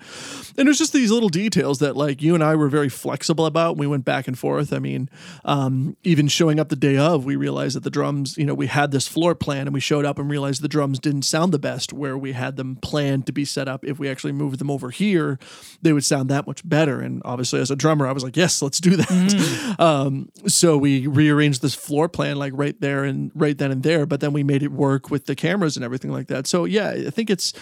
And 0.57 0.67
it 0.67 0.71
was 0.71 0.79
just 0.79 0.93
these 0.93 1.11
little 1.11 1.29
details 1.29 1.79
that 1.81 1.97
like 1.97 2.23
you 2.23 2.35
and 2.35 2.43
i 2.43 2.55
were 2.55 2.69
very 2.69 2.89
flexible 2.89 3.47
about 3.47 3.77
we 3.77 3.87
went 3.87 4.05
back 4.05 4.29
and 4.29 4.39
forth. 4.39 4.73
I 4.73 4.79
mean 4.79 5.09
um, 5.45 5.97
even 6.05 6.29
showing 6.29 6.61
up 6.61 6.69
the 6.69 6.77
day 6.77 6.97
of 6.97 7.25
we 7.25 7.37
realized 7.37 7.77
that 7.77 7.85
the 7.85 7.91
drums 7.91 8.37
you 8.37 8.45
know 8.45 8.55
we 8.55 8.67
had 8.67 8.91
this 8.91 9.09
floor 9.09 9.35
plan 9.35 9.67
and 9.67 9.75
we 9.75 9.81
showed 9.81 10.05
up 10.05 10.19
and 10.19 10.31
realized 10.31 10.63
the 10.63 10.69
drums 10.69 10.99
didn't 10.99 11.23
sound 11.23 11.53
the 11.53 11.59
best 11.59 11.93
where 11.93 12.17
we 12.17 12.33
had 12.33 12.57
them 12.57 12.77
planned 12.77 13.27
to 13.27 13.33
be 13.33 13.45
set 13.45 13.69
up. 13.69 13.85
If 13.85 13.99
we 13.99 14.09
actually 14.09 14.33
moved 14.33 14.59
them 14.59 14.71
over 14.71 14.91
here 14.91 15.39
they 15.83 15.93
would 15.93 16.05
sound 16.05 16.31
that 16.31 16.47
much 16.47 16.67
better 16.69 16.76
better. 16.77 17.01
And 17.01 17.23
obviously, 17.25 17.59
as 17.61 17.71
a 17.71 17.77
drummer, 17.77 18.07
I 18.07 18.13
was 18.13 18.23
like, 18.23 18.37
yes, 18.37 18.61
let's 18.61 18.81
do 18.81 18.97
that. 18.97 19.09
Mm. 19.09 19.57
Um, 19.87 20.31
so 20.47 20.79
we 20.79 21.07
rearranged 21.07 21.61
this 21.61 21.75
floor 21.75 22.09
plan 22.09 22.37
like 22.39 22.53
right 22.57 22.81
there 22.81 23.05
and 23.05 23.31
right 23.35 23.57
then 23.59 23.71
and 23.71 23.83
there. 23.83 24.07
But 24.07 24.21
then 24.21 24.33
we 24.33 24.43
made 24.43 24.63
it 24.63 24.73
work 24.73 25.11
with 25.11 25.27
the 25.27 25.35
cameras 25.35 25.77
and 25.77 25.85
everything 25.85 26.11
like 26.11 26.29
that. 26.29 26.47
So 26.47 26.65
yeah, 26.65 26.91
I 26.91 27.11
think 27.11 27.29
it's 27.29 27.53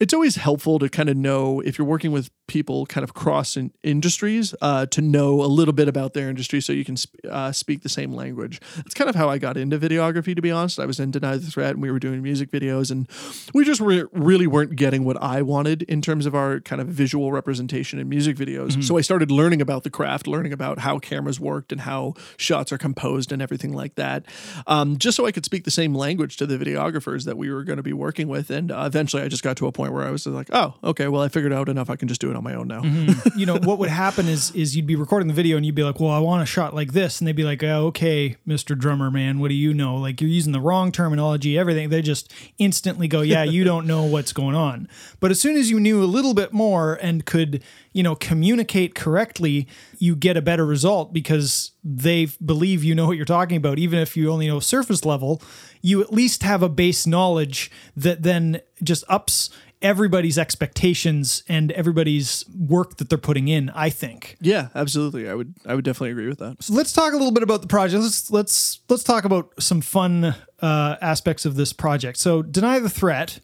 it's 0.00 0.14
always 0.14 0.36
helpful 0.36 0.78
to 0.78 0.88
kind 0.88 1.10
of 1.10 1.16
know 1.16 1.60
if 1.60 1.76
you're 1.78 1.86
working 1.86 2.10
with 2.10 2.30
people 2.46 2.86
kind 2.86 3.04
of 3.04 3.12
cross 3.14 3.56
in 3.56 3.70
industries 3.82 4.54
uh, 4.62 4.86
to 4.86 5.00
know 5.02 5.42
a 5.42 5.46
little 5.46 5.74
bit 5.74 5.88
about 5.88 6.14
their 6.14 6.28
industry 6.28 6.60
so 6.60 6.72
you 6.72 6.84
can 6.84 6.96
sp- 6.96 7.20
uh, 7.30 7.52
speak 7.52 7.82
the 7.82 7.88
same 7.88 8.12
language. 8.12 8.60
That's 8.76 8.94
kind 8.94 9.10
of 9.10 9.14
how 9.14 9.28
I 9.28 9.38
got 9.38 9.56
into 9.56 9.78
videography. 9.78 10.34
To 10.34 10.42
be 10.42 10.50
honest, 10.50 10.80
I 10.80 10.86
was 10.86 10.98
in 10.98 11.10
Deny 11.10 11.36
the 11.36 11.50
Threat 11.50 11.72
and 11.74 11.82
we 11.82 11.90
were 11.90 12.00
doing 12.00 12.22
music 12.22 12.50
videos 12.50 12.90
and 12.90 13.08
we 13.52 13.64
just 13.64 13.80
re- 13.80 14.06
really 14.12 14.46
weren't 14.46 14.74
getting 14.74 15.04
what 15.04 15.22
I 15.22 15.42
wanted 15.42 15.82
in 15.82 16.00
terms 16.00 16.24
of 16.24 16.34
our 16.34 16.60
kind 16.60 16.80
of 16.80 16.88
visual 16.88 17.30
representation 17.30 17.98
in 17.98 18.08
music 18.08 18.36
videos 18.36 18.57
videos. 18.58 18.72
Mm-hmm. 18.72 18.80
So 18.82 18.98
I 18.98 19.00
started 19.00 19.30
learning 19.30 19.60
about 19.60 19.84
the 19.84 19.90
craft, 19.90 20.26
learning 20.26 20.52
about 20.52 20.80
how 20.80 20.98
cameras 20.98 21.40
worked 21.40 21.72
and 21.72 21.82
how 21.82 22.14
shots 22.36 22.72
are 22.72 22.78
composed 22.78 23.32
and 23.32 23.40
everything 23.40 23.72
like 23.72 23.94
that, 23.96 24.24
um, 24.66 24.96
just 24.98 25.16
so 25.16 25.26
I 25.26 25.32
could 25.32 25.44
speak 25.44 25.64
the 25.64 25.70
same 25.70 25.94
language 25.94 26.36
to 26.38 26.46
the 26.46 26.58
videographers 26.58 27.24
that 27.24 27.36
we 27.36 27.50
were 27.50 27.64
going 27.64 27.76
to 27.76 27.82
be 27.82 27.92
working 27.92 28.28
with. 28.28 28.50
And 28.50 28.70
uh, 28.70 28.84
eventually, 28.86 29.22
I 29.22 29.28
just 29.28 29.42
got 29.42 29.56
to 29.58 29.66
a 29.66 29.72
point 29.72 29.92
where 29.92 30.06
I 30.06 30.10
was 30.10 30.26
like, 30.26 30.48
oh, 30.52 30.74
okay, 30.84 31.08
well, 31.08 31.22
I 31.22 31.28
figured 31.28 31.52
out 31.52 31.68
enough. 31.68 31.90
I 31.90 31.96
can 31.96 32.08
just 32.08 32.20
do 32.20 32.30
it 32.30 32.36
on 32.36 32.44
my 32.44 32.54
own 32.54 32.68
now. 32.68 32.82
Mm-hmm. 32.82 33.38
you 33.38 33.46
know, 33.46 33.56
what 33.62 33.78
would 33.78 33.90
happen 33.90 34.28
is 34.28 34.50
is 34.52 34.76
you'd 34.76 34.86
be 34.86 34.96
recording 34.96 35.28
the 35.28 35.34
video 35.34 35.56
and 35.56 35.64
you'd 35.64 35.74
be 35.74 35.84
like, 35.84 36.00
well, 36.00 36.10
I 36.10 36.18
want 36.18 36.42
a 36.42 36.46
shot 36.46 36.74
like 36.74 36.92
this, 36.92 37.20
and 37.20 37.28
they'd 37.28 37.36
be 37.36 37.44
like, 37.44 37.62
oh, 37.62 37.86
okay, 37.86 38.36
Mister 38.46 38.74
Drummer 38.74 39.10
Man, 39.10 39.38
what 39.38 39.48
do 39.48 39.54
you 39.54 39.74
know? 39.74 39.96
Like 39.96 40.20
you're 40.20 40.30
using 40.30 40.52
the 40.52 40.60
wrong 40.60 40.92
terminology, 40.92 41.58
everything. 41.58 41.88
They 41.88 42.02
just 42.02 42.32
instantly 42.58 43.08
go, 43.08 43.20
yeah, 43.20 43.42
you 43.42 43.64
don't 43.64 43.86
know 43.86 44.04
what's 44.04 44.32
going 44.32 44.54
on. 44.54 44.88
But 45.20 45.30
as 45.30 45.40
soon 45.40 45.56
as 45.56 45.70
you 45.70 45.80
knew 45.80 46.02
a 46.02 46.06
little 46.06 46.34
bit 46.34 46.52
more 46.52 46.98
and 47.00 47.24
could 47.24 47.62
you 47.98 48.04
know, 48.04 48.14
communicate 48.14 48.94
correctly, 48.94 49.66
you 49.98 50.14
get 50.14 50.36
a 50.36 50.40
better 50.40 50.64
result 50.64 51.12
because 51.12 51.72
they 51.82 52.26
believe 52.46 52.84
you 52.84 52.94
know 52.94 53.08
what 53.08 53.16
you're 53.16 53.26
talking 53.26 53.56
about. 53.56 53.76
Even 53.80 53.98
if 53.98 54.16
you 54.16 54.30
only 54.30 54.46
know 54.46 54.60
surface 54.60 55.04
level, 55.04 55.42
you 55.82 56.00
at 56.00 56.12
least 56.12 56.44
have 56.44 56.62
a 56.62 56.68
base 56.68 57.08
knowledge 57.08 57.72
that 57.96 58.22
then 58.22 58.60
just 58.84 59.02
ups 59.08 59.50
everybody's 59.82 60.38
expectations 60.38 61.42
and 61.48 61.72
everybody's 61.72 62.44
work 62.56 62.98
that 62.98 63.08
they're 63.08 63.18
putting 63.18 63.48
in 63.48 63.68
i 63.70 63.90
think. 63.90 64.36
Yeah 64.40 64.68
absolutely. 64.76 65.28
I 65.28 65.34
would 65.34 65.54
i 65.66 65.74
would 65.74 65.84
definitely 65.84 66.12
agree 66.12 66.28
with 66.28 66.38
that. 66.38 66.62
So 66.62 66.74
let's 66.74 66.92
talk 66.92 67.14
a 67.14 67.16
little 67.16 67.32
bit 67.32 67.42
about 67.42 67.62
the 67.62 67.68
project. 67.68 68.00
Let's 68.00 68.30
let's 68.30 68.78
let's 68.88 69.02
talk 69.02 69.24
about 69.24 69.54
some 69.58 69.80
fun 69.80 70.36
uh, 70.60 70.96
aspects 71.00 71.44
of 71.44 71.56
this 71.56 71.72
project. 71.72 72.18
So 72.18 72.42
deny 72.42 72.78
the 72.78 72.90
threat 72.90 73.40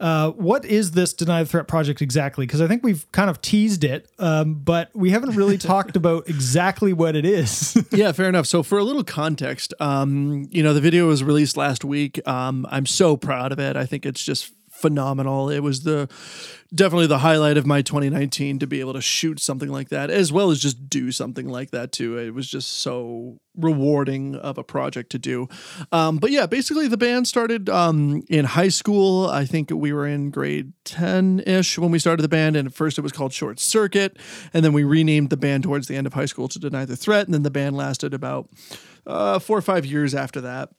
uh, 0.00 0.30
what 0.30 0.64
is 0.64 0.92
this 0.92 1.12
Deny 1.12 1.42
the 1.42 1.48
Threat 1.48 1.66
project 1.66 2.00
exactly? 2.00 2.46
Because 2.46 2.60
I 2.60 2.66
think 2.68 2.84
we've 2.84 3.10
kind 3.12 3.28
of 3.28 3.40
teased 3.42 3.84
it, 3.84 4.10
um, 4.18 4.54
but 4.54 4.90
we 4.94 5.10
haven't 5.10 5.34
really 5.34 5.58
talked 5.58 5.96
about 5.96 6.28
exactly 6.28 6.92
what 6.92 7.16
it 7.16 7.24
is. 7.24 7.76
yeah, 7.90 8.12
fair 8.12 8.28
enough. 8.28 8.46
So, 8.46 8.62
for 8.62 8.78
a 8.78 8.84
little 8.84 9.04
context, 9.04 9.74
um, 9.80 10.46
you 10.50 10.62
know, 10.62 10.72
the 10.72 10.80
video 10.80 11.08
was 11.08 11.24
released 11.24 11.56
last 11.56 11.84
week. 11.84 12.26
Um, 12.28 12.66
I'm 12.70 12.86
so 12.86 13.16
proud 13.16 13.52
of 13.52 13.58
it. 13.58 13.76
I 13.76 13.86
think 13.86 14.06
it's 14.06 14.22
just 14.22 14.52
phenomenal. 14.78 15.50
It 15.50 15.60
was 15.60 15.82
the 15.82 16.08
definitely 16.74 17.06
the 17.06 17.18
highlight 17.18 17.56
of 17.56 17.66
my 17.66 17.82
2019 17.82 18.58
to 18.58 18.66
be 18.66 18.80
able 18.80 18.92
to 18.92 19.00
shoot 19.00 19.40
something 19.40 19.70
like 19.70 19.88
that, 19.88 20.10
as 20.10 20.32
well 20.32 20.50
as 20.50 20.60
just 20.60 20.88
do 20.88 21.10
something 21.10 21.48
like 21.48 21.70
that 21.70 21.92
too. 21.92 22.18
It 22.18 22.34
was 22.34 22.48
just 22.48 22.68
so 22.68 23.40
rewarding 23.56 24.36
of 24.36 24.58
a 24.58 24.62
project 24.62 25.10
to 25.10 25.18
do. 25.18 25.48
Um, 25.90 26.18
but 26.18 26.30
yeah, 26.30 26.46
basically 26.46 26.86
the 26.86 26.96
band 26.96 27.26
started 27.26 27.68
um, 27.68 28.22
in 28.28 28.44
high 28.44 28.68
school. 28.68 29.26
I 29.28 29.44
think 29.44 29.70
we 29.70 29.92
were 29.92 30.06
in 30.06 30.30
grade 30.30 30.72
10 30.84 31.42
ish 31.46 31.78
when 31.78 31.90
we 31.90 31.98
started 31.98 32.22
the 32.22 32.28
band, 32.28 32.56
and 32.56 32.68
at 32.68 32.74
first 32.74 32.98
it 32.98 33.02
was 33.02 33.12
called 33.12 33.32
Short 33.32 33.58
Circuit, 33.58 34.16
and 34.52 34.64
then 34.64 34.72
we 34.72 34.84
renamed 34.84 35.30
the 35.30 35.36
band 35.36 35.62
towards 35.64 35.88
the 35.88 35.96
end 35.96 36.06
of 36.06 36.14
high 36.14 36.26
school 36.26 36.48
to 36.48 36.58
Deny 36.58 36.84
the 36.84 36.96
Threat, 36.96 37.26
and 37.26 37.34
then 37.34 37.42
the 37.42 37.50
band 37.50 37.76
lasted 37.76 38.14
about 38.14 38.48
uh, 39.06 39.38
four 39.38 39.56
or 39.56 39.62
five 39.62 39.86
years 39.86 40.14
after 40.14 40.40
that 40.42 40.70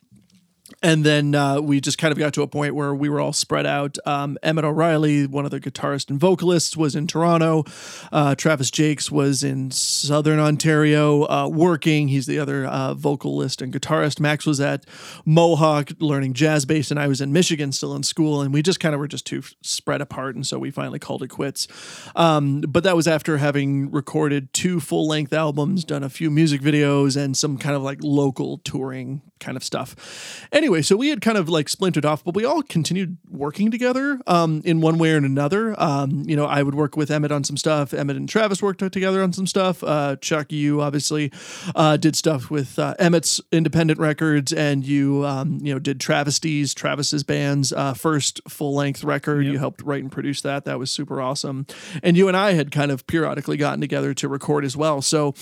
and 0.82 1.03
then 1.03 1.36
uh, 1.36 1.59
we 1.59 1.82
just 1.82 1.97
kind 1.97 2.11
of 2.11 2.17
got 2.17 2.34
to 2.34 2.41
a 2.41 2.47
point 2.47 2.73
where 2.73 2.93
we 2.93 3.09
were 3.09 3.19
all 3.19 3.34
spread 3.34 3.65
out. 3.65 3.97
Um, 4.05 4.38
Emmett 4.41 4.63
O'Reilly, 4.63 5.27
one 5.27 5.45
of 5.45 5.51
the 5.51 5.59
guitarists 5.59 6.09
and 6.09 6.19
vocalists, 6.19 6.77
was 6.77 6.95
in 6.95 7.07
Toronto. 7.07 7.65
Uh, 8.11 8.36
Travis 8.36 8.71
Jakes 8.71 9.11
was 9.11 9.43
in 9.43 9.71
Southern 9.71 10.39
Ontario 10.39 11.23
uh, 11.30 11.47
working. 11.47 12.07
He's 12.07 12.27
the 12.27 12.39
other 12.39 12.65
uh, 12.65 12.93
vocalist 12.93 13.61
and 13.61 13.73
guitarist. 13.73 14.19
Max 14.19 14.45
was 14.45 14.61
at 14.61 14.86
Mohawk 15.25 15.91
learning 15.99 16.34
jazz 16.34 16.65
bass, 16.65 16.91
and 16.91 16.99
I 16.99 17.07
was 17.07 17.19
in 17.19 17.34
Michigan 17.34 17.71
still 17.71 17.95
in 17.95 18.03
school. 18.03 18.41
And 18.41 18.53
we 18.53 18.61
just 18.61 18.80
kind 18.80 18.93
of 18.93 18.99
were 18.99 19.07
just 19.07 19.25
too 19.25 19.43
spread 19.61 20.01
apart, 20.01 20.36
and 20.36 20.47
so 20.47 20.57
we 20.59 20.71
finally 20.71 20.99
called 20.99 21.23
it 21.23 21.30
quits. 21.30 21.67
Um, 22.15 22.61
but 22.61 22.84
that 22.84 22.95
was 22.95 23.07
after 23.07 23.38
having 23.38 23.91
recorded 23.91 24.53
two 24.53 24.80
full 24.80 25.07
length 25.07 25.34
albums, 25.34 25.84
done 25.84 26.03
a 26.03 26.09
few 26.09 26.30
music 26.30 26.61
videos, 26.61 27.17
and 27.17 27.36
some 27.36 27.57
kind 27.57 27.75
of 27.75 27.82
like 27.82 27.99
local 28.01 28.59
touring 28.59 29.21
kind 29.39 29.57
of 29.57 29.63
stuff. 29.63 30.47
Anyway, 30.51 30.81
so 30.81 30.95
we 30.95 31.09
had 31.09 31.21
kind 31.21 31.37
of 31.37 31.49
like 31.49 31.69
splintered 31.69 32.05
off, 32.05 32.23
but 32.23 32.35
we 32.35 32.45
all 32.45 32.61
continued 32.61 33.17
working 33.29 33.71
together 33.71 34.19
um, 34.27 34.61
in 34.65 34.81
one 34.81 34.97
way 34.97 35.13
or 35.13 35.17
another. 35.17 35.75
Um, 35.81 36.23
you 36.27 36.35
know, 36.35 36.45
I 36.45 36.63
would 36.63 36.75
work 36.75 36.95
with 36.95 37.11
Emmett 37.11 37.31
on 37.31 37.43
some 37.43 37.57
stuff. 37.57 37.93
Emmett 37.93 38.17
and 38.17 38.27
Travis 38.27 38.61
worked 38.61 38.79
together 38.91 39.21
on 39.21 39.33
some 39.33 39.47
stuff. 39.47 39.83
Uh, 39.83 40.15
Chuck, 40.17 40.51
you 40.51 40.81
obviously 40.81 41.31
uh, 41.75 41.97
did 41.97 42.15
stuff 42.15 42.49
with 42.49 42.77
uh, 42.79 42.95
Emmett's 42.99 43.41
independent 43.51 43.99
records, 43.99 44.53
and 44.53 44.85
you 44.85 45.25
um, 45.25 45.59
you 45.61 45.73
know 45.73 45.79
did 45.79 45.99
Travesties, 45.99 46.73
Travis's 46.73 47.23
band's 47.23 47.73
uh, 47.73 47.93
first 47.93 48.41
full 48.47 48.73
length 48.73 49.03
record. 49.03 49.45
Yep. 49.45 49.53
You 49.53 49.59
helped 49.59 49.81
write 49.81 50.03
and 50.03 50.11
produce 50.11 50.41
that. 50.41 50.65
That 50.65 50.79
was 50.79 50.91
super 50.91 51.21
awesome. 51.21 51.65
And 52.03 52.17
you 52.17 52.27
and 52.27 52.37
I 52.37 52.53
had 52.53 52.71
kind 52.71 52.91
of 52.91 53.05
periodically 53.07 53.57
gotten 53.57 53.81
together 53.81 54.13
to 54.13 54.27
record 54.27 54.65
as 54.65 54.75
well. 54.75 55.01
So 55.01 55.33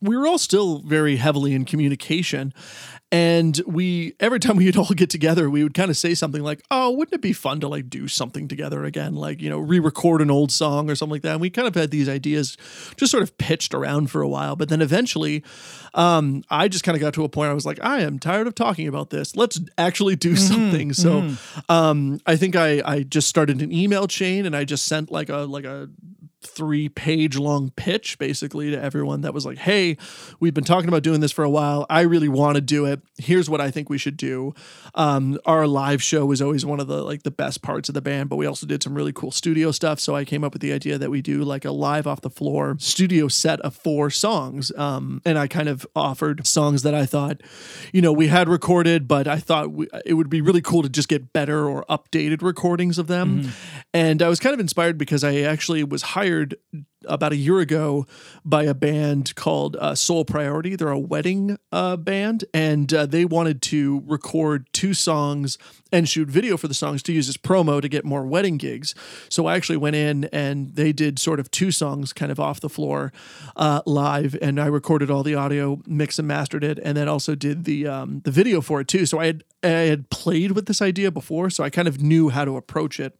we 0.00 0.16
were 0.16 0.26
all 0.26 0.38
still 0.38 0.78
very 0.80 1.16
heavily 1.16 1.54
in 1.54 1.64
communication 1.64 2.52
and 3.10 3.60
we 3.66 4.14
every 4.20 4.38
time 4.38 4.56
we'd 4.56 4.76
all 4.76 4.86
get 4.86 5.08
together 5.08 5.48
we 5.48 5.62
would 5.62 5.72
kind 5.72 5.90
of 5.90 5.96
say 5.96 6.14
something 6.14 6.42
like 6.42 6.62
oh 6.70 6.90
wouldn't 6.90 7.14
it 7.14 7.22
be 7.22 7.32
fun 7.32 7.60
to 7.60 7.68
like 7.68 7.88
do 7.88 8.06
something 8.08 8.48
together 8.48 8.84
again? 8.84 9.14
Like 9.14 9.40
you 9.40 9.48
know 9.48 9.58
re-record 9.58 10.20
an 10.20 10.30
old 10.30 10.52
song 10.52 10.90
or 10.90 10.94
something 10.94 11.12
like 11.12 11.22
that. 11.22 11.32
And 11.32 11.40
we 11.40 11.50
kind 11.50 11.66
of 11.66 11.74
had 11.74 11.90
these 11.90 12.08
ideas 12.08 12.56
just 12.96 13.10
sort 13.10 13.22
of 13.22 13.36
pitched 13.38 13.74
around 13.74 14.10
for 14.10 14.20
a 14.20 14.28
while. 14.28 14.56
But 14.56 14.68
then 14.68 14.82
eventually 14.82 15.42
um, 15.94 16.44
i 16.50 16.68
just 16.68 16.84
kind 16.84 16.96
of 16.96 17.00
got 17.00 17.14
to 17.14 17.24
a 17.24 17.28
point 17.28 17.50
i 17.50 17.54
was 17.54 17.64
like 17.64 17.82
i 17.82 18.00
am 18.00 18.18
tired 18.18 18.46
of 18.46 18.54
talking 18.54 18.86
about 18.86 19.10
this. 19.10 19.36
Let's 19.36 19.60
actually 19.78 20.16
do 20.16 20.32
mm-hmm, 20.32 20.54
something. 20.54 20.92
So 20.92 21.22
mm-hmm. 21.22 21.72
um, 21.72 22.20
i 22.26 22.36
think 22.36 22.56
i 22.56 22.82
i 22.84 23.02
just 23.02 23.28
started 23.28 23.62
an 23.62 23.72
email 23.72 24.06
chain 24.06 24.44
and 24.44 24.54
i 24.54 24.64
just 24.64 24.86
sent 24.86 25.10
like 25.10 25.28
a 25.28 25.38
like 25.38 25.64
a 25.64 25.88
three 26.42 26.88
page 26.88 27.36
long 27.36 27.70
pitch 27.70 28.18
basically 28.18 28.70
to 28.70 28.80
everyone 28.80 29.22
that 29.22 29.34
was 29.34 29.44
like, 29.44 29.58
hey, 29.58 29.96
we've 30.38 30.54
been 30.54 30.64
talking 30.64 30.88
about 30.88 31.02
doing 31.02 31.20
this 31.20 31.32
for 31.32 31.44
a 31.44 31.50
while. 31.50 31.84
I 31.90 32.02
really 32.02 32.28
want 32.28 32.54
to 32.54 32.60
do 32.60 32.84
it. 32.84 33.00
Here's 33.18 33.50
what 33.50 33.60
I 33.60 33.70
think 33.70 33.90
we 33.90 33.98
should 33.98 34.16
do. 34.16 34.54
Um, 34.94 35.38
our 35.46 35.66
live 35.66 36.02
show 36.02 36.26
was 36.26 36.40
always 36.40 36.64
one 36.64 36.78
of 36.80 36.86
the 36.86 37.02
like 37.02 37.24
the 37.24 37.30
best 37.30 37.62
parts 37.62 37.88
of 37.88 37.94
the 37.94 38.00
band, 38.00 38.28
but 38.28 38.36
we 38.36 38.46
also 38.46 38.66
did 38.66 38.82
some 38.82 38.94
really 38.94 39.12
cool 39.12 39.32
studio 39.32 39.72
stuff. 39.72 39.98
So 39.98 40.14
I 40.14 40.24
came 40.24 40.44
up 40.44 40.52
with 40.52 40.62
the 40.62 40.72
idea 40.72 40.96
that 40.98 41.10
we 41.10 41.22
do 41.22 41.42
like 41.42 41.64
a 41.64 41.72
live 41.72 42.06
off 42.06 42.20
the 42.20 42.30
floor 42.30 42.76
studio 42.78 43.28
set 43.28 43.60
of 43.60 43.74
four 43.74 44.10
songs. 44.10 44.70
Um, 44.76 45.20
and 45.24 45.38
I 45.38 45.48
kind 45.48 45.68
of 45.68 45.86
offered 45.96 46.46
songs 46.46 46.82
that 46.82 46.94
I 46.94 47.04
thought, 47.04 47.42
you 47.92 48.00
know, 48.00 48.12
we 48.12 48.28
had 48.28 48.48
recorded, 48.48 49.08
but 49.08 49.26
I 49.26 49.38
thought 49.38 49.72
we, 49.72 49.88
it 50.06 50.14
would 50.14 50.30
be 50.30 50.40
really 50.40 50.62
cool 50.62 50.82
to 50.82 50.88
just 50.88 51.08
get 51.08 51.32
better 51.32 51.68
or 51.68 51.84
updated 51.90 52.42
recordings 52.42 52.98
of 52.98 53.08
them. 53.08 53.42
Mm-hmm. 53.42 53.50
And 53.92 54.22
I 54.22 54.28
was 54.28 54.38
kind 54.38 54.54
of 54.54 54.60
inspired 54.60 54.98
because 54.98 55.24
I 55.24 55.40
actually 55.40 55.82
was 55.82 56.02
hired 56.02 56.27
about 57.06 57.32
a 57.32 57.36
year 57.36 57.60
ago 57.60 58.06
by 58.44 58.64
a 58.64 58.74
band 58.74 59.34
called 59.34 59.76
uh, 59.76 59.94
Soul 59.94 60.24
Priority. 60.24 60.76
They're 60.76 60.90
a 60.90 60.98
wedding 60.98 61.58
uh, 61.70 61.96
band, 61.96 62.44
and 62.52 62.92
uh, 62.92 63.06
they 63.06 63.24
wanted 63.24 63.62
to 63.62 64.02
record 64.06 64.66
two 64.72 64.94
songs 64.94 65.58
and 65.92 66.08
shoot 66.08 66.28
video 66.28 66.56
for 66.56 66.68
the 66.68 66.74
songs 66.74 67.02
to 67.04 67.12
use 67.12 67.28
as 67.28 67.36
promo 67.36 67.80
to 67.80 67.88
get 67.88 68.04
more 68.04 68.24
wedding 68.24 68.58
gigs. 68.58 68.94
So 69.30 69.46
I 69.46 69.56
actually 69.56 69.78
went 69.78 69.96
in 69.96 70.24
and 70.26 70.74
they 70.74 70.92
did 70.92 71.18
sort 71.18 71.40
of 71.40 71.50
two 71.50 71.70
songs 71.70 72.12
kind 72.12 72.30
of 72.30 72.38
off 72.38 72.60
the 72.60 72.68
floor 72.68 73.12
uh, 73.56 73.82
live, 73.86 74.36
and 74.42 74.60
I 74.60 74.66
recorded 74.66 75.10
all 75.10 75.22
the 75.22 75.34
audio, 75.34 75.80
mixed 75.86 76.18
and 76.18 76.28
mastered 76.28 76.64
it, 76.64 76.78
and 76.82 76.96
then 76.96 77.08
also 77.08 77.34
did 77.34 77.64
the 77.64 77.86
um, 77.86 78.20
the 78.24 78.30
video 78.30 78.60
for 78.60 78.80
it 78.80 78.88
too. 78.88 79.06
So 79.06 79.18
I 79.18 79.26
had 79.26 79.44
I 79.62 79.68
had 79.68 80.10
played 80.10 80.52
with 80.52 80.66
this 80.66 80.82
idea 80.82 81.10
before, 81.10 81.50
so 81.50 81.64
I 81.64 81.70
kind 81.70 81.88
of 81.88 82.00
knew 82.02 82.28
how 82.28 82.44
to 82.44 82.56
approach 82.56 83.00
it 83.00 83.16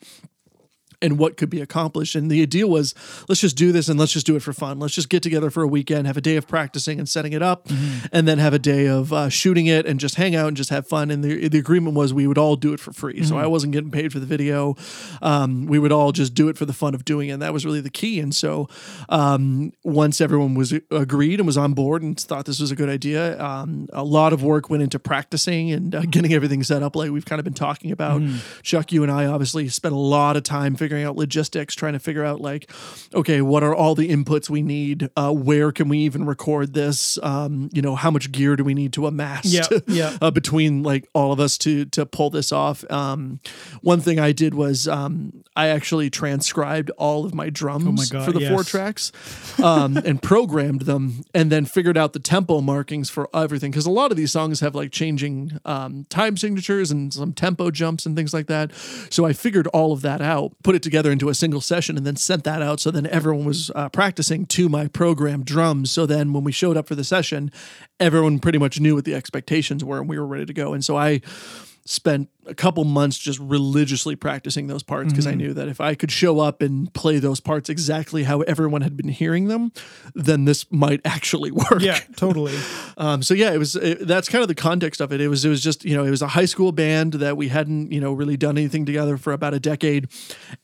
and 1.01 1.19
what 1.19 1.37
could 1.37 1.51
be 1.51 1.61
accomplished. 1.61 2.15
And 2.15 2.31
the 2.31 2.43
idea 2.43 2.67
was 2.67 2.95
let's 3.29 3.41
just 3.41 3.57
do 3.57 3.73
this 3.73 3.89
and 3.89 3.99
let's 3.99 4.13
just 4.13 4.27
do 4.27 4.37
it 4.37 4.43
for 4.43 4.53
fun. 4.53 4.79
Let's 4.79 4.95
just 4.95 5.09
get 5.09 5.23
together 5.23 5.51
for 5.51 5.63
a 5.63 5.69
weekend, 5.69 6.07
have 6.07 6.17
a 6.17 6.21
day 6.21 6.37
of 6.37 6.47
practicing 6.49 6.99
and 6.99 7.09
setting 7.09 7.33
it 7.33 7.43
up, 7.43 7.69
mm-hmm. 7.69 8.07
and 8.13 8.27
then 8.27 8.39
have 8.39 8.53
a 8.53 8.59
day 8.59 8.87
of 8.87 9.13
uh, 9.13 9.29
shooting 9.29 9.67
it 9.67 9.87
and 9.87 10.01
just 10.01 10.17
hang 10.17 10.35
out 10.35 10.49
and 10.49 10.57
just 10.57 10.71
have 10.71 10.87
fun. 10.87 11.11
And 11.11 11.23
the, 11.23 11.49
the 11.49 11.59
agreement 11.59 11.95
was 11.97 12.13
we 12.13 12.27
would 12.27 12.39
all 12.39 12.57
do 12.57 12.73
it 12.73 12.81
for 12.81 12.93
free. 12.93 13.15
Mm-hmm. 13.15 13.25
So 13.25 13.39
I 13.39 13.47
wasn't 13.47 13.73
getting 13.73 13.91
paid 13.91 14.13
for 14.13 14.19
the 14.19 14.27
video. 14.27 14.77
Um, 15.23 15.67
we 15.67 15.79
would 15.79 15.93
all 15.93 16.13
just 16.13 16.35
do 16.35 16.49
it 16.49 16.59
for 16.59 16.65
the 16.65 16.73
fun 16.73 16.95
of 16.95 17.05
doing 17.05 17.29
it. 17.29 17.33
And 17.33 17.43
that 17.43 17.53
was 17.53 17.65
really 17.65 17.81
the 17.81 17.91
key. 17.91 18.21
And 18.21 18.35
so 18.35 18.69
um, 19.09 19.73
once 19.85 20.21
everyone 20.21 20.55
was 20.55 20.73
agreed 20.91 21.41
and 21.41 21.47
was 21.47 21.59
on 21.59 21.75
board 21.75 22.03
and 22.03 22.19
thought 22.19 22.47
this 22.47 22.61
was 22.61 22.71
a 22.71 22.77
good 22.77 22.89
idea, 22.89 23.41
um, 23.41 23.89
a 23.93 24.05
lot 24.05 24.33
of 24.33 24.43
work 24.43 24.69
went 24.69 24.83
into 24.83 24.99
practicing 24.99 25.71
and 25.71 25.95
uh, 25.95 26.03
getting 26.03 26.33
everything 26.33 26.63
set 26.63 26.83
up 26.83 26.97
like 26.97 27.11
we've 27.11 27.25
kind 27.25 27.39
of 27.39 27.45
been 27.45 27.55
talking 27.55 27.93
about. 27.93 28.21
Mm-hmm. 28.21 28.39
Chuck, 28.63 28.93
you 28.93 29.03
and 29.03 29.13
I 29.13 29.27
obviously 29.27 29.69
spent 29.69 29.95
a 29.95 29.99
lot 29.99 30.37
of 30.37 30.43
time 30.43 30.75
figuring 30.75 30.88
figuring 30.89 31.05
out 31.05 31.17
logistics, 31.17 31.75
trying 31.75 31.93
to 31.93 31.99
figure 31.99 32.25
out 32.25 32.41
like, 32.41 32.71
okay, 33.13 33.43
what 33.43 33.63
are 33.63 33.75
all 33.75 33.95
the 33.95 34.09
inputs 34.09 34.49
we 34.49 34.63
need? 34.63 35.11
Uh, 35.19 35.31
where 35.31 35.71
can 35.71 35.87
we 35.87 35.99
even 35.99 36.25
record 36.25 36.73
this? 36.73 37.19
Um, 37.23 37.69
you 37.75 37.83
know, 37.83 37.95
how 37.95 38.11
much 38.11 38.33
gear 38.33 38.57
do 38.57 38.65
we 38.65 38.73
need 38.73 38.95
to 38.95 39.07
amass? 39.07 39.45
Yeah, 39.45 39.63
to, 39.65 39.85
yeah. 39.87 40.17
Uh, 40.23 40.31
between 40.31 40.83
like 40.83 41.07
all 41.13 41.31
of 41.31 41.41
us 41.41 41.59
to 41.59 41.85
to 41.85 42.07
pull 42.07 42.31
this 42.31 42.53
off. 42.53 42.91
Um, 42.91 43.41
one 43.83 44.01
thing 44.01 44.19
I 44.19 44.33
did 44.33 44.55
was 44.55 44.89
um, 44.89 45.45
I 45.55 45.69
actually 45.69 46.09
transcribed 46.09 46.91
all 46.97 47.27
of 47.27 47.35
my 47.35 47.51
drums 47.51 47.85
oh 47.87 47.93
my 47.93 48.05
God, 48.09 48.25
for 48.25 48.33
the 48.33 48.41
yes. 48.41 48.51
four 48.51 48.65
tracks 48.65 49.13
um, 49.63 49.99
and 49.99 50.23
programmed 50.23 50.83
them, 50.83 51.25
and 51.35 51.53
then 51.53 51.67
figured 51.67 51.99
out 51.99 52.15
the 52.15 52.19
tempo 52.19 52.63
markings 52.63 53.11
for 53.11 53.29
everything 53.35 53.71
because 53.71 53.85
a 53.85 53.91
lot 53.91 54.11
of 54.11 54.17
these 54.17 54.33
songs 54.33 54.61
have 54.61 54.75
like 54.75 54.91
changing 54.91 55.61
um, 55.67 56.07
time 56.09 56.39
signatures 56.39 56.91
and 56.91 57.13
some 57.13 57.35
tempo 57.35 57.71
jumps 57.71 58.07
and 58.07 58.17
things 58.17 58.33
like 58.33 58.47
that. 58.47 58.73
So 59.11 59.27
I 59.27 59.35
figured 59.35 59.67
all 59.67 59.93
of 59.93 60.01
that 60.01 60.23
out, 60.23 60.53
put 60.63 60.75
it 60.75 60.78
together 60.83 61.11
into 61.11 61.29
a 61.29 61.35
single 61.35 61.61
session 61.61 61.97
and 61.97 62.07
then 62.07 62.17
sent 62.17 62.45
that 62.45 62.63
out. 62.63 62.81
So 62.81 62.91
then 62.91 63.07
everyone 63.07 63.45
was 63.45 63.71
uh, 63.75 63.89
practicing 63.89 64.47
to 64.47 64.69
my 64.69 64.89
program 64.89 65.43
drums. 65.43 65.91
So 65.91 66.07
then 66.07 66.33
when 66.33 66.45
we 66.45 66.53
showed 66.53 66.77
up 66.77 66.89
for 66.89 66.95
the 66.95 67.05
session, 67.05 67.51
everyone 68.01 68.39
pretty 68.39 68.59
much 68.59 68.81
knew 68.81 68.95
what 68.95 69.05
the 69.05 69.15
expectations 69.15 69.85
were 69.85 69.99
and 69.99 70.09
we 70.09 70.19
were 70.19 70.27
ready 70.27 70.47
to 70.47 70.53
go. 70.53 70.73
And 70.73 70.85
so 70.85 70.97
I 70.97 71.21
spent 71.85 72.29
a 72.49 72.55
couple 72.55 72.85
months 72.85 73.19
just 73.19 73.39
religiously 73.39 74.17
practicing 74.17 74.67
those 74.67 74.83
parts 74.83 75.13
because 75.13 75.27
mm-hmm. 75.27 75.33
I 75.33 75.37
knew 75.37 75.55
that 75.55 75.69
if 75.69 75.81
I 75.81 75.95
could 75.95 76.11
show 76.11 76.41
up 76.41 76.63
and 76.63 76.93
play 76.95 77.19
those 77.19 77.41
parts 77.41 77.69
exactly 77.69 78.25
how 78.25 78.41
everyone 78.43 78.83
had 78.83 78.97
been 78.97 79.09
hearing 79.09 79.49
them, 79.49 79.73
then 80.15 80.45
this 80.45 80.71
might 80.71 81.01
actually 81.05 81.51
work. 81.71 81.81
Yeah, 81.81 81.99
totally. 82.17 82.55
um, 82.97 83.23
so 83.23 83.35
yeah, 83.35 83.53
it 83.53 83.59
was. 83.59 83.77
It, 83.77 84.07
that's 84.07 84.29
kind 84.29 84.43
of 84.43 84.49
the 84.49 84.55
context 84.55 85.01
of 85.01 85.13
it. 85.13 85.21
It 85.21 85.29
was. 85.29 85.45
It 85.45 85.49
was 85.49 85.63
just 85.63 85.85
you 85.85 85.97
know 85.97 86.05
it 86.05 86.11
was 86.11 86.23
a 86.23 86.29
high 86.29 86.47
school 86.47 86.73
band 86.73 87.15
that 87.15 87.37
we 87.37 87.49
hadn't 87.49 87.93
you 87.93 88.01
know 88.01 88.13
really 88.13 88.37
done 88.37 88.57
anything 88.57 88.87
together 88.87 89.17
for 89.17 89.33
about 89.33 89.55
a 89.55 89.61
decade, 89.61 90.09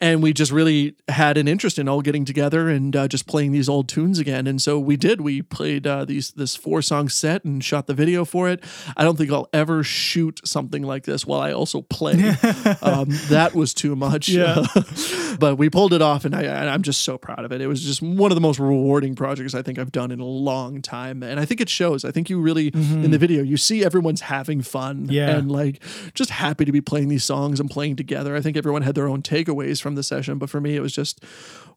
and 0.01 0.23
we 0.23 0.33
just 0.33 0.53
really 0.53 0.97
had 1.09 1.37
an 1.37 1.47
interest 1.49 1.79
in 1.79 1.89
all 1.89 2.01
getting 2.01 2.25
together 2.25 2.69
and 2.69 2.97
uh, 2.97 3.09
just 3.09 3.27
playing 3.27 3.53
these 3.53 3.69
old 3.69 3.89
tunes 3.89 4.19
again. 4.19 4.47
And 4.47 4.61
so 4.61 4.79
we 4.79 4.97
did. 4.97 5.21
We 5.21 5.43
played 5.43 5.87
uh, 5.87 6.05
these 6.05 6.33
this 6.33 6.57
four 6.57 6.83
song 6.83 7.09
set 7.09 7.45
and 7.45 7.63
shot 7.63 7.87
the 7.87 7.95
video 7.95 8.25
for 8.25 8.49
it. 8.49 8.63
I 8.97 9.05
don't 9.05 9.17
think 9.17 9.31
I'll 9.31 9.49
ever 9.53 9.83
shoot 9.83 10.41
something 10.45 10.83
like 10.83 11.05
this 11.05 11.27
while 11.27 11.41
I 11.41 11.53
also 11.53 11.74
also 11.75 11.87
play. 11.89 12.13
um, 12.83 13.09
that 13.29 13.53
was 13.55 13.75
too 13.75 13.97
much. 13.97 14.29
Yeah. 14.29 14.65
but 15.39 15.57
we 15.57 15.69
pulled 15.71 15.93
it 15.93 16.03
off, 16.03 16.25
and 16.25 16.35
I, 16.35 16.73
I'm 16.73 16.83
just 16.83 17.03
so 17.03 17.19
proud 17.19 17.45
of 17.45 17.53
it. 17.53 17.61
It 17.61 17.67
was 17.67 17.83
just 17.83 18.03
one 18.03 18.31
of 18.31 18.35
the 18.35 18.41
most 18.41 18.59
rewarding 18.59 19.15
projects 19.15 19.55
I 19.55 19.63
think 19.63 19.79
I've 19.79 19.93
done 19.93 20.11
in 20.11 20.21
a 20.21 20.25
long 20.25 20.83
time, 20.83 21.23
and 21.23 21.41
I 21.41 21.45
think 21.45 21.61
it 21.61 21.69
shows. 21.69 22.05
I 22.05 22.11
think 22.11 22.31
you 22.31 22.41
really 22.41 22.71
mm-hmm. 22.71 23.05
in 23.05 23.11
the 23.11 23.19
video 23.19 23.43
you 23.43 23.57
see 23.57 23.85
everyone's 23.85 24.23
having 24.23 24.63
fun, 24.63 25.09
yeah. 25.11 25.31
and 25.31 25.51
like 25.51 25.83
just 26.15 26.31
happy 26.31 26.65
to 26.65 26.73
be 26.73 26.81
playing 26.81 27.09
these 27.09 27.25
songs 27.25 27.61
and 27.61 27.71
playing 27.71 27.97
together. 27.97 28.37
I 28.37 28.41
think 28.41 28.57
everyone 28.57 28.83
had 28.83 28.95
their 28.95 29.09
own 29.09 29.23
takeaways 29.23 29.81
from 29.81 29.95
the 29.95 30.03
session, 30.03 30.39
but 30.39 30.51
for 30.51 30.61
me, 30.61 30.77
it 30.77 30.81
was 30.81 30.93
just 30.93 31.25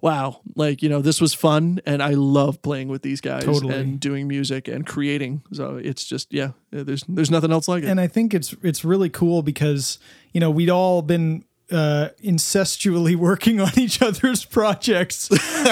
wow, 0.01 0.41
like 0.55 0.81
you 0.81 0.89
know, 0.89 1.01
this 1.01 1.19
was 1.19 1.33
fun, 1.33 1.79
and 1.85 2.01
I 2.01 2.11
love 2.11 2.61
playing 2.61 2.87
with 2.87 3.01
these 3.01 3.21
guys 3.21 3.43
totally. 3.43 3.75
and 3.75 3.99
doing 3.99 4.27
music 4.27 4.67
and 4.67 4.85
creating. 4.85 5.43
So 5.51 5.77
it's 5.77 6.03
just 6.03 6.33
yeah, 6.33 6.51
there's 6.71 7.03
there's 7.07 7.31
nothing 7.31 7.51
else 7.51 7.67
like 7.67 7.83
it. 7.83 7.89
And 7.89 7.99
I 7.99 8.07
think 8.07 8.33
it's 8.33 8.55
it's 8.61 8.85
really 8.85 9.09
cool 9.09 9.41
because 9.41 9.99
you 10.33 10.39
know 10.39 10.51
we'd 10.51 10.69
all 10.69 11.01
been 11.01 11.43
uh, 11.71 12.09
incestually 12.23 13.15
working 13.15 13.59
on 13.59 13.71
each 13.77 14.01
other's 14.01 14.45
projects 14.45 15.27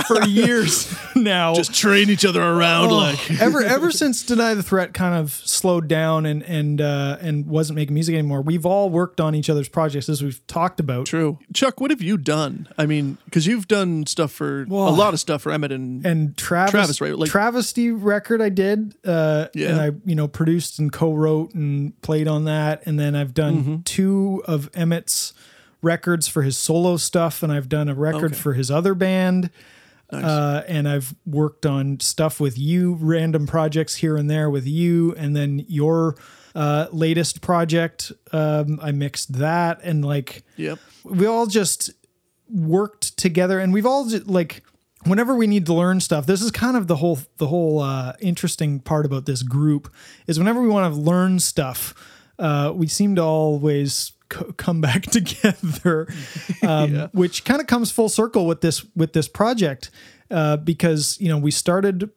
for 0.08 0.24
years 0.28 0.94
now. 1.16 1.54
Just 1.56 1.74
train 1.74 2.10
each 2.10 2.26
other 2.26 2.42
around 2.44 2.90
Oh, 2.92 2.98
like 2.98 3.32
ever 3.42 3.64
ever 3.64 3.92
since 3.92 4.24
Deny 4.24 4.54
the 4.54 4.64
Threat 4.64 4.94
kind 4.94 5.16
of 5.16 5.32
slowed 5.32 5.88
down 5.88 6.26
and 6.26 6.44
and 6.44 6.82
uh, 6.82 7.18
and 7.22 7.46
wasn't 7.48 7.76
making 7.78 7.94
music 7.94 8.14
anymore, 8.14 8.42
we've 8.42 8.66
all 8.66 8.90
worked 8.90 9.22
on 9.22 9.36
each 9.36 9.50
other's 9.50 9.70
projects 9.70 10.10
as 10.10 10.22
we've 10.24 10.46
talked 10.48 10.80
about. 10.80 11.06
True. 11.06 11.40
Chuck, 11.54 11.80
what 11.80 11.92
have 11.92 12.02
you 12.02 12.18
done? 12.18 12.68
I 12.78 12.86
mean, 12.86 13.18
because 13.26 13.48
you've 13.48 13.68
done 13.68 14.06
stuff 14.06 14.32
for 14.32 14.66
Well, 14.68 14.90
a 14.90 14.92
lot 14.92 15.14
of 15.14 15.20
stuff 15.20 15.44
for 15.44 15.52
Emmett 15.52 15.72
and, 15.72 16.06
And 16.06 16.36
Travis, 16.38 16.72
Travis, 16.72 17.02
right? 17.02 17.18
Like- 17.18 17.30
Travesty 17.30 17.92
record 17.92 18.42
I 18.42 18.50
did, 18.50 18.96
uh, 19.06 19.48
Yeah. 19.54 19.70
and 19.70 19.82
I 19.82 19.92
you 20.06 20.16
know 20.16 20.28
produced 20.28 20.80
and 20.80 20.92
co-wrote 20.92 21.54
and 21.54 22.00
played 22.02 22.28
on 22.28 22.46
that, 22.46 22.84
and 22.86 23.00
then 23.00 23.16
I've 23.16 23.34
done 23.34 23.46
Mm-hmm. 23.56 23.76
two 23.84 24.44
of 24.46 24.70
Emmett's 24.74 25.34
records 25.86 26.28
for 26.28 26.42
his 26.42 26.58
solo 26.58 26.98
stuff, 26.98 27.42
and 27.44 27.52
I've 27.52 27.70
done 27.70 27.88
a 27.88 27.96
record 27.96 28.32
Okay. 28.34 28.36
for 28.36 28.54
his 28.54 28.70
other 28.70 28.94
band. 28.96 29.50
Uh, 30.12 30.62
and 30.68 30.88
I've 30.88 31.16
worked 31.26 31.66
on 31.66 32.00
stuff 32.00 32.40
with 32.40 32.58
you, 32.60 32.94
random 33.02 33.48
projects 33.48 33.96
here 33.96 34.16
and 34.18 34.30
there 34.30 34.50
with 34.52 34.68
you, 34.68 35.14
and 35.16 35.36
then 35.36 35.66
your 35.68 36.16
uh, 36.54 36.88
latest 36.92 37.42
project, 37.42 38.12
um, 38.32 38.80
I 38.82 38.92
mixed 38.92 39.34
that, 39.34 39.80
and 39.84 40.06
like 40.06 40.44
Yep. 40.58 40.78
we 41.06 41.26
all 41.26 41.48
just 41.48 41.90
worked 42.48 43.18
together 43.18 43.60
and 43.60 43.74
we've 43.74 43.86
all 43.88 44.06
just, 44.08 44.28
like 44.28 44.62
whenever 45.06 45.36
we 45.36 45.48
need 45.48 45.66
to 45.66 45.74
learn 45.74 46.00
stuff 46.00 46.28
this 46.28 46.42
is 46.44 46.52
kind 46.52 46.78
of 46.78 46.86
the 46.86 46.96
whole 46.98 47.18
the 47.38 47.48
whole 47.48 47.80
uh, 47.80 48.14
interesting 48.22 48.80
part 48.80 49.04
about 49.06 49.26
this 49.26 49.42
group 49.42 49.92
is 50.28 50.38
whenever 50.38 50.62
we 50.62 50.68
want 50.70 50.94
to 50.94 51.00
learn 51.02 51.40
stuff 51.40 51.96
uh, 52.38 52.72
we 52.76 52.86
seem 52.88 53.16
to 53.16 53.22
always 53.24 54.12
co- 54.30 54.52
come 54.54 54.82
back 54.82 55.02
together 55.12 56.08
um, 56.68 56.94
Yeah. 56.96 57.08
which 57.14 57.44
kind 57.46 57.62
of 57.62 57.68
comes 57.68 57.92
full 57.92 58.10
circle 58.10 58.46
with 58.46 58.62
this 58.62 58.86
with 58.96 59.14
this 59.14 59.28
project 59.28 59.90
uh, 60.32 60.58
because 60.58 61.18
you 61.20 61.30
know 61.30 61.38
we 61.38 61.52
started 61.52 62.10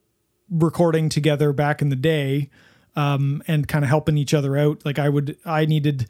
recording 0.50 1.08
together 1.08 1.52
back 1.52 1.82
in 1.82 1.88
the 1.90 1.96
day 1.96 2.50
um, 2.96 3.42
and 3.46 3.68
kind 3.68 3.84
of 3.84 3.88
helping 3.90 4.16
each 4.16 4.32
other 4.34 4.56
out. 4.56 4.84
Like 4.84 4.98
I 4.98 5.08
would, 5.08 5.36
I 5.44 5.66
needed 5.66 6.08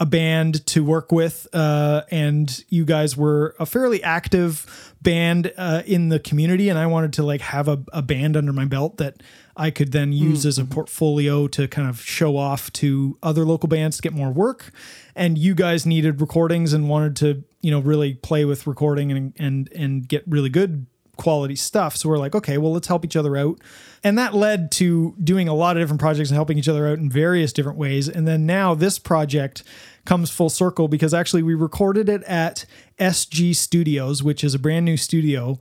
a 0.00 0.06
band 0.06 0.64
to 0.66 0.84
work 0.84 1.10
with, 1.10 1.46
uh, 1.52 2.02
and 2.10 2.64
you 2.68 2.84
guys 2.84 3.16
were 3.16 3.56
a 3.58 3.66
fairly 3.66 4.02
active 4.02 4.94
band 5.00 5.52
uh, 5.56 5.82
in 5.86 6.08
the 6.08 6.18
community, 6.20 6.68
and 6.68 6.78
I 6.78 6.86
wanted 6.86 7.12
to 7.14 7.22
like 7.24 7.40
have 7.40 7.66
a, 7.66 7.82
a 7.92 8.02
band 8.02 8.36
under 8.36 8.52
my 8.52 8.64
belt 8.64 8.98
that 8.98 9.22
I 9.56 9.70
could 9.70 9.90
then 9.90 10.12
use 10.12 10.46
as 10.46 10.56
a 10.58 10.64
portfolio 10.64 11.48
to 11.48 11.66
kind 11.66 11.88
of 11.88 12.00
show 12.00 12.36
off 12.36 12.72
to 12.74 13.18
other 13.24 13.44
local 13.44 13.68
bands 13.68 13.96
to 13.96 14.02
get 14.02 14.12
more 14.12 14.30
work. 14.30 14.70
And 15.18 15.36
you 15.36 15.54
guys 15.54 15.84
needed 15.84 16.20
recordings 16.20 16.72
and 16.72 16.88
wanted 16.88 17.16
to, 17.16 17.44
you 17.60 17.70
know, 17.70 17.80
really 17.80 18.14
play 18.14 18.44
with 18.44 18.66
recording 18.66 19.12
and 19.12 19.34
and 19.38 19.70
and 19.72 20.08
get 20.08 20.24
really 20.26 20.48
good 20.48 20.86
quality 21.18 21.56
stuff. 21.56 21.96
So 21.96 22.08
we're 22.08 22.18
like, 22.18 22.34
okay, 22.34 22.56
well, 22.56 22.72
let's 22.72 22.88
help 22.88 23.04
each 23.04 23.16
other 23.16 23.36
out. 23.36 23.60
And 24.02 24.16
that 24.16 24.34
led 24.34 24.70
to 24.72 25.14
doing 25.22 25.48
a 25.48 25.54
lot 25.54 25.76
of 25.76 25.82
different 25.82 26.00
projects 26.00 26.30
and 26.30 26.36
helping 26.36 26.56
each 26.56 26.68
other 26.68 26.88
out 26.88 26.98
in 26.98 27.10
various 27.10 27.52
different 27.52 27.76
ways. 27.76 28.08
And 28.08 28.26
then 28.26 28.46
now 28.46 28.74
this 28.74 28.98
project 28.98 29.64
comes 30.06 30.30
full 30.30 30.48
circle 30.48 30.88
because 30.88 31.12
actually 31.12 31.42
we 31.42 31.54
recorded 31.54 32.08
it 32.08 32.22
at 32.22 32.64
SG 32.98 33.54
Studios, 33.54 34.22
which 34.22 34.42
is 34.42 34.54
a 34.54 34.58
brand 34.58 34.86
new 34.86 34.96
studio, 34.96 35.58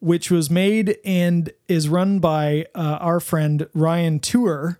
which 0.00 0.30
was 0.30 0.50
made 0.50 0.98
and 1.04 1.50
is 1.68 1.88
run 1.88 2.18
by 2.18 2.66
uh, 2.74 2.98
our 3.00 3.20
friend 3.20 3.66
Ryan 3.72 4.20
Tour. 4.20 4.78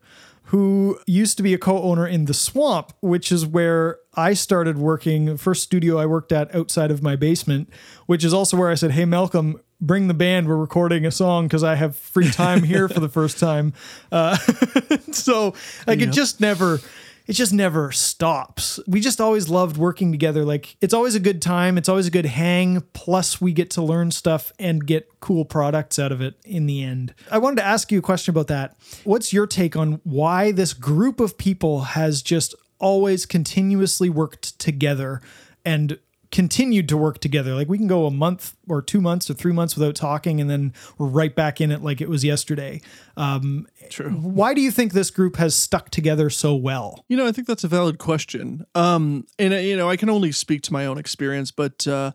Who 0.50 1.00
used 1.06 1.36
to 1.38 1.42
be 1.42 1.54
a 1.54 1.58
co-owner 1.58 2.06
in 2.06 2.26
the 2.26 2.34
Swamp, 2.34 2.92
which 3.00 3.32
is 3.32 3.44
where 3.44 3.98
I 4.14 4.32
started 4.32 4.78
working. 4.78 5.26
The 5.26 5.38
first 5.38 5.62
studio 5.62 5.98
I 5.98 6.06
worked 6.06 6.30
at 6.32 6.54
outside 6.54 6.90
of 6.90 7.02
my 7.02 7.16
basement, 7.16 7.68
which 8.06 8.24
is 8.24 8.32
also 8.32 8.56
where 8.56 8.70
I 8.70 8.74
said, 8.74 8.92
"Hey, 8.92 9.04
Malcolm, 9.04 9.60
bring 9.80 10.08
the 10.08 10.14
band. 10.14 10.48
We're 10.48 10.56
recording 10.56 11.04
a 11.04 11.10
song 11.10 11.46
because 11.46 11.64
I 11.64 11.74
have 11.74 11.96
free 11.96 12.30
time 12.30 12.62
here 12.62 12.88
for 12.88 13.00
the 13.00 13.08
first 13.08 13.38
time." 13.38 13.72
Uh, 14.12 14.36
so, 15.12 15.54
like, 15.86 16.00
it 16.00 16.12
just 16.12 16.40
never, 16.40 16.80
it 17.26 17.32
just 17.32 17.52
never 17.52 17.92
stops. 17.92 18.78
We 18.86 19.00
just 19.00 19.20
always 19.20 19.48
loved 19.48 19.76
working 19.76 20.12
together. 20.12 20.44
Like, 20.44 20.76
it's 20.80 20.94
always 20.94 21.14
a 21.14 21.20
good 21.20 21.42
time. 21.42 21.76
It's 21.76 21.88
always 21.88 22.06
a 22.06 22.10
good 22.10 22.26
hang. 22.26 22.82
Plus, 22.92 23.40
we 23.40 23.52
get 23.52 23.70
to 23.70 23.82
learn 23.82 24.10
stuff 24.10 24.52
and 24.58 24.86
get 24.86 25.20
cool 25.20 25.44
products 25.44 25.98
out 25.98 26.12
of 26.12 26.20
it 26.20 26.34
in 26.44 26.66
the 26.66 26.82
end. 26.82 27.14
I 27.30 27.38
wanted 27.38 27.56
to 27.56 27.66
ask 27.66 27.90
you 27.90 27.98
a 27.98 28.02
question 28.02 28.32
about 28.32 28.46
that. 28.48 28.76
What's 29.04 29.32
your 29.32 29.46
take 29.46 29.76
on 29.76 30.00
why 30.04 30.52
this 30.52 30.72
group 30.72 31.20
of 31.20 31.36
people 31.36 31.80
has 31.80 32.22
just 32.22 32.54
always 32.78 33.26
continuously 33.26 34.10
worked 34.10 34.58
together 34.58 35.20
and 35.64 35.98
continued 36.36 36.86
to 36.86 36.98
work 36.98 37.18
together. 37.18 37.54
Like 37.54 37.66
we 37.66 37.78
can 37.78 37.86
go 37.86 38.04
a 38.04 38.10
month 38.10 38.54
or 38.68 38.82
two 38.82 39.00
months 39.00 39.30
or 39.30 39.32
three 39.32 39.54
months 39.54 39.74
without 39.74 39.94
talking, 39.94 40.38
and 40.38 40.50
then 40.50 40.74
we're 40.98 41.06
right 41.06 41.34
back 41.34 41.62
in 41.62 41.70
it 41.70 41.82
like 41.82 42.02
it 42.02 42.10
was 42.10 42.24
yesterday. 42.24 42.82
Um, 43.16 43.66
True. 43.88 44.10
why 44.10 44.52
do 44.52 44.60
you 44.60 44.70
think 44.70 44.92
this 44.92 45.10
group 45.10 45.36
has 45.36 45.56
stuck 45.56 45.88
together 45.88 46.28
so 46.28 46.54
well? 46.54 47.06
You 47.08 47.16
know, 47.16 47.26
I 47.26 47.32
think 47.32 47.46
that's 47.46 47.64
a 47.64 47.68
valid 47.68 47.96
question. 47.96 48.66
Um, 48.74 49.26
and 49.38 49.54
uh, 49.54 49.56
you 49.56 49.78
know, 49.78 49.88
I 49.88 49.96
can 49.96 50.10
only 50.10 50.30
speak 50.30 50.60
to 50.64 50.74
my 50.74 50.84
own 50.84 50.98
experience, 50.98 51.50
but 51.50 51.86
uh, 51.86 52.12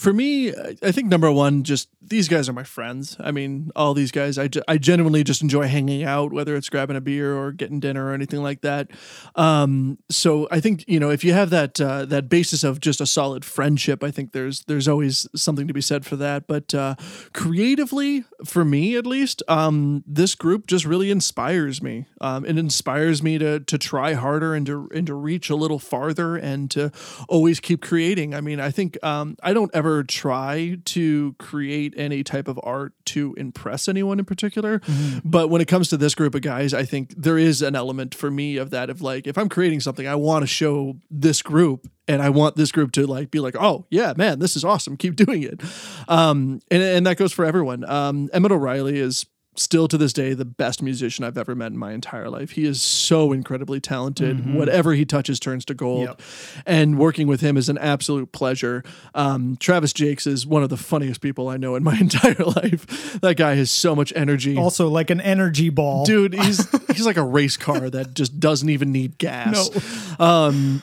for 0.00 0.14
me, 0.14 0.50
I- 0.50 0.92
think 0.92 1.08
number 1.08 1.30
one, 1.30 1.62
just 1.62 1.90
these 2.00 2.26
guys 2.26 2.48
are 2.48 2.54
my 2.54 2.62
friends. 2.64 3.18
I 3.20 3.32
mean, 3.32 3.70
all 3.76 3.92
these 3.92 4.10
guys, 4.10 4.38
I, 4.38 4.48
I 4.66 4.78
genuinely 4.78 5.22
just 5.22 5.42
enjoy 5.42 5.68
hanging 5.68 6.02
out, 6.04 6.32
whether 6.32 6.56
it's 6.56 6.70
grabbing 6.70 6.96
a 6.96 7.02
beer 7.02 7.36
or 7.36 7.52
getting 7.52 7.80
dinner 7.80 8.06
or 8.06 8.14
anything 8.14 8.42
like 8.42 8.62
that. 8.62 8.90
Um, 9.36 9.98
so 10.10 10.48
I 10.50 10.58
think 10.60 10.86
you 10.88 10.98
know, 10.98 11.10
if 11.10 11.22
you 11.22 11.34
have 11.34 11.50
that 11.50 11.78
uh, 11.78 12.06
that 12.06 12.30
basis 12.30 12.64
of 12.64 12.80
just 12.80 13.02
a 13.02 13.06
solid 13.06 13.44
friendship, 13.44 14.02
I 14.02 14.10
think 14.10 14.32
there's 14.32 14.64
there's 14.64 14.88
always 14.88 15.28
something 15.36 15.68
to 15.68 15.74
be 15.74 15.82
said 15.82 16.06
for 16.06 16.16
that. 16.16 16.46
But 16.46 16.74
uh, 16.74 16.94
creatively, 17.34 18.24
for 18.46 18.64
me 18.64 18.96
at 18.96 19.06
least, 19.06 19.42
um, 19.48 20.02
this 20.06 20.34
group 20.34 20.66
just 20.66 20.86
really 20.86 21.10
inspires 21.10 21.82
me. 21.82 22.06
Um, 22.22 22.46
it 22.46 22.56
inspires 22.56 23.22
me 23.22 23.36
to 23.36 23.60
to 23.60 23.76
try 23.76 24.14
harder 24.14 24.54
and 24.54 24.64
to 24.64 24.88
and 24.94 25.06
to 25.06 25.14
reach 25.14 25.50
a 25.50 25.56
little 25.56 25.78
farther 25.78 26.36
and 26.36 26.70
to 26.70 26.90
always 27.28 27.60
keep 27.60 27.82
creating. 27.82 28.34
I 28.34 28.40
mean, 28.40 28.60
I 28.60 28.70
think 28.70 28.96
um, 29.04 29.36
I 29.42 29.52
don't 29.52 29.70
ever 29.74 29.89
try 30.04 30.78
to 30.84 31.34
create 31.38 31.94
any 31.96 32.22
type 32.22 32.48
of 32.48 32.58
art 32.62 32.92
to 33.06 33.34
impress 33.36 33.88
anyone 33.88 34.18
in 34.18 34.24
particular, 34.24 34.80
but 35.24 35.48
when 35.48 35.60
it 35.60 35.68
comes 35.68 35.88
to 35.88 35.96
this 35.96 36.14
group 36.14 36.34
of 36.34 36.42
guys, 36.42 36.72
I 36.72 36.84
think 36.84 37.14
there 37.16 37.38
is 37.38 37.62
an 37.62 37.74
element 37.74 38.14
for 38.14 38.30
me 38.30 38.56
of 38.56 38.70
that 38.70 38.90
of 38.90 39.02
like 39.02 39.26
if 39.26 39.36
I'm 39.36 39.48
creating 39.48 39.80
something, 39.80 40.06
I 40.06 40.14
want 40.14 40.42
to 40.42 40.46
show 40.46 40.96
this 41.10 41.42
group 41.42 41.86
and 42.08 42.20
I 42.22 42.30
want 42.30 42.56
this 42.56 42.72
group 42.72 42.92
to 42.92 43.06
like 43.06 43.30
be 43.30 43.38
like, 43.40 43.56
oh 43.58 43.86
yeah, 43.90 44.14
man, 44.16 44.38
this 44.38 44.56
is 44.56 44.64
awesome. 44.64 44.96
Keep 44.96 45.16
doing 45.16 45.42
it. 45.42 45.60
Um, 46.08 46.60
and 46.70 46.82
and 46.82 47.06
that 47.06 47.16
goes 47.16 47.32
for 47.32 47.44
everyone. 47.44 47.88
Um, 47.88 48.28
Emmett 48.32 48.52
O'Reilly 48.52 48.98
is 48.98 49.26
still 49.56 49.88
to 49.88 49.98
this 49.98 50.12
day 50.12 50.32
the 50.32 50.44
best 50.44 50.82
musician 50.82 51.24
I've 51.24 51.36
ever 51.36 51.54
met 51.54 51.72
in 51.72 51.78
my 51.78 51.92
entire 51.92 52.30
life. 52.30 52.52
He 52.52 52.64
is 52.64 52.80
so 52.80 53.32
incredibly 53.32 53.80
talented. 53.80 54.54
Whatever 54.54 54.92
he 54.94 55.04
touches 55.04 55.40
turns 55.40 55.64
to 55.66 55.74
gold. 55.74 56.08
Yep. 56.08 56.20
And 56.66 56.98
working 56.98 57.26
with 57.26 57.40
him 57.40 57.56
is 57.56 57.68
an 57.68 57.78
absolute 57.78 58.32
pleasure. 58.32 58.84
Um, 59.14 59.56
Travis 59.58 59.92
Jakes 59.92 60.26
is 60.26 60.46
one 60.46 60.62
of 60.62 60.68
the 60.68 60.76
funniest 60.76 61.20
people 61.20 61.48
I 61.48 61.56
know 61.56 61.74
in 61.74 61.82
my 61.82 61.96
entire 62.00 62.44
life. 62.44 63.20
That 63.20 63.36
guy 63.36 63.54
has 63.54 63.70
so 63.70 63.94
much 63.94 64.12
energy. 64.16 64.56
Also, 64.56 64.88
like 64.88 65.10
an 65.10 65.20
energy 65.20 65.68
ball. 65.68 66.04
Dude, 66.04 66.34
he's 66.34 66.68
he's 66.92 67.06
like 67.06 67.16
a 67.16 67.24
race 67.24 67.56
car 67.56 67.90
that 67.90 68.14
just 68.14 68.38
doesn't 68.40 68.68
even 68.68 68.92
need 68.92 69.18
gas. 69.18 69.70
No. 70.18 70.24
Um, 70.24 70.82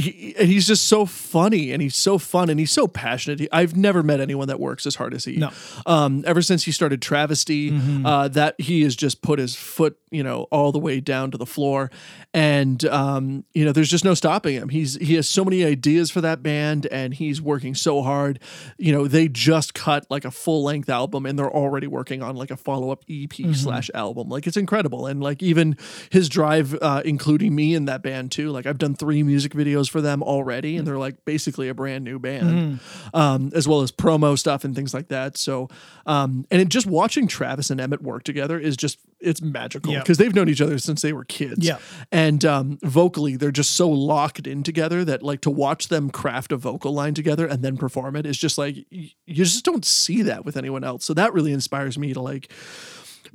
he, 0.00 0.36
and 0.38 0.48
he's 0.48 0.66
just 0.66 0.86
so 0.86 1.06
funny 1.06 1.72
and 1.72 1.80
he's 1.80 1.96
so 1.96 2.18
fun 2.18 2.50
and 2.50 2.60
he's 2.60 2.70
so 2.70 2.86
passionate. 2.86 3.40
He, 3.40 3.48
I've 3.50 3.76
never 3.76 4.02
met 4.02 4.20
anyone 4.20 4.48
that 4.48 4.60
works 4.60 4.86
as 4.86 4.96
hard 4.96 5.14
as 5.14 5.24
he. 5.24 5.36
No. 5.36 5.50
Um, 5.86 6.22
ever 6.26 6.42
since 6.42 6.64
he 6.64 6.72
started 6.72 7.00
Travesty, 7.00 7.72
uh, 8.04 8.28
that 8.28 8.60
he 8.60 8.82
has 8.82 8.94
just 8.94 9.22
put 9.22 9.38
his 9.38 9.54
foot, 9.54 9.98
you 10.10 10.22
know, 10.22 10.42
all 10.50 10.72
the 10.72 10.78
way 10.78 11.00
down 11.00 11.30
to 11.30 11.38
the 11.38 11.46
floor, 11.46 11.90
and 12.34 12.84
um, 12.86 13.44
you 13.54 13.64
know, 13.64 13.72
there's 13.72 13.88
just 13.88 14.04
no 14.04 14.14
stopping 14.14 14.54
him. 14.54 14.68
He's 14.68 14.96
he 14.96 15.14
has 15.14 15.28
so 15.28 15.44
many 15.44 15.64
ideas 15.64 16.10
for 16.10 16.20
that 16.20 16.42
band, 16.42 16.86
and 16.86 17.14
he's 17.14 17.40
working 17.40 17.74
so 17.74 18.02
hard. 18.02 18.38
You 18.78 18.92
know, 18.92 19.08
they 19.08 19.28
just 19.28 19.74
cut 19.74 20.06
like 20.10 20.24
a 20.24 20.30
full 20.30 20.62
length 20.62 20.88
album, 20.88 21.26
and 21.26 21.38
they're 21.38 21.50
already 21.50 21.86
working 21.86 22.22
on 22.22 22.36
like 22.36 22.50
a 22.50 22.56
follow 22.56 22.90
up 22.90 23.04
EP 23.10 23.32
slash 23.54 23.90
album. 23.94 24.28
Like 24.28 24.46
it's 24.46 24.56
incredible, 24.56 25.06
and 25.06 25.22
like 25.22 25.42
even 25.42 25.76
his 26.10 26.28
drive, 26.28 26.76
uh, 26.82 27.02
including 27.04 27.54
me 27.54 27.74
in 27.74 27.86
that 27.86 28.02
band 28.02 28.30
too. 28.32 28.50
Like 28.50 28.66
I've 28.66 28.78
done 28.78 28.94
three 28.94 29.22
music 29.22 29.52
videos 29.52 29.85
for 29.88 30.00
them 30.00 30.22
already, 30.22 30.76
and 30.76 30.86
they're 30.86 30.98
like 30.98 31.24
basically 31.24 31.68
a 31.68 31.74
brand 31.74 32.04
new 32.04 32.18
band, 32.18 32.80
um, 33.14 33.50
as 33.54 33.66
well 33.68 33.82
as 33.82 33.90
promo 33.92 34.38
stuff 34.38 34.64
and 34.64 34.74
things 34.74 34.92
like 34.94 35.08
that. 35.08 35.36
So, 35.36 35.68
um, 36.06 36.46
and 36.50 36.60
it, 36.60 36.68
just 36.68 36.86
watching 36.86 37.26
Travis 37.28 37.70
and 37.70 37.80
Emmett 37.80 38.02
work 38.02 38.22
together 38.24 38.58
is 38.58 38.76
just 38.76 38.98
it's 39.18 39.40
magical 39.40 39.92
Yeah. 39.92 40.00
because 40.00 40.18
they've 40.18 40.34
known 40.34 40.48
each 40.48 40.60
other 40.60 40.78
since 40.78 41.00
they 41.02 41.12
were 41.12 41.24
kids. 41.24 41.64
Yeah. 41.66 41.78
and 42.12 42.44
um, 42.44 42.78
vocally 42.82 43.36
they're 43.36 43.50
just 43.50 43.72
so 43.72 43.88
locked 43.88 44.46
in 44.46 44.62
together 44.62 45.04
that 45.04 45.22
like 45.22 45.40
to 45.42 45.50
watch 45.50 45.88
them 45.88 46.10
craft 46.10 46.52
a 46.52 46.56
vocal 46.56 46.92
line 46.92 47.14
together 47.14 47.46
and 47.46 47.62
then 47.64 47.76
perform 47.78 48.14
it 48.16 48.26
is 48.26 48.36
just 48.36 48.58
like 48.58 48.76
you 48.90 49.08
just 49.28 49.64
don't 49.64 49.84
see 49.84 50.22
that 50.22 50.44
with 50.44 50.56
anyone 50.56 50.84
else. 50.84 51.04
So 51.04 51.14
that 51.14 51.32
really 51.32 51.52
inspires 51.52 51.98
me 51.98 52.12
to 52.12 52.20
like 52.20 52.52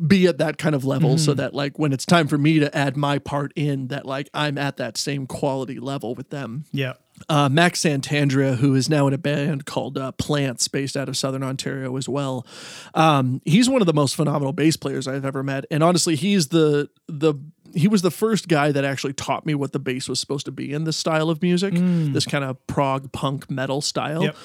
be 0.06 0.28
at 0.28 0.38
that 0.38 0.58
kind 0.58 0.76
of 0.76 0.86
level 0.86 1.18
so 1.18 1.34
that 1.34 1.54
like 1.54 1.78
when 1.80 1.94
it's 1.94 2.06
time 2.06 2.28
for 2.28 2.38
me 2.38 2.60
to 2.60 2.76
add 2.76 2.96
my 2.98 3.20
part 3.20 3.52
in 3.56 3.88
that 3.88 4.06
like 4.06 4.30
I'm 4.34 4.58
at 4.58 4.78
that 4.78 4.98
same 4.98 5.28
quality 5.28 5.80
level 5.80 6.16
with 6.16 6.30
them. 6.30 6.66
Yeah. 6.72 6.94
uh, 7.30 7.50
Max 7.50 7.82
Santandrea, 7.82 8.58
who 8.58 8.74
is 8.76 8.90
now 8.90 9.08
in 9.08 9.14
a 9.14 9.18
band 9.18 9.66
called 9.66 9.98
uh, 9.98 10.12
Plants, 10.14 10.68
based 10.68 10.98
out 10.98 11.08
of 11.10 11.16
Southern 11.18 11.44
Ontario 11.44 11.96
as 11.98 12.10
well. 12.10 12.46
Um, 12.94 13.42
he's 13.46 13.70
one 13.70 13.82
of 13.82 13.86
the 13.86 13.94
most 13.94 14.16
phenomenal 14.16 14.54
bass 14.54 14.76
players 14.78 15.08
I've 15.08 15.26
ever 15.26 15.44
met, 15.44 15.66
and 15.70 15.84
honestly, 15.84 16.16
he's 16.16 16.48
the 16.48 16.90
the 17.08 17.36
he 17.74 17.88
was 17.88 18.02
the 18.02 18.12
first 18.12 18.48
guy 18.48 18.72
that 18.72 18.84
actually 18.84 19.14
taught 19.14 19.46
me 19.46 19.56
what 19.56 19.72
the 19.72 19.80
bass 19.80 20.08
was 20.08 20.20
supposed 20.20 20.46
to 20.46 20.52
be 20.52 20.74
in 20.74 20.84
this 20.84 20.98
style 20.98 21.30
of 21.30 21.42
music, 21.42 21.74
this 22.14 22.26
kind 22.26 22.44
of 22.44 22.66
prog 22.68 23.12
punk 23.12 23.50
metal 23.50 23.82
style. 23.82 24.24
Yep. 24.24 24.36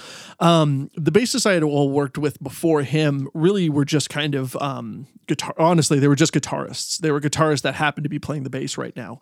Um, 0.40 0.90
the 0.94 1.12
bassists 1.12 1.47
I 1.47 1.55
had 1.55 1.62
all 1.62 1.90
worked 1.90 2.19
with 2.19 2.43
before 2.43 2.82
him 2.82 3.28
really 3.35 3.69
were 3.69 3.85
just 3.85 4.11
kind 4.11 4.35
of 4.35 4.57
um, 4.57 5.07
guitar. 5.27 5.55
Honestly, 5.59 5.98
they 5.98 6.09
were 6.09 6.16
just 6.16 6.32
guitarists. 6.32 6.98
They 6.98 7.11
were 7.11 7.20
guitarists 7.20 7.62
that 7.62 7.74
happened 7.74 8.05
to 8.05 8.11
be 8.11 8.19
playing 8.19 8.44
the 8.44 8.51
bass 8.51 8.78
right 8.78 8.94
now. 8.97 9.20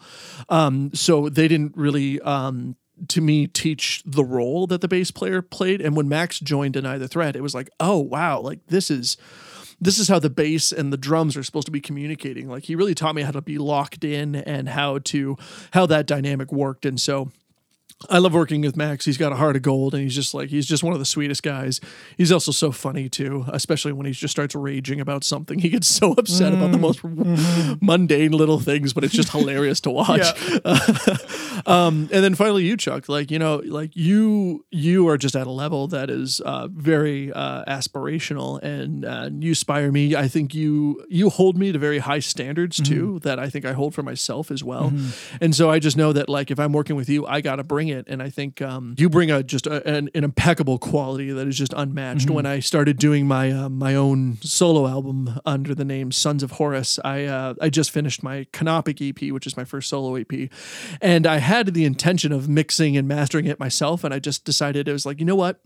Um, 0.49 0.91
so 0.95 1.29
they 1.29 1.49
didn't 1.49 1.77
really. 1.77 2.21
Um, 2.21 2.77
to 3.09 3.21
me, 3.21 3.49
teach 3.49 4.05
the 4.07 4.25
role 4.25 4.69
that 4.69 4.81
the 4.81 4.87
bass 4.87 5.11
player 5.11 5.43
played, 5.43 5.81
and 5.81 5.97
when 5.97 6.09
Max 6.09 6.39
joined 6.39 6.75
Deny 6.75 6.97
the 6.97 7.09
Threat, 7.09 7.35
it 7.35 7.43
was 7.43 7.53
like, 7.53 7.69
oh 7.81 7.99
wow, 7.99 8.41
like 8.41 8.61
this 8.69 8.89
is 8.89 9.17
this 9.81 9.99
is 9.99 10.09
how 10.09 10.19
the 10.19 10.31
bass 10.31 10.73
and 10.73 10.93
the 10.93 10.97
drums 10.97 11.37
are 11.37 11.43
supposed 11.43 11.67
to 11.67 11.73
be 11.73 11.81
communicating. 11.81 12.49
Like 12.49 12.65
he 12.65 12.75
really 12.75 12.95
taught 12.95 13.15
me 13.15 13.23
how 13.23 13.33
to 13.33 13.43
be 13.43 13.59
locked 13.59 14.05
in 14.05 14.35
and 14.35 14.69
how 14.69 14.99
to 14.99 15.37
how 15.73 15.87
that 15.87 16.07
dynamic 16.07 16.53
worked. 16.53 16.87
And 16.87 17.01
so 17.01 17.31
I 18.11 18.19
love 18.19 18.35
working 18.35 18.61
with 18.61 18.77
Max. 18.77 19.05
He's 19.05 19.17
got 19.17 19.33
a 19.33 19.37
heart 19.37 19.57
of 19.57 19.63
gold 19.63 19.95
and 19.95 20.03
he's 20.03 20.15
just 20.15 20.35
like 20.35 20.51
he's 20.51 20.67
just 20.67 20.83
one 20.83 20.93
of 20.93 20.99
the 20.99 21.05
sweetest 21.05 21.43
guys. 21.43 21.81
He's 22.19 22.33
also 22.33 22.53
so 22.53 22.71
funny 22.71 23.09
too, 23.09 23.45
especially 23.49 23.93
when 23.93 24.07
he 24.07 24.13
just 24.13 24.33
starts 24.33 24.55
raging 24.55 25.01
about 25.01 25.25
something. 25.25 25.59
He 25.59 25.69
gets 25.71 25.87
so 25.87 26.13
upset 26.13 26.53
about 26.53 26.73
the 26.73 26.79
most 26.79 27.01
mundane 27.83 28.33
little 28.33 28.61
things, 28.61 28.93
but 28.93 29.05
it's 29.05 29.15
just 29.15 29.31
hilarious 29.31 29.81
to 29.83 29.91
watch. 29.91 30.27
um, 31.67 32.09
and 32.13 32.25
then 32.25 32.35
finally 32.35 32.65
you 32.65 32.77
Chuck, 32.77 33.09
like 33.09 33.31
you 33.31 33.39
know, 33.39 33.63
like 33.65 33.97
you 33.97 34.65
you 34.71 35.09
are 35.09 35.17
just 35.17 35.35
at 35.35 35.47
a 35.47 35.51
level 35.53 35.89
that 35.89 36.11
is 36.11 36.41
uh, 36.41 36.69
very 36.69 37.33
uh, 37.33 37.65
aspirational 37.65 38.61
and 38.63 39.05
uh, 39.05 39.31
you 39.33 39.51
inspire 39.51 39.91
me. 39.91 40.15
I 40.15 40.29
think 40.29 40.55
you 40.55 41.05
you 41.09 41.31
hold 41.31 41.57
me 41.57 41.73
to 41.73 41.79
very 41.79 41.99
high 41.99 42.19
standards 42.19 42.81
too 42.81 43.21
that 43.21 43.39
I 43.39 43.49
think 43.49 43.65
I 43.65 43.73
hold 43.73 43.95
for 43.95 44.03
myself 44.03 44.51
as 44.51 44.63
well. 44.63 44.93
And 45.41 45.55
so 45.55 45.71
I 45.71 45.79
just 45.79 45.97
know 45.97 46.13
that 46.13 46.29
like 46.29 46.51
if 46.51 46.59
I'm 46.59 46.73
working 46.73 46.97
with 46.97 47.09
you, 47.09 47.27
I 47.27 47.41
got 47.41 47.57
to 47.57 47.65
bring 47.75 47.89
it. 47.89 48.07
And 48.07 48.23
I 48.23 48.31
think 48.31 48.63
um, 48.63 48.95
you 48.97 49.11
bring 49.11 49.33
a 49.33 49.43
just 49.43 49.67
a, 49.67 49.85
an, 49.85 50.09
an 50.15 50.23
impeccable 50.23 50.79
quality 50.79 51.33
that 51.33 51.49
is 51.49 51.59
just 51.59 51.75
unmatched. 51.77 52.31
When 52.31 52.47
I 52.47 52.61
started 52.61 52.99
doing 52.99 53.27
my 53.27 53.51
uh, 53.51 53.69
my 53.69 53.97
own 53.97 54.39
solo 54.43 54.87
album 54.87 55.41
under 55.45 55.75
the 55.75 55.85
name 55.85 56.13
Sons 56.13 56.45
of 56.45 56.53
Horus, 56.53 57.01
I 57.05 57.25
uh, 57.25 57.55
I 57.61 57.71
just 57.71 57.91
finished 57.91 58.23
my 58.23 58.47
Canopic 58.53 59.01
EP, 59.01 59.33
which 59.33 59.45
is 59.45 59.57
my 59.57 59.65
first 59.65 59.89
solo 59.89 60.15
EP, 60.15 60.49
and 61.01 61.27
I 61.27 61.39
had 61.39 61.75
the 61.75 61.85
intention 61.85 62.31
of 62.31 62.49
mixing 62.49 62.97
and 62.97 63.09
mastering 63.09 63.47
it 63.47 63.59
myself. 63.59 64.05
And 64.05 64.15
I 64.15 64.21
just 64.21 64.45
decided 64.45 64.87
it 64.87 64.93
was 64.93 65.05
like, 65.05 65.19
you 65.19 65.27
know 65.27 65.35
what? 65.35 65.59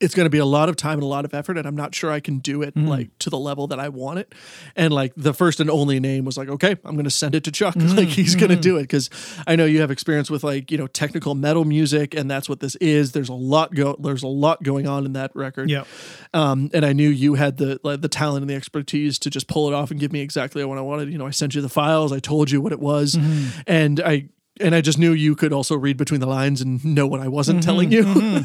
It's 0.00 0.14
going 0.14 0.26
to 0.26 0.30
be 0.30 0.38
a 0.38 0.44
lot 0.46 0.68
of 0.68 0.76
time 0.76 0.94
and 0.94 1.02
a 1.02 1.06
lot 1.06 1.24
of 1.24 1.34
effort 1.34 1.58
and 1.58 1.66
i'm 1.66 1.74
not 1.76 1.94
sure 1.94 2.10
i 2.10 2.20
can 2.20 2.38
do 2.38 2.62
it 2.62 2.76
like 2.76 3.10
to 3.18 3.28
the 3.30 3.38
level 3.38 3.66
that 3.66 3.80
i 3.80 3.88
want 3.88 4.18
it 4.18 4.32
and 4.76 4.92
like 4.94 5.12
the 5.16 5.34
first 5.34 5.58
and 5.60 5.68
only 5.70 5.98
name 5.98 6.24
was 6.24 6.36
like 6.38 6.48
okay 6.48 6.76
i'm 6.84 6.94
going 6.94 7.04
to 7.04 7.10
send 7.10 7.34
it 7.34 7.42
to 7.44 7.50
chuck 7.50 7.74
like 7.78 8.08
he's 8.08 8.34
going 8.36 8.50
to 8.50 8.56
do 8.56 8.76
it 8.76 8.82
because 8.82 9.10
i 9.46 9.56
know 9.56 9.64
you 9.64 9.80
have 9.80 9.90
experience 9.90 10.30
with 10.30 10.44
like 10.44 10.70
you 10.70 10.78
know 10.78 10.86
technical 10.86 11.34
metal 11.34 11.64
music 11.64 12.14
and 12.14 12.30
that's 12.30 12.48
what 12.48 12.60
this 12.60 12.76
is 12.76 13.12
there's 13.12 13.28
a 13.28 13.32
lot 13.34 13.74
go 13.74 13.96
there's 13.98 14.22
a 14.22 14.28
lot 14.28 14.62
going 14.62 14.86
on 14.86 15.04
in 15.04 15.14
that 15.14 15.34
record 15.34 15.68
Yep. 15.70 15.86
um, 16.34 16.70
and 16.72 16.84
I 16.84 16.92
knew 16.92 17.08
you 17.08 17.34
had 17.34 17.56
the 17.56 17.80
like, 17.82 18.00
the 18.00 18.08
talent 18.08 18.42
and 18.42 18.50
the 18.50 18.54
expertise 18.54 19.18
to 19.20 19.30
just 19.30 19.48
pull 19.48 19.68
it 19.68 19.74
off 19.74 19.90
and 19.90 19.98
give 19.98 20.12
me 20.12 20.20
exactly 20.20 20.64
what 20.64 20.78
I 20.78 20.80
wanted. 20.80 21.10
You 21.10 21.18
know, 21.18 21.26
I 21.26 21.30
sent 21.30 21.54
you 21.54 21.60
the 21.62 21.68
files, 21.68 22.12
I 22.12 22.18
told 22.20 22.50
you 22.50 22.60
what 22.60 22.72
it 22.72 22.80
was, 22.80 23.14
Mm-hmm. 23.16 23.60
and 23.66 24.00
I 24.00 24.28
and 24.60 24.74
I 24.74 24.80
just 24.80 24.98
knew 24.98 25.12
you 25.12 25.34
could 25.34 25.52
also 25.52 25.76
read 25.76 25.96
between 25.96 26.20
the 26.20 26.26
lines 26.26 26.60
and 26.60 26.84
know 26.84 27.06
what 27.06 27.20
I 27.20 27.28
wasn't 27.28 27.60
Mm-hmm. 27.60 27.66
telling 27.66 27.92
you. 27.92 28.44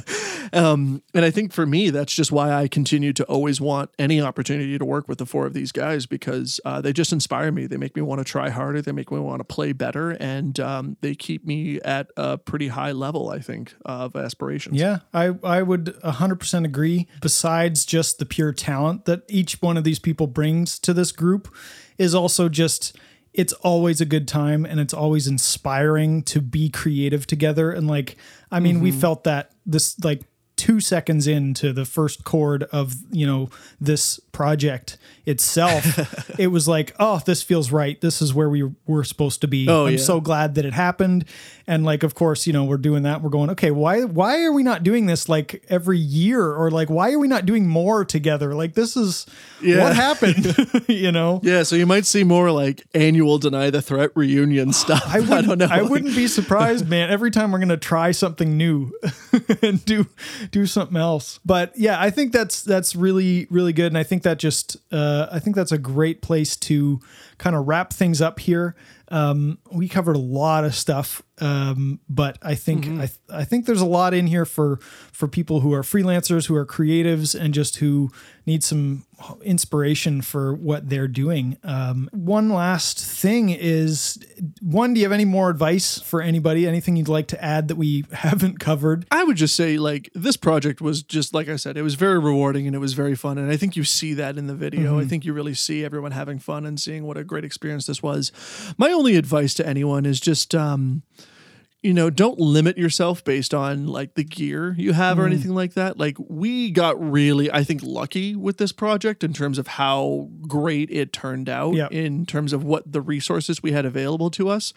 um, 0.53 1.02
and 1.14 1.26
I 1.26 1.31
think 1.31 1.53
for 1.53 1.65
me, 1.65 1.90
that's 1.90 2.14
just 2.14 2.31
why 2.31 2.52
I 2.52 2.68
continue 2.68 3.14
to 3.14 3.23
always 3.26 3.60
want 3.61 3.90
any 3.99 4.22
opportunity 4.22 4.77
to 4.77 4.85
work 4.85 5.07
with 5.07 5.18
the 5.18 5.26
four 5.26 5.45
of 5.45 5.53
these 5.53 5.72
guys 5.72 6.06
because 6.06 6.60
uh, 6.65 6.81
they 6.81 6.94
just 6.94 7.11
inspire 7.14 7.52
me. 7.52 7.65
They 7.68 7.77
make 7.77 7.95
me 7.95 8.02
want 8.02 8.19
to 8.19 8.26
try 8.26 8.49
harder. 8.49 8.81
They 8.81 8.91
make 8.91 9.11
me 9.11 9.19
want 9.19 9.40
to 9.40 9.44
play 9.44 9.72
better, 9.73 10.11
and 10.11 10.60
um, 10.60 10.98
they 11.02 11.15
keep 11.15 11.45
me 11.45 11.80
at 11.81 12.10
a 12.18 12.38
pretty 12.38 12.69
high 12.69 12.91
level. 12.91 13.30
I 13.30 13.40
think 13.40 13.73
of 13.85 14.15
aspirations. 14.15 14.77
Yeah, 14.80 14.99
I, 15.14 15.34
I 15.44 15.61
would 15.61 15.85
100% 16.03 16.65
agree. 16.65 17.07
Besides 17.22 17.85
just 17.85 18.19
the 18.19 18.26
pure 18.26 18.53
talent 18.53 19.06
that 19.06 19.23
each 19.30 19.61
one 19.61 19.77
of 19.77 19.84
these 19.84 19.99
people 19.99 20.27
brings 20.27 20.80
to 20.80 20.94
this 20.94 21.11
group, 21.11 21.53
is 21.98 22.15
also 22.15 22.49
just 22.49 22.98
it's 23.34 23.54
always 23.54 24.00
a 24.00 24.06
good 24.06 24.28
time 24.28 24.66
and 24.66 24.80
it's 24.80 24.94
always 24.94 25.28
inspiring 25.28 26.22
to 26.24 26.42
be 26.42 26.70
creative 26.70 27.26
together. 27.26 27.72
And 27.72 27.88
like, 27.88 28.16
I 28.52 28.60
mean, 28.60 28.80
we 28.80 28.92
mm-hmm. 28.92 29.00
felt 29.00 29.24
that 29.24 29.52
this 29.66 30.00
like 30.04 30.22
two 30.56 30.80
seconds 30.80 31.28
into 31.28 31.74
the 31.74 31.86
first 31.86 32.24
chord 32.24 32.64
of 32.64 32.96
you 33.12 33.26
know 33.26 33.50
this 33.82 34.20
project 34.34 34.98
itself 35.26 36.36
it 36.40 36.48
was 36.48 36.68
like 36.68 36.94
oh 37.00 37.22
this 37.26 37.42
feels 37.42 37.72
right 37.72 38.02
this 38.02 38.22
is 38.22 38.34
where 38.34 38.50
we 38.50 38.70
were 38.86 39.06
supposed 39.06 39.40
to 39.40 39.48
be 39.48 39.70
Oh, 39.70 39.86
i'm 39.86 39.94
yeah. 39.94 39.98
so 40.00 40.20
glad 40.20 40.56
that 40.56 40.66
it 40.66 40.74
happened 40.74 41.24
and 41.66 41.86
like 41.86 42.04
of 42.04 42.14
course 42.14 42.46
you 42.46 42.52
know 42.52 42.66
we're 42.66 42.76
doing 42.78 43.04
that 43.04 43.22
we're 43.22 43.30
going 43.30 43.50
okay 43.52 43.72
why 43.72 44.04
why 44.04 44.44
are 44.44 44.52
we 44.52 44.64
not 44.64 44.84
doing 44.84 45.06
this 45.06 45.30
like 45.30 45.64
every 45.70 45.98
year 45.98 46.46
or 46.54 46.70
like 46.70 46.90
why 46.90 47.14
are 47.14 47.20
we 47.20 47.30
not 47.30 47.46
doing 47.46 47.68
more 47.70 48.04
together 48.04 48.54
like 48.54 48.74
this 48.74 48.98
is 48.98 49.26
Yeah. 49.62 49.84
what 49.84 49.96
happened 49.96 50.58
you 50.90 51.12
know 51.14 51.40
Yeah, 51.42 51.64
so 51.64 51.78
you 51.78 51.86
might 51.86 52.06
see 52.06 52.26
more 52.26 52.52
like 52.52 52.84
annual 52.94 53.38
deny 53.38 53.70
the 53.70 53.82
threat 53.82 54.12
reunion 54.16 54.74
stuff. 54.84 55.04
I 55.08 55.22
wouldn't, 55.22 55.48
don't 55.48 55.58
know. 55.60 55.68
I 55.70 55.84
wouldn't 55.84 56.16
be 56.16 56.28
surprised, 56.28 56.88
man. 56.90 57.10
Every 57.10 57.32
time 57.32 57.52
we're 57.52 57.60
gonna 57.60 57.78
try 57.78 58.12
something 58.12 58.58
new 58.58 58.92
and 59.62 59.84
do 59.86 60.08
do 60.52 60.66
something 60.66 60.98
else. 60.98 61.40
But 61.46 61.72
yeah, 61.78 62.02
I 62.02 62.10
think 62.10 62.34
that's 62.34 62.62
that's 62.64 62.96
really 62.96 63.48
really 63.50 63.72
good, 63.74 63.88
and 63.88 63.98
I 63.98 64.04
think 64.04 64.23
that 64.24 64.40
just 64.40 64.78
uh, 64.91 65.28
I 65.32 65.40
think 65.40 65.56
that's 65.56 65.72
a 65.72 65.78
great 65.78 66.22
place 66.22 66.56
to 66.58 67.00
kind 67.38 67.56
of 67.56 67.68
wrap 67.68 67.94
things 67.94 68.22
up 68.22 68.40
here. 68.40 68.76
Um, 69.14 69.60
we 69.72 69.88
covered 69.88 70.15
a 70.15 70.19
lot 70.19 70.65
of 70.65 70.73
stuff, 70.73 71.22
um, 71.40 71.99
but 72.10 72.40
I 72.41 72.56
think 72.56 72.88
I, 72.88 73.06
th- 73.06 73.19
I 73.30 73.44
think 73.44 73.68
there's 73.68 73.80
a 73.80 73.85
lot 73.85 74.15
in 74.15 74.26
here 74.26 74.44
for 74.44 74.77
for 75.11 75.27
people 75.27 75.60
who 75.60 75.72
are 75.72 75.84
freelancers, 75.84 76.48
who 76.48 76.56
are 76.56 76.65
creatives, 76.65 77.40
and 77.40 77.53
just 77.53 77.76
who 77.76 78.10
need 78.48 78.64
some 78.64 79.06
inspiration 79.44 80.22
for 80.22 80.53
what 80.53 80.90
they're 80.90 81.07
doing. 81.07 81.57
Um, 81.64 82.10
one 82.11 82.49
last 82.49 82.99
thing 82.99 83.49
is, 83.49 84.18
one, 84.61 84.94
do 84.94 84.99
you 84.99 85.06
have 85.06 85.11
any 85.11 85.26
more 85.26 85.49
advice 85.49 85.99
for 85.99 86.22
anybody? 86.22 86.68
Anything 86.68 86.95
you'd 86.95 87.07
like 87.07 87.27
to 87.27 87.44
add 87.44 87.68
that 87.68 87.76
we 87.76 88.06
haven't 88.11 88.60
covered? 88.60 89.06
I 89.11 89.23
would 89.23 89.38
just 89.38 89.56
say 89.56 89.77
like 89.77 90.10
this 90.14 90.38
project 90.38 90.81
was 90.81 91.03
just 91.03 91.34
like 91.34 91.49
I 91.49 91.56
said, 91.56 91.77
it 91.77 91.84
was 91.84 91.95
very 91.95 92.19
rewarding 92.19 92.68
and 92.68 92.76
it 92.76 92.80
was 92.80 92.94
very 92.94 93.15
fun. 93.15 93.38
And 93.38 93.52
I 93.52 93.57
think 93.57 93.76
you 93.76 93.84
see 93.84 94.14
that 94.15 94.38
in 94.38 94.48
the 94.48 94.56
video. 94.56 94.99
I 94.99 95.06
think 95.06 95.26
you 95.26 95.34
really 95.34 95.53
see 95.53 95.84
everyone 95.84 96.11
having 96.11 96.40
fun 96.40 96.65
and 96.65 96.80
seeing 96.80 97.03
what 97.03 97.18
a 97.18 97.23
great 97.23 97.44
experience 97.45 97.85
this 97.85 98.02
was. 98.02 98.31
My 98.77 98.91
only 98.91 99.03
advice 99.12 99.54
to 99.56 99.68
anyone 99.68 100.06
is 100.06 100.20
just 100.20 100.56
um 100.56 101.04
you 101.84 101.94
know, 101.94 102.10
don't 102.10 102.40
limit 102.40 102.78
yourself 102.78 103.24
based 103.26 103.54
on 103.54 103.88
like 103.88 104.14
the 104.16 104.24
gear 104.24 104.74
you 104.78 104.94
have 104.94 105.20
or 105.20 105.26
anything 105.26 105.54
like 105.54 105.74
that. 105.74 105.98
Like 106.00 106.16
we 106.18 106.72
got 106.72 106.98
really, 107.00 107.52
I 107.52 107.64
think, 107.66 107.82
lucky 107.84 108.36
with 108.38 108.58
this 108.58 108.72
project 108.72 109.22
in 109.22 109.34
terms 109.34 109.58
of 109.58 109.68
how 109.68 110.30
great 110.48 110.90
it 110.90 111.12
turned 111.12 111.50
out 111.50 111.74
Yep. 111.76 111.92
in 111.92 112.26
terms 112.26 112.54
of 112.54 112.64
what 112.64 112.90
the 112.90 113.02
resources 113.02 113.62
we 113.62 113.74
had 113.74 113.86
available 113.86 114.30
to 114.32 114.48
us. 114.48 114.74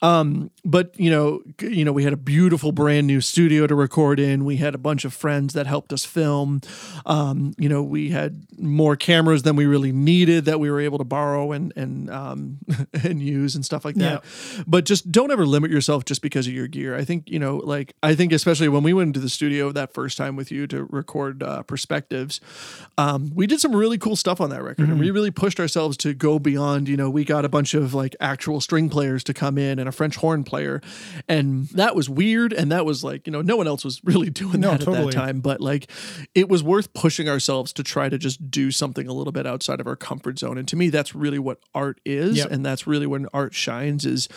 Um, 0.00 0.52
but 0.64 0.98
you 0.98 1.10
know, 1.10 1.42
you 1.60 1.84
know, 1.84 1.92
we 1.92 2.04
had 2.04 2.12
a 2.12 2.16
beautiful 2.16 2.70
brand 2.70 3.08
new 3.08 3.20
studio 3.20 3.66
to 3.66 3.74
record 3.74 4.20
in. 4.20 4.44
We 4.44 4.56
had 4.58 4.76
a 4.76 4.78
bunch 4.78 5.04
of 5.04 5.12
friends 5.12 5.54
that 5.54 5.66
helped 5.66 5.92
us 5.92 6.04
film. 6.04 6.60
Um, 7.04 7.54
you 7.58 7.68
know, 7.68 7.82
we 7.82 8.10
had 8.10 8.46
more 8.58 8.94
cameras 8.94 9.42
than 9.42 9.56
we 9.56 9.66
really 9.66 9.90
needed 9.90 10.44
that 10.44 10.60
we 10.60 10.70
were 10.70 10.80
able 10.80 10.98
to 10.98 11.04
borrow 11.04 11.50
and 11.50 11.72
and 11.74 12.08
um, 12.10 12.58
and 13.02 13.20
use 13.20 13.56
and 13.56 13.64
stuff 13.64 13.84
like 13.84 13.96
that. 13.96 14.22
But 14.68 14.84
just 14.84 15.10
don't 15.10 15.32
ever 15.32 15.44
limit 15.46 15.72
yourself 15.72 16.04
just 16.04 16.22
because 16.22 16.43
of 16.46 16.52
your 16.52 16.66
gear. 16.68 16.96
I 16.96 17.04
think 17.04 17.30
you 17.30 17.38
know, 17.38 17.56
like 17.58 17.94
I 18.02 18.14
think 18.14 18.32
especially 18.32 18.68
when 18.68 18.82
we 18.82 18.92
went 18.92 19.08
into 19.08 19.20
the 19.20 19.28
studio 19.28 19.72
that 19.72 19.92
first 19.94 20.16
time 20.18 20.36
with 20.36 20.50
you 20.50 20.66
to 20.68 20.84
record 20.84 21.42
uh, 21.42 21.62
perspectives, 21.62 22.40
um, 22.98 23.32
we 23.34 23.46
did 23.46 23.60
some 23.60 23.74
really 23.74 23.98
cool 23.98 24.16
stuff 24.16 24.40
on 24.40 24.50
that 24.50 24.62
record, 24.62 24.88
and 24.88 24.98
we 25.00 25.10
really 25.10 25.30
pushed 25.30 25.58
ourselves 25.60 25.96
to 25.98 26.14
go 26.14 26.38
beyond. 26.38 26.88
You 26.88 26.96
know, 26.96 27.10
we 27.10 27.24
got 27.24 27.44
a 27.44 27.48
bunch 27.48 27.74
of 27.74 27.94
like 27.94 28.14
actual 28.20 28.60
string 28.60 28.88
players 28.88 29.24
to 29.24 29.34
come 29.34 29.58
in 29.58 29.78
and 29.78 29.88
a 29.88 29.92
French 29.92 30.16
horn 30.16 30.44
player, 30.44 30.80
and 31.28 31.66
that 31.68 31.94
was 31.96 32.08
weird. 32.08 32.52
And 32.52 32.70
that 32.72 32.84
was 32.84 33.02
like 33.04 33.26
you 33.26 33.32
know, 33.32 33.42
no 33.42 33.56
one 33.56 33.66
else 33.66 33.84
was 33.84 34.00
really 34.04 34.30
doing 34.30 34.60
No, 34.60 34.70
that 34.70 34.80
at 34.80 34.84
totally. 34.86 35.06
that 35.06 35.12
time. 35.12 35.40
But 35.40 35.60
like, 35.60 35.90
it 36.34 36.48
was 36.48 36.62
worth 36.62 36.92
pushing 36.94 37.28
ourselves 37.28 37.72
to 37.74 37.82
try 37.82 38.08
to 38.08 38.18
just 38.18 38.50
do 38.50 38.70
something 38.70 39.06
a 39.06 39.12
little 39.12 39.32
bit 39.32 39.46
outside 39.46 39.80
of 39.80 39.86
our 39.86 39.96
comfort 39.96 40.38
zone. 40.38 40.58
And 40.58 40.66
to 40.68 40.76
me, 40.76 40.88
that's 40.90 41.14
really 41.14 41.38
what 41.38 41.58
art 41.74 42.00
is, 42.04 42.36
Yep. 42.38 42.50
and 42.50 42.64
that's 42.64 42.86
really 42.86 43.06
when 43.06 43.26
art 43.32 43.54
shines 43.54 44.04
is 44.04 44.28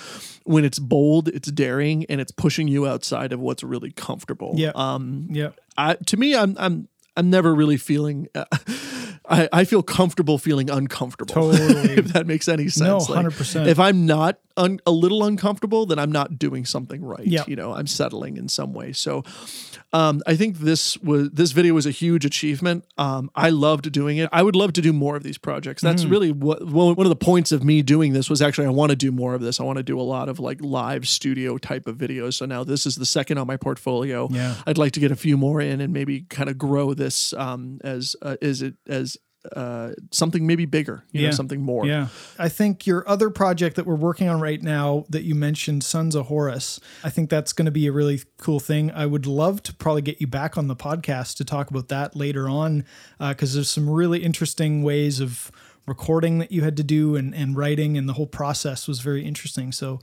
when 0.43 0.63
it's 0.65 0.79
bold, 0.79 1.27
it's 1.29 1.51
daring, 1.51 1.96
and 2.09 2.21
it's 2.21 2.31
pushing 2.31 2.67
you 2.67 2.87
outside 2.87 3.33
of 3.33 3.39
what's 3.39 3.63
really 3.63 3.91
comfortable. 3.91 4.53
Yeah. 4.55 4.71
Um, 4.75 5.27
Yeah. 5.31 5.49
I, 5.77 5.95
to 5.95 6.17
me, 6.17 6.35
I'm 6.35 6.55
I'm 6.59 6.87
I'm 7.15 7.29
never 7.29 7.53
really 7.53 7.77
feeling. 7.77 8.27
Uh, 8.35 8.45
I, 9.29 9.49
I 9.51 9.65
feel 9.65 9.83
comfortable 9.83 10.37
feeling 10.37 10.69
uncomfortable. 10.69 11.33
Totally. 11.33 11.93
if 11.97 12.13
that 12.13 12.27
makes 12.27 12.47
any 12.47 12.69
sense. 12.69 13.09
No, 13.09 13.13
Like, 13.13 13.25
100%. 13.25 13.67
If 13.67 13.77
I'm 13.77 14.05
not 14.05 14.39
un, 14.55 14.79
a 14.85 14.91
little 14.91 15.25
uncomfortable, 15.25 15.85
then 15.85 15.99
I'm 15.99 16.13
not 16.13 16.39
doing 16.39 16.63
something 16.63 17.03
right. 17.03 17.27
Yeah. 17.27 17.43
You 17.45 17.57
know, 17.57 17.73
I'm 17.73 17.87
settling 17.87 18.37
in 18.37 18.47
some 18.47 18.71
way. 18.73 18.93
So, 18.93 19.25
um, 19.93 20.21
I 20.27 20.35
think 20.35 20.57
this 20.57 20.97
was 20.97 21.29
this 21.31 21.53
video 21.53 21.73
was 21.73 21.85
a 21.85 21.91
huge 21.91 22.25
achievement. 22.25 22.83
Um, 22.97 23.29
I 23.35 23.49
loved 23.49 23.89
doing 23.91 24.17
it. 24.17 24.27
I 24.33 24.43
would 24.43 24.55
love 24.55 24.73
to 24.73 24.81
do 24.81 24.91
more 24.91 25.15
of 25.15 25.23
these 25.23 25.37
projects. 25.37 25.81
That's 25.81 26.03
Mm. 26.03 26.11
really 26.11 26.31
what 26.31 26.65
one 26.65 26.95
one 26.95 27.05
of 27.05 27.09
the 27.09 27.15
points 27.15 27.51
of 27.53 27.63
me 27.63 27.81
doing 27.81 28.11
this 28.13 28.29
was 28.29 28.41
actually 28.41 28.67
I 28.67 28.71
want 28.71 28.89
to 28.89 28.95
do 28.97 29.11
more 29.11 29.33
of 29.33 29.41
this. 29.41 29.59
I 29.59 29.63
want 29.63 29.77
to 29.77 29.83
do 29.83 29.99
a 29.99 30.03
lot 30.03 30.27
of 30.27 30.39
like 30.39 30.59
live 30.61 31.07
studio 31.07 31.57
type 31.57 31.87
of 31.87 31.97
videos. 31.97 32.33
So 32.33 32.45
now 32.45 32.63
this 32.65 32.85
is 32.85 32.95
the 32.97 33.05
second 33.05 33.37
on 33.37 33.47
my 33.47 33.55
portfolio. 33.57 34.27
Yeah. 34.31 34.55
I'd 34.67 34.77
like 34.77 34.91
to 34.93 34.99
get 34.99 35.11
a 35.11 35.15
few 35.15 35.37
more 35.37 35.61
in 35.61 35.79
and 35.81 35.93
maybe 35.93 36.21
kind 36.29 36.49
of 36.49 36.57
grow 36.57 36.93
this 36.93 37.31
um, 37.33 37.79
as 37.83 38.15
uh, 38.21 38.35
is 38.41 38.61
it 38.61 38.75
as 38.87 39.17
uh, 39.55 39.91
something 40.11 40.45
maybe 40.45 40.65
bigger, 40.65 41.03
you 41.11 41.23
know, 41.23 41.31
something 41.31 41.61
more. 41.61 41.85
Yeah. 41.85 42.07
I 42.37 42.49
think 42.49 42.85
your 42.85 43.07
other 43.07 43.29
project 43.29 43.75
that 43.77 43.85
we're 43.85 43.95
working 43.95 44.27
on 44.27 44.41
right 44.41 44.61
now 44.61 45.05
that 45.09 45.23
you 45.23 45.35
mentioned, 45.35 45.83
Sons 45.83 46.15
of 46.15 46.27
Horus, 46.27 46.79
I 47.03 47.09
think 47.09 47.29
that's 47.29 47.53
going 47.53 47.65
to 47.65 47.71
be 47.71 47.87
a 47.87 47.91
really 47.91 48.21
cool 48.37 48.59
thing. 48.59 48.91
I 48.91 49.05
would 49.05 49.25
love 49.25 49.63
to 49.63 49.73
probably 49.73 50.01
get 50.01 50.19
you 50.19 50.27
back 50.27 50.57
on 50.57 50.67
the 50.67 50.75
podcast 50.75 51.37
to 51.37 51.45
talk 51.45 51.69
about 51.69 51.87
that 51.89 52.15
later 52.15 52.49
on 52.49 52.83
because 53.19 53.53
there's 53.53 53.69
some 53.69 53.89
really 53.89 54.23
interesting 54.23 54.83
ways 54.83 55.19
of 55.19 55.51
recording 55.87 56.37
that 56.39 56.51
you 56.51 56.63
had 56.63 56.77
to 56.77 56.83
do 56.83 57.15
and, 57.15 57.33
and 57.33 57.55
writing, 57.55 57.97
and 57.97 58.07
the 58.07 58.13
whole 58.13 58.27
process 58.27 58.87
was 58.87 58.99
very 58.99 59.25
interesting. 59.25 59.71
So 59.71 59.99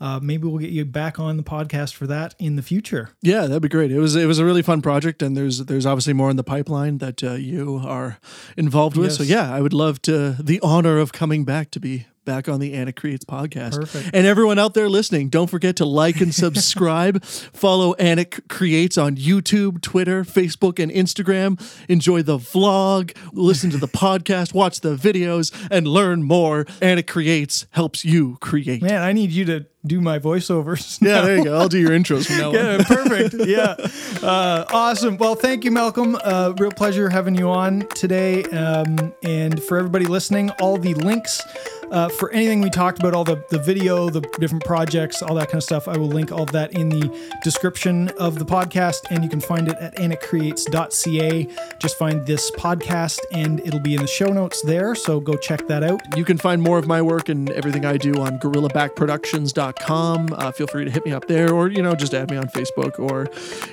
uh, 0.00 0.18
maybe 0.20 0.46
we'll 0.46 0.58
get 0.58 0.70
you 0.70 0.84
back 0.84 1.18
on 1.18 1.36
the 1.36 1.42
podcast 1.42 1.94
for 1.94 2.06
that 2.06 2.34
in 2.38 2.56
the 2.56 2.62
future. 2.62 3.10
Yeah, 3.22 3.42
that'd 3.42 3.62
be 3.62 3.68
great. 3.68 3.92
It 3.92 3.98
was 3.98 4.16
it 4.16 4.26
was 4.26 4.38
a 4.38 4.44
really 4.44 4.62
fun 4.62 4.82
project, 4.82 5.22
and 5.22 5.36
there's 5.36 5.66
there's 5.66 5.86
obviously 5.86 6.12
more 6.12 6.30
in 6.30 6.36
the 6.36 6.44
pipeline 6.44 6.98
that 6.98 7.22
uh, 7.22 7.32
you 7.32 7.80
are 7.84 8.18
involved 8.56 8.96
with. 8.96 9.12
So 9.12 9.22
yeah, 9.22 9.52
I 9.52 9.60
would 9.60 9.72
love 9.72 10.02
to 10.02 10.36
the 10.40 10.60
honor 10.62 10.98
of 10.98 11.12
coming 11.12 11.44
back 11.44 11.70
to 11.72 11.80
be 11.80 12.06
back 12.26 12.46
on 12.46 12.60
the 12.60 12.74
Anna 12.74 12.92
Creates 12.92 13.24
podcast. 13.24 13.76
Perfect. 13.80 14.10
And 14.12 14.26
everyone 14.26 14.58
out 14.58 14.74
there 14.74 14.90
listening, 14.90 15.30
don't 15.30 15.48
forget 15.48 15.76
to 15.76 15.86
like 15.86 16.20
and 16.20 16.34
subscribe. 16.44 17.24
Follow 17.24 17.94
Anna 17.94 18.26
Creates 18.26 18.98
on 18.98 19.16
YouTube, 19.16 19.80
Twitter, 19.80 20.24
Facebook, 20.24 20.78
and 20.78 20.92
Instagram. 20.92 21.58
Enjoy 21.88 22.20
the 22.20 22.36
vlog, 22.36 23.16
listen 23.32 23.70
to 23.70 23.78
the 23.78 23.88
podcast, 23.88 24.52
watch 24.52 24.80
the 24.82 24.96
videos, 24.96 25.54
and 25.70 25.88
learn 25.88 26.22
more. 26.22 26.66
Anna 26.82 27.02
Creates 27.02 27.66
helps 27.70 28.04
you 28.04 28.36
create. 28.42 28.82
Man, 28.82 29.02
I 29.02 29.12
need 29.12 29.30
you 29.30 29.46
to 29.46 29.66
do 29.86 30.00
my 30.00 30.18
voiceovers. 30.18 31.00
Yeah, 31.00 31.22
there 31.22 31.36
you 31.38 31.44
go. 31.44 31.56
I'll 31.56 31.68
do 31.68 31.78
your 31.78 31.90
intros 31.90 32.26
from 32.26 32.38
now 32.38 32.48
on. 32.48 32.54
Yeah, 32.54 32.82
perfect. 32.84 33.46
Yeah. 33.46 33.76
Uh, 34.22 34.64
awesome. 34.72 35.16
Well, 35.16 35.34
thank 35.34 35.64
you, 35.64 35.70
Malcolm. 35.70 36.16
Uh, 36.22 36.52
real 36.58 36.70
pleasure 36.72 37.08
having 37.08 37.34
you 37.34 37.48
on 37.48 37.86
today. 37.94 38.42
Um, 38.44 39.14
and 39.22 39.62
for 39.62 39.78
everybody 39.78 40.06
listening, 40.06 40.50
all 40.60 40.76
the 40.76 40.94
links 40.94 41.42
uh, 41.90 42.08
for 42.08 42.32
anything 42.32 42.60
we 42.60 42.70
talked 42.70 42.98
about, 42.98 43.14
all 43.14 43.24
the, 43.24 43.42
the 43.50 43.58
video, 43.58 44.10
the 44.10 44.20
different 44.40 44.64
projects, 44.64 45.22
all 45.22 45.34
that 45.36 45.46
kind 45.46 45.58
of 45.58 45.62
stuff, 45.62 45.86
I 45.88 45.96
will 45.96 46.08
link 46.08 46.32
all 46.32 46.42
of 46.42 46.52
that 46.52 46.72
in 46.72 46.88
the 46.88 47.36
description 47.44 48.08
of 48.18 48.38
the 48.38 48.44
podcast. 48.44 48.96
And 49.10 49.22
you 49.22 49.30
can 49.30 49.40
find 49.40 49.68
it 49.68 49.76
at 49.78 49.98
anacreates.ca. 49.98 51.48
Just 51.78 51.98
find 51.98 52.26
this 52.26 52.50
podcast 52.52 53.20
and 53.32 53.60
it'll 53.60 53.80
be 53.80 53.94
in 53.94 54.00
the 54.00 54.08
show 54.08 54.32
notes 54.32 54.62
there. 54.62 54.94
So 54.94 55.20
go 55.20 55.34
check 55.34 55.66
that 55.68 55.82
out. 55.84 56.00
You 56.16 56.24
can 56.24 56.38
find 56.38 56.60
more 56.60 56.78
of 56.78 56.86
my 56.86 57.02
work 57.02 57.28
and 57.28 57.50
everything 57.50 57.84
I 57.84 57.96
do 57.96 58.14
on 58.20 58.38
gorillabackproductions.com. 58.40 59.75
Uh, 59.88 60.50
feel 60.52 60.66
free 60.66 60.84
to 60.84 60.90
hit 60.90 61.04
me 61.04 61.12
up 61.12 61.26
there 61.28 61.52
or, 61.52 61.68
you 61.68 61.82
know, 61.82 61.94
just 61.94 62.14
add 62.14 62.30
me 62.30 62.36
on 62.36 62.48
Facebook 62.48 62.98
or 62.98 63.26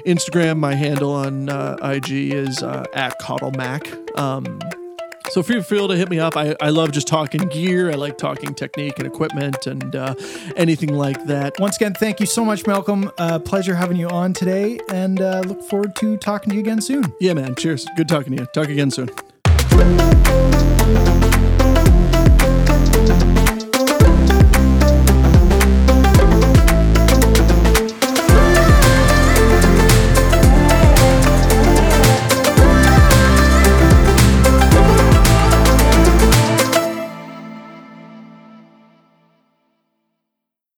Instagram. 0.06 0.60
My 0.60 0.76
handle 0.76 1.12
on 1.12 1.50
uh, 1.50 1.78
IG 1.82 2.12
is 2.34 2.62
uh, 2.62 2.86
at 2.94 3.20
CoddleMac. 3.20 4.18
Um, 4.20 4.60
so 5.30 5.42
feel 5.42 5.64
free 5.64 5.88
to 5.88 5.96
hit 5.96 6.10
me 6.10 6.20
up. 6.20 6.36
I, 6.36 6.56
I 6.62 6.70
love 6.70 6.92
just 6.92 7.08
talking 7.08 7.48
gear. 7.48 7.90
I 7.90 7.96
like 7.96 8.18
talking 8.18 8.54
technique 8.54 9.00
and 9.00 9.08
equipment 9.08 9.66
and 9.68 9.96
uh, 9.96 10.16
anything 10.58 10.94
like 10.94 11.26
that. 11.26 11.60
Once 11.60 11.78
again, 11.78 11.94
thank 11.94 12.20
you 12.20 12.26
so 12.26 12.44
much, 12.44 12.68
Malcolm. 12.68 13.10
Uh, 13.18 13.40
pleasure 13.40 13.74
having 13.74 13.98
you 13.98 14.10
on 14.10 14.34
today 14.34 14.80
and 14.92 15.22
uh, 15.22 15.42
look 15.46 15.64
forward 15.64 15.96
to 15.98 16.18
talking 16.18 16.50
to 16.50 16.56
you 16.56 16.62
again 16.62 16.82
soon. 16.82 17.12
Yeah, 17.20 17.34
man. 17.34 17.56
Cheers. 17.56 17.88
Good 17.96 18.10
talking 18.10 18.36
to 18.36 18.44
you. 18.44 18.48
Talk 18.54 18.70
again 18.70 18.92
soon. 18.92 19.10